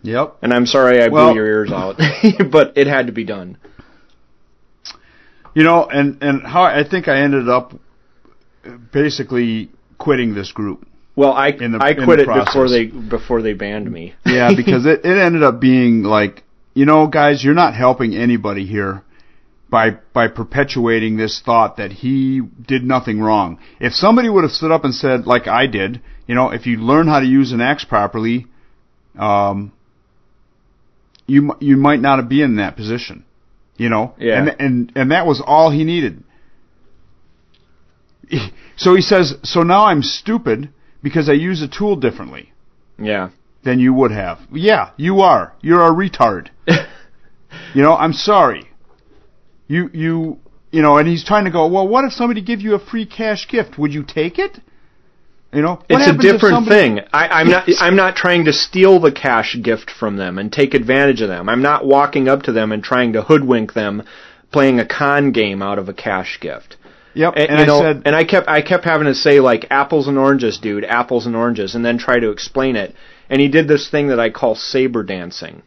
Yep. 0.03 0.38
and 0.41 0.53
I'm 0.53 0.65
sorry 0.65 1.01
I 1.01 1.07
Well- 1.09 1.27
blew 1.34 1.35
your 1.41 1.47
ears 1.47 1.72
out, 1.72 1.97
but 2.51 2.73
it 2.77 2.88
had 2.88 3.07
to 3.07 3.14
be 3.14 3.23
done. 3.23 3.57
You 5.57 5.63
know, 5.63 5.88
and 5.91 6.21
and 6.21 6.43
how 6.43 6.61
I 6.65 6.84
think 6.88 7.07
I 7.07 7.21
ended 7.21 7.49
up 7.49 7.73
basically 8.93 9.71
quitting 9.97 10.35
this 10.35 10.51
group. 10.51 10.88
Well, 11.15 11.34
I 11.34 11.47
In 11.47 11.71
the- 11.71 11.84
I 11.84 11.95
quit 11.95 12.19
it 12.19 12.27
before 12.27 12.69
they 12.69 12.85
before 12.85 13.41
they 13.41 13.53
banned 13.53 13.91
me. 13.91 14.13
Yeah, 14.27 14.51
because 14.55 14.85
it, 14.85 15.03
it 15.03 15.17
ended 15.17 15.41
up 15.41 15.59
being 15.59 16.03
like, 16.03 16.43
you 16.75 16.85
know, 16.85 17.07
guys, 17.07 17.43
you're 17.43 17.55
not 17.55 17.73
helping 17.73 18.15
anybody 18.15 18.67
here 18.67 19.01
by 19.67 19.97
by 20.13 20.27
perpetuating 20.27 21.17
this 21.17 21.41
thought 21.43 21.77
that 21.77 21.91
he 21.91 22.39
did 22.39 22.84
nothing 22.84 23.19
wrong. 23.19 23.57
If 23.79 23.93
somebody 23.93 24.29
would 24.29 24.43
have 24.43 24.51
stood 24.51 24.69
up 24.71 24.84
and 24.84 24.93
said, 24.93 25.25
like 25.25 25.47
I 25.47 25.65
did, 25.65 26.01
you 26.27 26.35
know, 26.35 26.51
if 26.51 26.67
you 26.67 26.77
learn 26.77 27.07
how 27.07 27.19
to 27.19 27.25
use 27.25 27.51
an 27.51 27.61
axe 27.61 27.84
properly, 27.84 28.45
um, 29.17 29.71
you 31.25 31.55
you 31.59 31.77
might 31.77 31.99
not 31.99 32.29
be 32.29 32.43
in 32.43 32.57
that 32.57 32.75
position, 32.75 33.25
you 33.77 33.89
know. 33.89 34.13
Yeah. 34.19 34.39
And 34.39 34.55
and 34.59 34.91
and 34.95 35.11
that 35.11 35.25
was 35.25 35.41
all 35.45 35.71
he 35.71 35.83
needed. 35.83 36.23
So 38.79 38.93
he 38.93 39.01
says, 39.01 39.33
so 39.43 39.63
now 39.63 39.85
I'm 39.85 40.03
stupid 40.03 40.69
because 41.01 41.29
I 41.29 41.33
use 41.33 41.63
a 41.63 41.67
tool 41.67 41.95
differently 41.95 42.53
Yeah. 42.99 43.29
than 43.63 43.79
you 43.79 43.91
would 43.91 44.11
have. 44.11 44.37
Yeah, 44.51 44.91
you 44.97 45.21
are. 45.21 45.53
You're 45.61 45.81
a 45.81 45.89
retard. 45.91 46.49
you 47.73 47.81
know, 47.81 47.95
I'm 47.95 48.13
sorry. 48.13 48.69
You 49.67 49.89
you 49.93 50.39
you 50.71 50.81
know, 50.83 50.97
and 50.97 51.07
he's 51.07 51.23
trying 51.25 51.45
to 51.45 51.51
go. 51.51 51.65
Well, 51.67 51.87
what 51.87 52.05
if 52.05 52.13
somebody 52.13 52.41
give 52.41 52.61
you 52.61 52.75
a 52.75 52.79
free 52.79 53.07
cash 53.07 53.47
gift? 53.49 53.79
Would 53.79 53.93
you 53.93 54.03
take 54.03 54.37
it? 54.37 54.59
You 55.53 55.61
know, 55.61 55.75
what 55.75 55.85
It's 55.89 56.07
a 56.07 56.17
different 56.17 56.67
thing. 56.67 56.99
I, 57.13 57.27
I'm 57.27 57.49
not. 57.49 57.69
I'm 57.79 57.95
not 57.95 58.15
trying 58.15 58.45
to 58.45 58.53
steal 58.53 58.99
the 58.99 59.13
cash 59.13 59.55
gift 59.61 59.89
from 59.89 60.17
them 60.17 60.37
and 60.37 60.51
take 60.51 60.73
advantage 60.73 61.21
of 61.21 61.29
them. 61.29 61.47
I'm 61.47 61.61
not 61.61 61.85
walking 61.85 62.27
up 62.27 62.43
to 62.43 62.51
them 62.51 62.71
and 62.73 62.83
trying 62.83 63.13
to 63.13 63.21
hoodwink 63.21 63.73
them, 63.73 64.03
playing 64.51 64.79
a 64.79 64.85
con 64.85 65.31
game 65.31 65.61
out 65.61 65.79
of 65.79 65.87
a 65.87 65.93
cash 65.93 66.39
gift. 66.41 66.75
Yep. 67.13 67.33
And, 67.35 67.49
And, 67.49 67.59
I 67.61 67.65
know, 67.65 67.81
said, 67.81 68.01
and 68.05 68.15
I 68.15 68.25
kept 68.25 68.47
I 68.47 68.61
kept 68.61 68.83
having 68.83 69.07
to 69.07 69.15
say 69.15 69.39
like 69.39 69.67
apples 69.71 70.07
and 70.07 70.17
oranges, 70.17 70.59
dude, 70.59 70.83
apples 70.83 71.25
and 71.25 71.35
oranges, 71.35 71.75
and 71.75 71.83
then 71.83 71.97
try 71.97 72.19
to 72.19 72.29
explain 72.29 72.75
it. 72.75 72.93
And 73.29 73.41
he 73.41 73.47
did 73.47 73.67
this 73.67 73.89
thing 73.89 74.07
that 74.09 74.19
I 74.19 74.29
call 74.29 74.53
saber 74.53 75.03
dancing, 75.03 75.63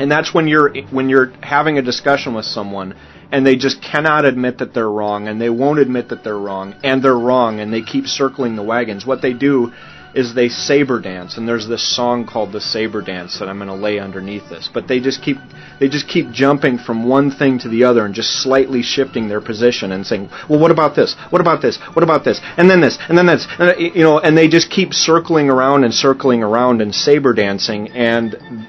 and 0.00 0.10
that's 0.10 0.32
when 0.32 0.48
you're 0.48 0.72
when 0.90 1.10
you're 1.10 1.30
having 1.42 1.76
a 1.76 1.82
discussion 1.82 2.34
with 2.34 2.46
someone 2.46 2.96
and 3.30 3.46
they 3.46 3.54
just 3.54 3.82
cannot 3.82 4.24
admit 4.24 4.58
that 4.58 4.72
they're 4.72 4.90
wrong 4.90 5.28
and 5.28 5.40
they 5.40 5.50
won't 5.50 5.78
admit 5.78 6.08
that 6.08 6.24
they're 6.24 6.38
wrong 6.38 6.74
and 6.82 7.04
they're 7.04 7.18
wrong 7.18 7.60
and 7.60 7.72
they 7.72 7.82
keep 7.82 8.06
circling 8.06 8.56
the 8.56 8.62
wagons. 8.62 9.06
What 9.06 9.22
they 9.22 9.34
do 9.34 9.72
is 10.14 10.34
they 10.34 10.48
saber 10.48 11.00
dance 11.00 11.36
and 11.36 11.46
there's 11.46 11.68
this 11.68 11.94
song 11.94 12.26
called 12.26 12.50
the 12.50 12.60
saber 12.60 13.00
dance 13.00 13.38
that 13.38 13.48
I'm 13.48 13.58
going 13.58 13.68
to 13.68 13.74
lay 13.74 14.00
underneath 14.00 14.48
this. 14.48 14.68
But 14.72 14.88
they 14.88 15.00
just 15.00 15.22
keep 15.22 15.36
they 15.78 15.88
just 15.88 16.08
keep 16.08 16.30
jumping 16.30 16.78
from 16.78 17.08
one 17.08 17.30
thing 17.30 17.58
to 17.60 17.68
the 17.68 17.84
other 17.84 18.04
and 18.04 18.14
just 18.14 18.42
slightly 18.42 18.82
shifting 18.82 19.28
their 19.28 19.40
position 19.40 19.92
and 19.92 20.06
saying, 20.06 20.30
"Well, 20.48 20.58
what 20.58 20.70
about 20.70 20.96
this? 20.96 21.14
What 21.30 21.40
about 21.40 21.62
this? 21.62 21.78
What 21.92 22.02
about 22.02 22.24
this? 22.24 22.40
And 22.56 22.68
then 22.68 22.80
this, 22.80 22.98
and 23.08 23.16
then 23.16 23.26
this." 23.26 23.46
And, 23.58 23.80
you 23.80 24.02
know, 24.02 24.18
and 24.18 24.36
they 24.36 24.48
just 24.48 24.70
keep 24.70 24.92
circling 24.92 25.48
around 25.48 25.84
and 25.84 25.94
circling 25.94 26.42
around 26.42 26.82
and 26.82 26.94
saber 26.94 27.32
dancing 27.32 27.90
and 27.90 28.66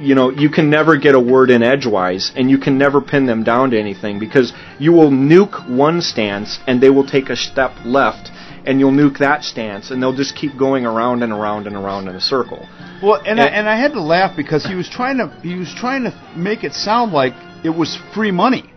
you 0.00 0.14
know, 0.14 0.30
you 0.30 0.48
can 0.50 0.70
never 0.70 0.96
get 0.96 1.14
a 1.14 1.20
word 1.20 1.50
in 1.50 1.62
edgewise, 1.62 2.32
and 2.36 2.50
you 2.50 2.58
can 2.58 2.78
never 2.78 3.00
pin 3.00 3.26
them 3.26 3.42
down 3.44 3.70
to 3.70 3.78
anything 3.78 4.18
because 4.18 4.52
you 4.78 4.92
will 4.92 5.10
nuke 5.10 5.68
one 5.68 6.00
stance 6.00 6.58
and 6.66 6.82
they 6.82 6.90
will 6.90 7.06
take 7.06 7.28
a 7.30 7.36
step 7.36 7.72
left, 7.84 8.30
and 8.66 8.80
you'll 8.80 8.92
nuke 8.92 9.18
that 9.18 9.44
stance, 9.44 9.90
and 9.90 10.02
they'll 10.02 10.16
just 10.16 10.34
keep 10.36 10.56
going 10.58 10.86
around 10.86 11.22
and 11.22 11.32
around 11.32 11.66
and 11.66 11.76
around 11.76 12.08
in 12.08 12.14
a 12.16 12.20
circle. 12.20 12.66
well, 13.02 13.20
and 13.26 13.40
I, 13.40 13.46
and- 13.46 13.54
and 13.56 13.68
I 13.68 13.76
had 13.76 13.92
to 13.92 14.00
laugh 14.02 14.36
because 14.36 14.64
he 14.64 14.74
was 14.74 14.88
trying 14.88 15.18
to 15.18 15.26
he 15.42 15.54
was 15.54 15.72
trying 15.74 16.04
to 16.04 16.12
make 16.36 16.64
it 16.64 16.72
sound 16.72 17.12
like 17.12 17.34
it 17.64 17.70
was 17.70 17.98
free 18.14 18.30
money. 18.30 18.70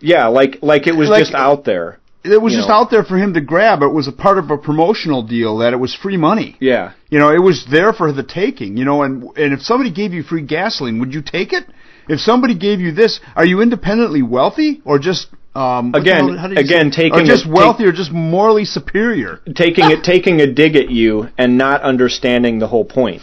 Yeah, 0.00 0.26
like 0.26 0.58
like 0.62 0.86
it 0.86 0.96
was 0.96 1.08
Like- 1.08 1.22
just 1.22 1.34
out 1.34 1.64
there. 1.64 1.98
It 2.24 2.40
was 2.40 2.54
just 2.54 2.68
know. 2.68 2.74
out 2.74 2.90
there 2.90 3.02
for 3.04 3.16
him 3.18 3.34
to 3.34 3.40
grab. 3.40 3.82
It 3.82 3.88
was 3.92 4.06
a 4.06 4.12
part 4.12 4.38
of 4.38 4.50
a 4.50 4.56
promotional 4.58 5.22
deal 5.22 5.58
that 5.58 5.72
it 5.72 5.76
was 5.76 5.94
free 5.94 6.16
money. 6.16 6.56
Yeah, 6.60 6.92
You 7.10 7.18
know, 7.18 7.30
it 7.32 7.42
was 7.42 7.66
there 7.70 7.92
for 7.92 8.12
the 8.12 8.22
taking. 8.22 8.76
You 8.76 8.84
know, 8.84 9.02
and 9.02 9.24
and 9.36 9.52
if 9.52 9.62
somebody 9.62 9.90
gave 9.92 10.12
you 10.12 10.22
free 10.22 10.42
gasoline, 10.42 11.00
would 11.00 11.12
you 11.12 11.22
take 11.22 11.52
it? 11.52 11.64
If 12.08 12.20
somebody 12.20 12.54
gave 12.56 12.80
you 12.80 12.92
this, 12.92 13.20
are 13.36 13.44
you 13.44 13.60
independently 13.60 14.22
wealthy 14.22 14.80
or 14.84 14.98
just 14.98 15.28
um, 15.54 15.94
Again- 15.94 16.28
hell- 16.28 16.38
how 16.38 16.48
do 16.48 16.54
you 16.54 16.60
again, 16.60 16.90
say- 16.92 17.02
taking 17.02 17.20
or 17.20 17.24
just 17.24 17.46
a- 17.46 17.50
wealthy 17.50 17.84
or 17.84 17.92
just 17.92 18.10
morally 18.12 18.64
superior? 18.64 19.40
taking 19.54 19.90
it 19.90 20.02
taking 20.14 20.40
a 20.40 20.46
dig 20.52 20.76
at 20.76 20.90
you 20.90 21.28
and 21.38 21.58
not 21.58 21.82
understanding 21.82 22.58
the 22.58 22.68
whole 22.68 22.84
point. 22.84 23.20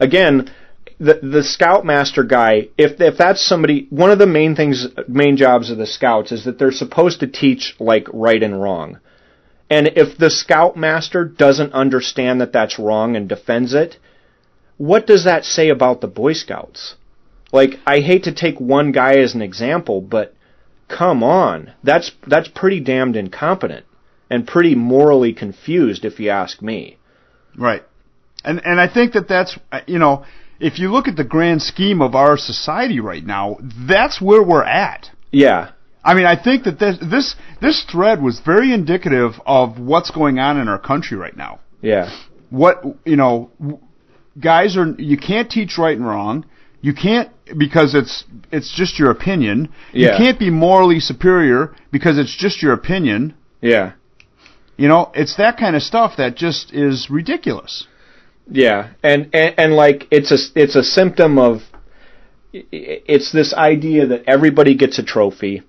Again, 0.00 0.50
the 1.02 1.18
the 1.20 1.42
scoutmaster 1.42 2.22
guy, 2.22 2.68
if 2.78 3.00
if 3.00 3.18
that's 3.18 3.44
somebody, 3.44 3.88
one 3.90 4.10
of 4.10 4.18
the 4.18 4.26
main 4.26 4.54
things, 4.54 4.86
main 5.08 5.36
jobs 5.36 5.70
of 5.70 5.78
the 5.78 5.86
scouts 5.86 6.30
is 6.30 6.44
that 6.44 6.58
they're 6.58 6.70
supposed 6.70 7.20
to 7.20 7.26
teach 7.26 7.74
like 7.80 8.06
right 8.12 8.42
and 8.42 8.62
wrong. 8.62 9.00
And 9.68 9.88
if 9.96 10.16
the 10.16 10.30
scoutmaster 10.30 11.24
doesn't 11.24 11.72
understand 11.72 12.40
that 12.40 12.52
that's 12.52 12.78
wrong 12.78 13.16
and 13.16 13.28
defends 13.28 13.74
it, 13.74 13.96
what 14.76 15.06
does 15.06 15.24
that 15.24 15.44
say 15.44 15.70
about 15.70 16.00
the 16.00 16.08
Boy 16.08 16.34
Scouts? 16.34 16.94
Like, 17.52 17.80
I 17.86 18.00
hate 18.00 18.24
to 18.24 18.32
take 18.32 18.60
one 18.60 18.92
guy 18.92 19.14
as 19.14 19.34
an 19.34 19.42
example, 19.42 20.00
but 20.00 20.34
come 20.88 21.22
on, 21.24 21.72
that's 21.82 22.12
that's 22.26 22.48
pretty 22.48 22.80
damned 22.80 23.16
incompetent 23.16 23.86
and 24.30 24.46
pretty 24.46 24.76
morally 24.76 25.32
confused, 25.32 26.04
if 26.04 26.20
you 26.20 26.30
ask 26.30 26.62
me. 26.62 26.98
Right. 27.56 27.82
And 28.44 28.64
and 28.64 28.80
I 28.80 28.86
think 28.86 29.14
that 29.14 29.26
that's 29.26 29.58
you 29.86 29.98
know 29.98 30.24
if 30.62 30.78
you 30.78 30.90
look 30.90 31.08
at 31.08 31.16
the 31.16 31.24
grand 31.24 31.60
scheme 31.62 32.00
of 32.00 32.14
our 32.14 32.36
society 32.38 33.00
right 33.00 33.24
now, 33.24 33.58
that's 33.60 34.20
where 34.20 34.42
we're 34.42 34.64
at. 34.64 35.10
Yeah, 35.30 35.72
I 36.04 36.14
mean, 36.14 36.26
I 36.26 36.42
think 36.42 36.64
that 36.64 36.78
this 36.78 36.98
this 37.00 37.34
this 37.60 37.84
thread 37.84 38.22
was 38.22 38.40
very 38.40 38.72
indicative 38.72 39.32
of 39.44 39.78
what's 39.78 40.10
going 40.10 40.38
on 40.38 40.58
in 40.58 40.68
our 40.68 40.78
country 40.78 41.16
right 41.16 41.36
now. 41.36 41.60
yeah, 41.80 42.10
What 42.50 42.84
you 43.04 43.16
know, 43.16 43.50
guys 44.40 44.76
are 44.76 44.94
you 44.98 45.16
can't 45.16 45.50
teach 45.50 45.78
right 45.78 45.96
and 45.96 46.06
wrong. 46.06 46.44
You 46.80 46.94
can't 46.94 47.30
because 47.56 47.94
it's 47.94 48.24
it's 48.50 48.72
just 48.74 48.98
your 48.98 49.10
opinion. 49.10 49.72
Yeah. 49.92 50.12
You 50.12 50.18
can't 50.18 50.38
be 50.38 50.50
morally 50.50 51.00
superior 51.00 51.74
because 51.90 52.18
it's 52.18 52.36
just 52.36 52.62
your 52.62 52.72
opinion. 52.72 53.34
yeah, 53.60 53.92
You 54.76 54.88
know, 54.88 55.12
it's 55.14 55.36
that 55.36 55.56
kind 55.58 55.76
of 55.76 55.82
stuff 55.82 56.16
that 56.16 56.36
just 56.36 56.72
is 56.72 57.08
ridiculous. 57.10 57.86
Yeah, 58.50 58.90
and 59.02 59.30
and, 59.34 59.54
and 59.58 59.72
like 59.74 60.08
it's 60.10 60.30
a 60.30 60.60
it's 60.60 60.76
a 60.76 60.82
symptom 60.82 61.38
of 61.38 61.62
it's 62.52 63.32
this 63.32 63.54
idea 63.54 64.06
that 64.06 64.24
everybody 64.26 64.74
gets 64.74 64.98
a 64.98 65.02
trophy. 65.02 65.62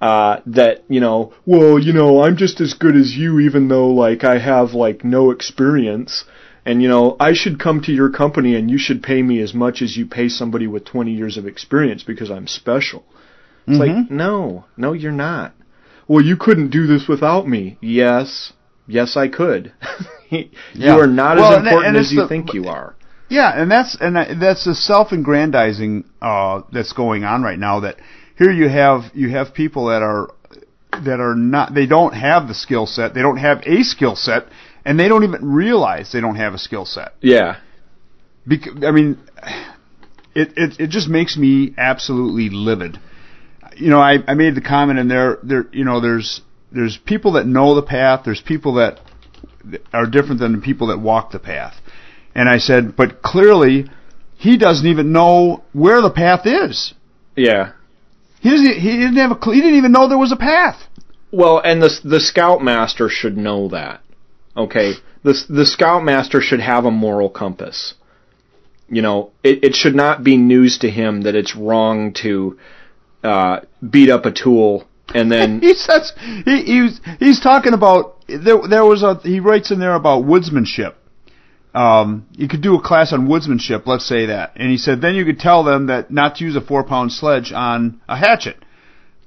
Uh, 0.00 0.40
that 0.46 0.82
you 0.88 0.98
know, 0.98 1.34
well, 1.44 1.78
you 1.78 1.92
know, 1.92 2.22
I'm 2.22 2.38
just 2.38 2.58
as 2.62 2.72
good 2.72 2.96
as 2.96 3.14
you, 3.14 3.38
even 3.40 3.68
though 3.68 3.88
like 3.88 4.24
I 4.24 4.38
have 4.38 4.72
like 4.72 5.04
no 5.04 5.30
experience, 5.30 6.24
and 6.64 6.82
you 6.82 6.88
know, 6.88 7.16
I 7.20 7.34
should 7.34 7.60
come 7.60 7.82
to 7.82 7.92
your 7.92 8.08
company 8.08 8.54
and 8.56 8.70
you 8.70 8.78
should 8.78 9.02
pay 9.02 9.20
me 9.20 9.42
as 9.42 9.52
much 9.52 9.82
as 9.82 9.98
you 9.98 10.06
pay 10.06 10.30
somebody 10.30 10.66
with 10.66 10.86
20 10.86 11.12
years 11.12 11.36
of 11.36 11.46
experience 11.46 12.02
because 12.02 12.30
I'm 12.30 12.46
special. 12.46 13.04
It's 13.66 13.78
like, 13.78 14.10
no, 14.10 14.64
no, 14.76 14.94
you're 14.94 15.12
not. 15.12 15.54
Well, 16.08 16.24
you 16.24 16.36
couldn't 16.36 16.70
do 16.70 16.86
this 16.86 17.06
without 17.06 17.46
me. 17.46 17.78
Yes, 17.80 18.52
yes, 18.86 19.16
I 19.16 19.28
could. 19.28 19.72
you 20.34 20.48
Yeah. 20.74 20.96
are 20.98 21.06
not 21.06 21.36
Well, 21.36 21.52
as 21.52 21.58
important 21.66 21.86
and 21.88 21.96
as 21.96 22.12
you 22.12 22.22
the- 22.22 22.28
think 22.28 22.54
you 22.54 22.66
are. 22.68 22.94
Yeah, 23.28 23.50
and 23.54 23.70
that's 23.70 23.96
and 24.00 24.16
that's 24.42 24.64
the 24.64 24.74
self-aggrandizing 24.74 26.04
uh, 26.20 26.62
that's 26.72 26.92
going 26.92 27.22
on 27.22 27.42
right 27.44 27.58
now. 27.58 27.80
That 27.80 27.96
here 28.36 28.50
you 28.50 28.68
have 28.68 29.02
you 29.14 29.30
have 29.30 29.54
people 29.54 29.86
that 29.86 30.02
are 30.02 30.30
that 31.04 31.20
are 31.20 31.36
not 31.36 31.72
they 31.72 31.86
don't 31.86 32.12
have 32.14 32.48
the 32.48 32.54
skill 32.54 32.86
set, 32.86 33.14
they 33.14 33.22
don't 33.22 33.36
have 33.36 33.62
a 33.66 33.84
skill 33.84 34.16
set, 34.16 34.46
and 34.84 34.98
they 34.98 35.06
don't 35.06 35.22
even 35.22 35.52
realize 35.52 36.10
they 36.12 36.20
don't 36.20 36.34
have 36.34 36.54
a 36.54 36.58
skill 36.58 36.84
set. 36.84 37.12
Yeah, 37.20 37.58
Because 38.48 38.82
I 38.84 38.90
mean, 38.90 39.16
it, 40.34 40.52
it 40.56 40.80
it 40.80 40.90
just 40.90 41.08
makes 41.08 41.36
me 41.36 41.72
absolutely 41.78 42.50
livid. 42.50 42.98
You 43.76 43.90
know, 43.90 44.00
I, 44.00 44.16
I 44.26 44.34
made 44.34 44.56
the 44.56 44.60
comment 44.60 44.98
and 44.98 45.08
there. 45.08 45.38
There, 45.44 45.66
you 45.72 45.84
know, 45.84 46.00
there's 46.00 46.40
there's 46.72 46.98
people 46.98 47.32
that 47.34 47.46
know 47.46 47.76
the 47.76 47.82
path. 47.82 48.22
There's 48.24 48.40
people 48.42 48.74
that 48.74 48.98
are 49.92 50.06
different 50.06 50.40
than 50.40 50.52
the 50.52 50.58
people 50.58 50.88
that 50.88 50.98
walk 50.98 51.32
the 51.32 51.38
path. 51.38 51.74
And 52.34 52.48
I 52.48 52.58
said, 52.58 52.96
but 52.96 53.22
clearly, 53.22 53.86
he 54.36 54.56
doesn't 54.56 54.86
even 54.86 55.12
know 55.12 55.64
where 55.72 56.00
the 56.00 56.10
path 56.10 56.46
is. 56.46 56.94
yeah. 57.36 57.72
He 58.40 58.48
doesn't. 58.48 58.80
He 58.80 58.92
didn't 58.92 59.16
have 59.16 59.32
a. 59.32 59.52
He 59.52 59.60
didn't 59.60 59.76
even 59.76 59.92
know 59.92 60.08
there 60.08 60.16
was 60.16 60.32
a 60.32 60.36
path. 60.36 60.80
Well, 61.30 61.58
and 61.58 61.82
the 61.82 61.90
the 62.02 62.20
scoutmaster 62.20 63.10
should 63.10 63.36
know 63.36 63.68
that. 63.68 64.00
Okay, 64.56 64.94
the 65.22 65.34
the 65.46 65.66
scoutmaster 65.66 66.40
should 66.40 66.60
have 66.60 66.86
a 66.86 66.90
moral 66.90 67.28
compass. 67.28 67.92
You 68.88 69.02
know, 69.02 69.32
it, 69.44 69.62
it 69.62 69.74
should 69.74 69.94
not 69.94 70.24
be 70.24 70.38
news 70.38 70.78
to 70.78 70.90
him 70.90 71.24
that 71.24 71.34
it's 71.34 71.54
wrong 71.54 72.14
to 72.22 72.58
uh, 73.22 73.60
beat 73.86 74.08
up 74.08 74.24
a 74.24 74.32
tool 74.32 74.88
and 75.14 75.30
then 75.30 75.60
he 75.62 75.74
says 75.74 76.12
he, 76.44 76.62
he 76.62 76.82
was, 76.82 77.00
he's 77.18 77.40
talking 77.40 77.72
about 77.72 78.16
there. 78.36 78.58
There 78.68 78.84
was 78.84 79.02
a 79.02 79.20
he 79.22 79.40
writes 79.40 79.70
in 79.70 79.78
there 79.78 79.94
about 79.94 80.24
woodsmanship. 80.24 80.94
Um, 81.72 82.26
you 82.32 82.48
could 82.48 82.62
do 82.62 82.74
a 82.74 82.82
class 82.82 83.12
on 83.12 83.28
woodsmanship, 83.28 83.86
let's 83.86 84.06
say 84.06 84.26
that, 84.26 84.52
and 84.56 84.70
he 84.70 84.76
said 84.76 85.00
then 85.00 85.14
you 85.14 85.24
could 85.24 85.38
tell 85.38 85.62
them 85.62 85.86
that 85.86 86.10
not 86.10 86.36
to 86.36 86.44
use 86.44 86.56
a 86.56 86.60
four 86.60 86.82
pound 86.84 87.12
sledge 87.12 87.52
on 87.52 88.00
a 88.08 88.16
hatchet. 88.16 88.56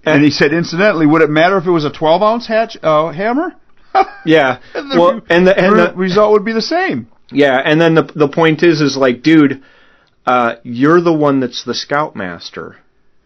And 0.05 0.21
he 0.21 0.31
said, 0.31 0.51
incidentally, 0.51 1.05
would 1.05 1.21
it 1.21 1.29
matter 1.29 1.57
if 1.57 1.65
it 1.65 1.71
was 1.71 1.85
a 1.85 1.91
twelve 1.91 2.21
ounce 2.21 2.45
hatch 2.45 2.75
uh, 2.83 3.11
hammer? 3.13 3.53
yeah. 4.25 4.59
the 4.73 4.97
Well, 4.99 5.21
and 5.29 5.47
the 5.47 5.57
and 5.57 5.79
the 5.79 5.93
result 5.95 6.33
would 6.33 6.43
be 6.43 6.51
the 6.51 6.61
same. 6.61 7.07
Yeah, 7.31 7.57
and 7.63 7.79
then 7.79 7.95
the 7.95 8.03
the 8.03 8.27
point 8.27 8.63
is 8.63 8.81
is 8.81 8.97
like, 8.97 9.23
dude, 9.23 9.63
uh, 10.25 10.55
you're 10.63 11.01
the 11.01 11.13
one 11.13 11.39
that's 11.39 11.63
the 11.63 11.73
scoutmaster. 11.73 12.77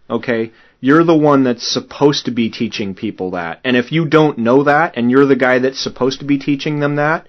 Okay? 0.10 0.54
You're 0.80 1.04
the 1.04 1.18
one 1.18 1.44
that's 1.44 1.68
supposed 1.68 2.26
to 2.26 2.32
be 2.32 2.49
teaching 2.49 2.94
people 2.94 3.32
that. 3.32 3.60
And 3.64 3.76
if 3.76 3.91
you 3.91 4.08
don't 4.08 4.38
know 4.38 4.64
that 4.64 4.95
and 4.95 5.10
you're 5.10 5.26
the 5.26 5.36
guy 5.36 5.60
that's 5.60 5.82
supposed 5.82 6.20
to 6.20 6.26
be 6.26 6.38
teaching 6.38 6.80
them 6.80 6.98
that, 6.98 7.28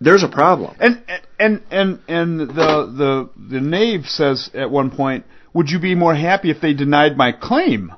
there's 0.00 0.22
a 0.22 0.28
problem. 0.28 0.76
And 0.78 1.02
and 1.38 1.62
and 1.70 2.00
and 2.08 2.40
the 2.40 2.44
the 2.46 3.30
the 3.48 3.60
knave 3.60 4.06
says 4.06 4.50
at 4.52 4.70
one 4.70 4.90
point, 4.90 5.24
"Would 5.54 5.70
you 5.70 5.78
be 5.78 5.94
more 5.94 6.14
happy 6.14 6.50
if 6.50 6.60
they 6.60 6.74
denied 6.74 7.16
my 7.16 7.32
claim?" 7.32 7.92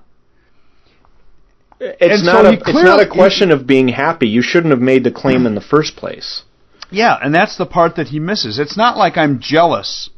It's 1.80 2.20
And 2.20 2.24
not 2.24 2.44
so 2.44 2.48
a 2.48 2.50
he 2.52 2.56
it's 2.56 2.84
not 2.84 3.00
a 3.00 3.08
question 3.08 3.50
of 3.50 3.66
being 3.66 3.88
happy. 3.88 4.28
You 4.28 4.42
shouldn't 4.42 4.70
have 4.70 4.80
made 4.80 5.04
the 5.04 5.10
claim 5.10 5.46
in 5.46 5.54
the 5.54 5.60
first 5.60 5.96
place. 5.96 6.42
Yeah, 6.90 7.16
and 7.20 7.34
that's 7.34 7.56
the 7.56 7.66
part 7.66 7.96
that 7.96 8.08
he 8.08 8.18
misses. 8.18 8.58
It's 8.58 8.76
not 8.76 8.96
like 8.96 9.16
I'm 9.16 9.40
jealous. 9.40 10.10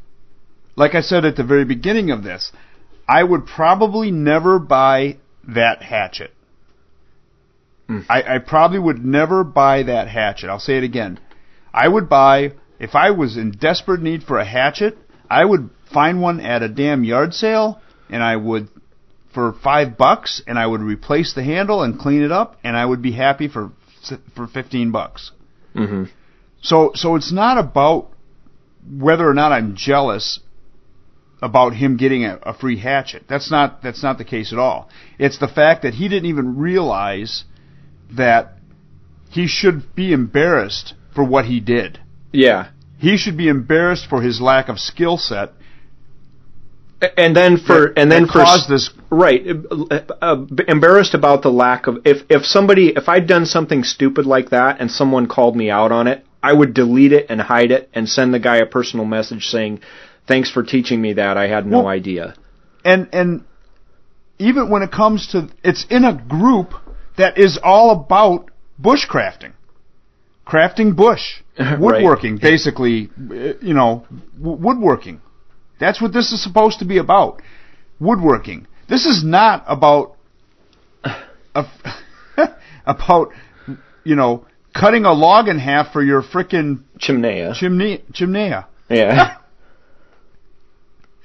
Like 0.76 0.94
I 0.94 1.00
said 1.00 1.24
at 1.24 1.36
the 1.36 1.44
very 1.44 1.64
beginning 1.64 2.10
of 2.10 2.22
this, 2.22 2.52
I 3.10 3.24
would 3.24 3.44
probably 3.44 4.12
never 4.12 4.60
buy 4.60 5.16
that 5.48 5.82
hatchet. 5.82 6.32
I, 8.08 8.36
I 8.36 8.38
probably 8.38 8.78
would 8.78 9.04
never 9.04 9.42
buy 9.42 9.82
that 9.82 10.06
hatchet. 10.06 10.48
I'll 10.48 10.60
say 10.60 10.78
it 10.78 10.84
again. 10.84 11.18
I 11.74 11.88
would 11.88 12.08
buy, 12.08 12.52
if 12.78 12.94
I 12.94 13.10
was 13.10 13.36
in 13.36 13.50
desperate 13.50 14.00
need 14.00 14.22
for 14.22 14.38
a 14.38 14.44
hatchet, 14.44 14.96
I 15.28 15.44
would 15.44 15.70
find 15.92 16.22
one 16.22 16.38
at 16.38 16.62
a 16.62 16.68
damn 16.68 17.02
yard 17.02 17.34
sale, 17.34 17.80
and 18.08 18.22
I 18.22 18.36
would, 18.36 18.68
for 19.34 19.54
five 19.54 19.98
bucks, 19.98 20.40
and 20.46 20.56
I 20.56 20.68
would 20.68 20.80
replace 20.80 21.34
the 21.34 21.42
handle 21.42 21.82
and 21.82 21.98
clean 21.98 22.22
it 22.22 22.30
up, 22.30 22.58
and 22.62 22.76
I 22.76 22.86
would 22.86 23.02
be 23.02 23.10
happy 23.10 23.48
for, 23.48 23.72
for 24.36 24.46
15 24.46 24.92
bucks. 24.92 25.32
hmm 25.74 26.04
So 26.62 26.92
so 26.94 27.16
it's 27.16 27.32
not 27.32 27.58
about 27.58 28.10
whether 28.88 29.28
or 29.28 29.34
not 29.34 29.50
I'm 29.50 29.74
jealous 29.74 30.38
about 31.42 31.74
him 31.74 31.96
getting 31.96 32.24
a, 32.24 32.38
a 32.42 32.54
free 32.54 32.78
hatchet. 32.78 33.24
That's 33.28 33.50
not 33.50 33.82
that's 33.82 34.02
not 34.02 34.18
the 34.18 34.24
case 34.24 34.52
at 34.52 34.58
all. 34.58 34.88
It's 35.18 35.38
the 35.38 35.48
fact 35.48 35.82
that 35.82 35.94
he 35.94 36.08
didn't 36.08 36.28
even 36.28 36.58
realize 36.58 37.44
that 38.12 38.54
he 39.30 39.46
should 39.46 39.94
be 39.94 40.12
embarrassed 40.12 40.94
for 41.14 41.24
what 41.24 41.44
he 41.46 41.60
did. 41.60 42.00
Yeah. 42.32 42.68
He 42.98 43.16
should 43.16 43.36
be 43.36 43.48
embarrassed 43.48 44.06
for 44.06 44.20
his 44.22 44.40
lack 44.40 44.68
of 44.68 44.78
skill 44.78 45.16
set. 45.16 45.52
And 47.16 47.34
then 47.34 47.56
for 47.56 47.88
that- 47.88 47.92
and 47.98 48.12
then 48.12 48.26
for 48.26 48.44
caused 48.44 48.68
this. 48.68 48.90
right 49.08 49.42
uh, 49.90 50.00
uh, 50.20 50.46
embarrassed 50.68 51.14
about 51.14 51.40
the 51.42 51.50
lack 51.50 51.86
of 51.86 51.98
if 52.04 52.24
if 52.28 52.44
somebody 52.44 52.88
if 52.88 53.08
I'd 53.08 53.26
done 53.26 53.46
something 53.46 53.84
stupid 53.84 54.26
like 54.26 54.50
that 54.50 54.80
and 54.80 54.90
someone 54.90 55.26
called 55.26 55.56
me 55.56 55.70
out 55.70 55.92
on 55.92 56.06
it, 56.08 56.26
I 56.42 56.52
would 56.52 56.74
delete 56.74 57.12
it 57.12 57.26
and 57.30 57.40
hide 57.40 57.70
it 57.70 57.88
and 57.94 58.06
send 58.06 58.34
the 58.34 58.38
guy 58.38 58.56
a 58.58 58.66
personal 58.66 59.06
message 59.06 59.46
saying, 59.46 59.80
"Thanks 60.26 60.50
for 60.50 60.62
teaching 60.62 61.00
me 61.00 61.14
that. 61.14 61.36
I 61.36 61.46
had 61.48 61.66
no 61.66 61.78
Well- 61.78 61.88
idea." 61.88 62.34
And 62.84 63.08
and 63.12 63.44
even 64.38 64.70
when 64.70 64.82
it 64.82 64.90
comes 64.90 65.28
to 65.28 65.48
it's 65.62 65.84
in 65.90 66.04
a 66.04 66.12
group 66.14 66.74
that 67.16 67.36
is 67.38 67.58
all 67.62 67.90
about 67.90 68.50
bushcrafting, 68.80 69.52
crafting 70.46 70.96
bush, 70.96 71.42
Right. 71.58 71.78
woodworking, 71.78 72.38
basically, 72.38 73.10
uh, 73.30 73.54
you 73.60 73.74
know, 73.74 74.06
woodworking. 74.38 75.20
That's 75.78 76.00
what 76.00 76.12
this 76.12 76.32
is 76.32 76.42
supposed 76.42 76.78
to 76.78 76.84
be 76.84 76.98
about. 76.98 77.42
Woodworking. 77.98 78.66
This 78.88 79.04
is 79.06 79.22
not 79.22 79.64
about 79.66 80.16
a, 81.54 81.66
about 82.86 83.28
you 84.04 84.16
know 84.16 84.46
cutting 84.74 85.04
a 85.04 85.12
log 85.12 85.48
in 85.48 85.58
half 85.58 85.92
for 85.92 86.02
your 86.02 86.22
frickin' 86.22 86.80
Chimnea. 86.98 87.52
chimney 87.54 88.02
chimney. 88.14 88.52
Yeah. 88.88 89.36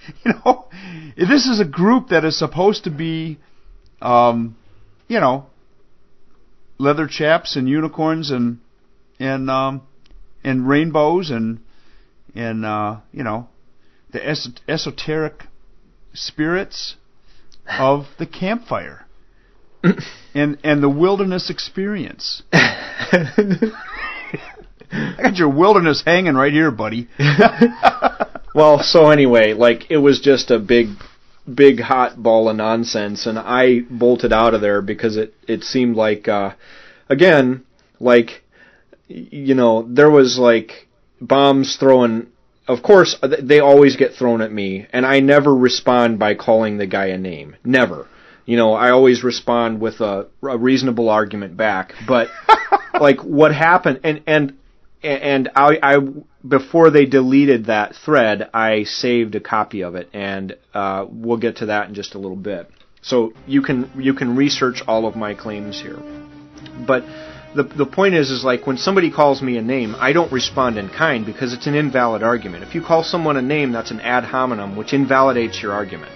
you 0.26 0.34
know, 0.34 0.68
this 1.16 1.46
is 1.46 1.60
a 1.60 1.66
group 1.66 2.10
that 2.10 2.26
is 2.26 2.38
supposed 2.38 2.84
to 2.86 2.90
be, 2.90 3.40
um, 4.02 4.56
you 5.08 5.20
know, 5.20 5.48
leather 6.78 7.08
chaps 7.08 7.56
and 7.56 7.68
unicorns 7.70 8.32
and 8.32 8.60
and 9.20 9.50
um, 9.50 9.82
and 10.44 10.68
rainbows 10.68 11.30
and 11.30 11.60
and 12.36 12.66
uh, 12.66 12.98
you 13.12 13.24
know, 13.24 13.48
the 14.12 14.28
es- 14.28 14.50
esoteric 14.68 15.46
spirits 16.14 16.96
of 17.80 18.06
the 18.20 18.26
campfire 18.26 19.06
and 20.34 20.58
and 20.64 20.84
the 20.84 20.90
wilderness 20.90 21.50
experience. 21.50 22.44
I 24.92 25.18
got 25.22 25.36
your 25.36 25.50
wilderness 25.50 26.04
hanging 26.06 26.36
right 26.36 26.54
here, 26.54 26.72
buddy. 26.72 27.10
Well, 28.56 28.82
so 28.82 29.10
anyway, 29.10 29.52
like 29.52 29.92
it 29.92 29.98
was 29.98 30.22
just 30.22 30.50
a 30.50 30.60
big, 30.60 30.88
big 31.54 31.82
hot 31.82 32.24
ball 32.24 32.48
of 32.48 32.56
nonsense, 32.56 33.26
and 33.26 33.38
I 33.38 33.82
bolted 33.90 34.32
out 34.32 34.54
of 34.54 34.62
there 34.62 34.82
because 34.82 35.18
it 35.18 35.34
it 35.46 35.66
seemed 35.66 35.98
like, 35.98 36.30
uh, 36.30 36.54
again, 37.10 37.66
like, 38.00 38.44
you 39.10 39.56
know, 39.56 39.86
there 39.90 40.10
was 40.10 40.38
like 40.40 40.88
bombs 41.20 41.76
thrown. 41.76 42.28
Of 42.66 42.82
course, 42.82 43.18
they 43.42 43.60
always 43.60 43.98
get 43.98 44.14
thrown 44.14 44.42
at 44.42 44.54
me, 44.54 44.88
and 44.94 45.06
I 45.06 45.20
never 45.20 45.54
respond 45.54 46.18
by 46.18 46.34
calling 46.34 46.78
the 46.78 46.88
guy 46.88 47.08
a 47.08 47.18
name. 47.18 47.58
Never. 47.66 48.08
You 48.46 48.56
know, 48.56 48.74
I 48.74 48.92
always 48.92 49.22
respond 49.22 49.82
with 49.82 50.00
a, 50.00 50.28
a 50.42 50.58
reasonable 50.58 51.10
argument 51.10 51.58
back. 51.58 51.94
But 52.08 52.30
like, 53.02 53.20
what 53.20 53.54
happened? 53.54 54.00
And 54.06 54.22
and 54.26 54.58
and 55.06 55.50
I, 55.56 55.80
I 55.82 55.98
before 56.48 56.90
they 56.90 57.06
deleted 57.06 57.66
that 57.66 57.96
thread, 57.96 58.50
I 58.54 58.84
saved 58.84 59.36
a 59.36 59.40
copy 59.40 59.82
of 59.82 59.96
it, 59.96 60.10
and 60.14 60.56
uh, 60.74 61.06
we'll 61.10 61.38
get 61.38 61.58
to 61.58 61.68
that 61.68 61.90
in 61.90 61.96
just 61.96 62.16
a 62.16 62.20
little 62.20 62.38
bit. 62.38 62.70
So 63.02 63.34
you 63.46 63.62
can 63.62 63.92
you 63.96 64.14
can 64.14 64.36
research 64.36 64.82
all 64.88 65.06
of 65.06 65.16
my 65.16 65.34
claims 65.34 65.80
here, 65.80 66.00
but 66.88 67.04
the 67.56 67.64
the 67.64 67.86
point 67.86 68.16
is 68.16 68.32
is 68.32 68.44
like 68.44 68.66
when 68.66 68.78
somebody 68.78 69.12
calls 69.12 69.42
me 69.42 69.58
a 69.58 69.62
name, 69.62 69.96
I 69.98 70.14
don't 70.14 70.32
respond 70.32 70.78
in 70.78 70.90
kind 70.90 71.26
because 71.26 71.54
it's 71.54 71.68
an 71.68 71.76
invalid 71.76 72.24
argument. 72.24 72.64
If 72.64 72.74
you 72.74 72.82
call 72.82 73.04
someone 73.04 73.38
a 73.38 73.42
name, 73.42 73.72
that's 73.72 73.92
an 73.92 74.02
ad 74.02 74.24
hominem, 74.24 74.76
which 74.76 74.94
invalidates 74.94 75.62
your 75.62 75.74
argument. 75.74 76.12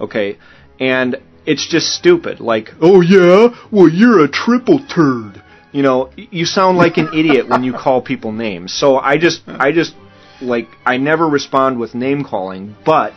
Okay, 0.00 0.38
and 0.80 1.16
it's 1.44 1.68
just 1.68 1.88
stupid. 1.88 2.40
Like, 2.40 2.70
oh 2.80 3.00
yeah, 3.00 3.54
well 3.70 3.88
you're 3.88 4.24
a 4.24 4.28
triple 4.28 4.80
turd. 4.86 5.41
You 5.72 5.82
know, 5.82 6.10
you 6.16 6.44
sound 6.44 6.76
like 6.76 6.98
an 6.98 7.08
idiot 7.14 7.48
when 7.48 7.64
you 7.64 7.72
call 7.72 8.02
people 8.02 8.30
names. 8.30 8.72
So 8.74 8.98
I 8.98 9.16
just, 9.16 9.42
I 9.46 9.72
just, 9.72 9.94
like, 10.40 10.68
I 10.84 10.98
never 10.98 11.26
respond 11.26 11.78
with 11.78 11.94
name 11.94 12.24
calling. 12.24 12.76
But 12.84 13.14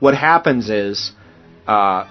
what 0.00 0.14
happens 0.14 0.70
is, 0.70 1.12
uh, 1.66 2.10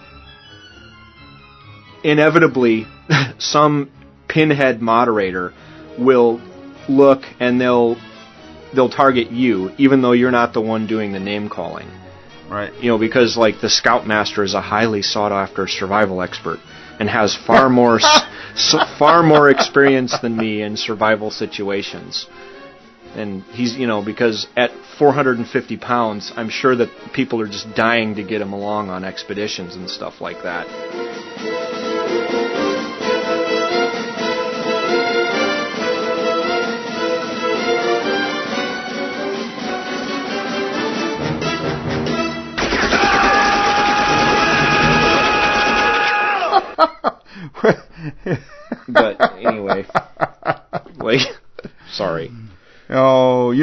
inevitably, 2.03 2.85
some 3.39 3.91
pinhead 4.27 4.81
moderator 4.81 5.53
will 5.97 6.39
look 6.87 7.23
and 7.39 7.59
they'll 7.59 7.97
they'll 8.73 8.89
target 8.89 9.31
you, 9.31 9.71
even 9.77 10.01
though 10.01 10.13
you're 10.13 10.31
not 10.31 10.53
the 10.53 10.61
one 10.61 10.87
doing 10.87 11.11
the 11.11 11.19
name 11.19 11.49
calling 11.49 11.89
Right. 12.51 12.73
you 12.81 12.89
know, 12.89 12.97
because 12.97 13.37
like 13.37 13.61
the 13.61 13.69
Scoutmaster 13.69 14.43
is 14.43 14.53
a 14.53 14.61
highly 14.61 15.01
sought 15.01 15.31
after 15.31 15.67
survival 15.67 16.21
expert 16.21 16.59
and 17.01 17.09
has 17.09 17.35
far 17.35 17.67
more 17.67 17.99
s- 17.99 18.75
far 18.99 19.23
more 19.23 19.49
experience 19.49 20.19
than 20.19 20.37
me 20.37 20.61
in 20.61 20.77
survival 20.77 21.31
situations. 21.31 22.27
And 23.15 23.41
he's, 23.45 23.75
you 23.75 23.87
know, 23.87 24.03
because 24.05 24.45
at 24.55 24.69
450 24.99 25.77
pounds, 25.77 26.31
I'm 26.35 26.49
sure 26.49 26.75
that 26.75 26.89
people 27.11 27.41
are 27.41 27.47
just 27.47 27.73
dying 27.73 28.13
to 28.15 28.23
get 28.23 28.39
him 28.39 28.53
along 28.53 28.91
on 28.91 29.03
expeditions 29.03 29.75
and 29.75 29.89
stuff 29.89 30.21
like 30.21 30.43
that. 30.43 30.67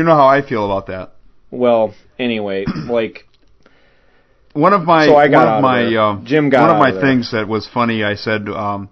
Know 0.08 0.16
how 0.16 0.28
I 0.28 0.46
feel 0.46 0.64
about 0.64 0.86
that. 0.88 1.12
Well, 1.50 1.94
anyway, 2.18 2.64
like, 2.88 3.26
One 4.52 4.72
of 4.72 4.82
my 4.82 5.06
So 5.06 5.16
I 5.16 5.28
got 5.28 5.38
one 5.38 5.48
of 5.48 5.54
of 5.56 5.62
my 5.62 5.82
there. 5.84 6.00
um, 6.00 6.26
Jim 6.26 6.50
got 6.50 6.62
one 6.62 6.70
of 6.70 6.78
my 6.78 6.90
of 6.90 7.00
things 7.00 7.32
that 7.32 7.48
was 7.48 7.68
funny. 7.68 8.04
I 8.04 8.14
said, 8.14 8.48
um, 8.48 8.90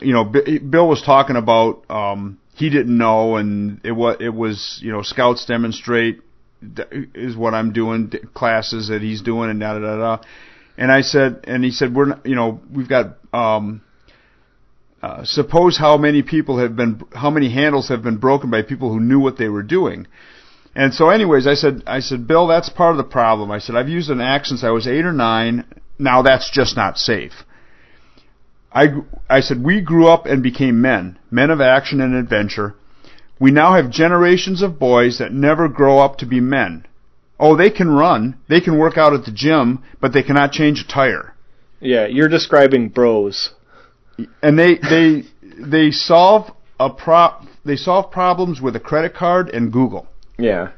you 0.00 0.12
know, 0.12 0.24
B- 0.24 0.58
Bill 0.58 0.88
was 0.88 1.02
talking 1.02 1.36
about 1.36 1.90
um, 1.90 2.38
he 2.54 2.70
didn't 2.70 2.96
know, 2.96 3.36
and 3.36 3.80
it 3.84 3.92
was 3.92 4.16
it 4.20 4.34
was 4.34 4.80
you 4.82 4.92
know 4.92 5.02
scouts 5.02 5.46
demonstrate 5.46 6.20
is 7.14 7.36
what 7.36 7.54
I'm 7.54 7.72
doing 7.72 8.12
classes 8.34 8.88
that 8.88 9.00
he's 9.00 9.22
doing 9.22 9.50
and 9.50 9.60
da 9.60 9.74
da 9.74 9.80
da 9.80 9.96
da. 9.96 10.22
And 10.76 10.92
I 10.92 11.02
said, 11.02 11.44
and 11.44 11.64
he 11.64 11.70
said, 11.70 11.94
we're 11.94 12.06
not, 12.06 12.26
you 12.26 12.34
know 12.36 12.60
we've 12.72 12.88
got 12.88 13.16
um, 13.32 13.82
uh, 15.02 15.24
suppose 15.24 15.78
how 15.78 15.96
many 15.96 16.22
people 16.22 16.58
have 16.58 16.74
been 16.74 17.02
how 17.14 17.30
many 17.30 17.50
handles 17.50 17.88
have 17.88 18.02
been 18.02 18.16
broken 18.16 18.50
by 18.50 18.62
people 18.62 18.92
who 18.92 19.00
knew 19.00 19.20
what 19.20 19.38
they 19.38 19.48
were 19.48 19.62
doing. 19.62 20.06
And 20.74 20.94
so, 20.94 21.10
anyways, 21.10 21.46
I 21.46 21.54
said, 21.54 21.82
I 21.86 22.00
said, 22.00 22.26
Bill, 22.26 22.46
that's 22.46 22.68
part 22.68 22.92
of 22.92 22.98
the 22.98 23.10
problem. 23.10 23.50
I 23.50 23.58
said, 23.58 23.74
I've 23.74 23.88
used 23.88 24.10
an 24.10 24.20
axe 24.20 24.48
since 24.48 24.62
I 24.62 24.70
was 24.70 24.86
eight 24.86 25.04
or 25.04 25.12
nine. 25.12 25.64
Now 25.98 26.22
that's 26.22 26.50
just 26.50 26.76
not 26.76 26.98
safe. 26.98 27.32
I, 28.72 28.88
I 29.28 29.40
said, 29.40 29.64
we 29.64 29.80
grew 29.80 30.08
up 30.08 30.26
and 30.26 30.42
became 30.42 30.80
men, 30.80 31.18
men 31.30 31.50
of 31.50 31.60
action 31.60 32.00
and 32.00 32.14
adventure. 32.14 32.74
We 33.40 33.50
now 33.50 33.74
have 33.74 33.90
generations 33.90 34.62
of 34.62 34.78
boys 34.78 35.18
that 35.18 35.32
never 35.32 35.68
grow 35.68 35.98
up 35.98 36.18
to 36.18 36.26
be 36.26 36.40
men. 36.40 36.86
Oh, 37.40 37.56
they 37.56 37.70
can 37.70 37.88
run, 37.88 38.36
they 38.48 38.60
can 38.60 38.78
work 38.78 38.98
out 38.98 39.14
at 39.14 39.24
the 39.24 39.32
gym, 39.32 39.82
but 40.00 40.12
they 40.12 40.22
cannot 40.22 40.52
change 40.52 40.80
a 40.80 40.86
tire. 40.86 41.34
yeah, 41.80 42.06
you're 42.06 42.28
describing 42.28 42.88
bros. 42.88 43.54
And 44.42 44.58
they, 44.58 44.76
they, 44.76 45.22
they 45.58 45.90
solve 45.90 46.50
a 46.80 46.90
pro 46.90 47.30
they 47.64 47.76
solve 47.76 48.10
problems 48.10 48.60
with 48.60 48.74
a 48.76 48.80
credit 48.80 49.14
card 49.14 49.50
and 49.50 49.72
Google. 49.72 50.06
Yeah. 50.38 50.72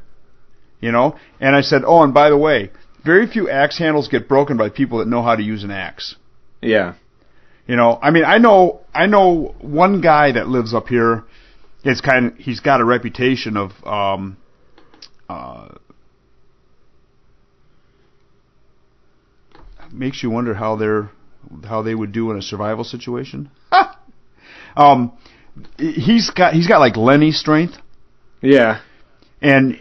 You 0.80 0.92
know? 0.92 1.16
And 1.38 1.54
I 1.54 1.60
said, 1.60 1.82
"Oh, 1.86 2.02
and 2.02 2.12
by 2.12 2.30
the 2.30 2.38
way, 2.38 2.70
very 3.04 3.26
few 3.26 3.48
axe 3.48 3.78
handles 3.78 4.08
get 4.08 4.28
broken 4.28 4.56
by 4.56 4.70
people 4.70 4.98
that 4.98 5.08
know 5.08 5.22
how 5.22 5.36
to 5.36 5.42
use 5.42 5.62
an 5.62 5.70
axe." 5.70 6.16
Yeah. 6.60 6.94
You 7.66 7.76
know, 7.76 7.98
I 8.02 8.10
mean, 8.10 8.24
I 8.24 8.38
know 8.38 8.80
I 8.92 9.06
know 9.06 9.54
one 9.60 10.00
guy 10.00 10.32
that 10.32 10.48
lives 10.48 10.74
up 10.74 10.88
here. 10.88 11.24
It's 11.84 12.00
kind 12.00 12.26
of 12.26 12.36
he's 12.36 12.60
got 12.60 12.80
a 12.80 12.84
reputation 12.84 13.56
of 13.56 13.72
um 13.84 14.36
uh 15.28 15.68
makes 19.92 20.22
you 20.22 20.30
wonder 20.30 20.54
how 20.54 20.76
they're 20.76 21.10
how 21.66 21.82
they 21.82 21.94
would 21.94 22.12
do 22.12 22.30
in 22.30 22.38
a 22.38 22.42
survival 22.42 22.84
situation. 22.84 23.50
um 24.76 25.12
he's 25.78 26.30
got 26.30 26.54
he's 26.54 26.66
got 26.68 26.78
like 26.78 26.96
Lenny 26.96 27.32
strength 27.32 27.74
Yeah. 28.40 28.80
and 29.42 29.80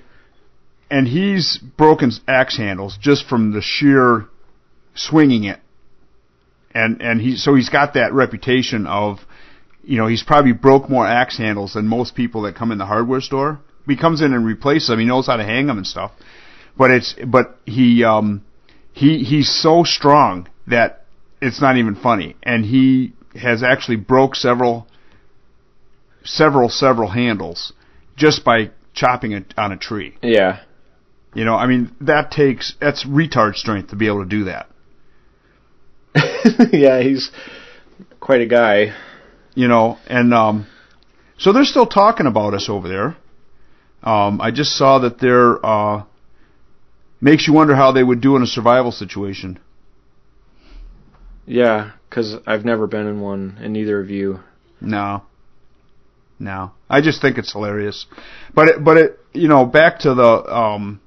and 0.90 1.08
he's 1.08 1.58
broken 1.78 2.12
axe 2.28 2.58
handles 2.58 2.98
just 3.00 3.28
from 3.28 3.52
the 3.52 3.62
sheer 3.62 4.26
swinging 4.96 5.44
it. 5.44 5.60
And 6.74 7.02
and 7.02 7.22
he 7.22 7.36
so 7.36 7.56
he's 7.56 7.70
got 7.70 7.94
that 7.94 8.14
reputation 8.14 8.88
of 8.88 9.20
you 9.84 9.98
know, 9.98 10.08
he's 10.08 10.24
probably 10.24 10.52
broke 10.52 10.90
more 10.90 11.08
axe 11.08 11.38
handles 11.38 11.74
than 11.74 11.88
most 11.88 12.14
people 12.16 12.44
that 12.44 12.56
come 12.56 12.72
in 12.72 12.78
the 12.78 12.86
hardware 12.86 13.22
store. 13.22 13.60
He 13.88 13.96
comes 13.98 14.22
in 14.22 14.34
and 14.34 14.46
replaces 14.46 14.90
them. 14.90 15.00
He 15.00 15.06
knows 15.06 15.26
how 15.28 15.38
to 15.38 15.44
hang 15.44 15.68
them 15.68 15.78
and 15.78 15.88
stuff. 15.88 16.12
But 16.78 16.92
it's 16.92 17.16
but 17.26 17.58
he 17.66 18.04
um 18.04 18.44
he 18.94 19.24
he's 19.24 19.50
so 19.50 19.84
strong 19.84 20.48
that 20.68 20.99
it's 21.42 21.62
not 21.62 21.78
even 21.78 21.96
funny. 21.96 22.36
And 22.44 22.66
he 22.66 23.14
has 23.36 23.64
actually 23.64 23.98
broke 23.98 24.36
several 24.36 24.88
several 26.24 26.70
several 26.70 27.10
handles 27.10 27.74
just 28.16 28.44
by 28.44 28.72
chopping 28.94 29.32
it 29.32 29.54
on 29.58 29.72
a 29.72 29.78
tree. 29.78 30.18
Yeah. 30.22 30.62
You 31.34 31.46
know, 31.46 31.56
I 31.56 31.68
mean 31.68 31.96
that 32.02 32.32
takes 32.32 32.76
that's 32.80 33.06
retard 33.06 33.56
strength 33.56 33.90
to 33.90 33.96
be 33.96 34.08
able 34.08 34.24
to 34.24 34.30
do 34.30 34.46
that. 34.46 34.70
yeah, 36.74 37.02
he's 37.02 37.32
quite 38.20 38.42
a 38.42 38.48
guy. 38.48 38.96
You 39.56 39.68
know, 39.68 39.98
and 40.08 40.34
um 40.34 40.68
so 41.38 41.54
they're 41.54 41.64
still 41.64 41.88
talking 41.88 42.26
about 42.26 42.54
us 42.54 42.68
over 42.70 42.88
there. 42.88 43.18
Um 44.04 44.42
I 44.42 44.52
just 44.52 44.76
saw 44.76 45.00
that 45.00 45.20
they're 45.20 45.64
uh 45.66 46.04
makes 47.22 47.48
you 47.48 47.54
wonder 47.54 47.76
how 47.76 47.92
they 47.92 48.04
would 48.04 48.22
do 48.22 48.36
in 48.36 48.44
a 48.44 48.48
survival 48.48 48.92
situation. 48.92 49.60
Yeah, 51.50 51.94
because 52.08 52.36
I've 52.46 52.64
never 52.64 52.86
been 52.86 53.08
in 53.08 53.22
one, 53.22 53.58
and 53.60 53.74
neither 53.74 54.00
of 54.00 54.12
you. 54.12 54.40
No. 54.80 55.24
No. 56.38 56.74
I 56.88 57.02
just 57.02 57.24
think 57.24 57.40
it's 57.40 57.52
hilarious. 57.52 58.06
But 58.54 58.68
it, 58.68 58.84
but 58.84 58.98
it, 58.98 59.20
you 59.34 59.48
know, 59.48 59.66
back 59.66 60.00
to 60.02 60.14
the, 60.14 60.56
um, 60.56 61.02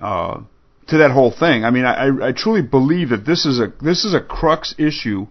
uh, 0.00 0.40
to 0.86 0.96
that 0.96 1.10
whole 1.10 1.30
thing. 1.30 1.66
I 1.66 1.70
mean, 1.70 1.84
I, 1.84 2.28
I 2.28 2.32
truly 2.32 2.62
believe 2.62 3.10
that 3.10 3.26
this 3.26 3.44
is 3.44 3.60
a, 3.60 3.70
this 3.82 4.06
is 4.06 4.14
a 4.14 4.20
crux 4.22 4.74
issue 4.78 5.26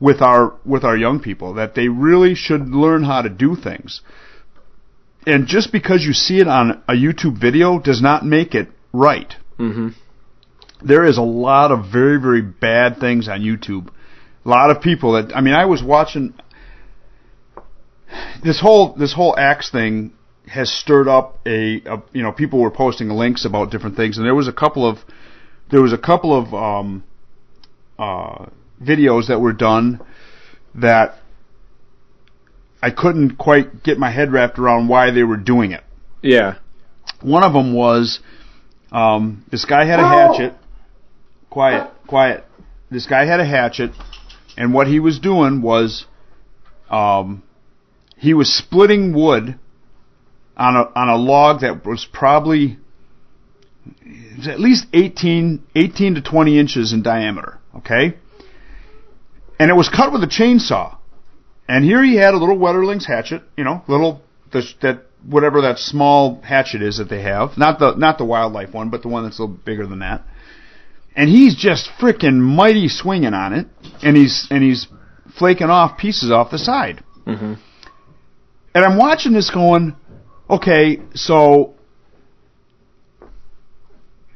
with 0.00 0.20
our, 0.22 0.54
with 0.66 0.82
our 0.82 0.96
young 0.96 1.20
people, 1.20 1.54
that 1.54 1.76
they 1.76 1.86
really 1.86 2.34
should 2.34 2.68
learn 2.68 3.04
how 3.04 3.22
to 3.22 3.28
do 3.28 3.54
things. 3.54 4.00
And 5.24 5.46
just 5.46 5.70
because 5.70 6.04
you 6.04 6.14
see 6.14 6.40
it 6.40 6.48
on 6.48 6.82
a 6.88 6.94
YouTube 6.94 7.40
video 7.40 7.78
does 7.78 8.02
not 8.02 8.26
make 8.26 8.56
it 8.56 8.70
right. 8.92 9.32
Mm-hmm. 9.56 9.90
There 10.84 11.04
is 11.04 11.18
a 11.18 11.22
lot 11.22 11.70
of 11.70 11.90
very, 11.92 12.20
very 12.20 12.42
bad 12.42 12.98
things 12.98 13.28
on 13.28 13.40
YouTube. 13.40 13.88
A 14.44 14.48
lot 14.48 14.70
of 14.70 14.82
people 14.82 15.12
that, 15.12 15.34
I 15.36 15.40
mean, 15.40 15.54
I 15.54 15.66
was 15.66 15.82
watching, 15.82 16.34
this 18.42 18.60
whole 18.60 18.94
this 18.94 19.12
whole 19.14 19.34
axe 19.38 19.70
thing 19.70 20.12
has 20.46 20.70
stirred 20.70 21.08
up 21.08 21.38
a, 21.46 21.80
a 21.86 22.02
you 22.12 22.22
know 22.22 22.32
people 22.32 22.60
were 22.60 22.70
posting 22.70 23.08
links 23.08 23.44
about 23.44 23.70
different 23.70 23.96
things 23.96 24.18
and 24.18 24.26
there 24.26 24.34
was 24.34 24.48
a 24.48 24.52
couple 24.52 24.86
of 24.86 24.98
there 25.70 25.80
was 25.80 25.92
a 25.92 25.98
couple 25.98 26.36
of 26.36 26.52
um, 26.52 27.04
uh, 27.98 28.46
videos 28.82 29.28
that 29.28 29.40
were 29.40 29.52
done 29.52 30.00
that 30.74 31.14
I 32.82 32.90
couldn't 32.90 33.36
quite 33.36 33.82
get 33.82 33.98
my 33.98 34.10
head 34.10 34.32
wrapped 34.32 34.58
around 34.58 34.88
why 34.88 35.12
they 35.12 35.22
were 35.22 35.36
doing 35.36 35.72
it. 35.72 35.84
Yeah. 36.20 36.56
One 37.20 37.44
of 37.44 37.52
them 37.52 37.74
was 37.74 38.20
um, 38.90 39.44
this 39.50 39.64
guy 39.64 39.84
had 39.86 40.00
a 40.00 40.08
hatchet. 40.08 40.54
Quiet, 41.52 41.90
quiet. 42.06 42.44
This 42.90 43.06
guy 43.06 43.26
had 43.26 43.38
a 43.38 43.44
hatchet, 43.44 43.90
and 44.56 44.72
what 44.72 44.86
he 44.86 45.00
was 45.00 45.18
doing 45.18 45.60
was 45.60 46.06
um, 46.90 47.42
he 48.16 48.32
was 48.32 48.50
splitting 48.50 49.12
wood 49.12 49.58
on 50.56 50.76
a 50.76 50.82
on 50.98 51.08
a 51.08 51.16
log 51.16 51.60
that 51.60 51.84
was 51.84 52.06
probably 52.10 52.78
was 54.36 54.48
at 54.48 54.60
least 54.60 54.86
18, 54.94 55.62
18 55.74 56.14
to 56.14 56.22
20 56.22 56.58
inches 56.58 56.92
in 56.92 57.02
diameter, 57.02 57.58
okay? 57.76 58.14
And 59.58 59.70
it 59.70 59.74
was 59.74 59.88
cut 59.88 60.12
with 60.12 60.22
a 60.22 60.26
chainsaw. 60.26 60.96
And 61.68 61.84
here 61.84 62.02
he 62.02 62.16
had 62.16 62.34
a 62.34 62.38
little 62.38 62.58
Wetterling's 62.58 63.06
hatchet, 63.06 63.42
you 63.56 63.64
know, 63.64 63.82
little 63.88 64.22
the, 64.52 64.62
that 64.80 65.02
whatever 65.24 65.62
that 65.62 65.78
small 65.78 66.40
hatchet 66.40 66.82
is 66.82 66.98
that 66.98 67.08
they 67.08 67.22
have, 67.22 67.56
not 67.56 67.78
the 67.78 67.94
not 67.94 68.18
the 68.18 68.24
wildlife 68.24 68.72
one, 68.72 68.90
but 68.90 69.02
the 69.02 69.08
one 69.08 69.24
that's 69.24 69.38
a 69.38 69.42
little 69.42 69.56
bigger 69.56 69.86
than 69.86 70.00
that. 70.00 70.22
And 71.14 71.28
he's 71.28 71.54
just 71.54 71.90
freaking 72.00 72.38
mighty 72.38 72.88
swinging 72.88 73.34
on 73.34 73.52
it, 73.52 73.66
and 74.02 74.16
he's 74.16 74.46
and 74.50 74.62
he's 74.62 74.86
flaking 75.38 75.68
off 75.68 75.98
pieces 75.98 76.30
off 76.30 76.50
the 76.50 76.58
side. 76.58 77.04
Mm-hmm. 77.26 77.54
And 78.74 78.84
I'm 78.84 78.96
watching 78.96 79.32
this 79.32 79.50
going, 79.50 79.94
okay, 80.48 81.00
so 81.14 81.74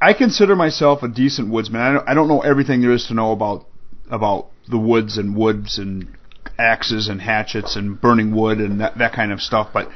I 0.01 0.13
consider 0.13 0.55
myself 0.55 1.03
a 1.03 1.09
decent 1.09 1.51
woodsman. 1.51 1.81
I 1.81 1.93
don't, 1.93 2.09
I 2.09 2.15
don't 2.15 2.29
know 2.29 2.41
everything 2.41 2.83
there 2.83 2.93
is 2.93 3.07
to 3.07 3.15
know 3.15 3.33
about 3.33 3.67
about 4.11 4.51
the 4.69 4.79
woods 4.79 5.17
and 5.17 5.37
woods 5.37 5.79
and 5.79 6.17
axes 6.59 7.09
and 7.09 7.21
hatchets 7.21 7.77
and 7.77 8.01
burning 8.01 8.35
wood 8.35 8.59
and 8.59 8.81
that, 8.81 8.99
that 8.99 9.13
kind 9.13 9.33
of 9.33 9.41
stuff, 9.41 9.71
but 9.73 9.91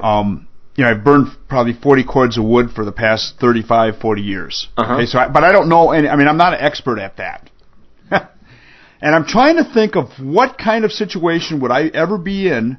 um, 0.00 0.48
you 0.76 0.84
know, 0.84 0.90
I've 0.90 1.04
burned 1.04 1.28
probably 1.48 1.72
40 1.72 2.04
cords 2.04 2.38
of 2.38 2.44
wood 2.44 2.70
for 2.74 2.84
the 2.84 2.92
past 2.92 3.34
35, 3.40 3.98
40 3.98 4.22
years. 4.22 4.68
Uh-huh. 4.76 4.94
Okay, 4.94 5.06
so 5.06 5.18
I, 5.18 5.28
but 5.28 5.44
I 5.44 5.52
don't 5.52 5.68
know 5.68 5.92
any, 5.92 6.08
I 6.08 6.16
mean, 6.16 6.26
I'm 6.26 6.36
not 6.36 6.54
an 6.54 6.60
expert 6.60 6.98
at 6.98 7.18
that. 7.18 7.50
and 8.10 9.14
I'm 9.14 9.24
trying 9.24 9.56
to 9.56 9.64
think 9.64 9.94
of 9.96 10.08
what 10.18 10.58
kind 10.58 10.84
of 10.84 10.92
situation 10.92 11.60
would 11.60 11.70
I 11.70 11.86
ever 11.86 12.18
be 12.18 12.48
in 12.48 12.78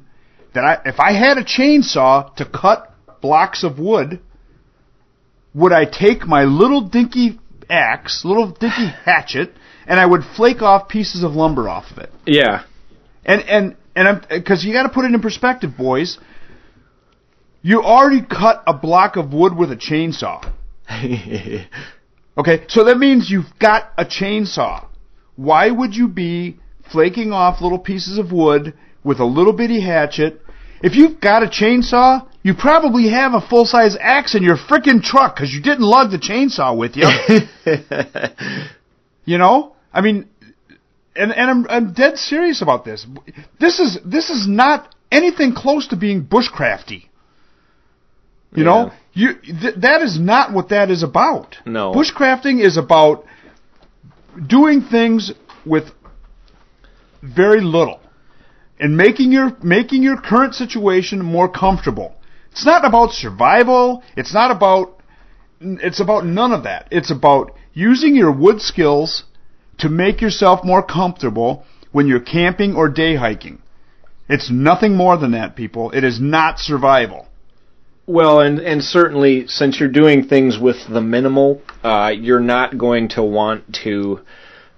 that 0.54 0.64
I, 0.64 0.80
if 0.84 1.00
I 1.00 1.12
had 1.12 1.38
a 1.38 1.44
chainsaw 1.44 2.34
to 2.36 2.44
cut 2.44 2.92
blocks 3.20 3.64
of 3.64 3.78
wood, 3.78 4.20
would 5.54 5.72
I 5.72 5.86
take 5.86 6.26
my 6.26 6.44
little 6.44 6.82
dinky 6.82 7.38
axe, 7.70 8.24
little 8.24 8.50
dinky 8.50 8.88
hatchet, 9.04 9.52
and 9.86 9.98
I 9.98 10.04
would 10.04 10.22
flake 10.36 10.62
off 10.62 10.88
pieces 10.88 11.22
of 11.24 11.32
lumber 11.32 11.68
off 11.68 11.90
of 11.90 11.98
it. 11.98 12.10
Yeah. 12.26 12.64
And 13.24 13.42
and 13.42 13.76
and 13.94 14.08
I'm 14.08 14.22
because 14.28 14.64
you 14.64 14.72
got 14.72 14.84
to 14.84 14.90
put 14.90 15.04
it 15.04 15.14
in 15.14 15.20
perspective, 15.20 15.76
boys. 15.76 16.18
You 17.66 17.82
already 17.82 18.22
cut 18.22 18.62
a 18.64 18.72
block 18.72 19.16
of 19.16 19.32
wood 19.32 19.56
with 19.56 19.72
a 19.72 19.76
chainsaw. 19.76 20.40
Okay, 22.38 22.66
so 22.68 22.84
that 22.84 22.98
means 22.98 23.30
you've 23.30 23.58
got 23.58 23.90
a 23.96 24.04
chainsaw. 24.04 24.86
Why 25.36 25.70
would 25.70 25.96
you 25.96 26.06
be 26.06 26.58
flaking 26.92 27.32
off 27.32 27.62
little 27.62 27.78
pieces 27.78 28.18
of 28.18 28.30
wood 28.30 28.74
with 29.02 29.20
a 29.20 29.24
little 29.24 29.54
bitty 29.54 29.80
hatchet? 29.80 30.42
If 30.82 30.96
you've 30.96 31.18
got 31.18 31.42
a 31.42 31.46
chainsaw, 31.46 32.28
you 32.42 32.52
probably 32.52 33.08
have 33.08 33.32
a 33.32 33.40
full 33.40 33.64
size 33.64 33.96
axe 33.98 34.34
in 34.34 34.42
your 34.42 34.58
frickin' 34.58 35.02
truck 35.02 35.34
because 35.34 35.50
you 35.50 35.62
didn't 35.62 35.86
lug 35.86 36.10
the 36.10 36.18
chainsaw 36.18 36.76
with 36.76 36.94
you. 36.94 37.08
you 39.24 39.38
know, 39.38 39.74
I 39.94 40.02
mean, 40.02 40.28
and 41.16 41.32
and 41.32 41.50
I'm 41.50 41.66
I'm 41.70 41.92
dead 41.94 42.18
serious 42.18 42.60
about 42.60 42.84
this. 42.84 43.06
This 43.58 43.80
is 43.80 43.98
this 44.04 44.28
is 44.28 44.46
not 44.46 44.94
anything 45.10 45.54
close 45.54 45.88
to 45.88 45.96
being 45.96 46.26
bushcrafty. 46.26 47.06
You 48.56 48.64
know, 48.64 48.92
you 49.12 49.34
th- 49.34 49.76
that 49.76 50.02
is 50.02 50.18
not 50.18 50.52
what 50.52 50.70
that 50.70 50.90
is 50.90 51.02
about. 51.02 51.56
No. 51.66 51.92
bushcrafting 51.92 52.64
is 52.64 52.76
about 52.76 53.24
doing 54.46 54.82
things 54.82 55.32
with 55.64 55.84
very 57.22 57.60
little 57.60 58.00
and 58.78 58.96
making 58.96 59.32
your 59.32 59.56
making 59.62 60.02
your 60.02 60.20
current 60.20 60.54
situation 60.54 61.22
more 61.22 61.48
comfortable. 61.48 62.14
It's 62.52 62.64
not 62.64 62.84
about 62.84 63.12
survival. 63.12 64.02
It's 64.16 64.32
not 64.32 64.50
about 64.50 65.00
it's 65.60 66.00
about 66.00 66.26
none 66.26 66.52
of 66.52 66.64
that. 66.64 66.88
It's 66.90 67.10
about 67.10 67.52
using 67.72 68.14
your 68.14 68.32
wood 68.32 68.60
skills 68.60 69.24
to 69.78 69.88
make 69.88 70.20
yourself 70.20 70.64
more 70.64 70.82
comfortable 70.82 71.64
when 71.92 72.06
you're 72.06 72.20
camping 72.20 72.74
or 72.74 72.88
day 72.88 73.16
hiking. 73.16 73.62
It's 74.28 74.50
nothing 74.50 74.96
more 74.96 75.16
than 75.16 75.32
that, 75.32 75.56
people. 75.56 75.90
It 75.92 76.02
is 76.04 76.20
not 76.20 76.58
survival. 76.58 77.25
Well, 78.06 78.40
and 78.40 78.60
and 78.60 78.82
certainly 78.82 79.48
since 79.48 79.80
you're 79.80 79.88
doing 79.88 80.28
things 80.28 80.58
with 80.58 80.76
the 80.88 81.00
minimal, 81.00 81.60
uh, 81.82 82.12
you're 82.16 82.40
not 82.40 82.78
going 82.78 83.08
to 83.10 83.22
want 83.22 83.78
to 83.84 84.20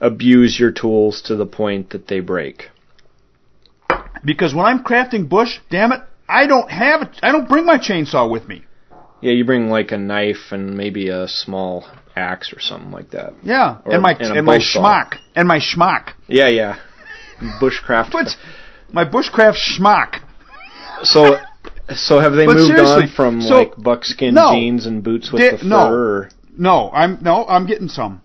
abuse 0.00 0.58
your 0.58 0.70
tools 0.72 1.22
to 1.26 1.36
the 1.36 1.44
point 1.46 1.90
that 1.90 2.06
they 2.08 2.20
break. 2.20 2.70
Because 4.24 4.54
when 4.54 4.64
I'm 4.64 4.82
crafting 4.82 5.28
bush, 5.28 5.58
damn 5.70 5.92
it, 5.92 6.00
I 6.28 6.46
don't 6.46 6.70
have 6.70 7.02
it. 7.02 7.08
I 7.22 7.32
don't 7.32 7.48
bring 7.48 7.66
my 7.66 7.78
chainsaw 7.78 8.30
with 8.30 8.48
me. 8.48 8.64
Yeah, 9.20 9.32
you 9.32 9.44
bring 9.44 9.68
like 9.68 9.92
a 9.92 9.98
knife 9.98 10.50
and 10.52 10.76
maybe 10.76 11.08
a 11.08 11.26
small 11.28 11.84
axe 12.16 12.52
or 12.52 12.60
something 12.60 12.90
like 12.92 13.10
that. 13.10 13.34
Yeah, 13.42 13.78
Or- 13.84 13.92
and 13.92 14.02
my 14.02 14.12
and 14.12 14.38
and 14.38 14.46
my 14.46 14.58
schmuck 14.58 15.16
and 15.34 15.46
my 15.46 15.58
schmuck. 15.58 16.12
Yeah, 16.28 16.48
yeah. 16.48 16.78
Bushcraft. 17.60 18.12
But 18.12 18.28
my 18.92 19.04
bushcraft 19.04 19.56
schmuck. 19.56 20.20
so, 21.02 21.36
so 21.94 22.18
have 22.18 22.32
they 22.32 22.46
But 22.46 22.56
moved 22.56 22.78
on 22.78 23.08
from 23.08 23.40
so- 23.42 23.58
like 23.58 23.76
buckskin 23.76 24.34
no. 24.34 24.52
jeans 24.52 24.86
and 24.86 25.02
boots 25.02 25.30
with 25.32 25.42
the 25.52 25.58
fur? 25.58 25.64
no. 25.66 25.92
Or, 25.92 26.30
No, 26.56 26.90
I'm 26.92 27.18
no, 27.22 27.46
I'm 27.46 27.66
getting 27.66 27.88
some. 27.88 28.22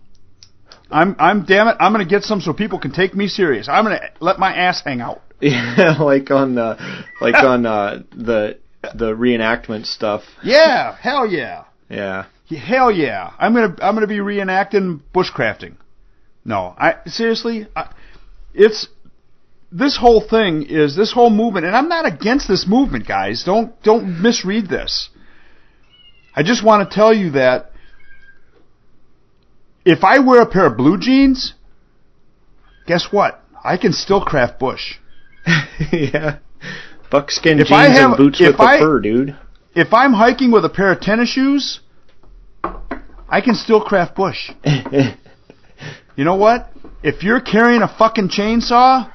I'm 0.92 1.16
I'm 1.20 1.46
damn 1.46 1.68
it, 1.68 1.78
I'm 1.80 1.92
gonna 1.92 2.06
get 2.06 2.24
some 2.24 2.42
so 2.42 2.54
people 2.54 2.80
can 2.80 2.92
take 2.92 3.16
me 3.16 3.28
serious. 3.28 3.68
I'm 3.68 3.84
gonna 3.86 4.02
let 4.20 4.38
my 4.40 4.54
ass 4.56 4.82
hang 4.84 5.02
out. 5.02 5.22
yeah, 5.40 5.98
like 6.00 6.30
on 6.32 6.58
uh, 6.58 6.78
like 7.20 7.36
on 7.44 7.66
uh, 7.66 8.04
the 8.16 8.60
the 8.96 9.14
reenactment 9.14 9.86
stuff. 9.86 10.24
Yeah, 10.44 10.96
hell 10.96 11.26
yeah. 11.26 11.64
Yeah. 11.90 12.26
Yeah, 12.48 12.60
Hell 12.60 12.92
yeah! 12.92 13.32
I'm 13.40 13.54
gonna 13.54 13.76
I'm 13.82 13.96
gonna 13.96 14.06
be 14.08 14.18
reenacting 14.18 15.00
bushcrafting. 15.14 15.78
No, 16.46 16.76
I 16.78 16.96
seriously, 17.06 17.68
I, 17.76 17.92
it's 18.54 18.88
this 19.74 19.98
whole 19.98 20.22
thing 20.22 20.64
is 20.64 20.96
this 20.96 21.12
whole 21.12 21.30
movement, 21.30 21.66
and 21.66 21.76
I'm 21.76 21.90
not 21.90 22.06
against 22.06 22.48
this 22.48 22.66
movement, 22.68 23.08
guys. 23.08 23.44
Don't 23.44 23.82
don't 23.84 24.22
misread 24.22 24.68
this. 24.68 25.10
I 26.36 26.44
just 26.44 26.64
want 26.64 26.90
to 26.90 26.96
tell 26.96 27.14
you 27.14 27.32
that 27.32 27.72
if 29.86 30.04
I 30.04 30.20
wear 30.20 30.42
a 30.42 30.46
pair 30.46 30.68
of 30.68 30.78
blue 30.78 30.98
jeans, 30.98 31.54
guess 32.88 33.08
what? 33.12 33.42
I 33.64 33.78
can 33.78 33.94
still 33.94 34.22
craft 34.24 34.60
bush. 34.60 34.96
yeah. 35.92 36.38
Buckskin 37.12 37.60
If 37.60 37.68
jeans 37.68 37.72
I 37.80 37.90
have- 37.90 38.12
and 38.12 38.18
boots 38.18 38.40
with 38.40 38.58
the 38.58 38.78
fur, 38.80 39.00
dude. 39.00 39.36
If 39.76 39.92
I'm 39.94 40.14
hiking 40.14 40.52
with 40.52 40.66
a 40.66 40.70
pair 40.70 40.92
of 40.92 41.02
tennis 41.02 41.30
shoes, 41.30 41.80
I 42.64 43.42
can 43.42 43.56
still 43.56 43.82
craft 43.82 44.16
bush. 44.16 44.52
You 46.16 46.26
know 46.26 46.36
what? 46.36 46.70
If 47.02 47.24
you're 47.24 47.42
carrying 47.42 47.82
a 47.82 47.88
fucking 47.88 48.30
chainsaw, 48.30 49.12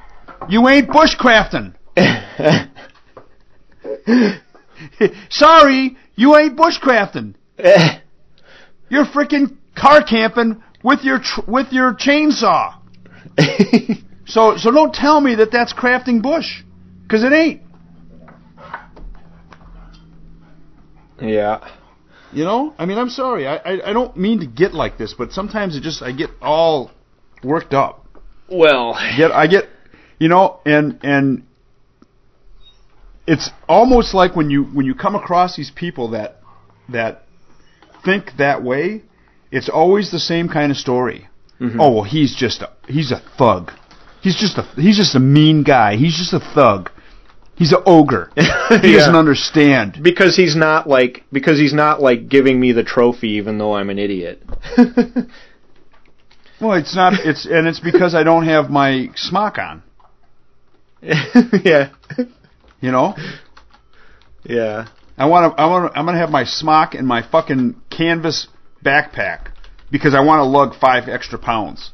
you 0.48 0.68
ain't 0.68 0.88
bushcrafting. 0.88 1.74
Sorry, 5.30 5.96
you 6.14 6.36
ain't 6.36 6.56
bushcrafting. 6.56 7.34
You're 8.90 9.06
freaking 9.06 9.56
car 9.74 10.02
camping 10.02 10.62
with 10.82 11.02
your 11.02 11.18
tr- 11.18 11.40
with 11.46 11.72
your 11.72 11.94
chainsaw. 11.94 12.74
So 14.28 14.58
so 14.58 14.70
don't 14.70 14.94
tell 14.94 15.22
me 15.22 15.36
that 15.36 15.50
that's 15.50 15.72
crafting 15.72 16.20
bush, 16.20 16.62
because 17.02 17.24
it 17.24 17.32
ain't. 17.32 17.62
yeah. 21.20 21.66
You 22.30 22.44
know, 22.44 22.74
I 22.78 22.84
mean, 22.84 22.98
I'm 22.98 23.08
sorry. 23.08 23.46
I, 23.46 23.56
I 23.56 23.90
I 23.90 23.92
don't 23.94 24.14
mean 24.18 24.40
to 24.40 24.46
get 24.46 24.74
like 24.74 24.98
this, 24.98 25.14
but 25.16 25.32
sometimes 25.32 25.76
it 25.76 25.80
just 25.80 26.02
I 26.02 26.12
get 26.12 26.28
all 26.42 26.90
worked 27.42 27.72
up. 27.72 28.06
Well, 28.50 28.98
Get 29.16 29.32
I 29.32 29.46
get, 29.46 29.64
you 30.18 30.28
know, 30.28 30.60
and 30.64 30.98
and 31.02 31.44
it's 33.26 33.50
almost 33.68 34.14
like 34.14 34.34
when 34.36 34.50
you 34.50 34.64
when 34.64 34.86
you 34.86 34.94
come 34.94 35.14
across 35.14 35.56
these 35.56 35.70
people 35.70 36.10
that 36.10 36.40
that 36.88 37.24
think 38.04 38.32
that 38.38 38.62
way, 38.62 39.02
it's 39.50 39.68
always 39.68 40.10
the 40.10 40.18
same 40.20 40.48
kind 40.48 40.70
of 40.70 40.78
story. 40.78 41.28
Mm-hmm. 41.60 41.80
Oh 41.80 41.92
well, 41.96 42.04
he's 42.04 42.34
just 42.34 42.62
a 42.62 42.72
he's 42.88 43.12
a 43.12 43.20
thug. 43.36 43.72
He's 44.22 44.36
just 44.38 44.58
a 44.58 44.62
he's 44.80 44.96
just 44.96 45.14
a 45.14 45.20
mean 45.20 45.62
guy. 45.62 45.96
He's 45.96 46.16
just 46.16 46.32
a 46.32 46.40
thug. 46.40 46.90
He's 47.56 47.72
an 47.72 47.82
ogre. 47.86 48.30
He 48.36 48.92
Yeah. 48.92 48.98
doesn't 48.98 49.16
understand. 49.16 49.98
because 50.02 50.36
he's 50.36 50.54
not 50.54 50.86
like 50.88 51.24
because 51.32 51.58
he's 51.58 51.72
not 51.72 52.00
like 52.02 52.28
giving 52.28 52.60
me 52.60 52.72
the 52.72 52.84
trophy 52.84 53.30
even 53.30 53.58
though 53.58 53.74
I'm 53.74 53.90
an 53.90 53.98
idiot. 53.98 54.42
Well, 56.60 56.72
it's 56.74 56.96
not. 56.96 57.12
It's 57.24 57.46
and 57.46 57.68
it's 57.68 57.78
because 57.78 58.16
I 58.16 58.24
don't 58.24 58.44
have 58.46 58.68
my 58.68 59.10
smock 59.14 59.58
on. 59.58 59.82
yeah. 61.64 61.90
You 62.80 62.92
know, 62.92 63.14
Yeah. 64.44 64.86
I 65.16 65.26
want 65.26 65.52
to. 65.56 65.60
I 65.60 65.66
want. 65.66 65.92
I'm 65.96 66.06
gonna 66.06 66.18
have 66.18 66.30
my 66.30 66.44
smock 66.44 66.94
and 66.94 67.06
my 67.06 67.22
fucking 67.28 67.80
canvas 67.90 68.46
backpack 68.84 69.48
because 69.90 70.14
I 70.14 70.20
want 70.20 70.38
to 70.40 70.44
lug 70.44 70.76
five 70.80 71.08
extra 71.08 71.40
pounds 71.40 71.90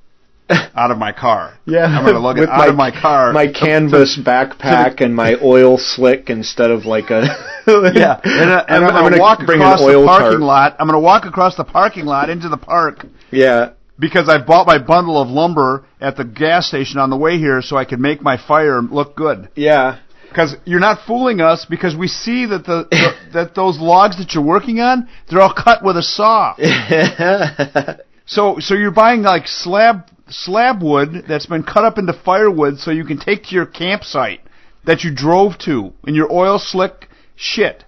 out 0.50 0.90
of 0.90 0.98
my 0.98 1.12
car. 1.12 1.56
Yeah, 1.66 1.84
I'm 1.84 2.04
gonna 2.04 2.18
lug 2.18 2.38
it 2.38 2.48
out 2.48 2.68
of 2.68 2.74
my 2.74 2.90
car. 2.90 3.32
My 3.32 3.46
to- 3.46 3.52
canvas 3.52 4.16
to- 4.16 4.22
backpack 4.22 5.00
and 5.00 5.14
my 5.14 5.36
oil 5.40 5.78
slick 5.78 6.30
instead 6.30 6.72
of 6.72 6.84
like 6.84 7.10
a 7.10 7.20
yeah, 7.94 8.18
and, 8.24 8.50
uh, 8.50 8.64
and 8.68 8.84
I'm, 8.84 9.04
gonna, 9.04 9.20
walk 9.20 9.46
bring 9.46 9.60
across 9.60 9.80
an 9.82 9.92
the 9.92 10.04
parking 10.04 10.30
tarp. 10.30 10.40
lot. 10.40 10.76
I'm 10.80 10.88
gonna 10.88 10.98
walk 10.98 11.26
across 11.26 11.54
the 11.56 11.64
parking 11.64 12.06
lot 12.06 12.28
into 12.28 12.48
the 12.48 12.56
park 12.56 13.06
Yeah. 13.30 13.70
Because 13.98 14.28
I 14.28 14.38
bought 14.38 14.66
my 14.66 14.78
bundle 14.78 15.20
of 15.20 15.28
lumber 15.28 15.84
at 16.00 16.16
the 16.16 16.24
gas 16.24 16.68
station 16.68 16.98
on 16.98 17.10
the 17.10 17.16
way 17.16 17.38
here, 17.38 17.62
so 17.62 17.76
I 17.76 17.84
could 17.84 18.00
make 18.00 18.22
my 18.22 18.36
fire 18.36 18.80
look 18.80 19.16
good. 19.16 19.48
Yeah. 19.54 19.98
Because 20.28 20.56
you're 20.64 20.80
not 20.80 21.06
fooling 21.06 21.40
us 21.40 21.64
because 21.64 21.96
we 21.96 22.06
see 22.06 22.46
that 22.46 22.64
the, 22.64 22.86
the 22.90 23.14
that 23.32 23.54
those 23.54 23.78
logs 23.78 24.18
that 24.18 24.34
you're 24.34 24.44
working 24.44 24.78
on 24.78 25.08
they're 25.28 25.40
all 25.40 25.54
cut 25.54 25.82
with 25.82 25.96
a 25.96 26.02
saw. 26.02 26.54
So 28.28 28.58
so 28.60 28.74
you're 28.74 28.90
buying 28.90 29.22
like 29.22 29.48
slab 29.48 30.02
slab 30.28 30.82
wood 30.82 31.24
that's 31.26 31.46
been 31.46 31.62
cut 31.62 31.84
up 31.84 31.96
into 31.96 32.12
firewood 32.12 32.78
so 32.78 32.90
you 32.90 33.06
can 33.06 33.18
take 33.18 33.44
to 33.44 33.54
your 33.54 33.64
campsite 33.64 34.40
that 34.84 35.02
you 35.02 35.14
drove 35.14 35.56
to 35.60 35.94
in 36.06 36.14
your 36.14 36.30
oil 36.30 36.58
slick 36.58 37.08
shit 37.36 37.86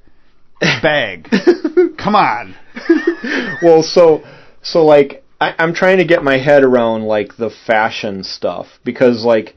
bag. 0.61 1.28
Come 1.99 2.15
on. 2.15 2.55
well, 3.62 3.82
so 3.82 4.23
so 4.62 4.82
like 4.82 5.23
I, 5.40 5.54
I'm 5.58 5.74
trying 5.74 5.98
to 5.98 6.04
get 6.04 6.22
my 6.22 6.38
head 6.38 6.62
around 6.62 7.04
like 7.04 7.36
the 7.36 7.50
fashion 7.66 8.22
stuff 8.24 8.66
because 8.84 9.24
like 9.24 9.56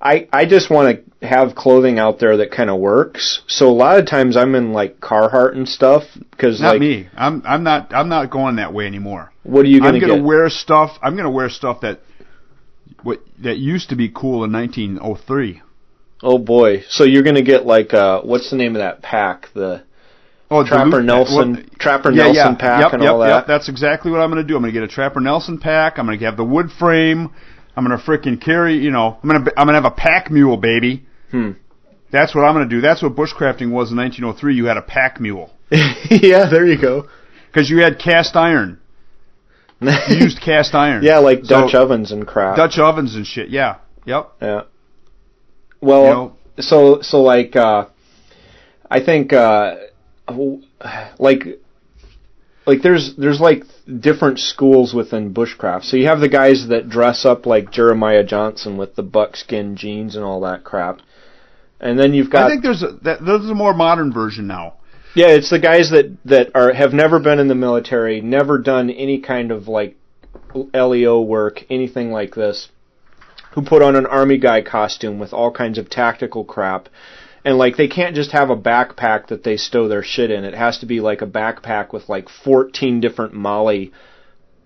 I 0.00 0.28
I 0.32 0.46
just 0.46 0.70
want 0.70 1.04
to 1.20 1.26
have 1.26 1.54
clothing 1.54 1.98
out 1.98 2.18
there 2.18 2.36
that 2.38 2.50
kind 2.50 2.70
of 2.70 2.78
works. 2.78 3.42
So 3.46 3.68
a 3.68 3.72
lot 3.72 3.98
of 3.98 4.06
times 4.06 4.36
I'm 4.36 4.54
in 4.54 4.72
like 4.72 5.00
Carhartt 5.00 5.54
and 5.54 5.68
stuff 5.68 6.04
because 6.30 6.60
Not 6.60 6.74
like 6.74 6.80
me. 6.80 7.08
I'm 7.16 7.42
I'm 7.44 7.64
not 7.64 7.92
I'm 7.92 8.08
not 8.08 8.30
going 8.30 8.56
that 8.56 8.72
way 8.72 8.86
anymore. 8.86 9.32
what 9.42 9.64
are 9.64 9.68
you 9.68 9.80
gonna 9.80 9.94
I'm 9.94 10.00
gonna 10.00 10.22
wear 10.22 10.48
stuff. 10.48 10.98
I'm 11.02 11.16
gonna 11.16 11.30
wear 11.30 11.50
stuff 11.50 11.80
that 11.82 12.00
what 13.02 13.20
that 13.42 13.58
used 13.58 13.90
to 13.90 13.96
be 13.96 14.08
cool 14.08 14.44
in 14.44 14.52
1903. 14.52 15.62
oh 16.22 16.38
boy, 16.38 16.82
so 16.88 17.04
you're 17.04 17.22
gonna 17.22 17.42
get 17.42 17.66
like 17.66 17.92
uh 17.92 18.22
what's 18.22 18.50
the 18.50 18.56
name 18.56 18.76
of 18.76 18.80
that 18.80 19.02
pack? 19.02 19.48
The 19.52 19.82
Oh, 20.50 20.64
Trapper 20.64 21.02
Nelson 21.02 21.52
well, 21.54 21.62
Trapper 21.78 22.10
yeah, 22.10 22.24
Nelson 22.24 22.34
yeah. 22.34 22.54
pack 22.54 22.80
yep, 22.84 22.92
and 22.94 23.02
yep, 23.02 23.12
all 23.12 23.18
that. 23.20 23.28
Yep, 23.28 23.46
that's 23.46 23.68
exactly 23.68 24.10
what 24.10 24.20
I'm 24.20 24.30
going 24.30 24.42
to 24.42 24.48
do. 24.48 24.56
I'm 24.56 24.62
going 24.62 24.72
to 24.72 24.80
get 24.80 24.88
a 24.88 24.92
Trapper 24.92 25.20
Nelson 25.20 25.58
pack. 25.58 25.98
I'm 25.98 26.06
going 26.06 26.18
to 26.18 26.24
have 26.24 26.36
the 26.38 26.44
wood 26.44 26.70
frame. 26.78 27.30
I'm 27.76 27.86
going 27.86 27.96
to 27.98 28.02
frickin' 28.04 28.40
carry. 28.40 28.78
You 28.78 28.90
know, 28.90 29.18
I'm 29.22 29.28
going 29.28 29.44
to 29.44 29.50
I'm 29.58 29.66
going 29.66 29.74
to 29.80 29.82
have 29.82 29.92
a 29.92 29.94
pack 29.94 30.30
mule, 30.30 30.56
baby. 30.56 31.06
Hmm. 31.30 31.52
That's 32.10 32.34
what 32.34 32.42
I'm 32.44 32.54
going 32.54 32.68
to 32.68 32.74
do. 32.74 32.80
That's 32.80 33.02
what 33.02 33.14
bushcrafting 33.14 33.70
was 33.70 33.90
in 33.90 33.98
1903. 33.98 34.54
You 34.54 34.64
had 34.64 34.78
a 34.78 34.82
pack 34.82 35.20
mule 35.20 35.52
yeah, 35.70 36.48
there 36.50 36.66
you 36.66 36.80
go. 36.80 37.06
because 37.52 37.68
you 37.68 37.82
had 37.82 37.98
cast 37.98 38.34
iron. 38.34 38.80
You 39.80 39.90
used 40.08 40.40
cast 40.40 40.74
iron. 40.74 41.02
yeah, 41.02 41.18
like 41.18 41.44
So- 41.44 41.60
Dutch 41.66 41.74
ovens 41.74 42.10
and 42.10 42.26
crap. 42.26 42.56
Dutch 42.56 42.78
ovens 42.78 43.14
and 43.14 43.26
shit. 43.26 43.50
Yeah. 43.50 43.76
Yep. 44.06 44.32
Yeah. 44.40 44.62
Well, 45.82 46.02
You 46.04 46.10
know, 46.10 46.36
so 46.60 47.02
so 47.02 47.22
like 47.22 47.54
uh 47.54 47.86
I 48.90 49.04
think 49.04 49.32
uh 49.34 49.74
like 51.18 51.60
like 52.68 52.82
there's 52.82 53.14
there's 53.16 53.40
like 53.40 53.64
different 54.00 54.38
schools 54.38 54.92
within 54.92 55.32
bushcraft. 55.32 55.84
So 55.84 55.96
you 55.96 56.06
have 56.06 56.20
the 56.20 56.28
guys 56.28 56.68
that 56.68 56.88
dress 56.88 57.24
up 57.24 57.46
like 57.46 57.72
Jeremiah 57.72 58.22
Johnson 58.24 58.76
with 58.76 58.94
the 58.94 59.02
buckskin 59.02 59.74
jeans 59.76 60.16
and 60.16 60.24
all 60.24 60.40
that 60.42 60.64
crap. 60.64 61.00
And 61.80 61.98
then 61.98 62.12
you've 62.12 62.30
got 62.30 62.44
I 62.44 62.48
think 62.50 62.62
there's 62.62 62.82
a 62.82 62.92
that, 63.02 63.24
there's 63.24 63.48
a 63.48 63.54
more 63.54 63.72
modern 63.72 64.12
version 64.12 64.46
now. 64.46 64.74
yeah, 65.14 65.28
it's 65.28 65.48
the 65.48 65.58
guys 65.58 65.90
that 65.90 66.16
that 66.26 66.50
are 66.54 66.72
have 66.74 66.92
never 66.92 67.18
been 67.18 67.38
in 67.38 67.48
the 67.48 67.54
military, 67.54 68.20
never 68.20 68.58
done 68.58 68.90
any 68.90 69.20
kind 69.20 69.50
of 69.50 69.66
like 69.66 69.96
LEO 70.74 71.22
work, 71.22 71.64
anything 71.70 72.10
like 72.10 72.34
this, 72.34 72.68
who 73.52 73.62
put 73.62 73.82
on 73.82 73.96
an 73.96 74.06
army 74.06 74.36
guy 74.38 74.60
costume 74.60 75.18
with 75.18 75.32
all 75.32 75.50
kinds 75.50 75.78
of 75.78 75.88
tactical 75.88 76.44
crap. 76.44 76.88
And 77.48 77.56
like 77.56 77.78
they 77.78 77.88
can't 77.88 78.14
just 78.14 78.32
have 78.32 78.50
a 78.50 78.56
backpack 78.56 79.28
that 79.28 79.42
they 79.42 79.56
stow 79.56 79.88
their 79.88 80.02
shit 80.02 80.30
in. 80.30 80.44
It 80.44 80.54
has 80.54 80.78
to 80.80 80.86
be 80.86 81.00
like 81.00 81.22
a 81.22 81.26
backpack 81.26 81.94
with 81.94 82.06
like 82.06 82.28
14 82.28 83.00
different 83.00 83.32
MOLLE 83.32 83.86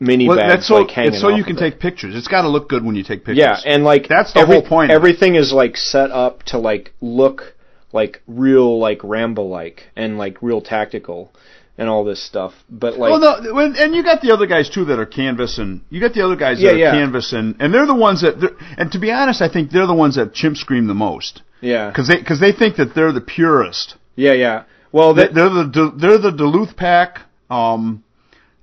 mini 0.01 0.27
Well, 0.27 0.37
bags 0.37 0.53
that's 0.53 0.67
so 0.67 0.75
like 0.79 0.91
hanging 0.91 1.13
it's 1.13 1.21
so 1.21 1.29
you 1.29 1.45
can 1.45 1.53
of 1.57 1.63
it. 1.63 1.71
take 1.71 1.79
pictures. 1.81 2.17
It's 2.17 2.27
got 2.27 2.43
to 2.43 2.49
look 2.49 2.69
good 2.69 2.85
when 2.85 2.97
you 2.97 3.05
take 3.05 3.21
pictures. 3.25 3.39
Yeah, 3.39 3.57
and 3.65 3.85
like 3.85 4.09
That's 4.09 4.33
the 4.33 4.41
every- 4.41 4.57
whole 4.57 4.67
point. 4.67 4.91
Everything 4.91 5.37
is 5.37 5.53
like 5.53 5.77
set 5.77 6.11
up 6.11 6.43
to 6.47 6.59
like 6.59 6.93
look 7.01 7.55
like 7.93 8.21
real 8.27 8.81
like 8.81 8.99
Rambo 9.05 9.43
like 9.45 9.85
and 9.95 10.19
like 10.19 10.43
real 10.43 10.61
tactical. 10.61 11.33
And 11.79 11.89
all 11.89 12.05
this 12.05 12.23
stuff. 12.23 12.53
But 12.69 12.99
like, 12.99 13.11
well, 13.11 13.21
no, 13.43 13.59
and 13.61 13.95
you 13.95 14.03
got 14.03 14.21
the 14.21 14.33
other 14.33 14.47
guys 14.47 14.69
too 14.71 14.85
that 14.87 14.99
are 14.99 15.07
canvassing. 15.07 15.83
You 15.91 16.01
got 16.01 16.13
the 16.15 16.25
other 16.25 16.37
guys 16.37 16.61
Yeah, 16.61 16.71
that 16.71 16.75
are 16.77 16.79
yeah. 16.79 16.93
canvassing, 16.93 17.57
and 17.59 17.73
they're 17.73 17.87
the 17.87 17.95
ones 17.95 18.21
that. 18.23 18.35
And 18.77 18.91
to 18.93 18.99
be 18.99 19.11
honest, 19.11 19.41
I 19.43 19.49
think 19.49 19.71
they're 19.71 19.87
the 19.87 19.95
ones 19.95 20.17
that 20.17 20.35
chimp 20.35 20.57
scream 20.57 20.87
the 20.87 20.95
most 20.95 21.43
yeah, 21.61 21.89
because 21.89 22.09
they 22.09 22.17
because 22.19 22.41
they 22.41 22.53
think 22.53 22.77
that 22.77 22.95
they're 22.95 23.13
the 23.13 23.21
purest. 23.21 23.97
yeah, 24.17 24.33
yeah. 24.33 24.65
Well, 24.93 25.15
that, 25.15 25.33
They're 25.35 25.49
the 25.49 25.95
they're 25.99 26.19
the 26.19 26.33
Duluth 26.33 26.77
pack, 26.77 27.21
um, 27.49 28.05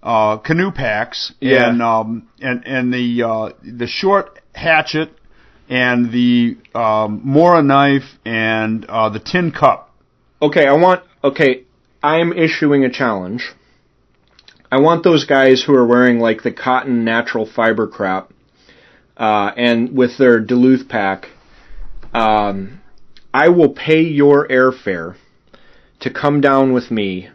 uh, 0.03 0.37
canoe 0.37 0.69
packs, 0.71 1.33
Yeah. 1.41 1.69
and 1.69 1.81
um, 1.81 2.27
and 2.39 2.63
and 2.67 2.93
the 2.93 3.23
uh, 3.27 3.49
the 3.63 3.87
short 3.87 4.39
hatchet, 4.53 5.09
and 5.69 6.11
the 6.11 6.57
um, 6.75 7.21
Mora 7.23 7.63
knife, 7.63 8.03
and 8.25 8.85
uh, 8.85 9.09
the 9.09 9.19
tin 9.19 9.51
cup. 9.51 9.91
okay, 10.39 10.67
I 10.67 10.73
want. 10.73 11.01
Okay, 11.23 11.63
I'm 12.01 12.31
issuing 12.31 12.85
a 12.85 12.89
challenge. 12.89 13.51
I 14.71 14.79
want 14.79 15.03
those 15.03 15.25
guys 15.25 15.63
who 15.63 15.73
are 15.73 15.85
wearing 15.85 16.19
like 16.19 16.43
the 16.43 16.51
cotton 16.51 17.03
natural 17.03 17.45
fiber 17.45 17.87
crap, 17.87 18.31
uh, 19.17 19.51
and 19.57 19.95
with 19.97 20.17
their 20.17 20.39
Duluth 20.39 20.87
pack. 20.87 21.27
Um, 22.13 22.79
I 23.33 23.49
will 23.49 23.69
pay 23.69 24.01
your 24.01 24.47
airfare 24.47 25.15
to 25.99 26.09
come 26.09 26.39
down 26.39 26.71
with 26.71 26.89
me 26.89 27.29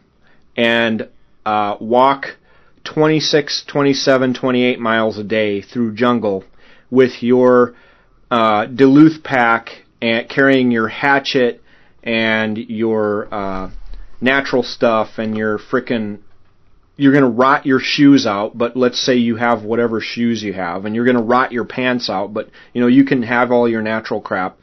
and 0.56 1.08
uh, 1.44 1.76
walk 1.80 2.36
26, 2.84 3.64
27, 3.66 4.34
28 4.34 4.80
miles 4.80 5.18
a 5.18 5.24
day 5.24 5.60
through 5.60 5.94
jungle 5.94 6.44
with 6.90 7.22
your 7.22 7.74
uh, 8.30 8.64
Duluth 8.64 9.22
pack 9.22 9.84
and 10.00 10.28
carrying 10.28 10.70
your 10.70 10.88
hatchet 10.88 11.62
and 12.02 12.56
your 12.56 13.32
uh, 13.32 13.70
natural 14.20 14.62
stuff 14.62 15.18
and 15.18 15.36
your 15.36 15.58
frickin' 15.58 16.20
you're 16.96 17.12
gonna 17.12 17.28
rot 17.28 17.66
your 17.66 17.80
shoes 17.80 18.26
out, 18.26 18.56
but 18.56 18.76
let's 18.76 19.00
say 19.00 19.16
you 19.16 19.36
have 19.36 19.64
whatever 19.64 20.00
shoes 20.00 20.42
you 20.42 20.52
have, 20.52 20.84
and 20.84 20.94
you're 20.94 21.04
gonna 21.04 21.22
rot 21.22 21.50
your 21.52 21.64
pants 21.64 22.08
out, 22.08 22.32
but 22.32 22.48
you 22.72 22.80
know 22.80 22.86
you 22.86 23.04
can 23.04 23.22
have 23.22 23.50
all 23.50 23.68
your 23.68 23.82
natural 23.82 24.20
crap 24.20 24.56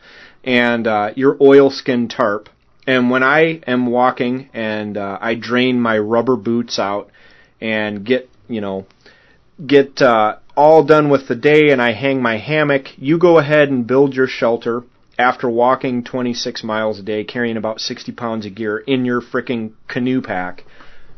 and 0.43 0.87
uh, 0.87 1.11
your 1.15 1.37
oilskin 1.41 2.07
tarp. 2.07 2.49
And 2.87 3.11
when 3.11 3.21
I 3.21 3.61
am 3.67 3.85
walking 3.85 4.49
and 4.53 4.97
uh, 4.97 5.17
I 5.21 5.35
drain 5.35 5.79
my 5.79 5.97
rubber 5.99 6.35
boots 6.35 6.79
out 6.79 7.11
and 7.59 8.05
get 8.05 8.29
you 8.47 8.61
know 8.61 8.85
get 9.65 10.01
uh, 10.01 10.37
all 10.55 10.83
done 10.83 11.09
with 11.09 11.27
the 11.27 11.35
day, 11.35 11.69
and 11.71 11.81
I 11.81 11.91
hang 11.91 12.21
my 12.21 12.37
hammock, 12.37 12.97
you 12.97 13.17
go 13.17 13.39
ahead 13.39 13.69
and 13.69 13.85
build 13.85 14.15
your 14.15 14.27
shelter. 14.27 14.83
After 15.21 15.47
walking 15.47 16.03
26 16.03 16.63
miles 16.63 16.97
a 16.97 17.03
day, 17.03 17.23
carrying 17.23 17.55
about 17.55 17.79
60 17.79 18.11
pounds 18.13 18.47
of 18.47 18.55
gear 18.55 18.79
in 18.79 19.05
your 19.05 19.21
frickin' 19.21 19.73
canoe 19.87 20.19
pack, 20.19 20.65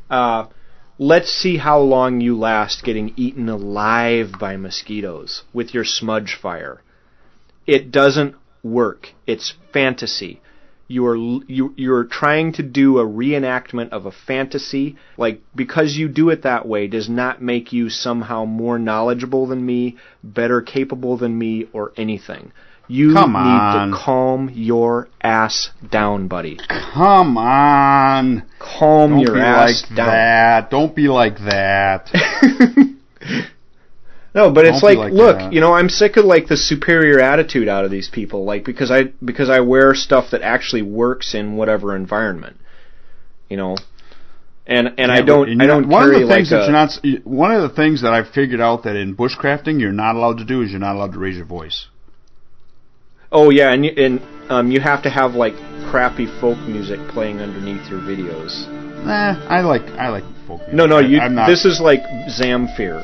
uh, 0.10 0.48
let's 1.00 1.32
see 1.32 1.56
how 1.56 1.80
long 1.80 2.20
you 2.20 2.38
last 2.38 2.84
getting 2.84 3.14
eaten 3.16 3.48
alive 3.48 4.34
by 4.38 4.58
mosquitoes 4.58 5.44
with 5.54 5.74
your 5.74 5.86
smudge 5.86 6.36
fire. 6.36 6.82
It 7.66 7.92
doesn't 7.92 8.36
work. 8.62 9.14
It's 9.26 9.54
fantasy. 9.72 10.42
You 10.90 11.06
are 11.08 11.16
you 11.16 11.74
you're 11.78 12.04
trying 12.04 12.52
to 12.54 12.62
do 12.62 13.00
a 13.00 13.06
reenactment 13.06 13.92
of 13.92 14.06
a 14.06 14.12
fantasy. 14.12 14.98
Like 15.16 15.40
because 15.56 15.96
you 15.96 16.10
do 16.10 16.30
it 16.30 16.42
that 16.42 16.68
way 16.68 16.88
does 16.88 17.08
not 17.08 17.42
make 17.42 17.72
you 17.72 17.90
somehow 17.90 18.44
more 18.44 18.78
knowledgeable 18.78 19.48
than 19.48 19.66
me, 19.66 19.96
better 20.22 20.62
capable 20.62 21.16
than 21.16 21.38
me, 21.38 21.68
or 21.72 21.94
anything. 21.96 22.52
You 22.88 23.14
Come 23.14 23.32
need 23.34 23.40
on. 23.40 23.92
to 23.92 23.98
calm 23.98 24.52
your 24.54 25.08
ass 25.22 25.72
down, 25.90 26.28
buddy. 26.28 26.60
Come 26.68 27.38
on, 27.38 28.44
Calm 28.60 29.12
don't 29.12 29.20
your 29.22 29.36
be 29.36 29.40
ass 29.40 29.84
like 29.90 29.96
down. 29.98 30.08
that. 30.08 30.70
Don't 30.70 30.96
be 30.96 31.08
like 31.08 31.38
that. 31.40 32.10
No, 34.36 34.52
but 34.52 34.66
it's 34.66 34.82
Don't 34.82 34.92
be 34.92 34.98
like, 34.98 35.12
like 35.12 35.14
look, 35.14 35.38
that. 35.38 35.54
you 35.54 35.62
know, 35.62 35.74
I'm 35.74 35.90
sick 35.90 36.18
of 36.18 36.26
like 36.26 36.48
the 36.48 36.58
superior 36.58 37.20
attitude 37.20 37.68
out 37.68 37.86
of 37.86 37.92
these 37.92 38.10
people, 38.10 38.46
like 38.46 38.66
because 38.66 38.90
I 38.90 39.04
because 39.24 39.50
I 39.50 39.60
wear 39.60 39.94
stuff 39.94 40.32
that 40.32 40.42
actually 40.42 40.82
works 40.82 41.36
in 41.36 41.56
whatever 41.56 41.96
environment, 41.96 42.58
you 43.48 43.58
know, 43.58 43.76
and 44.66 44.96
and 44.98 45.12
I 45.12 45.22
don't 45.22 45.50
and 45.50 45.62
I 45.62 45.68
don't 45.68 45.88
one 45.88 46.06
carry 46.06 46.24
of 46.24 46.28
the 46.30 46.34
things 46.34 46.52
like 46.52 46.62
that 46.62 46.64
a, 46.64 47.04
you're 47.04 47.20
not. 47.22 47.28
One 47.28 47.52
of 47.52 47.62
the 47.62 47.76
things 47.76 48.02
that 48.02 48.12
I've 48.12 48.30
figured 48.30 48.60
out 48.60 48.84
that 48.84 48.96
in 48.96 49.16
bushcrafting 49.16 49.80
you're 49.80 49.92
not 49.92 50.16
allowed 50.16 50.40
to 50.40 50.46
do 50.46 50.64
is 50.64 50.72
you're 50.72 50.80
not 50.80 50.96
allowed 50.96 51.14
to 51.14 51.20
raise 51.20 51.36
your 51.36 51.46
voice. 51.46 51.88
Oh 53.34 53.50
yeah, 53.50 53.74
and 53.74 53.86
you, 53.86 53.92
and 53.98 54.22
um 54.50 54.72
you 54.72 54.80
have 54.80 55.04
to 55.04 55.10
have 55.10 55.34
like 55.36 55.54
crappy 55.90 56.28
folk 56.40 56.58
music 56.60 57.00
playing 57.10 57.40
underneath 57.40 57.90
your 57.90 58.00
videos. 58.00 58.68
Nah, 59.04 59.36
I 59.50 59.62
like 59.62 59.84
I 60.00 60.10
like 60.10 60.24
folk 60.48 60.62
music. 60.62 60.74
No, 60.74 60.86
no, 60.86 61.00
you. 61.00 61.18
Not, 61.30 61.48
This 61.48 61.66
is 61.66 61.82
like 61.82 62.02
Zamfir, 62.30 63.04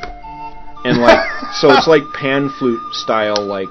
and 0.84 0.98
like 0.98 1.18
so 1.60 1.70
it's 1.72 1.86
like 1.86 2.02
pan 2.14 2.48
flute 2.58 2.80
style, 2.94 3.44
like 3.44 3.68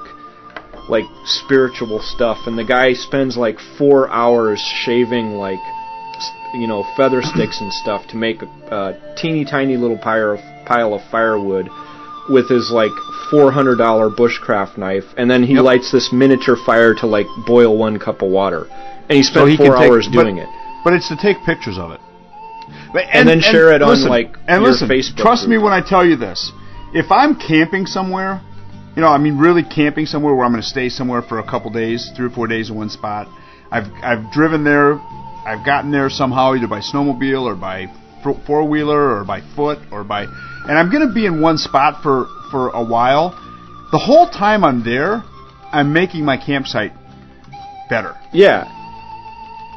like 0.89 1.05
spiritual 1.25 1.99
stuff. 2.01 2.37
And 2.45 2.57
the 2.57 2.65
guy 2.65 2.93
spends 2.93 3.37
like 3.37 3.57
four 3.77 4.09
hours 4.09 4.59
shaving 4.59 5.31
like 5.31 5.59
you 6.53 6.67
know 6.67 6.83
feather 6.95 7.21
sticks 7.21 7.61
and 7.61 7.71
stuff 7.71 8.07
to 8.07 8.17
make 8.17 8.41
a, 8.41 8.45
a 8.71 9.15
teeny 9.15 9.45
tiny 9.45 9.77
little 9.77 9.97
pile 9.97 10.33
of 10.33 10.39
pile 10.65 10.93
of 10.93 11.01
firewood 11.11 11.69
with 12.29 12.49
his 12.49 12.71
like 12.71 12.91
four 13.29 13.51
hundred 13.51 13.77
dollar 13.77 14.09
bushcraft 14.09 14.77
knife, 14.77 15.05
and 15.17 15.29
then 15.29 15.43
he 15.43 15.53
Yep. 15.55 15.63
lights 15.63 15.91
this 15.91 16.11
miniature 16.11 16.55
fire 16.65 16.93
to 16.95 17.07
like 17.07 17.27
boil 17.45 17.77
one 17.77 17.99
cup 17.99 18.21
of 18.21 18.29
water, 18.29 18.67
and 19.09 19.17
he 19.17 19.23
so 19.23 19.31
spent 19.31 19.49
he 19.49 19.57
four 19.57 19.67
can 19.67 19.75
take- 19.77 19.91
hours 19.91 20.07
but- 20.07 20.23
doing 20.23 20.37
it. 20.37 20.49
But 20.83 20.93
it's 20.93 21.09
to 21.09 21.15
take 21.17 21.43
pictures 21.43 21.77
of 21.77 21.91
it. 21.91 21.99
But- 22.93 23.05
And 23.11 23.27
then 23.27 23.41
share 23.41 23.71
it 23.73 23.81
on, 23.81 23.89
listen, 23.89 24.09
like, 24.09 24.37
and 24.47 24.61
your 24.61 24.71
listen, 24.71 24.87
Facebook 24.87 25.17
Trust 25.17 25.47
me 25.47 25.57
when 25.57 25.73
I 25.73 25.81
tell 25.81 26.05
you 26.05 26.15
this. 26.15 26.51
If 26.93 27.11
I'm 27.11 27.35
camping 27.35 27.85
somewhere, 27.85 28.39
you 28.95 29.01
know, 29.01 29.09
I 29.09 29.17
mean, 29.17 29.37
really 29.37 29.63
camping 29.63 30.05
somewhere 30.05 30.33
where 30.33 30.45
I'm 30.45 30.51
going 30.51 30.61
to 30.63 30.67
stay 30.67 30.89
somewhere 30.89 31.21
for 31.21 31.39
a 31.39 31.43
couple 31.43 31.69
days, 31.71 32.09
three 32.15 32.27
or 32.27 32.29
four 32.29 32.47
days 32.47 32.69
in 32.69 32.75
one 32.75 32.89
spot. 32.89 33.27
I've 33.71 33.87
I've 34.01 34.31
driven 34.31 34.63
there, 34.63 34.99
I've 35.45 35.63
gotten 35.65 35.91
there 35.91 36.09
somehow 36.09 36.55
either 36.55 36.67
by 36.67 36.79
snowmobile 36.79 37.43
or 37.43 37.55
by 37.55 37.87
four 38.47 38.63
wheeler 38.67 39.17
or 39.19 39.23
by 39.23 39.41
foot 39.55 39.79
or 39.91 40.03
by, 40.03 40.25
and 40.67 40.77
I'm 40.77 40.91
going 40.91 41.07
to 41.07 41.13
be 41.13 41.25
in 41.25 41.41
one 41.41 41.57
spot 41.57 42.01
for 42.03 42.27
for 42.51 42.69
a 42.69 42.83
while. 42.83 43.31
The 43.91 43.97
whole 43.97 44.29
time 44.29 44.63
I'm 44.63 44.83
there, 44.83 45.23
I'm 45.71 45.93
making 45.93 46.25
my 46.25 46.37
campsite 46.37 46.93
better. 47.89 48.15
Yeah, 48.33 48.65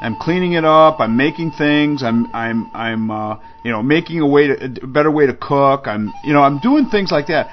I'm 0.03 0.17
cleaning 0.17 0.53
it 0.55 0.65
up. 0.65 1.01
I'm 1.01 1.17
making 1.17 1.53
things. 1.53 2.03
I'm 2.03 2.27
I'm 2.35 2.71
I'm 2.75 3.11
uh, 3.11 3.39
you 3.65 3.71
know 3.71 3.83
making 3.83 4.21
a 4.21 4.27
way 4.27 4.49
to 4.49 4.81
a 4.83 4.87
better 4.87 5.11
way 5.11 5.27
to 5.27 5.35
cook. 5.35 5.87
I'm 5.87 6.13
you 6.25 6.33
know 6.33 6.43
I'm 6.43 6.59
doing 6.59 6.89
things 6.91 7.11
like 7.13 7.29
that. 7.29 7.49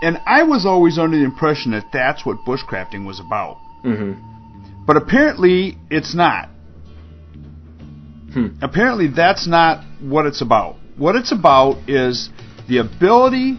And 0.00 0.20
I 0.26 0.44
was 0.44 0.64
always 0.64 0.96
under 0.96 1.18
the 1.18 1.24
impression 1.24 1.72
that 1.72 1.86
that's 1.92 2.24
what 2.24 2.38
bushcrafting 2.46 3.04
was 3.04 3.18
about. 3.18 3.56
hmm 3.82 4.12
But 4.86 4.96
apparently 4.96 5.76
it's 5.90 6.14
not. 6.14 6.48
Hmm. 8.32 8.48
Apparently 8.62 9.08
that's 9.08 9.48
not 9.48 9.84
what 10.00 10.26
it's 10.26 10.40
about. 10.40 10.76
What 10.96 11.16
it's 11.16 11.32
about 11.32 11.88
is 11.88 12.30
the 12.68 12.78
ability 12.78 13.58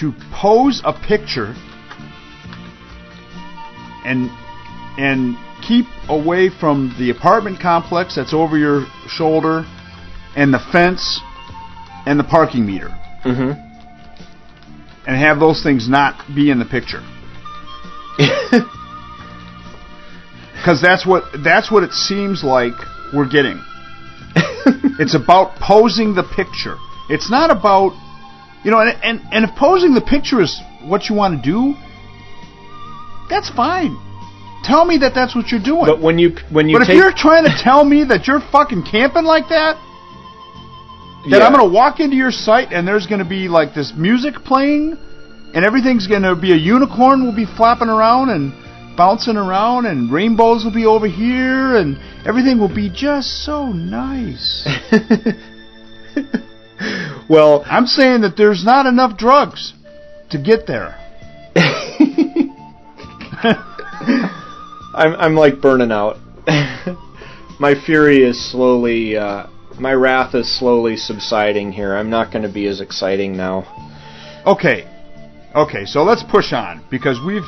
to 0.00 0.12
pose 0.32 0.80
a 0.84 0.92
picture 0.92 1.54
and 4.04 4.30
and 4.98 5.36
keep 5.66 5.86
away 6.08 6.48
from 6.48 6.94
the 6.98 7.10
apartment 7.10 7.60
complex 7.60 8.16
that's 8.16 8.34
over 8.34 8.58
your 8.58 8.86
shoulder 9.08 9.64
and 10.36 10.52
the 10.52 10.58
fence 10.72 11.20
and 12.06 12.18
the 12.18 12.24
parking 12.24 12.66
meter 12.66 12.88
hmm 13.22 13.52
and 15.06 15.18
have 15.18 15.38
those 15.38 15.62
things 15.62 15.86
not 15.86 16.18
be 16.34 16.50
in 16.50 16.58
the 16.58 16.64
picture. 16.64 17.02
Cuz 20.64 20.80
that's 20.80 21.04
what 21.04 21.24
that's 21.44 21.70
what 21.70 21.82
it 21.82 21.92
seems 21.92 22.42
like 22.42 22.72
we're 23.12 23.28
getting. 23.28 23.60
It's 24.98 25.14
about 25.14 25.56
posing 25.56 26.14
the 26.14 26.22
picture. 26.22 26.76
It's 27.10 27.30
not 27.30 27.50
about, 27.50 27.92
you 28.64 28.70
know, 28.70 28.80
and, 28.80 28.98
and, 29.02 29.20
and 29.30 29.44
if 29.44 29.54
posing 29.56 29.94
the 29.94 30.00
picture 30.00 30.40
is 30.40 30.60
what 30.82 31.08
you 31.08 31.14
want 31.14 31.42
to 31.42 31.42
do, 31.42 31.74
that's 33.28 33.50
fine. 33.50 33.96
Tell 34.64 34.84
me 34.86 34.98
that 34.98 35.12
that's 35.14 35.34
what 35.34 35.48
you're 35.50 35.62
doing. 35.62 35.84
But 35.84 36.00
when 36.00 36.18
you 36.18 36.36
when 36.50 36.68
you 36.68 36.78
but 36.78 36.88
if 36.88 36.96
you're 36.96 37.12
trying 37.12 37.44
to 37.44 37.54
tell 37.54 37.84
me 37.84 38.04
that 38.04 38.26
you're 38.26 38.40
fucking 38.40 38.84
camping 38.90 39.24
like 39.24 39.48
that, 39.50 39.76
that 41.28 41.38
Yeah. 41.38 41.46
I'm 41.46 41.52
going 41.52 41.68
to 41.68 41.74
walk 41.74 42.00
into 42.00 42.16
your 42.16 42.30
site 42.30 42.72
and 42.72 42.88
there's 42.88 43.06
going 43.06 43.18
to 43.18 43.28
be 43.28 43.48
like 43.48 43.74
this 43.74 43.92
music 43.94 44.36
playing 44.36 44.96
and 45.54 45.64
everything's 45.64 46.06
going 46.06 46.22
to 46.22 46.34
be 46.34 46.52
a 46.52 46.56
unicorn 46.56 47.24
will 47.24 47.36
be 47.36 47.44
flapping 47.44 47.88
around 47.88 48.30
and 48.30 48.52
bouncing 48.96 49.36
around 49.36 49.84
and 49.84 50.10
rainbows 50.10 50.64
will 50.64 50.72
be 50.72 50.86
over 50.86 51.06
here 51.06 51.76
and 51.76 51.98
everything 52.26 52.58
will 52.58 52.74
be 52.74 52.88
just 52.88 53.44
so 53.44 53.70
nice. 53.70 54.66
well, 57.28 57.64
I'm 57.66 57.86
saying 57.86 58.22
that 58.22 58.36
there's 58.36 58.64
not 58.64 58.86
enough 58.86 59.16
drugs 59.16 59.74
to 60.30 60.38
get 60.38 60.66
there. 60.66 60.98
I'm 64.94 65.14
I'm 65.16 65.34
like 65.34 65.60
burning 65.60 65.92
out. 65.92 66.16
My 67.60 67.74
fury 67.86 68.22
is 68.24 68.50
slowly 68.50 69.16
uh, 69.16 69.46
my 69.78 69.92
wrath 69.92 70.34
is 70.34 70.58
slowly 70.58 70.96
subsiding 70.96 71.72
here. 71.72 71.94
I'm 71.94 72.10
not 72.10 72.32
going 72.32 72.42
to 72.42 72.52
be 72.52 72.66
as 72.66 72.80
exciting 72.80 73.36
now. 73.36 73.64
Okay, 74.46 74.88
okay. 75.54 75.84
So 75.84 76.02
let's 76.02 76.22
push 76.22 76.52
on 76.52 76.84
because 76.90 77.18
we've 77.24 77.44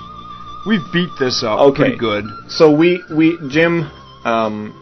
we've 0.66 0.84
beat 0.92 1.10
this 1.18 1.42
up 1.44 1.58
Okay. 1.60 1.76
pretty 1.76 1.98
good. 1.98 2.24
So 2.48 2.74
we 2.74 3.02
we 3.14 3.38
Jim, 3.50 3.90
um, 4.24 4.72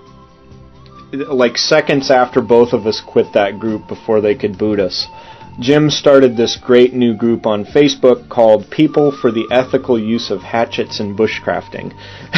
like 1.14 1.56
seconds 1.56 2.10
after 2.10 2.40
both 2.40 2.72
of 2.72 2.86
us 2.86 3.00
quit 3.00 3.32
that 3.34 3.58
group 3.58 3.88
before 3.88 4.20
they 4.20 4.34
could 4.34 4.58
boot 4.58 4.80
us, 4.80 5.06
Jim 5.60 5.88
started 5.90 6.36
this 6.36 6.56
great 6.56 6.94
new 6.94 7.14
group 7.16 7.46
on 7.46 7.64
Facebook 7.64 8.28
called 8.28 8.70
People 8.70 9.12
for 9.12 9.30
the 9.30 9.46
Ethical 9.52 9.98
Use 9.98 10.30
of 10.30 10.42
Hatchets 10.42 10.98
in 10.98 11.16
Bushcrafting. 11.16 11.94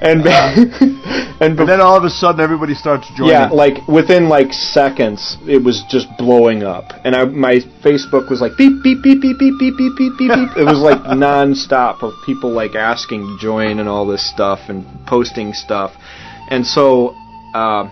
and 0.00 0.26
and, 0.26 1.58
And 1.58 1.68
then 1.68 1.80
all 1.80 1.96
of 1.96 2.04
a 2.04 2.10
sudden, 2.10 2.40
everybody 2.40 2.74
starts 2.74 3.08
joining. 3.16 3.32
yeah, 3.32 3.48
like 3.48 3.86
within 3.86 4.28
like 4.28 4.52
seconds, 4.52 5.36
it 5.46 5.62
was 5.62 5.84
just 5.88 6.08
blowing 6.18 6.64
up, 6.64 6.92
and 7.04 7.14
I, 7.14 7.24
my 7.24 7.60
Facebook 7.82 8.28
was 8.28 8.40
like 8.40 8.56
beep 8.56 8.82
beep 8.82 9.02
beep 9.02 9.20
beep 9.20 9.38
beep 9.38 9.54
beep 9.58 9.76
beep 9.76 9.96
beep 9.96 10.18
beep 10.18 10.32
beep. 10.34 10.56
It 10.56 10.64
was 10.64 10.78
like 10.78 10.98
nonstop 10.98 12.02
of 12.02 12.14
people 12.26 12.50
like 12.50 12.74
asking 12.74 13.22
to 13.22 13.38
join 13.40 13.78
and 13.78 13.88
all 13.88 14.06
this 14.06 14.28
stuff 14.28 14.68
and 14.68 14.84
posting 15.06 15.52
stuff, 15.52 15.92
and 16.48 16.66
so 16.66 17.14
uh, 17.54 17.90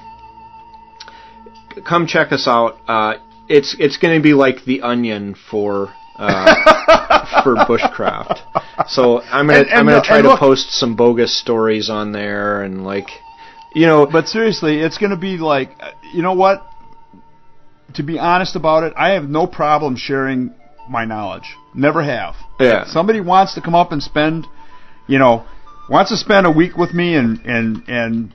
come 1.87 2.07
check 2.07 2.33
us 2.33 2.47
out. 2.49 2.79
Uh, 2.89 3.15
it's 3.49 3.77
it's 3.79 3.97
going 3.97 4.17
to 4.17 4.23
be 4.23 4.35
like 4.35 4.65
the 4.65 4.83
Onion 4.83 5.35
for. 5.51 5.93
Uh, 6.19 7.43
for 7.45 7.55
bushcraft, 7.69 8.39
so 8.89 9.21
I'm 9.21 9.49
gonna 9.49 9.59
And- 9.59 9.69
and 9.69 9.79
I'm 9.81 9.85
gonna 9.87 10.01
try 10.03 10.23
to 10.23 10.29
look- 10.29 10.39
post 10.41 10.71
some 10.71 10.97
bogus 10.97 11.39
stories 11.39 11.91
on 11.91 12.13
there 12.13 12.63
and 12.63 12.87
like, 12.87 13.11
you 13.75 13.85
know, 13.87 14.07
But 14.07 14.27
seriously, 14.27 14.79
it's 14.81 14.97
going 14.97 15.11
to 15.11 15.19
be 15.19 15.37
like, 15.37 15.73
uh, 15.79 15.91
you 16.15 16.23
know 16.23 16.33
what? 16.33 16.67
To 17.97 18.03
be 18.03 18.19
honest 18.19 18.57
about 18.57 18.85
it, 18.85 18.95
I 18.97 19.11
have 19.11 19.29
no 19.29 19.47
problem 19.47 19.97
sharing 19.97 20.55
my 20.89 21.05
knowledge. 21.05 21.55
Never 21.75 22.03
have. 22.03 22.35
Yeah. 22.59 22.85
If 22.85 22.89
somebody 22.89 23.21
wants 23.21 23.53
to 23.57 23.61
come 23.61 23.75
up 23.75 23.93
and 23.93 24.03
spend, 24.03 24.47
you 25.07 25.19
know, 25.19 25.45
wants 25.91 26.11
to 26.13 26.17
spend 26.17 26.47
a 26.47 26.51
week 26.51 26.79
with 26.79 26.95
me 26.95 27.15
and 27.15 27.41
and 27.45 27.83
and 27.89 28.35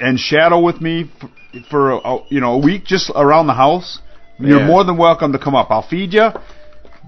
and 0.00 0.18
shadow 0.18 0.60
with 0.60 0.80
me 0.80 1.10
for, 1.20 1.30
for 1.70 1.90
a, 1.92 2.18
you 2.28 2.40
know 2.40 2.54
a 2.54 2.58
week 2.58 2.84
just 2.84 3.10
around 3.14 3.46
the 3.46 3.54
house, 3.54 4.00
you're 4.38 4.64
more 4.64 4.84
than 4.84 4.96
welcome 4.96 5.32
to 5.32 5.38
come 5.38 5.54
up. 5.54 5.70
I'll 5.70 5.86
feed 5.86 6.12
you, 6.12 6.28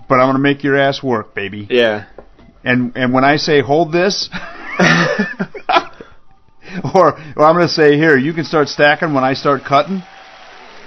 but 0.09 0.15
I'm 0.15 0.27
going 0.27 0.35
to 0.35 0.39
make 0.39 0.63
your 0.65 0.77
ass 0.79 1.03
work, 1.03 1.35
baby. 1.35 1.67
yeah. 1.71 2.07
And 2.65 2.97
and 2.97 3.13
when 3.13 3.25
I 3.25 3.37
say 3.37 3.61
hold 3.61 3.93
this, 3.93 4.29
or, 6.95 7.19
or 7.37 7.45
I'm 7.45 7.55
going 7.55 7.67
to 7.67 7.73
say 7.73 7.97
here, 7.97 8.17
you 8.17 8.33
can 8.33 8.45
start 8.45 8.69
stacking 8.69 9.15
when 9.15 9.25
I 9.25 9.35
start 9.35 9.63
cutting. 9.65 10.03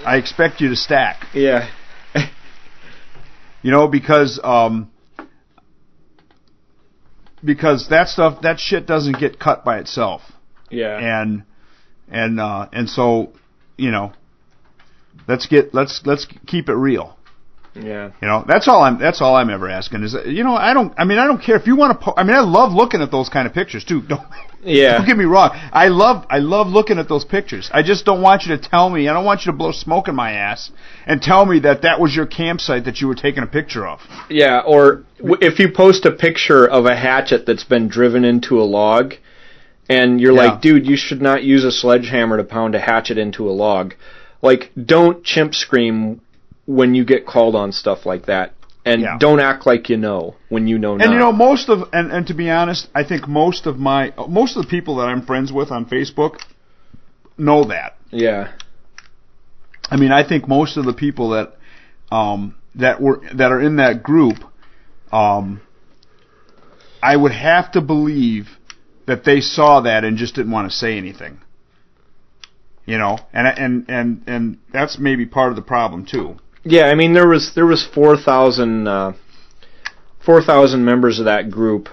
I 0.06 0.18
expect 0.18 0.60
you 0.62 0.70
to 0.70 0.76
stack, 0.76 1.28
Yeah. 1.34 1.70
you 3.62 3.72
know, 3.72 3.88
because 3.88 4.40
um, 4.44 4.92
because 7.44 7.88
that 7.90 8.08
stuff, 8.10 8.42
that 8.42 8.60
shit 8.60 8.86
doesn't 8.86 9.18
get 9.20 9.40
cut 9.40 9.64
by 9.64 9.80
itself, 9.80 10.22
Yeah. 10.70 10.98
and 11.24 11.44
and 12.12 12.40
uh, 12.40 12.68
and 12.74 12.90
so, 12.90 13.32
you 13.78 13.92
know, 13.92 14.14
let's 15.28 15.48
get 15.48 15.74
let's 15.74 16.02
let's 16.06 16.26
keep 16.48 16.70
it 16.70 16.76
real. 16.76 17.18
yeah. 17.74 18.12
You 18.22 18.28
know, 18.28 18.44
that's 18.48 18.68
all 18.68 18.82
I'm. 18.84 19.00
That's 19.00 19.22
all 19.22 19.36
I'm 19.36 19.50
ever 19.50 19.70
asking 19.70 20.04
is, 20.04 20.16
you 20.26 20.44
know, 20.44 20.56
I 20.56 20.74
don't. 20.74 20.94
I 20.98 21.06
mean, 21.06 21.18
I 21.20 21.26
don't 21.26 21.42
care 21.42 21.56
if 21.56 21.68
you 21.68 21.76
want 21.76 21.98
to. 21.98 22.06
Po- 22.06 22.14
I 22.18 22.24
mean, 22.24 22.36
I 22.36 22.42
love 22.42 22.74
looking 22.74 23.02
at 23.02 23.12
those 23.12 23.30
kind 23.30 23.48
of 23.48 23.54
pictures 23.54 23.84
too. 23.86 24.02
Don't, 24.08 24.22
Yeah. 24.64 24.98
don't 24.98 25.08
get 25.08 25.18
me 25.18 25.26
wrong. 25.26 25.50
I 25.74 25.88
love. 25.88 26.26
I 26.30 26.38
love 26.38 26.68
looking 26.68 27.00
at 27.00 27.08
those 27.10 27.26
pictures. 27.26 27.72
I 27.74 27.82
just 27.82 28.06
don't 28.06 28.22
want 28.22 28.44
you 28.46 28.56
to 28.56 28.62
tell 28.70 28.90
me. 28.92 29.08
I 29.08 29.14
don't 29.14 29.26
want 29.26 29.44
you 29.46 29.52
to 29.52 29.58
blow 29.58 29.72
smoke 29.72 30.08
in 30.08 30.14
my 30.16 30.34
ass 30.34 30.70
and 31.08 31.20
tell 31.20 31.46
me 31.48 31.60
that 31.62 31.82
that 31.82 32.00
was 32.00 32.16
your 32.16 32.28
campsite 32.28 32.86
that 32.86 33.02
you 33.02 33.08
were 33.08 33.16
taking 33.16 33.42
a 33.42 33.48
picture 33.48 33.88
of. 33.88 34.02
Yeah, 34.30 34.60
or 34.64 35.04
if 35.20 35.58
you 35.58 35.72
post 35.72 36.06
a 36.06 36.12
picture 36.12 36.68
of 36.70 36.86
a 36.86 36.96
hatchet 36.96 37.46
that's 37.48 37.64
been 37.64 37.88
driven 37.88 38.24
into 38.24 38.62
a 38.62 38.66
log 38.66 39.16
and 39.92 40.22
you're 40.22 40.34
Yeah. 40.34 40.44
like, 40.44 40.62
"Dude, 40.62 40.86
you 40.88 40.96
should 40.96 41.22
not 41.22 41.44
use 41.44 41.64
a 41.64 41.72
sledgehammer 41.72 42.38
to 42.38 42.44
pound 42.44 42.76
a 42.76 42.80
hatchet 42.80 43.18
into 43.18 43.50
a 43.50 43.54
log." 43.66 43.94
Like, 44.42 44.72
don't 44.76 45.24
chimp 45.24 45.54
scream 45.54 46.22
when 46.66 46.96
you 46.96 47.04
get 47.04 47.26
called 47.26 47.56
on 47.56 47.72
stuff 47.72 48.06
like 48.06 48.26
that. 48.28 48.54
And 48.84 49.02
Yeah. 49.02 49.18
don't 49.20 49.40
act 49.40 49.68
like 49.68 49.90
you 49.90 49.98
know 49.98 50.36
when 50.50 50.68
you 50.68 50.80
know 50.80 50.96
not. 50.96 51.04
And 51.06 51.14
you 51.14 51.20
know, 51.20 51.32
most 51.32 51.70
of 51.70 51.88
and, 51.94 52.12
and 52.12 52.26
to 52.28 52.34
be 52.34 52.50
honest, 52.50 52.88
I 52.96 53.04
think 53.04 53.28
most 53.28 53.68
of 53.68 53.78
my 53.78 54.12
most 54.28 54.56
of 54.58 54.64
the 54.64 54.68
people 54.68 54.96
that 54.98 55.08
I'm 55.08 55.22
friends 55.22 55.52
with 55.54 55.72
on 55.72 55.86
Facebook 55.86 56.40
know 57.38 57.64
that. 57.66 57.98
yeah. 58.12 58.48
I 59.92 59.98
mean, 59.98 60.12
I 60.12 60.24
think 60.24 60.48
most 60.48 60.78
of 60.78 60.86
the 60.86 60.94
people 60.94 61.30
that 61.32 61.58
um, 62.12 62.56
that 62.76 63.02
were 63.02 63.22
that 63.34 63.52
are 63.52 63.60
in 63.62 63.76
that 63.76 64.02
group, 64.04 64.38
um, 65.12 65.62
I 67.04 67.16
would 67.16 67.34
have 67.34 67.72
to 67.74 67.82
believe 67.82 68.48
that 69.06 69.24
they 69.24 69.42
saw 69.42 69.82
that 69.82 70.04
and 70.04 70.18
just 70.18 70.36
didn't 70.36 70.52
want 70.52 70.70
to 70.70 70.76
say 70.76 70.98
anything. 70.98 71.40
You 72.86 72.98
know, 72.98 73.20
and 73.32 73.48
and 73.48 73.86
and 73.90 74.24
and 74.28 74.58
that's 74.74 74.98
maybe 74.98 75.26
part 75.26 75.52
of 75.52 75.56
the 75.56 75.62
problem 75.62 76.06
too. 76.06 76.38
Yeah, 76.64 76.86
I 76.86 76.96
mean 76.96 77.14
there 77.14 77.28
was 77.28 77.54
there 77.56 77.66
was 77.66 77.86
four 77.86 78.18
thousand 78.18 78.88
uh, 78.88 79.14
four 80.26 80.42
thousand 80.42 80.84
members 80.84 81.20
of 81.20 81.26
that 81.26 81.52
group, 81.52 81.90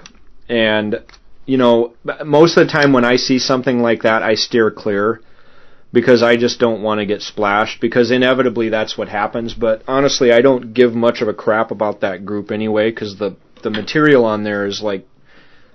and 0.49 1.03
you 1.47 1.59
know 1.59 1.95
most 2.25 2.57
of 2.57 2.67
the 2.67 2.73
time 2.73 2.93
when 2.93 3.05
I 3.05 3.17
see 3.17 3.39
something 3.39 3.81
like 3.81 4.03
that, 4.03 4.23
I 4.23 4.35
steer 4.35 4.71
clear 4.71 5.21
because 5.93 6.23
I 6.23 6.37
just 6.37 6.61
don't 6.61 6.83
want 6.83 7.01
to 7.01 7.07
get 7.07 7.23
splashed 7.23 7.81
because 7.81 8.11
inevitably 8.11 8.69
that's 8.69 8.99
what 8.99 9.09
happens. 9.09 9.55
But 9.55 9.83
honestly, 9.89 10.33
I 10.33 10.43
don't 10.43 10.75
give 10.75 10.95
much 10.95 11.23
of 11.23 11.29
a 11.29 11.35
crap 11.35 11.71
about 11.71 12.01
that 12.01 12.27
group 12.27 12.51
anyway 12.51 12.91
because 12.91 13.19
the 13.19 13.37
the 13.63 13.71
material 13.71 14.25
on 14.25 14.45
there 14.45 14.67
is 14.67 14.83
like 14.83 15.07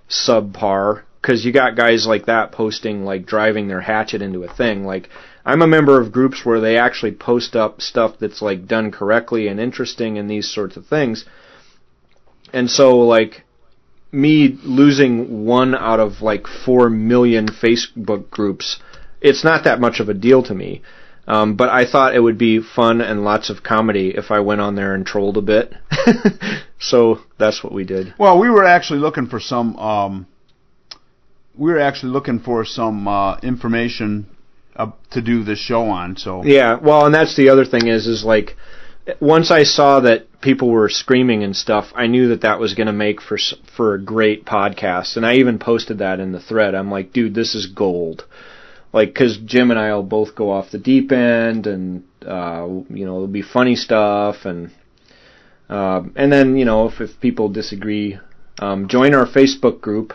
subpar 0.10 1.04
because 1.24 1.46
you 1.46 1.54
got 1.54 1.78
guys 1.78 2.06
like 2.06 2.26
that 2.26 2.52
posting 2.52 3.06
like 3.06 3.26
driving 3.26 3.70
their 3.70 3.80
hatchet 3.80 4.22
into 4.22 4.44
a 4.44 4.54
thing 4.54 4.84
like 4.84 5.10
i'm 5.46 5.62
a 5.62 5.68
member 5.68 6.00
of 6.00 6.12
groups 6.12 6.46
where 6.46 6.60
they 6.60 6.78
actually 6.78 7.12
post 7.12 7.56
up 7.56 7.82
stuff 7.82 8.16
that's 8.20 8.42
like 8.42 8.68
done 8.68 8.92
correctly 8.92 9.48
and 9.48 9.60
interesting 9.60 10.18
and 10.18 10.30
these 10.30 10.54
sorts 10.54 10.76
of 10.76 10.86
things 10.86 11.26
and 12.52 12.70
so 12.70 13.00
like 13.00 13.44
me 14.12 14.60
losing 14.64 15.46
one 15.46 15.74
out 15.74 16.00
of 16.00 16.22
like 16.22 16.46
four 16.46 16.90
million 16.90 17.48
facebook 17.48 18.30
groups 18.30 18.80
it's 19.22 19.44
not 19.44 19.64
that 19.64 19.80
much 19.80 20.00
of 20.00 20.10
a 20.10 20.14
deal 20.14 20.44
to 20.44 20.54
me 20.54 20.82
um, 21.26 21.56
but 21.56 21.70
I 21.70 21.90
thought 21.90 22.14
it 22.14 22.20
would 22.20 22.38
be 22.38 22.60
fun 22.60 23.00
and 23.00 23.24
lots 23.24 23.50
of 23.50 23.64
comedy 23.64 24.10
if 24.10 24.30
I 24.30 24.42
went 24.42 24.60
on 24.60 24.76
there 24.76 24.94
and 24.94 25.06
trolled 25.06 25.38
a 25.38 25.42
bit. 25.42 25.74
so 26.80 27.20
that's 27.38 27.64
what 27.64 27.72
we 27.72 27.86
did. 27.86 28.14
Well, 28.20 28.38
we 28.38 28.50
were 28.50 28.66
actually 28.66 29.00
looking 29.00 29.28
for 29.28 29.40
some. 29.40 29.78
Um, 29.78 30.28
we 31.56 31.72
were 31.72 31.80
actually 31.80 32.12
looking 32.12 32.40
for 32.40 32.66
some 32.66 33.08
uh, 33.08 33.38
information 33.40 34.28
uh, 34.76 34.92
to 35.12 35.22
do 35.22 35.44
this 35.44 35.60
show 35.60 35.84
on. 35.84 36.18
So 36.18 36.44
Yeah, 36.44 36.80
well, 36.80 37.06
and 37.06 37.14
that's 37.14 37.36
the 37.36 37.50
other 37.50 37.66
thing 37.66 37.88
is, 37.88 38.08
is 38.08 38.24
like, 38.24 38.56
once 39.20 39.52
I 39.52 39.64
saw 39.64 40.00
that 40.02 40.42
people 40.42 40.70
were 40.70 40.90
screaming 40.90 41.44
and 41.44 41.56
stuff, 41.56 41.92
I 41.96 42.08
knew 42.08 42.30
that 42.30 42.42
that 42.42 42.60
was 42.60 42.74
going 42.74 42.88
to 42.88 42.94
make 42.94 43.22
for 43.22 43.38
for 43.76 43.96
a 43.96 44.02
great 44.02 44.46
podcast, 44.46 45.18
and 45.18 45.26
I 45.26 45.36
even 45.36 45.60
posted 45.60 46.00
that 46.00 46.20
in 46.20 46.32
the 46.32 46.40
thread. 46.40 46.74
I'm 46.74 46.90
like, 46.90 47.14
dude, 47.14 47.36
this 47.36 47.54
is 47.56 47.68
gold. 47.68 48.26
Like, 48.94 49.10
because 49.10 49.38
Jim 49.38 49.72
and 49.72 49.80
I 49.80 49.94
will 49.96 50.04
both 50.04 50.36
go 50.36 50.52
off 50.52 50.72
the 50.72 50.78
deep 50.78 51.12
end, 51.12 51.68
and 51.68 52.04
uh, 52.26 52.66
you 52.90 53.06
know, 53.06 53.16
it'll 53.16 53.28
be 53.28 53.42
funny 53.42 53.76
stuff, 53.76 54.46
and 54.46 54.72
uh, 55.70 56.04
and 56.16 56.32
then 56.32 56.58
you 56.58 56.66
know, 56.66 56.88
if 56.88 57.02
if 57.02 57.20
people 57.20 57.50
disagree, 57.50 58.20
um, 58.60 58.88
join 58.88 59.14
our 59.14 59.26
Facebook 59.28 59.82
group. 59.82 60.14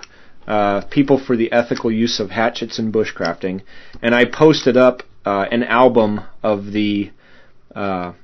Uh, 0.49 0.81
people 0.91 1.19
for 1.19 1.37
the 1.37 1.53
ethical 1.53 1.93
use 1.93 2.19
of 2.19 2.31
hatchets 2.31 2.79
in 2.79 2.91
bushcrafting, 2.91 3.61
and 4.01 4.15
I 4.15 4.25
posted 4.25 4.79
up 4.79 5.03
uh, 5.27 5.45
an 5.51 5.63
album 5.63 6.23
of 6.43 6.73
the 6.73 7.11
uh, 7.75 8.15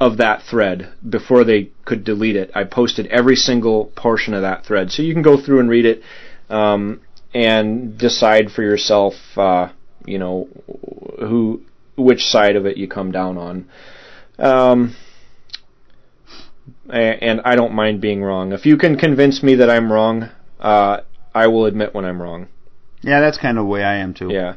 of 0.00 0.16
that 0.16 0.42
thread 0.44 0.90
before 1.06 1.44
they 1.44 1.70
could 1.84 2.04
delete 2.04 2.36
it. 2.36 2.50
I 2.54 2.64
posted 2.64 3.06
every 3.08 3.36
single 3.36 3.92
portion 3.94 4.32
of 4.32 4.40
that 4.40 4.64
thread, 4.64 4.90
so 4.90 5.02
you 5.02 5.12
can 5.12 5.20
go 5.20 5.36
through 5.36 5.60
and 5.60 5.68
read 5.68 5.84
it 5.84 6.02
um, 6.48 7.02
and 7.34 7.98
decide 7.98 8.50
for 8.50 8.62
yourself, 8.62 9.12
uh, 9.36 9.68
you 10.06 10.18
know, 10.18 10.48
who 11.20 11.60
which 11.98 12.24
side 12.24 12.56
of 12.56 12.64
it 12.64 12.78
you 12.78 12.88
come 12.88 13.12
down 13.12 13.36
on. 13.36 13.68
Um, 14.38 14.96
and 16.88 17.42
I 17.44 17.56
don't 17.56 17.74
mind 17.74 18.00
being 18.00 18.22
wrong. 18.22 18.52
If 18.52 18.64
you 18.64 18.78
can 18.78 18.96
convince 18.96 19.42
me 19.42 19.56
that 19.56 19.68
I'm 19.68 19.92
wrong, 19.92 20.30
uh, 20.64 21.00
I 21.34 21.46
will 21.46 21.66
admit 21.66 21.94
when 21.94 22.04
I'm 22.04 22.20
wrong. 22.20 22.48
yeah, 23.02 23.20
that's 23.20 23.38
kind 23.38 23.58
of 23.58 23.64
the 23.64 23.68
way 23.68 23.84
I 23.84 23.96
am 23.96 24.14
too. 24.14 24.32
Yeah, 24.32 24.54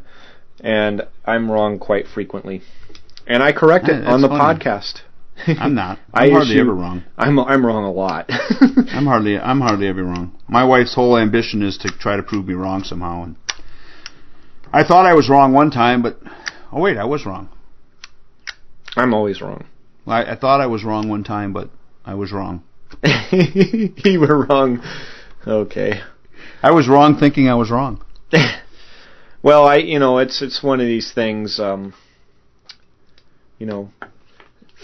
and 0.62 1.02
I'm 1.26 1.52
wrong 1.52 1.80
quite 1.80 2.08
frequently, 2.08 2.62
and 3.28 3.44
I 3.44 3.52
correct 3.52 3.90
it 3.90 4.06
on 4.06 4.22
the 4.22 4.28
funny. 4.30 4.60
podcast. 4.60 5.02
I'm 5.48 5.76
not. 5.76 6.00
I 6.14 6.26
I'm 6.26 6.32
hardly 6.32 6.54
issue- 6.56 6.62
ever 6.62 6.74
wrong. 6.74 7.04
I'm 7.18 7.38
I'm 7.40 7.66
wrong 7.66 7.84
a 7.84 7.92
lot. 7.92 8.26
I'm 8.92 9.06
hardly 9.06 9.38
I'm 9.38 9.62
hardly 9.62 9.88
ever 9.88 10.04
wrong. 10.04 10.36
My 10.48 10.64
wife's 10.64 10.96
whole 10.96 11.18
ambition 11.18 11.62
is 11.62 11.78
to 11.80 11.90
try 11.90 12.16
to 12.16 12.24
prove 12.24 12.48
me 12.48 12.54
wrong 12.56 12.84
somehow, 12.84 13.24
and 13.24 13.36
I 14.74 14.84
thought 14.84 15.06
I 15.06 15.14
was 15.14 15.30
wrong 15.30 15.54
one 15.54 15.70
time, 15.72 16.02
but 16.02 16.20
oh 16.72 16.80
wait, 16.82 16.98
I 16.98 17.06
was 17.06 17.26
wrong. 17.26 17.50
I'm 18.96 19.14
always 19.14 19.42
wrong. 19.42 19.66
I, 20.08 20.32
I 20.32 20.36
thought 20.36 20.62
I 20.62 20.68
was 20.68 20.84
wrong 20.84 21.10
one 21.10 21.24
time, 21.24 21.54
but 21.54 21.70
I 22.06 22.16
was 22.16 22.32
wrong. 22.32 22.64
you 23.34 24.20
were 24.22 24.46
wrong. 24.46 24.82
Okay. 25.48 26.02
I 26.62 26.72
was 26.72 26.88
wrong 26.88 27.18
thinking 27.18 27.48
I 27.48 27.56
was 27.56 27.72
wrong. 27.72 28.04
well, 29.42 29.66
I 29.66 29.78
you 29.78 30.00
know 30.00 30.18
it's 30.18 30.42
it's 30.42 30.62
one 30.62 30.80
of 30.82 30.88
these 30.88 31.14
things. 31.14 31.60
Um, 31.60 31.94
you 33.58 33.66
know, 33.66 33.92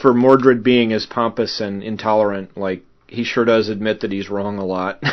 for 0.01 0.13
Mordred 0.13 0.63
being 0.63 0.93
as 0.93 1.05
pompous 1.05 1.59
and 1.59 1.83
intolerant, 1.83 2.57
like 2.57 2.83
he 3.07 3.23
sure 3.23 3.45
does 3.45 3.69
admit 3.69 4.01
that 4.01 4.11
he's 4.11 4.29
wrong 4.29 4.57
a 4.57 4.65
lot. 4.65 5.03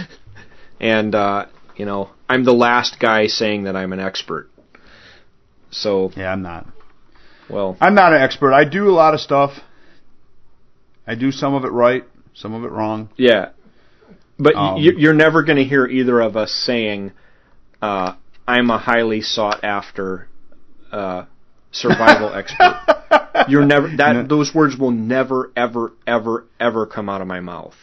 and 0.80 1.14
uh, 1.14 1.46
you 1.76 1.84
know, 1.84 2.10
I'm 2.28 2.44
the 2.44 2.52
last 2.54 2.98
guy 2.98 3.26
saying 3.26 3.64
that 3.64 3.76
I'm 3.76 3.92
an 3.92 4.00
expert. 4.00 4.48
So 5.70 6.10
Yeah, 6.16 6.32
I'm 6.32 6.42
not. 6.42 6.66
well, 7.48 7.76
I'm 7.80 7.94
not 7.94 8.12
an 8.12 8.22
expert. 8.22 8.52
I 8.52 8.64
do 8.64 8.88
a 8.88 8.92
lot 8.94 9.14
of 9.14 9.20
stuff. 9.20 9.60
I 11.06 11.14
do 11.14 11.30
some 11.30 11.54
of 11.54 11.64
it 11.64 11.70
right, 11.72 12.04
some 12.34 12.54
of 12.54 12.64
it 12.64 12.70
wrong. 12.72 13.10
yeah. 13.16 13.50
But 14.42 14.54
Um, 14.56 14.78
you, 14.80 14.92
you're 14.96 15.14
never 15.14 15.42
going 15.42 15.58
to 15.58 15.64
hear 15.64 15.86
either 15.86 16.20
of 16.20 16.36
us 16.36 16.50
saying, 16.52 17.12
uh, 17.82 18.14
"I'm 18.48 18.70
a 18.70 18.78
highly 18.78 19.20
sought 19.20 19.62
after 19.64 20.28
uh, 20.90 21.24
survival 21.72 22.32
expert." 22.34 22.80
You're 23.48 23.64
never 23.64 23.88
that 23.96 24.12
No. 24.14 24.26
those 24.26 24.54
words 24.54 24.76
will 24.76 24.90
never 24.90 25.50
ever 25.56 25.92
ever 26.06 26.44
ever 26.58 26.86
come 26.86 27.08
out 27.08 27.20
of 27.22 27.26
my 27.26 27.40
mouth. 27.40 27.74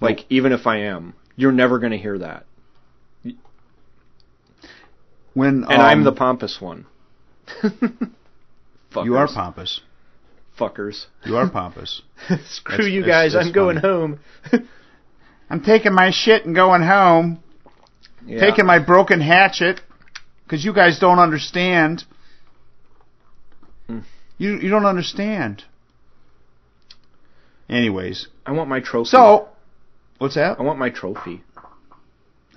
Like 0.00 0.24
even 0.30 0.52
if 0.52 0.66
I 0.66 0.78
am, 0.78 1.14
you're 1.36 1.52
never 1.52 1.78
going 1.78 1.92
to 1.92 1.98
hear 1.98 2.18
that. 2.18 2.44
When 5.34 5.64
And 5.64 5.82
I'm 5.82 5.98
um, 5.98 6.04
the 6.04 6.12
pompous 6.12 6.60
one. 6.60 6.86
fuckers. 7.62 9.04
you 9.04 9.16
are 9.16 9.26
pompous. 9.28 9.80
fuckers. 10.58 11.06
You 11.24 11.36
are 11.36 11.48
pompous. 11.48 12.02
Screw 12.46 12.76
That's- 12.76 12.92
you 12.92 13.04
guys. 13.04 13.32
that's 13.32 13.46
I'm 13.46 13.52
going 13.52 13.76
home. 13.78 14.20
I'm 15.52 15.60
taking 15.62 15.92
my 15.92 16.10
shit 16.10 16.46
and 16.46 16.54
going 16.54 16.80
home. 16.80 17.42
Yeah. 18.26 18.40
Taking 18.40 18.64
my 18.64 18.78
broken 18.78 19.20
hatchet 19.20 19.82
because 20.44 20.64
you 20.64 20.72
guys 20.72 20.98
don't 20.98 21.18
understand. 21.18 22.04
Hmm. 23.86 23.98
You 24.38 24.54
you 24.54 24.70
don't 24.70 24.86
understand. 24.86 25.64
Anyways, 27.68 28.28
I 28.46 28.52
want 28.52 28.70
my 28.70 28.80
trophy. 28.80 29.10
so 29.10 29.50
what's 30.16 30.36
that? 30.36 30.58
I 30.58 30.62
want 30.62 30.78
my 30.78 30.88
trophy. 30.88 31.42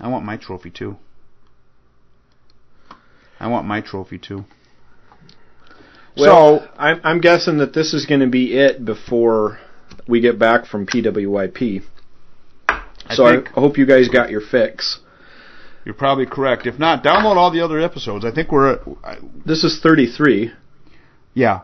I 0.00 0.08
want 0.08 0.24
my 0.24 0.38
trophy 0.38 0.70
too. 0.70 0.96
I 3.38 3.48
want 3.48 3.66
my 3.66 3.82
trophy 3.82 4.18
too. 4.18 4.46
Well, 6.16 6.60
so 6.60 6.68
I'm, 6.78 7.02
I'm 7.04 7.20
guessing 7.20 7.58
that 7.58 7.74
this 7.74 7.92
is 7.92 8.06
going 8.06 8.22
to 8.22 8.26
be 8.26 8.56
it 8.56 8.86
before 8.86 9.58
we 10.08 10.22
get 10.22 10.38
back 10.38 10.64
from 10.64 10.86
PWYP. 10.86 11.82
So 13.14 13.26
I, 13.26 13.48
hope 13.60 13.78
you 13.78 13.86
guys 13.86 14.08
got 14.08 14.30
your 14.30 14.40
fix. 14.40 15.00
you're 15.84 15.94
probably 15.94 16.26
correct. 16.26 16.66
If 16.66 16.78
not, 16.78 17.04
download 17.04 17.36
all 17.36 17.50
the 17.50 17.60
other 17.60 17.80
episodes. 17.80 18.24
I 18.24 18.32
think 18.32 18.50
we're 18.52 18.72
at, 18.74 18.80
I- 19.04 19.18
This 19.44 19.64
is 19.64 19.80
33. 19.82 20.52
yeah. 21.34 21.60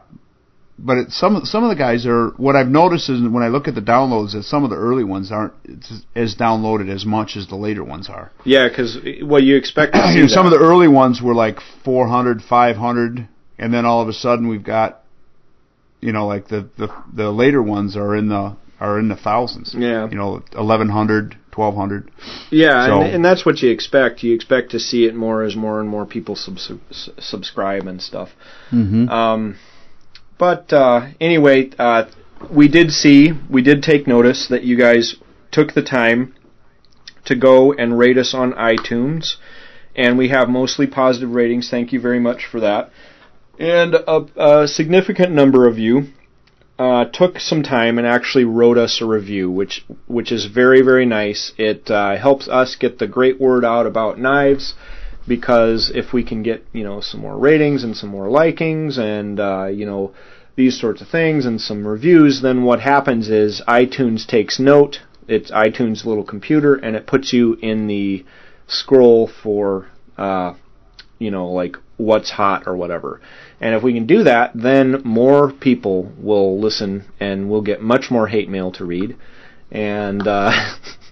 But 0.79 0.97
it, 0.99 1.11
some 1.11 1.45
some 1.45 1.63
of 1.63 1.71
the 1.71 1.77
guys 1.77 2.07
are. 2.07 2.31
What 2.39 2.57
I've 2.57 2.67
noticed 2.67 3.09
is 3.11 3.21
when 3.21 3.43
I 3.43 3.49
look 3.49 3.69
at 3.69 3.75
the 3.77 3.83
downloads, 3.83 4.33
that 4.33 4.43
some 4.45 4.65
of 4.65 4.71
the 4.71 4.77
early 4.77 5.05
ones 5.05 5.31
aren't 5.31 5.53
as 6.17 6.35
downloaded 6.35 6.91
as 6.93 7.05
much 7.05 7.37
as 7.37 7.47
the 7.47 7.57
later 7.57 7.85
ones 7.85 8.09
are. 8.09 8.33
Yeah, 8.45 8.69
because 8.69 8.99
well, 9.23 9.41
you 9.41 9.57
expect 9.57 9.93
to 9.93 9.99
You 9.99 10.05
see 10.15 10.21
know, 10.23 10.27
some 10.29 10.47
of 10.47 10.51
the 10.51 10.59
early 10.59 10.89
ones 10.89 11.21
were 11.23 11.35
like 11.35 11.59
400, 11.85 12.41
500, 12.43 13.29
and 13.59 13.73
then 13.75 13.85
all 13.85 14.01
of 14.01 14.09
a 14.09 14.13
sudden 14.15 14.49
we've 14.49 14.65
got, 14.65 15.03
you 16.01 16.11
know, 16.11 16.27
like 16.27 16.49
the 16.49 16.69
the 16.79 16.89
the 17.15 17.31
later 17.31 17.63
ones 17.63 17.95
are 17.95 18.17
in 18.17 18.29
the 18.29 18.57
are 18.83 18.99
in 18.99 19.09
the 19.09 19.17
thousands. 19.17 19.75
Yeah. 19.79 20.09
You 20.11 20.17
know, 20.17 20.43
1100, 20.55 21.37
1200. 21.55 22.11
Yeah, 22.51 22.87
So- 22.87 23.01
and, 23.01 23.15
and 23.15 23.25
that's 23.25 23.47
what 23.47 23.63
you 23.63 23.71
expect. 23.71 24.25
You 24.25 24.35
expect 24.35 24.73
to 24.73 24.81
see 24.81 25.07
it 25.07 25.15
more 25.15 25.45
as 25.45 25.55
more 25.55 25.81
and 25.81 25.89
more 25.89 26.05
people 26.05 26.35
subs- 26.35 27.09
subscribe 27.21 27.87
and 27.87 28.03
stuff. 28.03 28.31
Mm-hmm. 28.73 29.09
Um, 29.09 29.57
but 30.37 30.73
uh, 30.73 31.11
anyway, 31.21 31.71
uh, 31.79 32.07
we 32.51 32.67
did 32.67 32.91
see, 32.91 33.31
we 33.49 33.63
did 33.63 33.85
take 33.85 34.09
notice 34.09 34.49
that 34.49 34.65
you 34.65 34.77
guys 34.77 35.15
took 35.53 35.75
the 35.75 35.83
time 35.83 36.35
to 37.27 37.37
go 37.37 37.73
and 37.73 37.97
rate 37.97 38.19
us 38.19 38.35
on 38.35 38.53
iTunes, 38.55 39.37
and 39.95 40.19
we 40.19 40.31
have 40.31 40.49
mostly 40.49 40.89
positive 40.89 41.31
ratings. 41.31 41.71
Thank 41.71 41.93
you 41.93 42.01
very 42.01 42.19
much 42.19 42.47
for 42.51 42.59
that. 42.59 42.91
And 43.61 43.95
a, 43.95 44.27
a 44.37 44.67
significant 44.67 45.31
number 45.31 45.69
of 45.69 45.79
you 45.79 46.09
uh, 46.79 47.05
took 47.07 47.39
some 47.39 47.63
time 47.63 47.99
and 47.99 48.07
actually 48.07 48.45
wrote 48.45 48.79
us 48.79 49.01
a 49.01 49.07
review, 49.07 49.51
which 49.51 49.85
which 50.07 50.33
is 50.33 50.47
very 50.47 50.83
very 50.83 51.07
nice. 51.07 51.53
It 51.59 51.91
uh, 51.91 52.17
helps 52.17 52.49
us 52.49 52.77
get 52.77 52.99
the 52.99 53.07
great 53.07 53.41
word 53.41 53.65
out 53.65 53.87
about 53.87 54.19
knives 54.19 54.75
because 55.27 55.91
if 55.95 56.13
we 56.13 56.25
can 56.25 56.43
get 56.43 56.65
you 56.73 56.85
know 56.85 57.01
some 57.01 57.21
more 57.21 57.39
ratings 57.39 57.85
and 57.85 57.97
some 57.97 58.09
more 58.11 58.29
likings 58.31 58.99
and 58.99 59.39
uh, 59.39 59.67
you 59.67 59.87
know 59.87 60.15
these 60.57 60.79
sorts 60.79 61.01
of 61.01 61.09
things 61.09 61.47
and 61.47 61.61
some 61.61 61.87
reviews, 61.87 62.43
then 62.43 62.65
what 62.65 62.81
happens 62.81 63.31
is 63.31 63.63
iTunes 63.67 64.27
takes 64.27 64.59
note. 64.59 65.01
It's 65.27 65.51
iTunes' 65.51 66.05
little 66.05 66.25
computer 66.25 66.75
and 66.75 66.95
it 66.95 67.07
puts 67.07 67.33
you 67.33 67.55
in 67.63 67.87
the 67.87 68.25
scroll 68.67 69.29
for 69.43 69.89
uh, 70.19 70.55
you 71.19 71.31
know 71.31 71.49
like 71.51 71.77
what's 71.97 72.31
hot 72.31 72.65
or 72.67 72.77
whatever. 72.77 73.21
And 73.63 73.77
if 73.77 73.83
we 73.85 73.95
can 73.95 74.07
do 74.07 74.25
that, 74.25 74.51
then 74.55 75.03
more 75.05 75.53
people 75.53 76.13
will 76.19 76.61
listen 76.61 77.05
and 77.21 77.49
we'll 77.49 77.63
get 77.63 77.81
much 77.81 78.11
more 78.11 78.27
hate 78.27 78.49
mail 78.49 78.73
to 78.73 78.85
read 78.85 79.17
and 79.71 80.27
uh, 80.27 80.51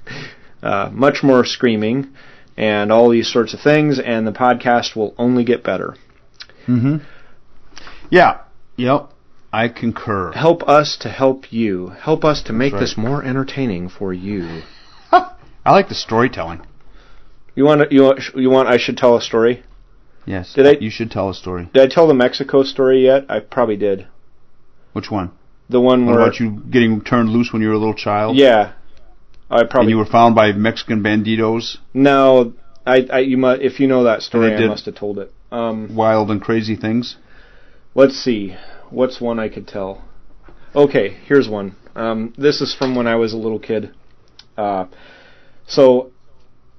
uh, 0.62 0.90
much 0.92 1.22
more 1.22 1.44
screaming 1.44 2.12
and 2.56 2.90
all 2.90 3.08
these 3.08 3.32
sorts 3.32 3.54
of 3.54 3.60
things, 3.60 3.98
and 3.98 4.26
the 4.26 4.32
podcast 4.32 4.96
will 4.96 5.14
only 5.16 5.44
get 5.44 5.62
better. 5.62 5.96
Mm-hmm. 6.66 6.96
Yeah. 8.10 8.40
Yep. 8.76 9.12
I 9.52 9.68
concur. 9.68 10.32
Help 10.32 10.68
us 10.68 10.98
to 11.02 11.08
help 11.08 11.52
you. 11.52 11.88
Help 11.88 12.24
us 12.24 12.42
to 12.44 12.52
make 12.52 12.72
right. 12.72 12.80
this 12.80 12.96
more 12.96 13.24
entertaining 13.24 13.88
for 13.88 14.12
you. 14.12 14.62
I 15.12 15.72
like 15.72 15.88
the 15.88 15.94
storytelling. 15.94 16.66
You 17.54 17.64
want 17.64 17.90
you 17.92 18.02
want 18.02 18.20
you 18.34 18.50
want 18.50 18.68
I 18.68 18.76
should 18.76 18.96
tell 18.96 19.16
a 19.16 19.20
story? 19.20 19.62
Yes. 20.26 20.52
Did 20.54 20.66
I- 20.66 20.78
You 20.80 20.90
should 20.90 21.10
tell 21.10 21.28
a 21.30 21.34
story. 21.34 21.68
Did 21.72 21.82
I 21.82 21.86
tell 21.86 22.06
the 22.06 22.14
Mexico 22.14 22.62
story 22.62 23.04
yet? 23.04 23.24
I 23.28 23.40
probably 23.40 23.76
did. 23.76 24.06
Which 24.92 25.10
one? 25.10 25.30
The 25.68 25.80
one 25.80 26.06
What 26.06 26.14
where 26.16 26.22
about 26.26 26.40
you 26.40 26.62
getting 26.70 27.00
turned 27.00 27.30
loose 27.30 27.52
when 27.52 27.62
you 27.62 27.68
were 27.68 27.74
a 27.74 27.78
little 27.78 27.94
child? 27.94 28.36
yeah, 28.36 28.72
I 29.50 29.60
And 29.60 29.70
probably 29.70 29.90
you 29.92 29.98
were 29.98 30.04
found 30.04 30.34
by 30.34 30.52
Mexican 30.52 31.02
banditos, 31.02 31.78
no. 31.94 32.52
I, 32.86 33.06
I 33.12 33.18
you 33.20 33.36
mu 33.36 33.50
if 33.50 33.78
you 33.78 33.86
know 33.86 34.04
that 34.04 34.22
story, 34.22 34.52
I 34.54 34.64
I 34.64 34.66
must 34.66 34.86
have 34.86 34.94
told 34.96 35.18
it. 35.18 35.32
Um, 35.52 35.94
wild 35.94 36.30
and 36.30 36.40
crazy 36.40 36.76
things. 36.76 37.16
Let's 37.94 38.16
see. 38.16 38.56
What's 38.90 39.20
one 39.20 39.38
I 39.38 39.48
could 39.48 39.68
tell? 39.68 40.02
Okay, 40.74 41.10
here's 41.26 41.48
one. 41.48 41.76
Um, 41.94 42.32
this 42.38 42.60
is 42.60 42.74
from 42.74 42.94
when 42.94 43.06
I 43.06 43.16
was 43.16 43.32
a 43.32 43.36
little 43.36 43.58
kid. 43.58 43.90
Uh, 44.56 44.86
so 45.66 46.10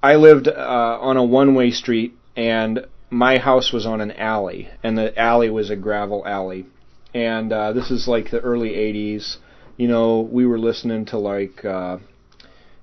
I 0.01 0.15
lived 0.15 0.47
uh, 0.47 0.97
on 1.01 1.17
a 1.17 1.23
one-way 1.23 1.71
street, 1.71 2.13
and 2.35 2.85
my 3.11 3.37
house 3.37 3.71
was 3.71 3.85
on 3.85 4.01
an 4.01 4.11
alley, 4.13 4.69
and 4.83 4.97
the 4.97 5.17
alley 5.19 5.49
was 5.49 5.69
a 5.69 5.75
gravel 5.75 6.25
alley. 6.25 6.65
And 7.13 7.51
uh, 7.51 7.73
this 7.73 7.91
is 7.91 8.07
like 8.07 8.31
the 8.31 8.39
early 8.39 8.69
'80s. 8.71 9.37
You 9.77 9.87
know, 9.89 10.21
we 10.21 10.45
were 10.45 10.57
listening 10.59 11.05
to 11.05 11.17
like 11.17 11.63
uh, 11.65 11.97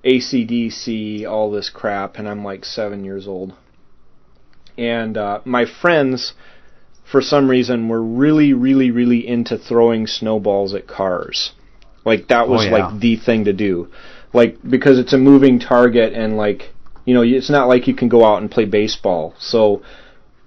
ACDC, 0.05 1.25
all 1.27 1.51
this 1.51 1.69
crap, 1.69 2.17
and 2.17 2.27
I'm 2.27 2.43
like 2.43 2.63
seven 2.65 3.03
years 3.03 3.27
old. 3.27 3.53
And 4.77 5.17
uh, 5.17 5.41
my 5.45 5.65
friends 5.65 6.33
for 7.11 7.21
some 7.21 7.49
reason 7.49 7.89
were 7.89 8.01
really, 8.01 8.53
really, 8.53 8.91
really 8.91 9.27
into 9.27 9.57
throwing 9.57 10.07
snowballs 10.07 10.73
at 10.73 10.87
cars. 10.87 11.51
Like 12.05 12.27
that 12.27 12.47
was 12.47 12.61
Oh, 12.61 12.63
yeah. 12.65 12.85
like 12.87 12.99
the 12.99 13.15
thing 13.17 13.45
to 13.45 13.53
do. 13.53 13.89
Like 14.31 14.57
because 14.67 14.99
it's 14.99 15.13
a 15.13 15.17
moving 15.17 15.59
target 15.59 16.13
and 16.13 16.37
like 16.37 16.69
you 17.05 17.13
know 17.15 17.23
it's 17.23 17.49
not 17.49 17.67
like 17.67 17.87
you 17.87 17.95
can 17.95 18.07
go 18.09 18.23
out 18.23 18.41
and 18.41 18.49
play 18.49 18.65
baseball. 18.65 19.33
So 19.39 19.81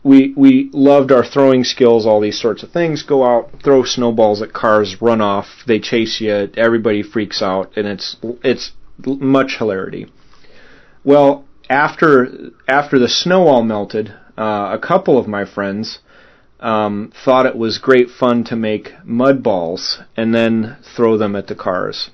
we 0.05 0.35
we 0.37 0.71
loved 0.73 1.13
our 1.13 1.25
throwing 1.25 1.65
skills, 1.65 2.07
all 2.07 2.21
these 2.21 2.41
sorts 2.41 2.63
of 2.63 2.71
things. 2.71 3.03
Go 3.03 3.25
out, 3.25 3.51
throw 3.63 3.85
snowballs 3.85 4.43
at 4.43 4.53
cars, 4.53 5.01
run 5.01 5.21
off. 5.21 5.47
They 5.67 5.79
chase 5.79 6.21
you. 6.21 6.51
Everybody 6.57 7.03
freaks 7.03 7.41
out, 7.43 7.77
and 7.77 7.87
it's 7.87 8.17
it's 8.43 8.73
much 9.05 9.59
hilarity. 9.59 10.07
Well, 11.05 11.45
after 11.71 12.51
after 12.67 12.99
the 12.99 13.09
snow 13.09 13.47
all 13.47 13.63
melted, 13.63 14.15
uh, 14.37 14.71
a 14.73 14.79
couple 14.79 15.19
of 15.19 15.29
my 15.29 15.45
friends 15.45 16.01
um, 16.61 17.13
thought 17.25 17.47
it 17.47 17.57
was 17.57 17.79
great 17.79 18.09
fun 18.09 18.45
to 18.45 18.57
make 18.57 18.93
mud 19.05 19.43
balls 19.43 20.01
and 20.17 20.35
then 20.35 20.77
throw 20.97 21.17
them 21.17 21.37
at 21.37 21.49
the 21.49 21.55
cars. 21.55 22.11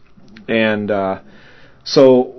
And 0.48 0.90
uh, 0.90 1.20
so 1.85 2.38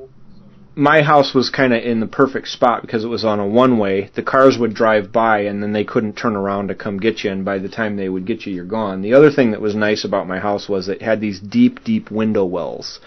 my 0.79 1.01
house 1.01 1.33
was 1.33 1.49
kind 1.49 1.73
of 1.73 1.83
in 1.83 1.99
the 1.99 2.07
perfect 2.07 2.47
spot 2.47 2.81
because 2.81 3.03
it 3.03 3.09
was 3.09 3.25
on 3.25 3.39
a 3.39 3.45
one 3.45 3.77
way. 3.77 4.09
The 4.15 4.23
cars 4.23 4.57
would 4.57 4.73
drive 4.73 5.11
by 5.11 5.41
and 5.41 5.61
then 5.61 5.73
they 5.73 5.83
couldn't 5.83 6.13
turn 6.13 6.37
around 6.37 6.69
to 6.69 6.75
come 6.75 6.99
get 6.99 7.23
you 7.23 7.31
and 7.31 7.43
by 7.43 7.59
the 7.59 7.67
time 7.67 7.97
they 7.97 8.07
would 8.07 8.25
get 8.25 8.45
you 8.45 8.53
you're 8.53 8.63
gone. 8.63 9.01
The 9.01 9.13
other 9.13 9.29
thing 9.29 9.51
that 9.51 9.59
was 9.59 9.75
nice 9.75 10.05
about 10.05 10.27
my 10.27 10.39
house 10.39 10.69
was 10.69 10.87
it 10.87 11.01
had 11.01 11.19
these 11.19 11.39
deep 11.39 11.83
deep 11.83 12.09
window 12.09 12.45
wells. 12.45 13.01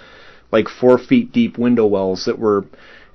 Like 0.51 0.69
4 0.69 0.99
feet 0.99 1.33
deep 1.33 1.57
window 1.57 1.87
wells 1.87 2.27
that 2.27 2.39
were 2.39 2.67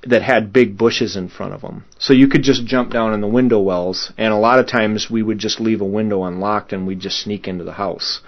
that 0.07 0.23
had 0.23 0.53
big 0.53 0.75
bushes 0.75 1.15
in 1.15 1.29
front 1.29 1.53
of 1.53 1.61
them. 1.61 1.85
So 1.99 2.13
you 2.13 2.27
could 2.27 2.41
just 2.41 2.65
jump 2.65 2.91
down 2.91 3.13
in 3.13 3.21
the 3.21 3.27
window 3.27 3.59
wells 3.59 4.11
and 4.17 4.33
a 4.33 4.37
lot 4.37 4.57
of 4.57 4.65
times 4.65 5.07
we 5.07 5.21
would 5.21 5.37
just 5.37 5.59
leave 5.59 5.81
a 5.81 5.85
window 5.85 6.23
unlocked 6.23 6.73
and 6.73 6.87
we'd 6.87 6.99
just 6.99 7.19
sneak 7.19 7.47
into 7.47 7.63
the 7.63 7.73
house. 7.73 8.21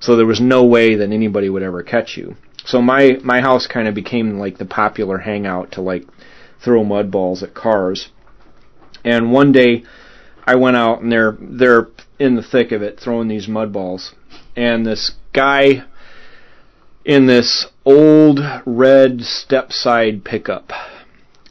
So 0.00 0.16
there 0.16 0.26
was 0.26 0.40
no 0.40 0.64
way 0.64 0.96
that 0.96 1.12
anybody 1.12 1.48
would 1.48 1.62
ever 1.62 1.84
catch 1.84 2.16
you. 2.16 2.34
So 2.66 2.82
my 2.82 3.18
my 3.22 3.40
house 3.40 3.66
kind 3.66 3.88
of 3.88 3.94
became 3.94 4.38
like 4.38 4.58
the 4.58 4.66
popular 4.66 5.18
hangout 5.18 5.72
to 5.72 5.80
like 5.80 6.04
throw 6.62 6.84
mud 6.84 7.10
balls 7.10 7.42
at 7.42 7.54
cars. 7.54 8.10
And 9.04 9.32
one 9.32 9.52
day 9.52 9.84
I 10.44 10.56
went 10.56 10.76
out 10.76 11.00
and 11.00 11.10
they're 11.10 11.36
they're 11.40 11.88
in 12.18 12.34
the 12.34 12.42
thick 12.42 12.72
of 12.72 12.82
it 12.82 12.98
throwing 12.98 13.28
these 13.28 13.46
mud 13.46 13.72
balls. 13.72 14.14
And 14.56 14.84
this 14.84 15.12
guy 15.32 15.84
in 17.04 17.26
this 17.26 17.66
old 17.84 18.40
red 18.66 19.20
step 19.20 19.70
side 19.70 20.24
pickup 20.24 20.72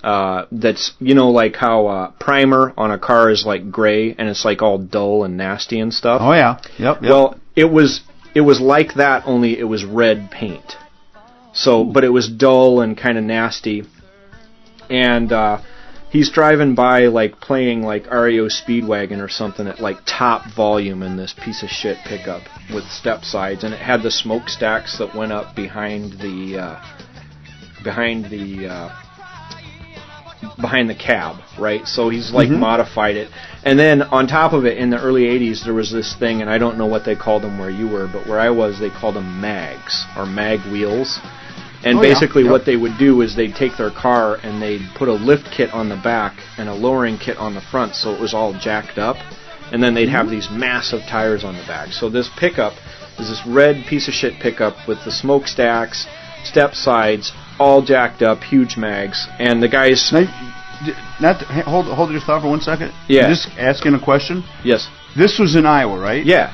uh, 0.04 0.46
that's 0.52 0.94
you 1.00 1.16
know 1.16 1.32
like 1.32 1.56
how 1.56 1.88
uh, 1.88 2.12
primer 2.20 2.74
on 2.78 2.92
a 2.92 3.00
car 3.00 3.32
is 3.32 3.46
like 3.46 3.72
gray 3.72 4.14
and 4.14 4.28
it's 4.28 4.44
like 4.44 4.62
all 4.62 4.78
dull 4.78 5.24
and 5.24 5.38
nasty 5.38 5.80
and 5.80 5.94
stuff. 5.94 6.20
Oh 6.22 6.34
yeah. 6.34 6.60
Yep. 6.78 7.02
yep. 7.02 7.10
Well, 7.10 7.40
it 7.56 7.72
was 7.72 8.02
it 8.36 8.42
was 8.42 8.60
like 8.60 8.96
that 8.96 9.24
only 9.26 9.58
it 9.58 9.64
was 9.64 9.86
red 9.86 10.30
paint. 10.30 10.76
So, 11.56 11.84
but 11.86 12.04
it 12.04 12.10
was 12.10 12.28
dull 12.28 12.82
and 12.82 12.98
kind 12.98 13.18
of 13.18 13.24
nasty. 13.24 13.86
And 14.90 15.32
uh, 15.32 15.62
he's 16.12 16.30
driving 16.30 16.76
by 16.76 17.08
like 17.08 17.40
playing 17.40 17.82
like 17.82 18.12
REO 18.12 18.48
Speedwagon 18.48 19.24
or 19.24 19.30
something 19.30 19.68
at 19.68 19.80
like 19.80 19.98
top 20.06 20.46
volume 20.54 21.02
in 21.02 21.18
this 21.18 21.34
piece 21.44 21.64
of 21.64 21.70
shit 21.70 21.98
pickup 22.06 22.44
with 22.74 22.84
step 22.86 23.24
sides, 23.24 23.64
and 23.64 23.74
it 23.74 23.80
had 23.80 24.04
the 24.04 24.12
smokestacks 24.12 24.98
that 25.00 25.16
went 25.16 25.32
up 25.32 25.56
behind 25.56 26.14
the 26.20 26.60
uh, 26.60 26.86
behind 27.84 28.26
the 28.26 28.68
uh, 28.68 29.05
behind 30.60 30.90
the 30.90 30.96
cab, 30.96 31.38
right? 31.60 31.86
So 31.88 32.10
he's 32.10 32.32
like 32.32 32.50
modified 32.50 33.16
it. 33.16 33.30
And 33.64 33.78
then 33.80 34.02
on 34.04 34.28
top 34.28 34.54
of 34.54 34.66
it, 34.66 34.78
in 34.78 34.90
the 34.90 35.00
early 35.02 35.24
80s, 35.24 35.64
there 35.64 35.74
was 35.74 35.92
this 35.92 36.16
thing, 36.16 36.42
and 36.42 36.50
I 36.50 36.58
don't 36.58 36.78
know 36.78 36.86
what 36.86 37.04
they 37.06 37.16
called 37.16 37.44
them 37.44 37.58
where 37.58 37.70
you 37.70 37.88
were, 37.88 38.08
but 38.12 38.28
where 38.28 38.40
I 38.40 38.50
was, 38.50 38.80
they 38.80 38.90
called 38.90 39.16
them 39.16 39.42
mags, 39.42 40.06
or 40.16 40.26
mag 40.26 40.60
wheels. 40.72 41.20
And 41.84 42.00
Oh, 42.00 42.02
yeah. 42.02 42.10
basically, 42.14 42.44
Yep. 42.44 42.52
what 42.52 42.66
they 42.66 42.76
would 42.78 42.98
do 42.98 43.22
is 43.22 43.36
they'd 43.36 43.56
take 43.56 43.78
their 43.78 43.92
car 43.92 44.38
and 44.44 44.62
they'd 44.62 44.82
put 44.96 45.08
a 45.08 45.14
lift 45.14 45.50
kit 45.52 45.74
on 45.74 45.90
the 45.90 45.98
back 45.98 46.34
and 46.58 46.68
a 46.70 46.74
lowering 46.74 47.18
kit 47.18 47.38
on 47.38 47.54
the 47.56 47.62
front, 47.62 47.96
so 47.96 48.12
it 48.14 48.20
was 48.20 48.34
all 48.34 48.54
jacked 48.54 48.98
up. 48.98 49.18
And 49.72 49.82
then 49.82 49.94
they'd 49.96 50.06
Mm-hmm. 50.08 50.16
have 50.16 50.30
these 50.30 50.50
massive 50.52 51.02
tires 51.10 51.44
on 51.44 51.56
the 51.58 51.64
back. 51.64 51.92
So 51.92 52.10
this 52.10 52.30
pickup 52.38 52.74
is 53.18 53.30
this 53.30 53.42
red 53.48 53.86
piece 53.88 54.08
of 54.08 54.14
shit 54.14 54.40
pickup 54.40 54.76
with 54.88 55.04
the 55.06 55.12
smokestacks, 55.12 56.06
step 56.44 56.76
sides, 56.76 57.32
all 57.60 57.82
jacked 57.82 58.22
up, 58.22 58.44
huge 58.44 58.78
mags, 58.78 59.28
and 59.40 59.62
the 59.62 59.68
guys. 59.68 60.10
Now, 60.12 60.26
not 61.22 61.40
to, 61.40 61.46
hold 61.64 61.86
hold 61.86 62.12
your 62.12 62.22
thought 62.22 62.42
for 62.42 62.50
one 62.50 62.62
second. 62.62 62.94
Yeah. 63.08 63.30
Just 63.30 63.48
asking 63.58 63.94
a 63.94 64.04
question. 64.04 64.44
Yes. 64.64 64.88
This 65.18 65.40
was 65.40 65.56
in 65.56 65.66
Iowa, 65.66 66.00
right? 66.00 66.26
Yeah. 66.26 66.54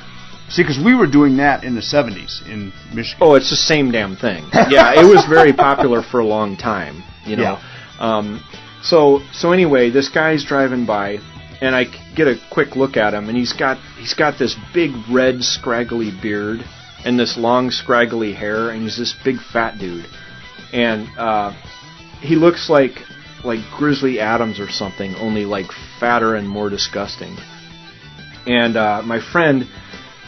See, 0.49 0.63
because 0.63 0.77
we 0.83 0.93
were 0.93 1.07
doing 1.07 1.37
that 1.37 1.63
in 1.63 1.75
the 1.75 1.81
'70s 1.81 2.45
in 2.47 2.73
Michigan. 2.93 3.19
Oh, 3.21 3.35
it's 3.35 3.49
the 3.49 3.55
same 3.55 3.91
damn 3.91 4.15
thing. 4.15 4.45
Yeah, 4.69 4.93
it 4.99 5.05
was 5.05 5.25
very 5.25 5.53
popular 5.53 6.01
for 6.03 6.19
a 6.19 6.25
long 6.25 6.57
time. 6.57 7.03
You 7.25 7.37
know. 7.37 7.59
Um, 7.99 8.43
so 8.83 9.21
so 9.31 9.51
anyway, 9.51 9.89
this 9.89 10.09
guy's 10.09 10.43
driving 10.43 10.85
by, 10.85 11.19
and 11.61 11.75
I 11.75 11.85
get 12.15 12.27
a 12.27 12.35
quick 12.51 12.75
look 12.75 12.97
at 12.97 13.13
him, 13.13 13.29
and 13.29 13.37
he's 13.37 13.53
got 13.53 13.77
he's 13.97 14.13
got 14.13 14.37
this 14.37 14.55
big 14.73 14.91
red 15.09 15.43
scraggly 15.43 16.11
beard 16.21 16.61
and 17.05 17.19
this 17.19 17.37
long 17.37 17.71
scraggly 17.71 18.33
hair, 18.33 18.69
and 18.69 18.83
he's 18.83 18.97
this 18.97 19.15
big 19.23 19.37
fat 19.39 19.77
dude, 19.79 20.05
and 20.73 21.07
uh, 21.17 21.53
he 22.21 22.35
looks 22.35 22.69
like 22.69 23.03
like 23.43 23.59
Grizzly 23.75 24.19
Adams 24.19 24.59
or 24.59 24.69
something, 24.69 25.15
only 25.15 25.45
like 25.45 25.71
fatter 25.99 26.35
and 26.35 26.47
more 26.47 26.69
disgusting. 26.69 27.35
And 28.45 28.77
uh, 28.77 29.01
my 29.03 29.19
friend 29.19 29.67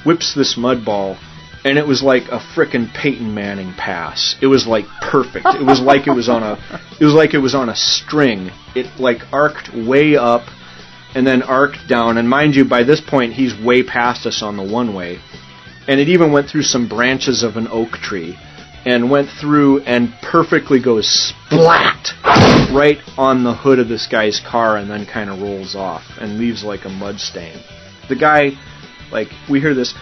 whips 0.06 0.34
this 0.34 0.58
mud 0.58 0.84
ball 0.84 1.18
and 1.66 1.78
it 1.78 1.88
was 1.88 2.04
like 2.04 2.24
a 2.24 2.40
frickin' 2.40 2.94
Peyton 2.94 3.34
Manning 3.34 3.74
pass. 3.74 4.36
It 4.42 4.48
was 4.48 4.68
like 4.68 4.86
perfect. 5.02 5.46
It 5.46 5.66
was 5.66 5.80
like 5.80 6.08
it 6.08 6.12
was 6.12 6.28
on 6.28 6.44
a 6.44 6.54
it 7.00 7.06
was 7.06 7.14
like 7.14 7.34
it 7.34 7.40
was 7.40 7.56
on 7.56 7.70
a 7.70 7.76
string. 7.76 8.52
It 8.76 9.00
like 9.00 9.22
arced 9.32 9.74
way 9.74 10.16
up 10.16 10.44
and 11.16 11.26
then 11.26 11.42
arced 11.42 11.88
down 11.88 12.18
and 12.18 12.28
mind 12.28 12.56
you 12.56 12.66
by 12.66 12.84
this 12.84 13.00
point 13.00 13.34
he's 13.34 13.56
way 13.56 13.84
past 13.84 14.26
us 14.26 14.42
on 14.42 14.58
the 14.58 14.64
one 14.64 14.94
way. 14.94 15.20
And 15.88 16.00
it 16.00 16.10
even 16.10 16.32
went 16.32 16.50
through 16.50 16.64
some 16.64 16.88
branches 16.88 17.44
of 17.44 17.56
an 17.56 17.68
oak 17.70 17.92
tree 17.92 18.38
and 18.86 19.10
went 19.10 19.30
through 19.30 19.82
and 19.82 20.14
perfectly 20.22 20.82
goes 20.82 21.08
splat 21.08 22.10
right 22.74 22.98
on 23.18 23.44
the 23.44 23.54
hood 23.54 23.80
of 23.80 23.88
this 23.88 24.08
guy's 24.08 24.40
car 24.40 24.78
and 24.78 24.90
then 24.90 25.06
kind 25.06 25.30
of 25.30 25.42
rolls 25.42 25.76
off 25.76 26.04
and 26.20 26.38
leaves 26.38 26.64
like 26.64 26.86
a 26.86 26.90
mud 26.90 27.20
stain. 27.20 27.58
The 28.10 28.16
guy 28.16 28.52
like 29.12 29.30
we 29.50 29.60
hear 29.62 29.74
this 29.74 29.94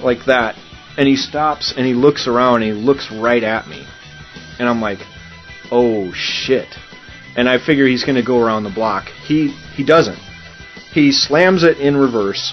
like 0.00 0.24
that 0.26 0.56
and 0.96 1.06
he 1.06 1.16
stops 1.16 1.72
and 1.76 1.86
he 1.86 1.94
looks 1.94 2.26
around 2.26 2.62
and 2.62 2.76
he 2.76 2.84
looks 2.84 3.10
right 3.12 3.42
at 3.42 3.68
me. 3.68 3.86
And 4.58 4.68
i'm 4.68 4.80
like 4.80 4.98
oh 5.70 6.12
shit. 6.12 6.68
And 7.36 7.48
i 7.48 7.64
figure 7.64 7.86
he's 7.86 8.04
going 8.04 8.16
to 8.16 8.24
go 8.24 8.40
around 8.40 8.64
the 8.64 8.70
block. 8.70 9.06
He 9.26 9.48
he 9.76 9.84
doesn't. 9.84 10.18
He 10.92 11.12
slams 11.12 11.62
it 11.62 11.78
in 11.78 11.96
reverse 11.96 12.52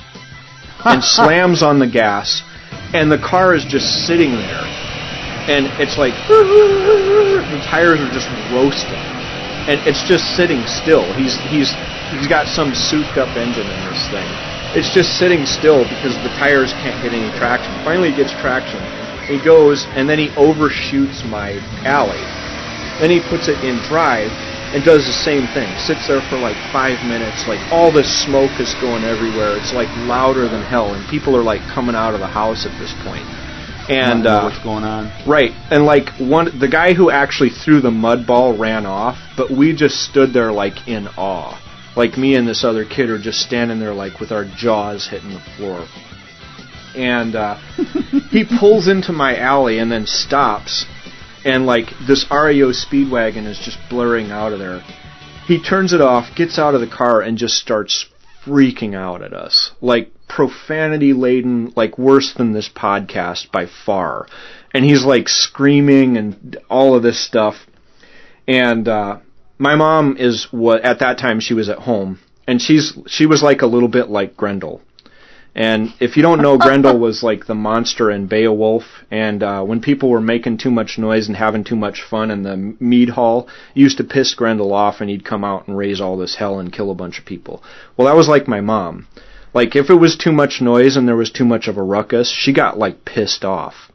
and 0.86 1.04
slams 1.04 1.64
on 1.64 1.80
the 1.80 1.88
gas 1.88 2.44
and 2.94 3.12
the 3.12 3.18
car 3.18 3.54
is 3.54 3.66
just 3.66 4.06
sitting 4.06 4.32
there 4.38 4.64
and 5.48 5.68
it's 5.80 5.98
like 5.98 6.14
the 6.28 7.62
tires 7.72 8.00
are 8.00 8.12
just 8.12 8.30
roasting 8.52 9.18
and 9.68 9.80
it's 9.88 10.04
just 10.08 10.24
sitting 10.36 10.66
still. 10.66 11.14
He's 11.14 11.36
he's 11.52 11.76
he's 12.12 12.28
got 12.28 12.48
some 12.48 12.74
souped 12.74 13.18
up 13.18 13.36
engine 13.36 13.68
in 13.68 13.84
this 13.84 14.08
thing. 14.10 14.28
It's 14.76 14.94
just 14.94 15.18
sitting 15.20 15.46
still 15.46 15.84
because 15.84 16.16
the 16.24 16.32
tires 16.40 16.74
can't 16.84 17.02
get 17.02 17.12
any 17.12 17.32
traction. 17.32 17.76
Finally, 17.84 18.12
he 18.12 18.16
gets 18.16 18.32
traction. 18.32 18.80
He 19.28 19.40
goes 19.44 19.88
and 19.96 20.08
then 20.08 20.20
he 20.20 20.32
overshoots 20.36 21.24
my 21.26 21.60
alley. 21.84 22.24
Then 23.00 23.12
he 23.12 23.20
puts 23.20 23.48
it 23.48 23.64
in 23.64 23.80
drive 23.80 24.32
and 24.74 24.84
does 24.84 25.06
the 25.06 25.14
same 25.14 25.48
thing. 25.48 25.70
Sits 25.78 26.08
there 26.08 26.22
for 26.22 26.38
like 26.38 26.58
five 26.72 27.04
minutes. 27.06 27.48
Like 27.48 27.60
all 27.72 27.92
this 27.92 28.10
smoke 28.24 28.60
is 28.60 28.74
going 28.82 29.04
everywhere. 29.04 29.58
It's 29.58 29.74
like 29.74 29.90
louder 30.08 30.48
than 30.50 30.64
hell, 30.64 30.94
and 30.94 31.08
people 31.10 31.36
are 31.36 31.44
like 31.44 31.62
coming 31.74 31.96
out 31.96 32.14
of 32.14 32.20
the 32.20 32.28
house 32.28 32.66
at 32.66 32.78
this 32.80 32.94
point. 33.04 33.26
And 33.90 34.28
uh, 34.28 34.44
what's 34.44 34.62
going 34.64 34.84
on? 34.84 35.12
Right, 35.26 35.52
and 35.72 35.86
like 35.86 36.10
one, 36.20 36.60
the 36.60 36.68
guy 36.68 36.94
who 36.94 37.10
actually 37.10 37.52
threw 37.52 37.80
the 37.80 37.92
mud 37.92 38.28
ball 38.28 38.58
ran 38.58 38.86
off, 38.86 39.18
but 39.38 39.50
we 39.50 39.74
just 39.74 40.04
stood 40.04 40.34
there 40.34 40.52
like 40.52 40.88
in 40.88 41.08
awe. 41.18 41.58
Like 41.96 42.18
me 42.18 42.36
and 42.36 42.48
this 42.48 42.64
other 42.64 42.86
kid 42.86 43.10
are 43.10 43.18
just 43.18 43.40
standing 43.40 43.80
there 43.80 43.94
like 43.94 44.20
with 44.20 44.32
our 44.32 44.46
jaws 44.46 45.08
hitting 45.08 45.34
the 45.34 45.40
floor. 45.56 45.88
And 46.96 47.36
uh, 47.36 47.58
he 48.30 48.44
pulls 48.60 48.88
into 48.88 49.14
my 49.14 49.38
alley 49.38 49.80
and 49.80 49.92
then 49.92 50.06
stops, 50.06 50.86
and 51.48 51.66
like 51.66 51.86
this 52.06 52.26
REO 52.30 52.72
Speedwagon 52.74 53.48
is 53.48 53.58
just 53.58 53.78
blurring 53.90 54.32
out 54.32 54.52
of 54.52 54.60
there. 54.60 54.82
He 55.46 55.64
turns 55.64 55.94
it 55.94 56.02
off, 56.02 56.36
gets 56.36 56.60
out 56.60 56.76
of 56.76 56.82
the 56.82 56.88
car, 56.90 57.22
and 57.22 57.38
just 57.38 57.56
starts 57.56 58.06
freaking 58.46 58.94
out 58.94 59.22
at 59.22 59.34
us. 59.34 59.72
Like 59.80 60.12
profanity 60.28 61.14
laden, 61.14 61.72
like 61.76 61.98
worse 61.98 62.34
than 62.34 62.52
this 62.52 62.70
podcast 62.70 63.50
by 63.50 63.66
far. 63.66 64.28
And 64.74 64.84
he's 64.84 65.06
like 65.06 65.30
screaming 65.30 66.18
and 66.18 66.58
all 66.70 66.96
of 66.96 67.02
this 67.02 67.26
stuff. 67.26 67.56
And 68.46 68.88
uh 68.88 69.20
my 69.58 69.76
mom 69.76 70.18
is 70.20 70.48
what 70.52 70.84
at 70.84 71.00
that 71.00 71.18
time 71.18 71.40
she 71.40 71.54
was 71.54 71.70
at 71.70 71.80
home 71.80 72.20
and 72.46 72.62
she's 72.62 72.98
she 73.08 73.26
was 73.26 73.42
like 73.42 73.62
a 73.62 73.68
little 73.68 73.90
bit 73.90 74.10
like 74.10 74.38
Grendel. 74.38 74.82
And 75.58 75.92
if 76.00 76.16
you 76.16 76.22
don't 76.22 76.44
know, 76.44 76.60
Grendel 76.60 77.00
was 77.00 77.24
like 77.24 77.48
the 77.48 77.56
monster 77.56 78.12
in 78.12 78.28
Beowulf. 78.28 78.84
And 79.10 79.42
uh, 79.42 79.64
when 79.64 79.82
people 79.82 80.10
were 80.10 80.22
making 80.22 80.60
too 80.60 80.70
much 80.70 81.00
noise 81.00 81.28
and 81.28 81.36
having 81.36 81.64
too 81.64 81.76
much 81.76 82.04
fun 82.04 82.30
in 82.30 82.44
the 82.44 82.76
mead 82.80 83.10
hall, 83.10 83.50
used 83.74 83.98
to 83.98 84.04
piss 84.04 84.36
Grendel 84.36 84.72
off, 84.72 85.02
and 85.02 85.10
he'd 85.10 85.26
come 85.26 85.44
out 85.44 85.68
and 85.68 85.76
raise 85.76 86.00
all 86.00 86.16
this 86.16 86.36
hell 86.36 86.60
and 86.60 86.72
kill 86.72 86.92
a 86.92 86.96
bunch 86.96 87.18
of 87.18 87.26
people. 87.26 87.64
Well, 87.98 88.06
that 88.06 88.16
was 88.16 88.28
like 88.28 88.48
my 88.48 88.62
mom. 88.62 89.08
Like 89.52 89.76
if 89.76 89.90
it 89.90 89.96
was 89.96 90.16
too 90.16 90.32
much 90.32 90.62
noise 90.62 90.96
and 90.96 91.08
there 91.08 91.16
was 91.16 91.32
too 91.32 91.46
much 91.46 91.68
of 91.68 91.78
a 91.78 91.82
ruckus, 91.84 92.30
she 92.30 92.54
got 92.54 92.78
like 92.78 93.04
pissed 93.04 93.44
off. 93.44 93.92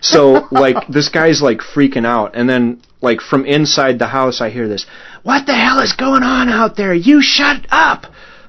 So 0.00 0.48
like 0.50 0.88
this 0.88 1.08
guy's 1.08 1.40
like 1.40 1.58
freaking 1.58 2.06
out, 2.06 2.34
and 2.34 2.50
then 2.50 2.80
like 3.00 3.20
from 3.20 3.44
inside 3.44 4.00
the 4.00 4.08
house, 4.08 4.40
I 4.40 4.50
hear 4.50 4.66
this, 4.66 4.86
"What 5.22 5.46
the 5.46 5.54
hell 5.54 5.78
is 5.78 5.92
going 5.92 6.24
on 6.24 6.48
out 6.48 6.76
there? 6.76 6.94
You 6.94 7.22
shut 7.22 7.64
up!" 7.70 8.06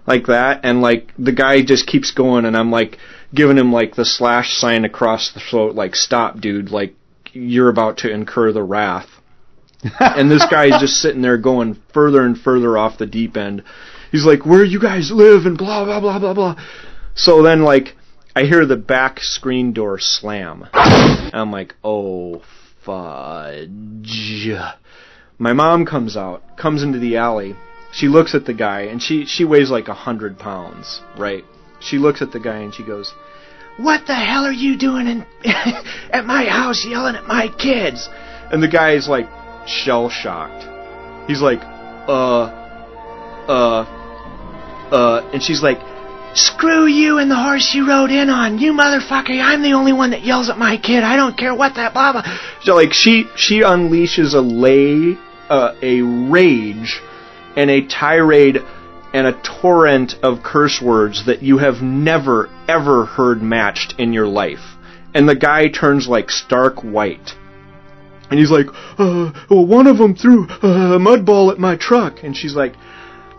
Like 0.07 0.27
that, 0.27 0.61
and 0.63 0.81
like 0.81 1.13
the 1.17 1.31
guy 1.31 1.61
just 1.61 1.85
keeps 1.85 2.11
going, 2.11 2.45
and 2.45 2.57
I'm 2.57 2.71
like 2.71 2.97
giving 3.33 3.57
him 3.57 3.71
like 3.71 3.95
the 3.95 4.05
slash 4.05 4.55
sign 4.55 4.83
across 4.83 5.31
the 5.31 5.39
throat, 5.39 5.75
like 5.75 5.95
"Stop, 5.95 6.39
dude!" 6.41 6.71
Like 6.71 6.95
you're 7.33 7.69
about 7.69 7.97
to 7.99 8.11
incur 8.11 8.51
the 8.51 8.63
wrath. 8.63 9.07
and 9.99 10.29
this 10.29 10.45
guy's 10.45 10.79
just 10.79 11.01
sitting 11.01 11.21
there 11.21 11.37
going 11.37 11.81
further 11.93 12.21
and 12.23 12.37
further 12.37 12.77
off 12.77 12.97
the 12.97 13.05
deep 13.05 13.35
end. 13.37 13.63
He's 14.11 14.25
like, 14.25 14.45
"Where 14.45 14.63
you 14.63 14.79
guys 14.79 15.11
live?" 15.11 15.45
and 15.45 15.57
blah 15.57 15.85
blah 15.85 15.99
blah 15.99 16.19
blah 16.19 16.33
blah. 16.33 16.55
So 17.13 17.43
then, 17.43 17.61
like, 17.61 17.95
I 18.35 18.43
hear 18.43 18.65
the 18.65 18.77
back 18.77 19.19
screen 19.19 19.73
door 19.73 19.99
slam. 19.99 20.67
I'm 20.73 21.51
like, 21.51 21.75
"Oh 21.83 22.41
fudge!" 22.83 24.49
My 25.37 25.53
mom 25.53 25.85
comes 25.85 26.15
out, 26.15 26.57
comes 26.57 26.83
into 26.83 26.99
the 26.99 27.17
alley. 27.17 27.55
She 27.91 28.07
looks 28.07 28.33
at 28.33 28.45
the 28.45 28.53
guy, 28.53 28.81
and 28.81 29.01
she 29.01 29.25
she 29.25 29.43
weighs 29.43 29.69
like 29.69 29.89
a 29.89 29.93
hundred 29.93 30.39
pounds, 30.39 31.01
right? 31.17 31.43
She 31.79 31.97
looks 31.97 32.21
at 32.21 32.31
the 32.31 32.39
guy 32.39 32.57
and 32.57 32.73
she 32.73 32.83
goes, 32.83 33.13
"What 33.77 34.07
the 34.07 34.15
hell 34.15 34.45
are 34.45 34.51
you 34.51 34.77
doing 34.77 35.07
in 35.07 35.25
at 36.11 36.25
my 36.25 36.45
house, 36.45 36.85
yelling 36.85 37.15
at 37.15 37.27
my 37.27 37.49
kids?" 37.49 38.07
And 38.51 38.63
the 38.63 38.69
guy 38.69 38.91
is 38.91 39.09
like 39.09 39.27
shell 39.67 40.09
shocked. 40.09 40.63
He's 41.27 41.41
like, 41.41 41.61
"Uh, 42.07 42.43
uh, 43.47 43.85
uh," 44.91 45.29
and 45.33 45.43
she's 45.43 45.61
like, 45.61 45.79
"Screw 46.33 46.85
you 46.85 47.17
and 47.17 47.29
the 47.29 47.35
horse 47.35 47.73
you 47.73 47.87
rode 47.89 48.11
in 48.11 48.29
on, 48.29 48.57
you 48.57 48.71
motherfucker! 48.71 49.37
I'm 49.41 49.63
the 49.63 49.73
only 49.73 49.91
one 49.91 50.11
that 50.11 50.23
yells 50.23 50.49
at 50.49 50.57
my 50.57 50.77
kid. 50.77 51.03
I 51.03 51.17
don't 51.17 51.37
care 51.37 51.53
what 51.53 51.75
that 51.75 51.93
blah 51.93 52.13
blah." 52.13 52.23
So 52.61 52.75
like 52.75 52.93
she 52.93 53.25
she 53.35 53.63
unleashes 53.63 54.33
a 54.33 54.39
lay 54.39 55.17
uh, 55.49 55.75
a 55.81 56.01
rage 56.01 57.01
and 57.55 57.69
a 57.69 57.87
tirade 57.87 58.57
and 59.13 59.27
a 59.27 59.41
torrent 59.61 60.15
of 60.23 60.43
curse 60.43 60.81
words 60.81 61.25
that 61.25 61.43
you 61.43 61.57
have 61.57 61.81
never 61.81 62.49
ever 62.67 63.05
heard 63.05 63.41
matched 63.41 63.95
in 63.97 64.13
your 64.13 64.27
life. 64.27 64.77
And 65.13 65.27
the 65.27 65.35
guy 65.35 65.67
turns 65.67 66.07
like 66.07 66.29
stark 66.29 66.81
white. 66.81 67.35
And 68.29 68.39
he's 68.39 68.51
like, 68.51 68.67
uh, 68.97 69.33
well, 69.49 69.65
one 69.65 69.87
of 69.87 69.97
them 69.97 70.15
threw 70.15 70.47
a 70.47 70.97
mud 70.97 71.25
ball 71.25 71.51
at 71.51 71.59
my 71.59 71.75
truck. 71.75 72.23
And 72.23 72.35
she's 72.35 72.55
like, 72.55 72.75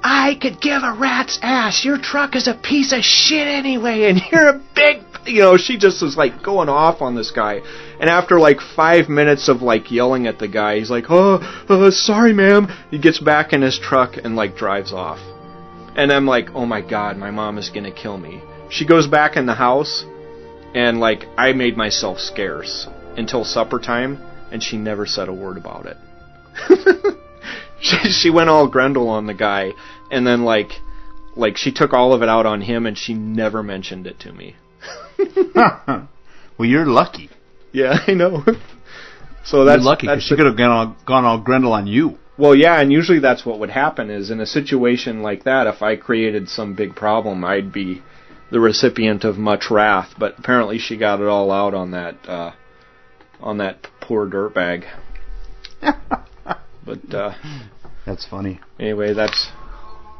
I 0.03 0.37
could 0.41 0.61
give 0.61 0.83
a 0.83 0.93
rat's 0.93 1.39
ass. 1.43 1.85
Your 1.85 1.97
truck 1.97 2.35
is 2.35 2.49
a 2.49 2.55
piece 2.55 2.93
of 2.93 3.03
shit 3.03 3.47
anyway, 3.47 4.11
and 4.11 4.21
you're 4.33 4.49
a 4.49 4.61
big. 4.75 5.03
You 5.25 5.41
know, 5.41 5.57
she 5.57 5.79
just 5.79 6.03
was 6.03 6.17
like 6.17 6.43
going 6.43 6.69
off 6.69 7.01
on 7.01 7.15
this 7.15 7.31
guy. 7.31 7.61
And 8.01 8.11
after 8.11 8.41
like 8.41 8.61
five 8.61 9.09
minutes 9.09 9.49
of 9.49 9.63
like 9.63 9.93
yelling 9.93 10.27
at 10.27 10.41
the 10.41 10.49
guy, 10.49 10.79
he's 10.79 10.91
like, 10.91 11.05
oh, 11.11 11.37
uh, 11.69 11.91
sorry, 11.93 12.33
ma'am. 12.33 12.69
He 12.91 12.99
gets 12.99 13.21
back 13.21 13.53
in 13.53 13.63
his 13.63 13.79
truck 13.79 14.17
and 14.17 14.35
like 14.35 14.57
drives 14.57 14.93
off. 14.93 15.21
And 15.95 16.13
I'm 16.13 16.27
like, 16.27 16.51
oh 16.55 16.67
my 16.67 16.81
god, 16.81 17.17
my 17.17 17.31
mom 17.31 17.59
is 17.59 17.71
gonna 17.71 17.93
kill 17.93 18.19
me. 18.19 18.43
She 18.71 18.87
goes 18.87 19.07
back 19.07 19.37
in 19.37 19.47
the 19.47 19.55
house, 19.55 20.05
and 20.75 20.99
like, 20.99 21.27
I 21.37 21.53
made 21.53 21.77
myself 21.77 22.19
scarce 22.19 22.89
until 23.17 23.45
supper 23.45 23.79
time, 23.79 24.19
and 24.51 24.63
she 24.63 24.79
never 24.79 25.07
said 25.07 25.29
a 25.29 25.33
word 25.33 25.59
about 25.59 25.87
it. 25.87 25.99
she, 27.83 27.97
she 28.11 28.31
went 28.31 28.49
all 28.49 28.69
Grendel 28.69 29.09
on 29.09 29.27
the 29.27 29.35
guy, 29.35 29.73
and 30.11 30.27
then 30.27 30.45
like, 30.45 30.73
like 31.37 31.57
she 31.57 31.73
took 31.73 31.93
all 31.93 32.15
of 32.15 32.23
it 32.23 32.29
out 32.29 32.47
on 32.47 32.63
him, 32.63 32.87
and 32.87 32.97
she 32.97 33.13
never 33.13 33.63
mentioned 33.63 34.07
it 34.07 34.21
to 34.21 34.33
me. 34.33 34.57
well, 35.55 36.09
you're 36.59 36.87
lucky. 36.87 37.29
Yeah, 37.73 37.99
I 38.07 38.13
know. 38.15 38.45
so 39.45 39.59
You're 39.59 39.67
that's 39.67 39.85
lucky 39.85 40.07
because 40.07 40.19
that's 40.19 40.27
she 40.27 40.37
could 40.37 40.47
have 40.47 40.57
gone 40.57 40.71
all, 40.71 40.97
gone 41.05 41.25
all 41.25 41.41
Grendel 41.41 41.73
on 41.73 41.87
you. 41.87 42.19
Well, 42.39 42.55
yeah, 42.55 42.81
and 42.81 42.91
usually 42.91 43.19
that's 43.19 43.45
what 43.45 43.59
would 43.59 43.71
happen 43.71 44.11
is 44.11 44.31
in 44.31 44.41
a 44.41 44.47
situation 44.47 45.23
like 45.23 45.45
that, 45.45 45.67
if 45.67 45.83
I 45.83 45.97
created 45.97 46.49
some 46.49 46.75
big 46.75 46.97
problem, 46.97 47.45
I'd 47.45 47.73
be 47.73 48.03
the 48.51 48.61
recipient 48.61 49.25
of 49.25 49.37
much 49.37 49.71
wrath. 49.71 50.15
But 50.19 50.39
apparently, 50.39 50.79
she 50.79 50.97
got 50.97 51.21
it 51.21 51.27
all 51.27 51.51
out 51.51 51.75
on 51.75 51.91
that 51.91 52.17
uh, 52.27 52.53
on 53.41 53.59
that 53.59 53.87
poor 54.01 54.27
dirtbag. 54.27 54.85
but 56.85 57.15
uh, 57.15 57.35
That's 58.07 58.27
funny. 58.27 58.61
anyway, 58.79 59.15
that's 59.15 59.51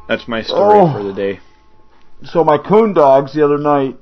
that's 0.09 0.27
my 0.29 0.43
story 0.43 0.79
Oh. 0.81 0.93
for 0.93 1.03
the 1.03 1.13
day. 1.15 1.41
So 2.25 2.45
my 2.45 2.59
coon 2.59 2.93
dogs 2.95 3.35
the 3.35 3.45
other 3.45 3.59
night, 3.59 3.97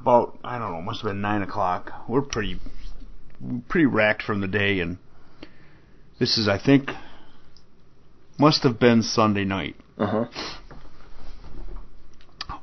about 0.00 0.38
I 0.44 0.58
don't 0.58 0.72
know, 0.72 0.82
must 0.82 1.02
have 1.02 1.10
been 1.10 1.20
nine 1.20 1.42
o'clock. 1.42 1.90
We're 2.08 2.22
pretty, 2.22 2.58
pretty 3.68 3.86
racked 3.86 4.22
from 4.22 4.40
the 4.40 4.48
day, 4.48 4.80
and 4.80 4.98
this 6.18 6.38
is 6.38 6.48
I 6.48 6.58
think 6.58 6.90
must 8.38 8.62
have 8.62 8.78
been 8.78 9.02
Sunday 9.02 9.44
night. 9.44 9.76
Uh 9.98 10.06
huh. 10.06 10.24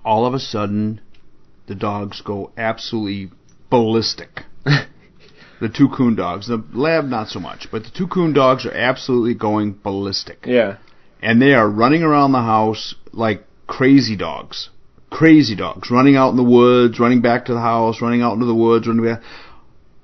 All 0.05 0.25
of 0.25 0.33
a 0.33 0.39
sudden, 0.39 1.01
the 1.67 1.75
dogs 1.75 2.21
go 2.21 2.51
absolutely 2.57 3.31
ballistic. 3.69 4.41
the 5.63 5.69
two 5.69 5.89
coon 5.89 6.15
dogs, 6.15 6.47
the 6.47 6.63
lab 6.73 7.05
not 7.05 7.27
so 7.29 7.39
much, 7.39 7.67
but 7.71 7.83
the 7.83 7.89
two 7.89 8.07
coon 8.07 8.33
dogs 8.33 8.65
are 8.65 8.73
absolutely 8.73 9.33
going 9.33 9.73
ballistic. 9.83 10.45
Yeah. 10.45 10.77
and 11.21 11.41
they 11.41 11.53
are 11.53 11.69
running 11.69 12.03
around 12.03 12.33
the 12.33 12.41
house 12.41 12.95
like 13.11 13.45
crazy 13.65 14.15
dogs. 14.15 14.69
Crazy 15.09 15.55
dogs 15.55 15.89
running 15.91 16.15
out 16.15 16.31
in 16.31 16.37
the 16.37 16.43
woods, 16.43 16.99
running 16.99 17.21
back 17.21 17.45
to 17.45 17.53
the 17.53 17.61
house, 17.61 18.01
running 18.01 18.21
out 18.21 18.33
into 18.33 18.45
the 18.45 18.55
woods, 18.55 18.87
running 18.87 19.05
back. 19.05 19.21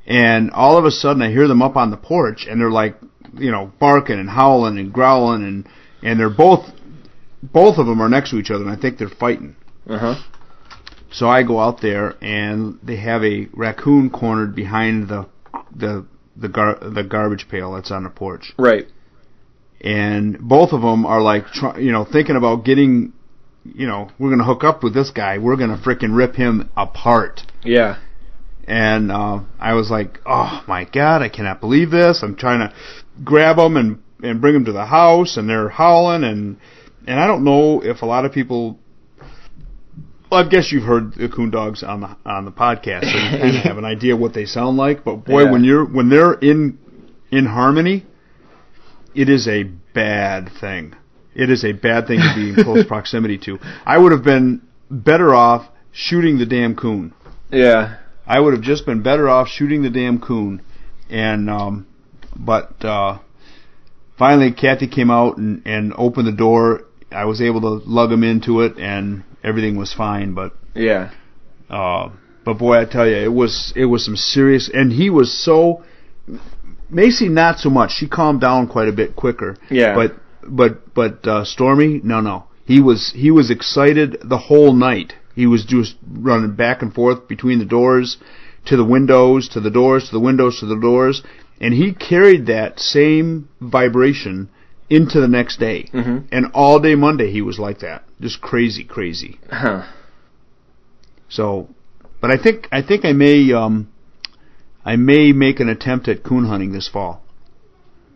And 0.06 0.52
all 0.52 0.78
of 0.78 0.86
a 0.86 0.92
sudden, 0.92 1.22
I 1.22 1.30
hear 1.30 1.48
them 1.48 1.62
up 1.62 1.76
on 1.76 1.92
the 1.92 1.98
porch, 1.98 2.46
and 2.50 2.60
they're 2.62 2.72
like, 2.72 2.96
you 3.34 3.52
know, 3.52 3.72
barking 3.80 4.20
and 4.20 4.30
howling 4.30 4.78
and 4.80 4.94
growling, 4.94 5.44
and 5.44 5.68
and 6.02 6.20
they're 6.20 6.30
both, 6.30 6.66
both 7.44 7.78
of 7.78 7.86
them 7.86 8.02
are 8.02 8.10
next 8.10 8.32
to 8.32 8.38
each 8.38 8.50
other, 8.52 8.64
and 8.64 8.72
I 8.72 8.80
think 8.80 8.98
they're 8.98 9.10
fighting. 9.10 9.56
Uh 9.88 9.98
huh. 10.00 10.16
So 11.12 11.28
I 11.28 11.42
go 11.44 11.60
out 11.60 11.82
there, 11.82 12.16
and 12.24 12.80
they 12.84 12.98
have 12.98 13.24
a 13.24 13.48
raccoon 13.54 14.10
cornered 14.12 14.56
behind 14.56 15.10
the 15.10 15.28
the 15.76 16.06
the 16.36 16.48
gar- 16.50 16.80
the 16.80 17.04
garbage 17.04 17.48
pail 17.50 17.74
that's 17.74 17.92
on 17.92 18.04
the 18.04 18.10
porch 18.10 18.54
Right. 18.58 18.88
and 19.82 20.40
both 20.40 20.72
of 20.74 20.82
them 20.82 21.06
are 21.06 21.22
like, 21.22 21.48
try, 21.48 21.78
you 21.80 21.92
know, 21.92 22.06
thinking 22.06 22.36
about 22.36 22.64
getting, 22.66 23.14
you 23.64 23.88
know, 23.88 24.10
we're 24.20 24.30
gonna 24.30 24.44
hook 24.46 24.64
up 24.64 24.84
with 24.84 24.94
this 24.94 25.10
guy. 25.12 25.38
We're 25.38 25.56
gonna 25.58 25.78
frickin' 25.78 26.16
rip 26.16 26.36
him 26.36 26.70
apart. 26.78 27.42
Yeah. 27.64 27.98
And 28.68 29.12
uh, 29.12 29.40
I 29.60 29.74
was 29.74 29.90
like, 29.90 30.20
oh 30.26 30.64
my 30.68 30.86
god, 30.86 31.22
I 31.22 31.30
cannot 31.30 31.60
believe 31.60 31.90
this. 31.92 32.22
I'm 32.24 32.36
trying 32.36 32.60
to 32.60 32.74
grab 33.24 33.58
them 33.58 33.78
and 33.78 34.02
and 34.22 34.42
bring 34.42 34.54
them 34.54 34.66
to 34.66 34.72
the 34.74 34.86
house, 34.86 35.38
and 35.38 35.50
they're 35.50 35.70
howling, 35.70 36.24
and 36.24 36.58
and 37.08 37.20
I 37.20 37.26
don't 37.26 37.44
know 37.44 37.82
if 37.82 38.02
a 38.02 38.06
lot 38.06 38.26
of 38.26 38.32
people. 38.32 38.78
Well, 40.32 40.46
I 40.46 40.48
guess 40.48 40.72
you've 40.72 40.84
heard 40.84 41.14
the 41.16 41.28
coon 41.28 41.50
dogs 41.50 41.82
on 41.84 42.02
the 42.02 42.16
on 42.26 42.46
the 42.46 42.52
podcast, 42.52 43.06
so 43.12 43.18
you 43.18 43.30
kind 43.40 43.58
of 43.58 43.64
have 43.64 43.78
an 43.78 43.86
idea 43.86 44.16
what 44.16 44.34
they 44.34 44.46
sound 44.46 44.78
like. 44.78 45.04
But 45.04 45.26
boy, 45.26 45.44
Yeah. 45.44 45.52
when 45.52 45.64
you're 45.64 45.86
when 45.86 46.10
they're 46.10 46.34
in 46.34 46.78
in 47.32 47.46
harmony, 47.48 48.06
it 49.16 49.28
is 49.30 49.48
a 49.48 49.64
bad 49.64 50.50
thing. 50.62 50.94
It 51.34 51.50
is 51.50 51.64
a 51.64 51.72
bad 51.72 52.08
thing 52.08 52.20
to 52.20 52.34
be 52.36 52.50
in 52.50 52.64
close 52.64 52.86
proximity 52.88 53.38
to. 53.40 53.60
I 53.86 53.98
would 53.98 54.12
have 54.12 54.24
been 54.24 54.62
better 54.92 55.34
off 55.34 55.68
shooting 55.92 56.38
the 56.38 56.46
damn 56.46 56.76
coon. 56.76 57.14
Yeah. 57.52 57.98
I 58.28 58.40
would 58.40 58.54
have 58.54 58.62
just 58.62 58.86
been 58.86 59.02
better 59.02 59.28
off 59.28 59.48
shooting 59.48 59.82
the 59.82 59.90
damn 59.90 60.20
coon. 60.20 60.62
And 61.10 61.50
um 61.50 61.88
but 62.36 62.84
uh 62.86 63.20
finally 64.18 64.52
Kathy 64.52 64.88
came 64.88 65.10
out 65.10 65.38
and, 65.38 65.64
and 65.66 65.94
opened 65.98 66.28
the 66.28 66.32
door. 66.32 66.84
I 67.12 67.26
was 67.26 67.42
able 67.42 67.62
to 67.62 67.90
lug 67.90 68.12
him 68.12 68.24
into 68.24 68.62
it 68.62 68.78
and 68.78 69.24
everything 69.44 69.78
was 69.78 69.94
fine, 69.94 70.34
but 70.34 70.54
Yeah. 70.76 71.12
uh 71.70 72.10
but 72.46 72.58
boy 72.58 72.80
I 72.80 72.86
tell 72.86 73.08
you 73.08 73.16
it 73.16 73.34
was 73.34 73.74
it 73.76 73.86
was 73.86 74.06
some 74.06 74.16
serious 74.16 74.70
and 74.74 74.92
he 74.92 75.10
was 75.10 75.32
so 75.34 75.84
Macy 76.90 77.30
not 77.30 77.60
so 77.60 77.70
much. 77.70 77.92
She 77.92 78.08
calmed 78.08 78.42
down 78.42 78.68
quite 78.68 78.88
a 78.88 78.92
bit 78.92 79.16
quicker. 79.16 79.58
Yeah. 79.70 79.94
But 79.96 80.16
but 80.48 80.94
but 80.94 81.28
uh 81.28 81.44
Stormy, 81.46 82.02
no 82.04 82.22
no. 82.22 82.46
He 82.66 82.82
was 82.82 83.12
he 83.16 83.32
was 83.32 83.52
excited 83.52 84.18
the 84.24 84.38
whole 84.38 84.74
night. 84.74 85.14
He 85.36 85.46
was 85.48 85.64
just 85.66 85.96
running 86.12 86.56
back 86.56 86.82
and 86.82 86.94
forth 86.94 87.28
between 87.28 87.60
the 87.60 87.66
doors 87.66 88.18
to 88.66 88.76
the 88.76 88.84
windows, 88.84 89.48
to 89.50 89.60
the 89.60 89.70
doors, 89.72 90.06
to 90.06 90.12
the 90.12 90.20
windows, 90.20 90.60
to 90.60 90.66
the 90.66 90.76
doors, 90.80 91.24
and 91.62 91.74
he 91.74 91.94
carried 91.94 92.46
that 92.48 92.80
same 92.80 93.48
vibration 93.62 94.50
into 94.90 95.20
the 95.22 95.28
next 95.28 95.60
day. 95.60 95.90
Mhm. 95.94 96.24
And 96.32 96.48
all 96.54 96.80
day 96.80 96.96
Monday 96.96 97.32
he 97.32 97.42
was 97.42 97.60
like 97.60 97.80
that. 97.80 98.04
Just 98.20 98.42
crazy, 98.42 98.84
crazy. 98.84 99.40
Huh. 99.52 99.84
So, 101.30 101.70
but 102.22 102.32
I 102.32 102.38
think 102.38 102.68
I 102.72 102.82
think 102.82 103.06
I 103.06 103.14
may 103.14 103.52
um, 103.54 103.90
I 104.86 104.96
may 104.96 105.32
make 105.32 105.60
an 105.60 105.70
attempt 105.70 106.08
at 106.08 106.24
coon 106.24 106.46
hunting 106.46 106.72
this 106.72 106.88
fall. 106.88 107.22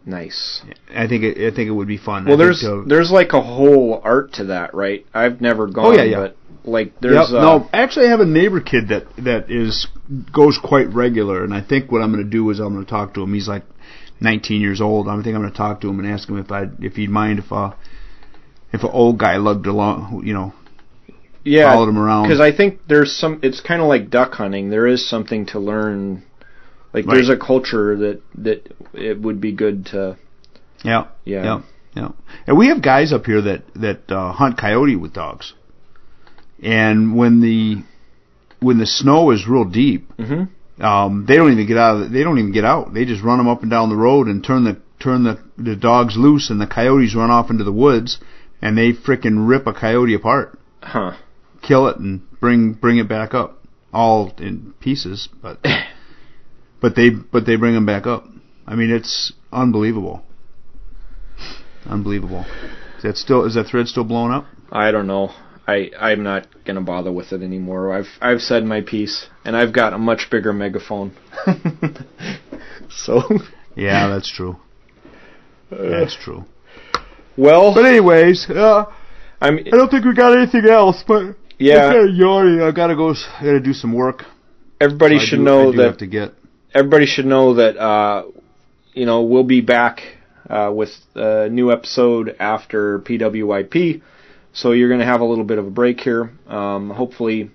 Nice. 0.05 0.61
I 0.93 1.07
think 1.07 1.23
it, 1.23 1.37
I 1.37 1.55
think 1.55 1.69
it 1.69 1.71
would 1.71 1.87
be 1.87 1.97
fun. 1.97 2.25
Well, 2.25 2.33
I 2.33 2.37
there's 2.37 2.63
uh, 2.63 2.83
there's 2.85 3.11
like 3.11 3.31
a 3.33 3.41
whole 3.41 4.01
art 4.03 4.33
to 4.33 4.45
that, 4.45 4.73
right? 4.73 5.05
I've 5.13 5.39
never 5.39 5.67
gone, 5.67 5.85
Oh, 5.85 5.91
yeah, 5.91 6.03
yeah. 6.03 6.17
but 6.19 6.37
like 6.65 6.99
there's 6.99 7.31
Yep, 7.31 7.39
uh, 7.39 7.41
no, 7.41 7.69
actually, 7.71 8.07
I 8.07 8.09
have 8.09 8.19
a 8.19 8.25
neighbor 8.25 8.59
kid 8.59 8.89
that 8.89 9.05
that 9.19 9.49
is 9.49 9.87
goes 10.33 10.57
quite 10.61 10.89
regular, 10.89 11.43
and 11.43 11.53
I 11.53 11.61
think 11.61 11.89
what 11.91 12.01
I'm 12.01 12.11
going 12.11 12.23
to 12.23 12.29
do 12.29 12.49
is 12.49 12.59
I'm 12.59 12.73
going 12.73 12.83
to 12.83 12.89
talk 12.89 13.13
to 13.13 13.21
him. 13.23 13.33
He's 13.33 13.47
like 13.47 13.63
19 14.23 14.61
years 14.61 14.81
old. 14.81 15.07
I 15.07 15.15
think 15.21 15.35
I'm 15.35 15.41
going 15.41 15.51
to 15.51 15.57
talk 15.57 15.81
to 15.81 15.89
him 15.89 15.99
and 15.99 16.07
ask 16.07 16.27
him 16.29 16.37
if 16.39 16.51
I 16.51 16.65
if 16.79 16.95
he'd 16.95 17.09
mind 17.09 17.39
if 17.39 17.51
uh 17.51 17.73
if 18.71 18.81
an 18.83 18.89
old 18.91 19.19
guy 19.19 19.37
lugged 19.37 19.67
along, 19.67 20.23
you 20.25 20.33
know, 20.33 20.53
yeah, 21.43 21.71
followed 21.73 21.89
him 21.89 21.99
around. 21.99 22.23
because 22.23 22.39
I 22.39 22.51
think 22.55 22.79
there's 22.87 23.15
some. 23.15 23.39
It's 23.43 23.59
kind 23.61 23.81
of 23.81 23.87
like 23.87 24.09
duck 24.09 24.33
hunting. 24.33 24.69
There 24.69 24.87
is 24.87 25.07
something 25.07 25.45
to 25.47 25.59
learn 25.59 26.23
Like 26.93 27.05
Right. 27.05 27.15
there's 27.15 27.29
a 27.29 27.37
culture 27.37 27.95
that 27.97 28.21
that 28.35 28.73
it 28.93 29.19
would 29.21 29.39
be 29.41 29.51
good 29.51 29.87
to. 29.87 30.17
Yeah. 30.83 31.07
Yeah. 31.25 31.43
Yeah. 31.43 31.61
Yeah. 31.95 32.09
And 32.47 32.57
we 32.57 32.67
have 32.69 32.81
guys 32.81 33.13
up 33.13 33.25
here 33.25 33.41
that 33.41 33.61
that 33.75 34.11
uh, 34.11 34.31
hunt 34.31 34.57
coyote 34.57 34.95
with 34.95 35.13
dogs. 35.13 35.53
And 36.61 37.15
when 37.15 37.41
the 37.41 37.83
when 38.59 38.77
the 38.79 38.85
snow 38.85 39.31
is 39.31 39.47
real 39.47 39.65
deep, 39.65 40.11
Mhm. 40.17 40.47
Um, 40.79 41.25
they 41.27 41.35
don't 41.35 41.51
even 41.51 41.67
get 41.67 41.77
out. 41.77 42.01
Of 42.01 42.11
they 42.11 42.23
don't 42.23 42.39
even 42.39 42.51
get 42.51 42.65
out. 42.65 42.93
They 42.93 43.05
just 43.05 43.23
run 43.23 43.37
them 43.37 43.47
up 43.47 43.61
and 43.61 43.69
down 43.71 43.89
the 43.89 43.95
road 43.95 44.27
and 44.27 44.43
turn 44.43 44.63
the 44.63 44.81
turn 44.99 45.23
the 45.23 45.39
the 45.57 45.75
dogs 45.75 46.15
loose, 46.17 46.49
and 46.49 46.59
the 46.59 46.67
coyotes 46.67 47.15
run 47.15 47.29
off 47.29 47.49
into 47.49 47.63
the 47.63 47.71
woods, 47.71 48.19
and 48.61 48.77
they 48.77 48.93
frickin' 48.93 49.47
rip 49.47 49.67
a 49.67 49.73
coyote 49.73 50.13
apart, 50.13 50.57
Huh. 50.81 51.13
kill 51.61 51.87
it, 51.87 51.97
and 51.97 52.21
bring 52.39 52.73
bring 52.73 52.97
it 52.97 53.07
back 53.07 53.33
up, 53.33 53.61
all 53.93 54.33
in 54.39 54.73
pieces, 54.79 55.29
but 55.41 55.59
but 56.81 56.95
they 56.95 57.09
but 57.09 57.45
they 57.45 57.55
bring 57.55 57.73
them 57.73 57.85
back 57.85 58.07
up. 58.07 58.25
I 58.65 58.75
mean, 58.75 58.89
it's 58.89 59.33
unbelievable. 59.51 60.23
Unbelievable. 61.85 62.45
Is 62.97 63.03
that 63.03 63.17
still 63.17 63.45
is 63.45 63.55
that 63.55 63.67
thread 63.67 63.87
still 63.87 64.05
blowing 64.05 64.31
up? 64.31 64.45
I 64.71 64.91
don't 64.91 65.07
know. 65.07 65.31
I 65.67 65.91
I'm 65.99 66.23
not 66.23 66.47
gonna 66.65 66.81
bother 66.81 67.11
with 67.11 67.31
it 67.31 67.41
anymore. 67.41 67.93
I've 67.93 68.07
I've 68.21 68.41
said 68.41 68.65
my 68.65 68.81
piece, 68.81 69.27
and 69.45 69.55
I've 69.55 69.73
got 69.73 69.93
a 69.93 69.97
much 69.97 70.27
bigger 70.29 70.51
megaphone. 70.53 71.13
so. 72.89 73.21
Yeah, 73.75 74.07
that's 74.09 74.31
true. 74.31 74.57
That's 75.71 76.15
true. 76.15 76.45
Well, 77.35 77.73
But 77.73 77.85
anyways, 77.85 78.47
uh, 78.49 78.85
I'm. 79.41 79.57
I 79.57 79.61
don't 79.71 79.89
think 79.89 80.05
we 80.05 80.13
got 80.13 80.37
anything 80.37 80.65
else. 80.69 81.03
But 81.07 81.35
Yeah. 81.57 81.91
Kinda 81.91 82.11
yawning. 82.11 82.61
I 82.61 82.71
gotta 82.71 82.95
go. 82.95 83.09
I 83.11 83.43
gotta 83.43 83.59
do 83.59 83.73
some 83.73 83.93
work. 83.93 84.25
Everybody 84.79 85.17
So 85.17 85.21
I 85.23 85.25
should 85.25 85.35
do- 85.37 85.43
know 85.43 85.73
I 85.73 85.75
that 85.77 85.85
have 85.85 85.97
to 85.99 86.07
get. 86.07 86.33
everybody 86.75 87.05
should 87.07 87.25
know 87.25 87.55
that 87.55 87.77
uh, 87.77 88.25
you 88.93 89.05
know 89.05 89.23
we'll 89.23 89.43
be 89.45 89.61
back 89.61 90.01
uh, 90.49 90.71
with 90.75 90.91
a 91.15 91.49
new 91.49 91.71
episode 91.71 92.35
after 92.39 92.99
PWYP. 92.99 94.01
So 94.53 94.71
you're 94.71 94.87
going 94.89 94.99
to 94.99 95.05
have 95.05 95.21
a 95.21 95.25
little 95.25 95.43
bit 95.43 95.57
of 95.57 95.65
a 95.65 95.71
break 95.71 95.99
here. 95.99 96.31
Um, 96.47 96.89
hopefully, 96.91 97.49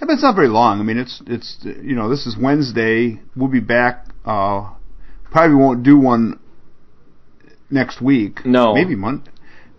I 0.00 0.06
bet 0.06 0.10
it's 0.14 0.22
not 0.22 0.34
very 0.34 0.48
long. 0.48 0.80
I 0.80 0.82
mean, 0.82 0.98
it's 0.98 1.22
it's 1.26 1.58
you 1.62 1.94
know 1.94 2.08
this 2.08 2.26
is 2.26 2.36
Wednesday. 2.36 3.20
We'll 3.36 3.48
be 3.50 3.60
back. 3.60 4.06
Uh, 4.24 4.70
probably 5.30 5.56
won't 5.56 5.82
do 5.82 5.98
one 5.98 6.40
next 7.70 8.00
week. 8.00 8.44
No. 8.44 8.74
maybe 8.74 8.96
Monday. 8.96 9.30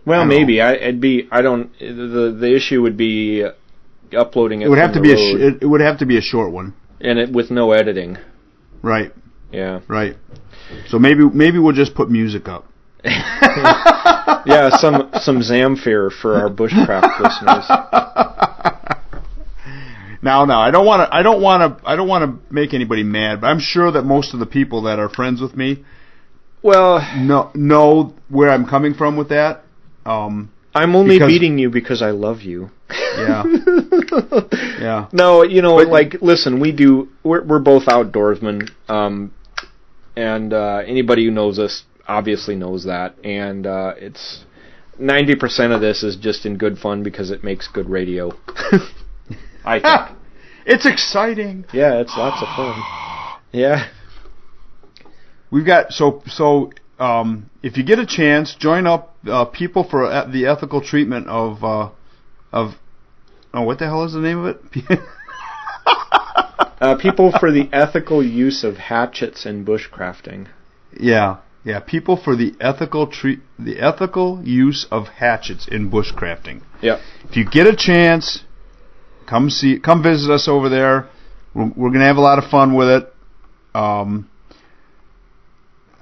well, 0.05 0.21
I 0.21 0.23
know. 0.23 0.29
maybe 0.29 0.61
I, 0.61 0.73
it'd 0.75 1.01
be. 1.01 1.27
I 1.31 1.41
don't. 1.41 1.71
The 1.79 2.35
the 2.39 2.55
issue 2.55 2.81
would 2.81 2.95
be 2.97 3.43
uh, 3.43 3.51
uploading 4.17 4.61
it. 4.61 4.65
It 4.65 4.69
would 4.69 4.77
have 4.79 4.93
to 4.93 5.01
be 5.01 5.11
a 5.11 5.15
the 5.15 5.19
sh- 5.19 5.33
road, 5.41 5.53
it, 5.55 5.63
it 5.63 5.67
would 5.67 5.81
have 5.81 5.99
to 5.99 6.05
be 6.05 6.17
a 6.17 6.21
short 6.21 6.51
one. 6.51 6.73
and 7.01 7.19
it 7.19 7.31
with 7.33 7.51
no 7.51 7.71
editing. 7.73 8.17
Right, 8.83 9.11
Yeah. 9.51 9.81
right. 9.87 10.15
So 10.87 10.97
maybe 10.97 11.23
maybe 11.29 11.59
we'll 11.59 11.75
just 11.75 11.93
put 11.93 12.09
music 12.09 12.47
up. 12.47 12.65
yeah, 14.45 14.69
some 14.77 15.09
some 15.21 15.39
Zamfir 15.41 16.11
for 16.11 16.35
our 16.35 16.49
bushcraft 16.49 17.19
listeners. 17.19 17.65
Now, 20.23 20.45
now, 20.45 20.61
I 20.61 20.69
don't 20.69 20.85
want 20.85 21.09
to. 21.09 21.15
I 21.15 21.23
don't 21.23 21.41
want 21.41 21.79
to. 21.81 21.89
I 21.89 21.95
don't 21.95 22.07
want 22.07 22.23
to 22.47 22.53
make 22.53 22.73
anybody 22.75 23.01
mad, 23.03 23.41
but 23.41 23.47
I'm 23.47 23.59
sure 23.59 23.91
that 23.91 24.03
most 24.03 24.33
of 24.35 24.39
the 24.39 24.45
people 24.45 24.83
that 24.83 24.99
are 24.99 25.09
friends 25.09 25.41
with 25.41 25.55
me 25.57 25.83
Well, 26.61 26.99
know 27.17 27.49
know 27.55 28.13
where 28.29 28.51
I'm 28.51 28.67
coming 28.67 28.93
from 28.93 29.17
with 29.17 29.29
that. 29.29 29.63
Um, 30.05 30.51
I'm 30.75 30.95
only 30.95 31.15
Because- 31.15 31.27
beating 31.27 31.57
you 31.57 31.69
because 31.71 32.03
I 32.03 32.11
love 32.11 32.41
you. 32.41 32.69
yeah, 33.17 33.43
yeah. 34.79 35.07
No, 35.11 35.41
you 35.43 35.61
know, 35.63 35.77
But- 35.77 35.87
like, 35.87 36.15
listen, 36.21 36.59
we 36.59 36.71
do. 36.71 37.07
We're 37.23 37.43
we're 37.43 37.59
both 37.59 37.85
outdoorsmen, 37.85 38.69
um, 38.89 39.33
and 40.15 40.53
uh, 40.53 40.83
anybody 40.85 41.25
who 41.25 41.31
knows 41.31 41.57
us 41.57 41.83
obviously 42.17 42.55
knows 42.55 42.83
that. 42.85 43.15
And 43.23 43.65
uh, 43.65 43.93
it's 43.97 44.43
ninety 44.99 45.35
percent 45.35 45.73
of 45.73 45.81
this 45.81 46.03
is 46.03 46.15
just 46.17 46.45
in 46.45 46.57
good 46.57 46.77
fun 46.77 47.03
because 47.03 47.31
it 47.31 47.43
makes 47.43 47.67
good 47.67 47.89
radio. 47.89 48.31
I 49.65 49.79
think. 49.79 50.17
It's 50.63 50.85
exciting. 50.85 51.65
yeah, 51.73 52.01
it's 52.01 52.15
lots 52.15 52.41
of 52.43 52.47
fun. 52.55 52.79
Yeah. 53.51 53.87
We've 55.49 55.65
got 55.65 55.91
so 55.91 56.21
so. 56.27 56.71
Um, 56.99 57.49
if 57.63 57.77
you 57.77 57.83
get 57.83 57.97
a 57.99 58.05
chance, 58.05 58.55
join 58.55 58.85
up 58.85 59.15
uh, 59.27 59.45
people 59.45 59.83
for 59.83 60.05
uh, 60.05 60.27
the 60.31 60.45
ethical 60.45 60.79
treatment 60.81 61.27
of 61.27 61.63
uh, 61.63 61.89
of. 62.53 62.75
Oh, 63.53 63.63
what 63.63 63.79
the 63.79 63.85
hell 63.85 64.05
is 64.05 64.13
the 64.13 64.19
name 64.19 64.45
of 64.45 64.55
it? 64.55 64.99
Uh, 66.81 66.97
people 66.97 67.31
for 67.39 67.51
the 67.51 67.69
ethical 67.71 68.23
use 68.23 68.63
of 68.63 68.75
hatchets 68.77 69.45
and 69.45 69.67
bushcrafting. 69.67 70.47
yeah, 70.99 71.37
yeah. 71.63 71.79
People 71.79 72.17
for 72.17 72.35
the 72.35 72.53
ethical 72.59 73.07
treat 73.07 73.39
the 73.59 73.79
ethical 73.79 74.41
use 74.43 74.85
of 74.91 75.07
hatchets 75.07 75.67
in 75.67 75.89
bushcrafting. 75.91 76.61
Yep. 76.81 76.99
If 77.29 77.37
you 77.37 77.45
get 77.49 77.67
a 77.67 77.75
chance, 77.75 78.43
come 79.27 79.49
see, 79.49 79.79
come 79.79 80.01
visit 80.03 80.31
us 80.31 80.47
over 80.47 80.69
there. 80.69 81.07
We're, 81.53 81.71
we're 81.75 81.91
gonna 81.91 82.05
have 82.07 82.17
a 82.17 82.21
lot 82.21 82.39
of 82.43 82.49
fun 82.49 82.75
with 82.75 82.87
it. 82.89 83.13
Um, 83.75 84.29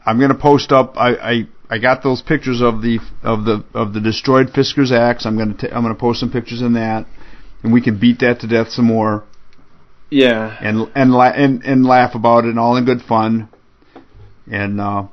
I'm 0.05 0.19
gonna 0.19 0.37
post 0.37 0.71
up. 0.71 0.93
I, 0.97 1.09
I 1.15 1.47
I 1.69 1.77
got 1.77 2.01
those 2.03 2.21
pictures 2.21 2.61
of 2.61 2.81
the 2.81 2.99
of 3.21 3.45
the 3.45 3.63
of 3.73 3.93
the 3.93 4.01
destroyed 4.01 4.47
Fiskars 4.47 4.91
axe. 4.91 5.25
I'm 5.25 5.37
gonna 5.37 5.55
i 5.63 5.75
I'm 5.75 5.83
gonna 5.83 5.93
post 5.95 6.19
some 6.19 6.31
pictures 6.31 6.61
in 6.61 6.73
that, 6.73 7.05
and 7.63 7.71
we 7.71 7.81
can 7.81 7.99
beat 7.99 8.19
that 8.19 8.39
to 8.39 8.47
death 8.47 8.69
some 8.69 8.85
more 8.85 9.23
Yeah. 10.09 10.57
and 10.61 10.89
and 10.95 11.11
la- 11.11 11.25
and 11.35 11.63
and 11.63 11.85
laugh 11.85 12.15
about 12.15 12.45
it, 12.45 12.49
and 12.49 12.59
all 12.59 12.75
in 12.77 12.85
good 12.85 13.01
fun. 13.01 13.49
And 14.51 14.81
uh, 14.81 15.03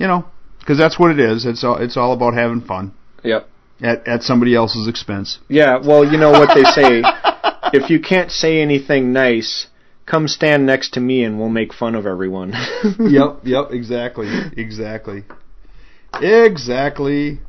you 0.00 0.06
know, 0.08 0.24
because 0.58 0.78
that's 0.78 0.98
what 0.98 1.10
it 1.12 1.20
is. 1.20 1.44
It's 1.44 1.62
all 1.62 1.76
it's 1.76 1.96
all 1.96 2.12
about 2.12 2.34
having 2.34 2.62
fun 2.62 2.92
Yep. 3.22 3.46
at 3.82 4.08
at 4.08 4.22
somebody 4.22 4.54
else's 4.56 4.88
expense. 4.88 5.38
Yeah, 5.48 5.76
well, 5.78 6.04
you 6.10 6.18
know 6.18 6.30
what 6.32 6.50
they 6.54 6.64
say. 6.64 7.02
if 7.72 7.90
you 7.90 8.00
can't 8.00 8.30
say 8.32 8.60
anything 8.62 9.12
nice, 9.12 9.68
come 10.06 10.26
stand 10.26 10.64
next 10.66 10.94
to 10.94 11.00
me 11.00 11.22
and 11.22 11.38
we'll 11.38 11.50
make 11.50 11.72
fun 11.74 11.94
of 11.94 12.06
everyone. 12.06 12.54
yep, 12.98 13.40
yep, 13.44 13.66
exactly, 13.70 14.26
exactly, 14.56 15.24
exactly. 16.14 17.40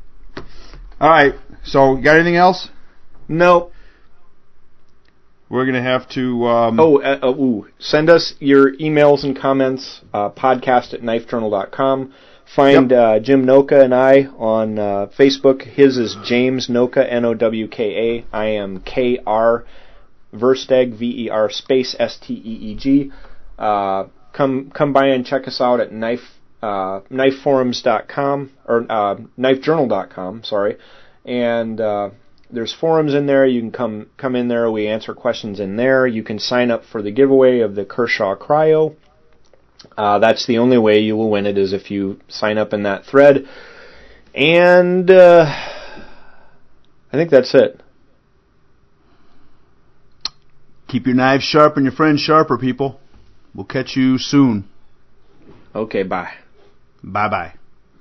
All 1.00 1.08
right, 1.10 1.34
so 1.64 1.96
you 1.96 2.04
got 2.04 2.16
anything 2.16 2.36
else? 2.36 2.68
No. 3.28 3.70
We're 5.48 5.66
gonna 5.66 5.82
have 5.82 6.08
to. 6.10 6.46
Um, 6.46 6.80
Oh, 6.80 6.98
uh, 7.02 7.18
uh, 7.22 7.28
ooh. 7.28 7.66
Send 7.78 8.08
us 8.08 8.34
your 8.40 8.72
emails 8.76 9.22
and 9.22 9.38
comments, 9.38 10.00
uh, 10.14 10.30
podcast 10.30 10.94
at 10.94 11.02
knifejournal.com. 11.02 12.14
Find 12.54 12.92
uh, 12.92 13.18
Jim 13.18 13.46
Nowka 13.46 13.82
and 13.82 13.94
I 13.94 14.24
on 14.36 14.78
uh, 14.78 15.06
Facebook. 15.18 15.62
His 15.62 15.96
is 15.96 16.18
James 16.22 16.68
Nowka, 16.68 17.10
N-O-W-K-A. 17.10 18.26
I 18.30 18.44
am 18.44 18.80
K-R 18.80 19.64
Ver 20.34 20.54
Steeg, 20.54 20.94
V-E-R 20.94 21.48
space 21.48 21.96
S-T-E-E-G. 21.98 23.10
Uh, 23.58 24.04
come, 24.34 24.70
come 24.70 24.92
by 24.92 25.06
and 25.06 25.24
check 25.24 25.48
us 25.48 25.62
out 25.62 25.80
at 25.80 25.92
knife, 25.92 26.38
uh, 26.60 27.00
knifeforums.com, 27.10 28.50
or 28.66 28.86
uh, 28.90 29.16
knifejournal.com, 29.38 30.44
sorry. 30.44 30.76
And 31.24 31.80
uh, 31.80 32.10
there's 32.50 32.74
forums 32.74 33.14
in 33.14 33.24
there. 33.24 33.46
You 33.46 33.62
can 33.62 33.72
come 33.72 34.10
come 34.18 34.36
in 34.36 34.48
there. 34.48 34.70
We 34.70 34.88
answer 34.88 35.14
questions 35.14 35.58
in 35.58 35.76
there. 35.76 36.06
You 36.06 36.22
can 36.22 36.38
sign 36.38 36.70
up 36.70 36.84
for 36.84 37.00
the 37.00 37.12
giveaway 37.12 37.60
of 37.60 37.76
the 37.76 37.86
Kershaw 37.86 38.36
Cryo. 38.36 38.96
Uh, 39.96 40.18
that's 40.18 40.46
the 40.46 40.58
only 40.58 40.78
way 40.78 41.00
you 41.00 41.16
will 41.16 41.30
win 41.30 41.46
it 41.46 41.58
is 41.58 41.72
if 41.72 41.90
you 41.90 42.20
sign 42.28 42.58
up 42.58 42.72
in 42.72 42.84
that 42.84 43.04
thread. 43.04 43.48
And 44.34 45.10
uh, 45.10 45.44
I 45.46 47.12
think 47.12 47.30
that's 47.30 47.54
it. 47.54 47.82
keep 50.92 51.06
your 51.06 51.16
knives 51.16 51.42
sharp 51.42 51.76
and 51.76 51.86
your 51.86 51.92
friends 51.94 52.20
sharper, 52.20 52.58
people. 52.58 53.00
We'll 53.54 53.64
catch 53.64 53.96
you 53.96 54.18
soon. 54.18 54.68
Okay, 55.74 56.02
bye. 56.02 56.32
Bye 57.02 57.28
bye. 57.28 57.61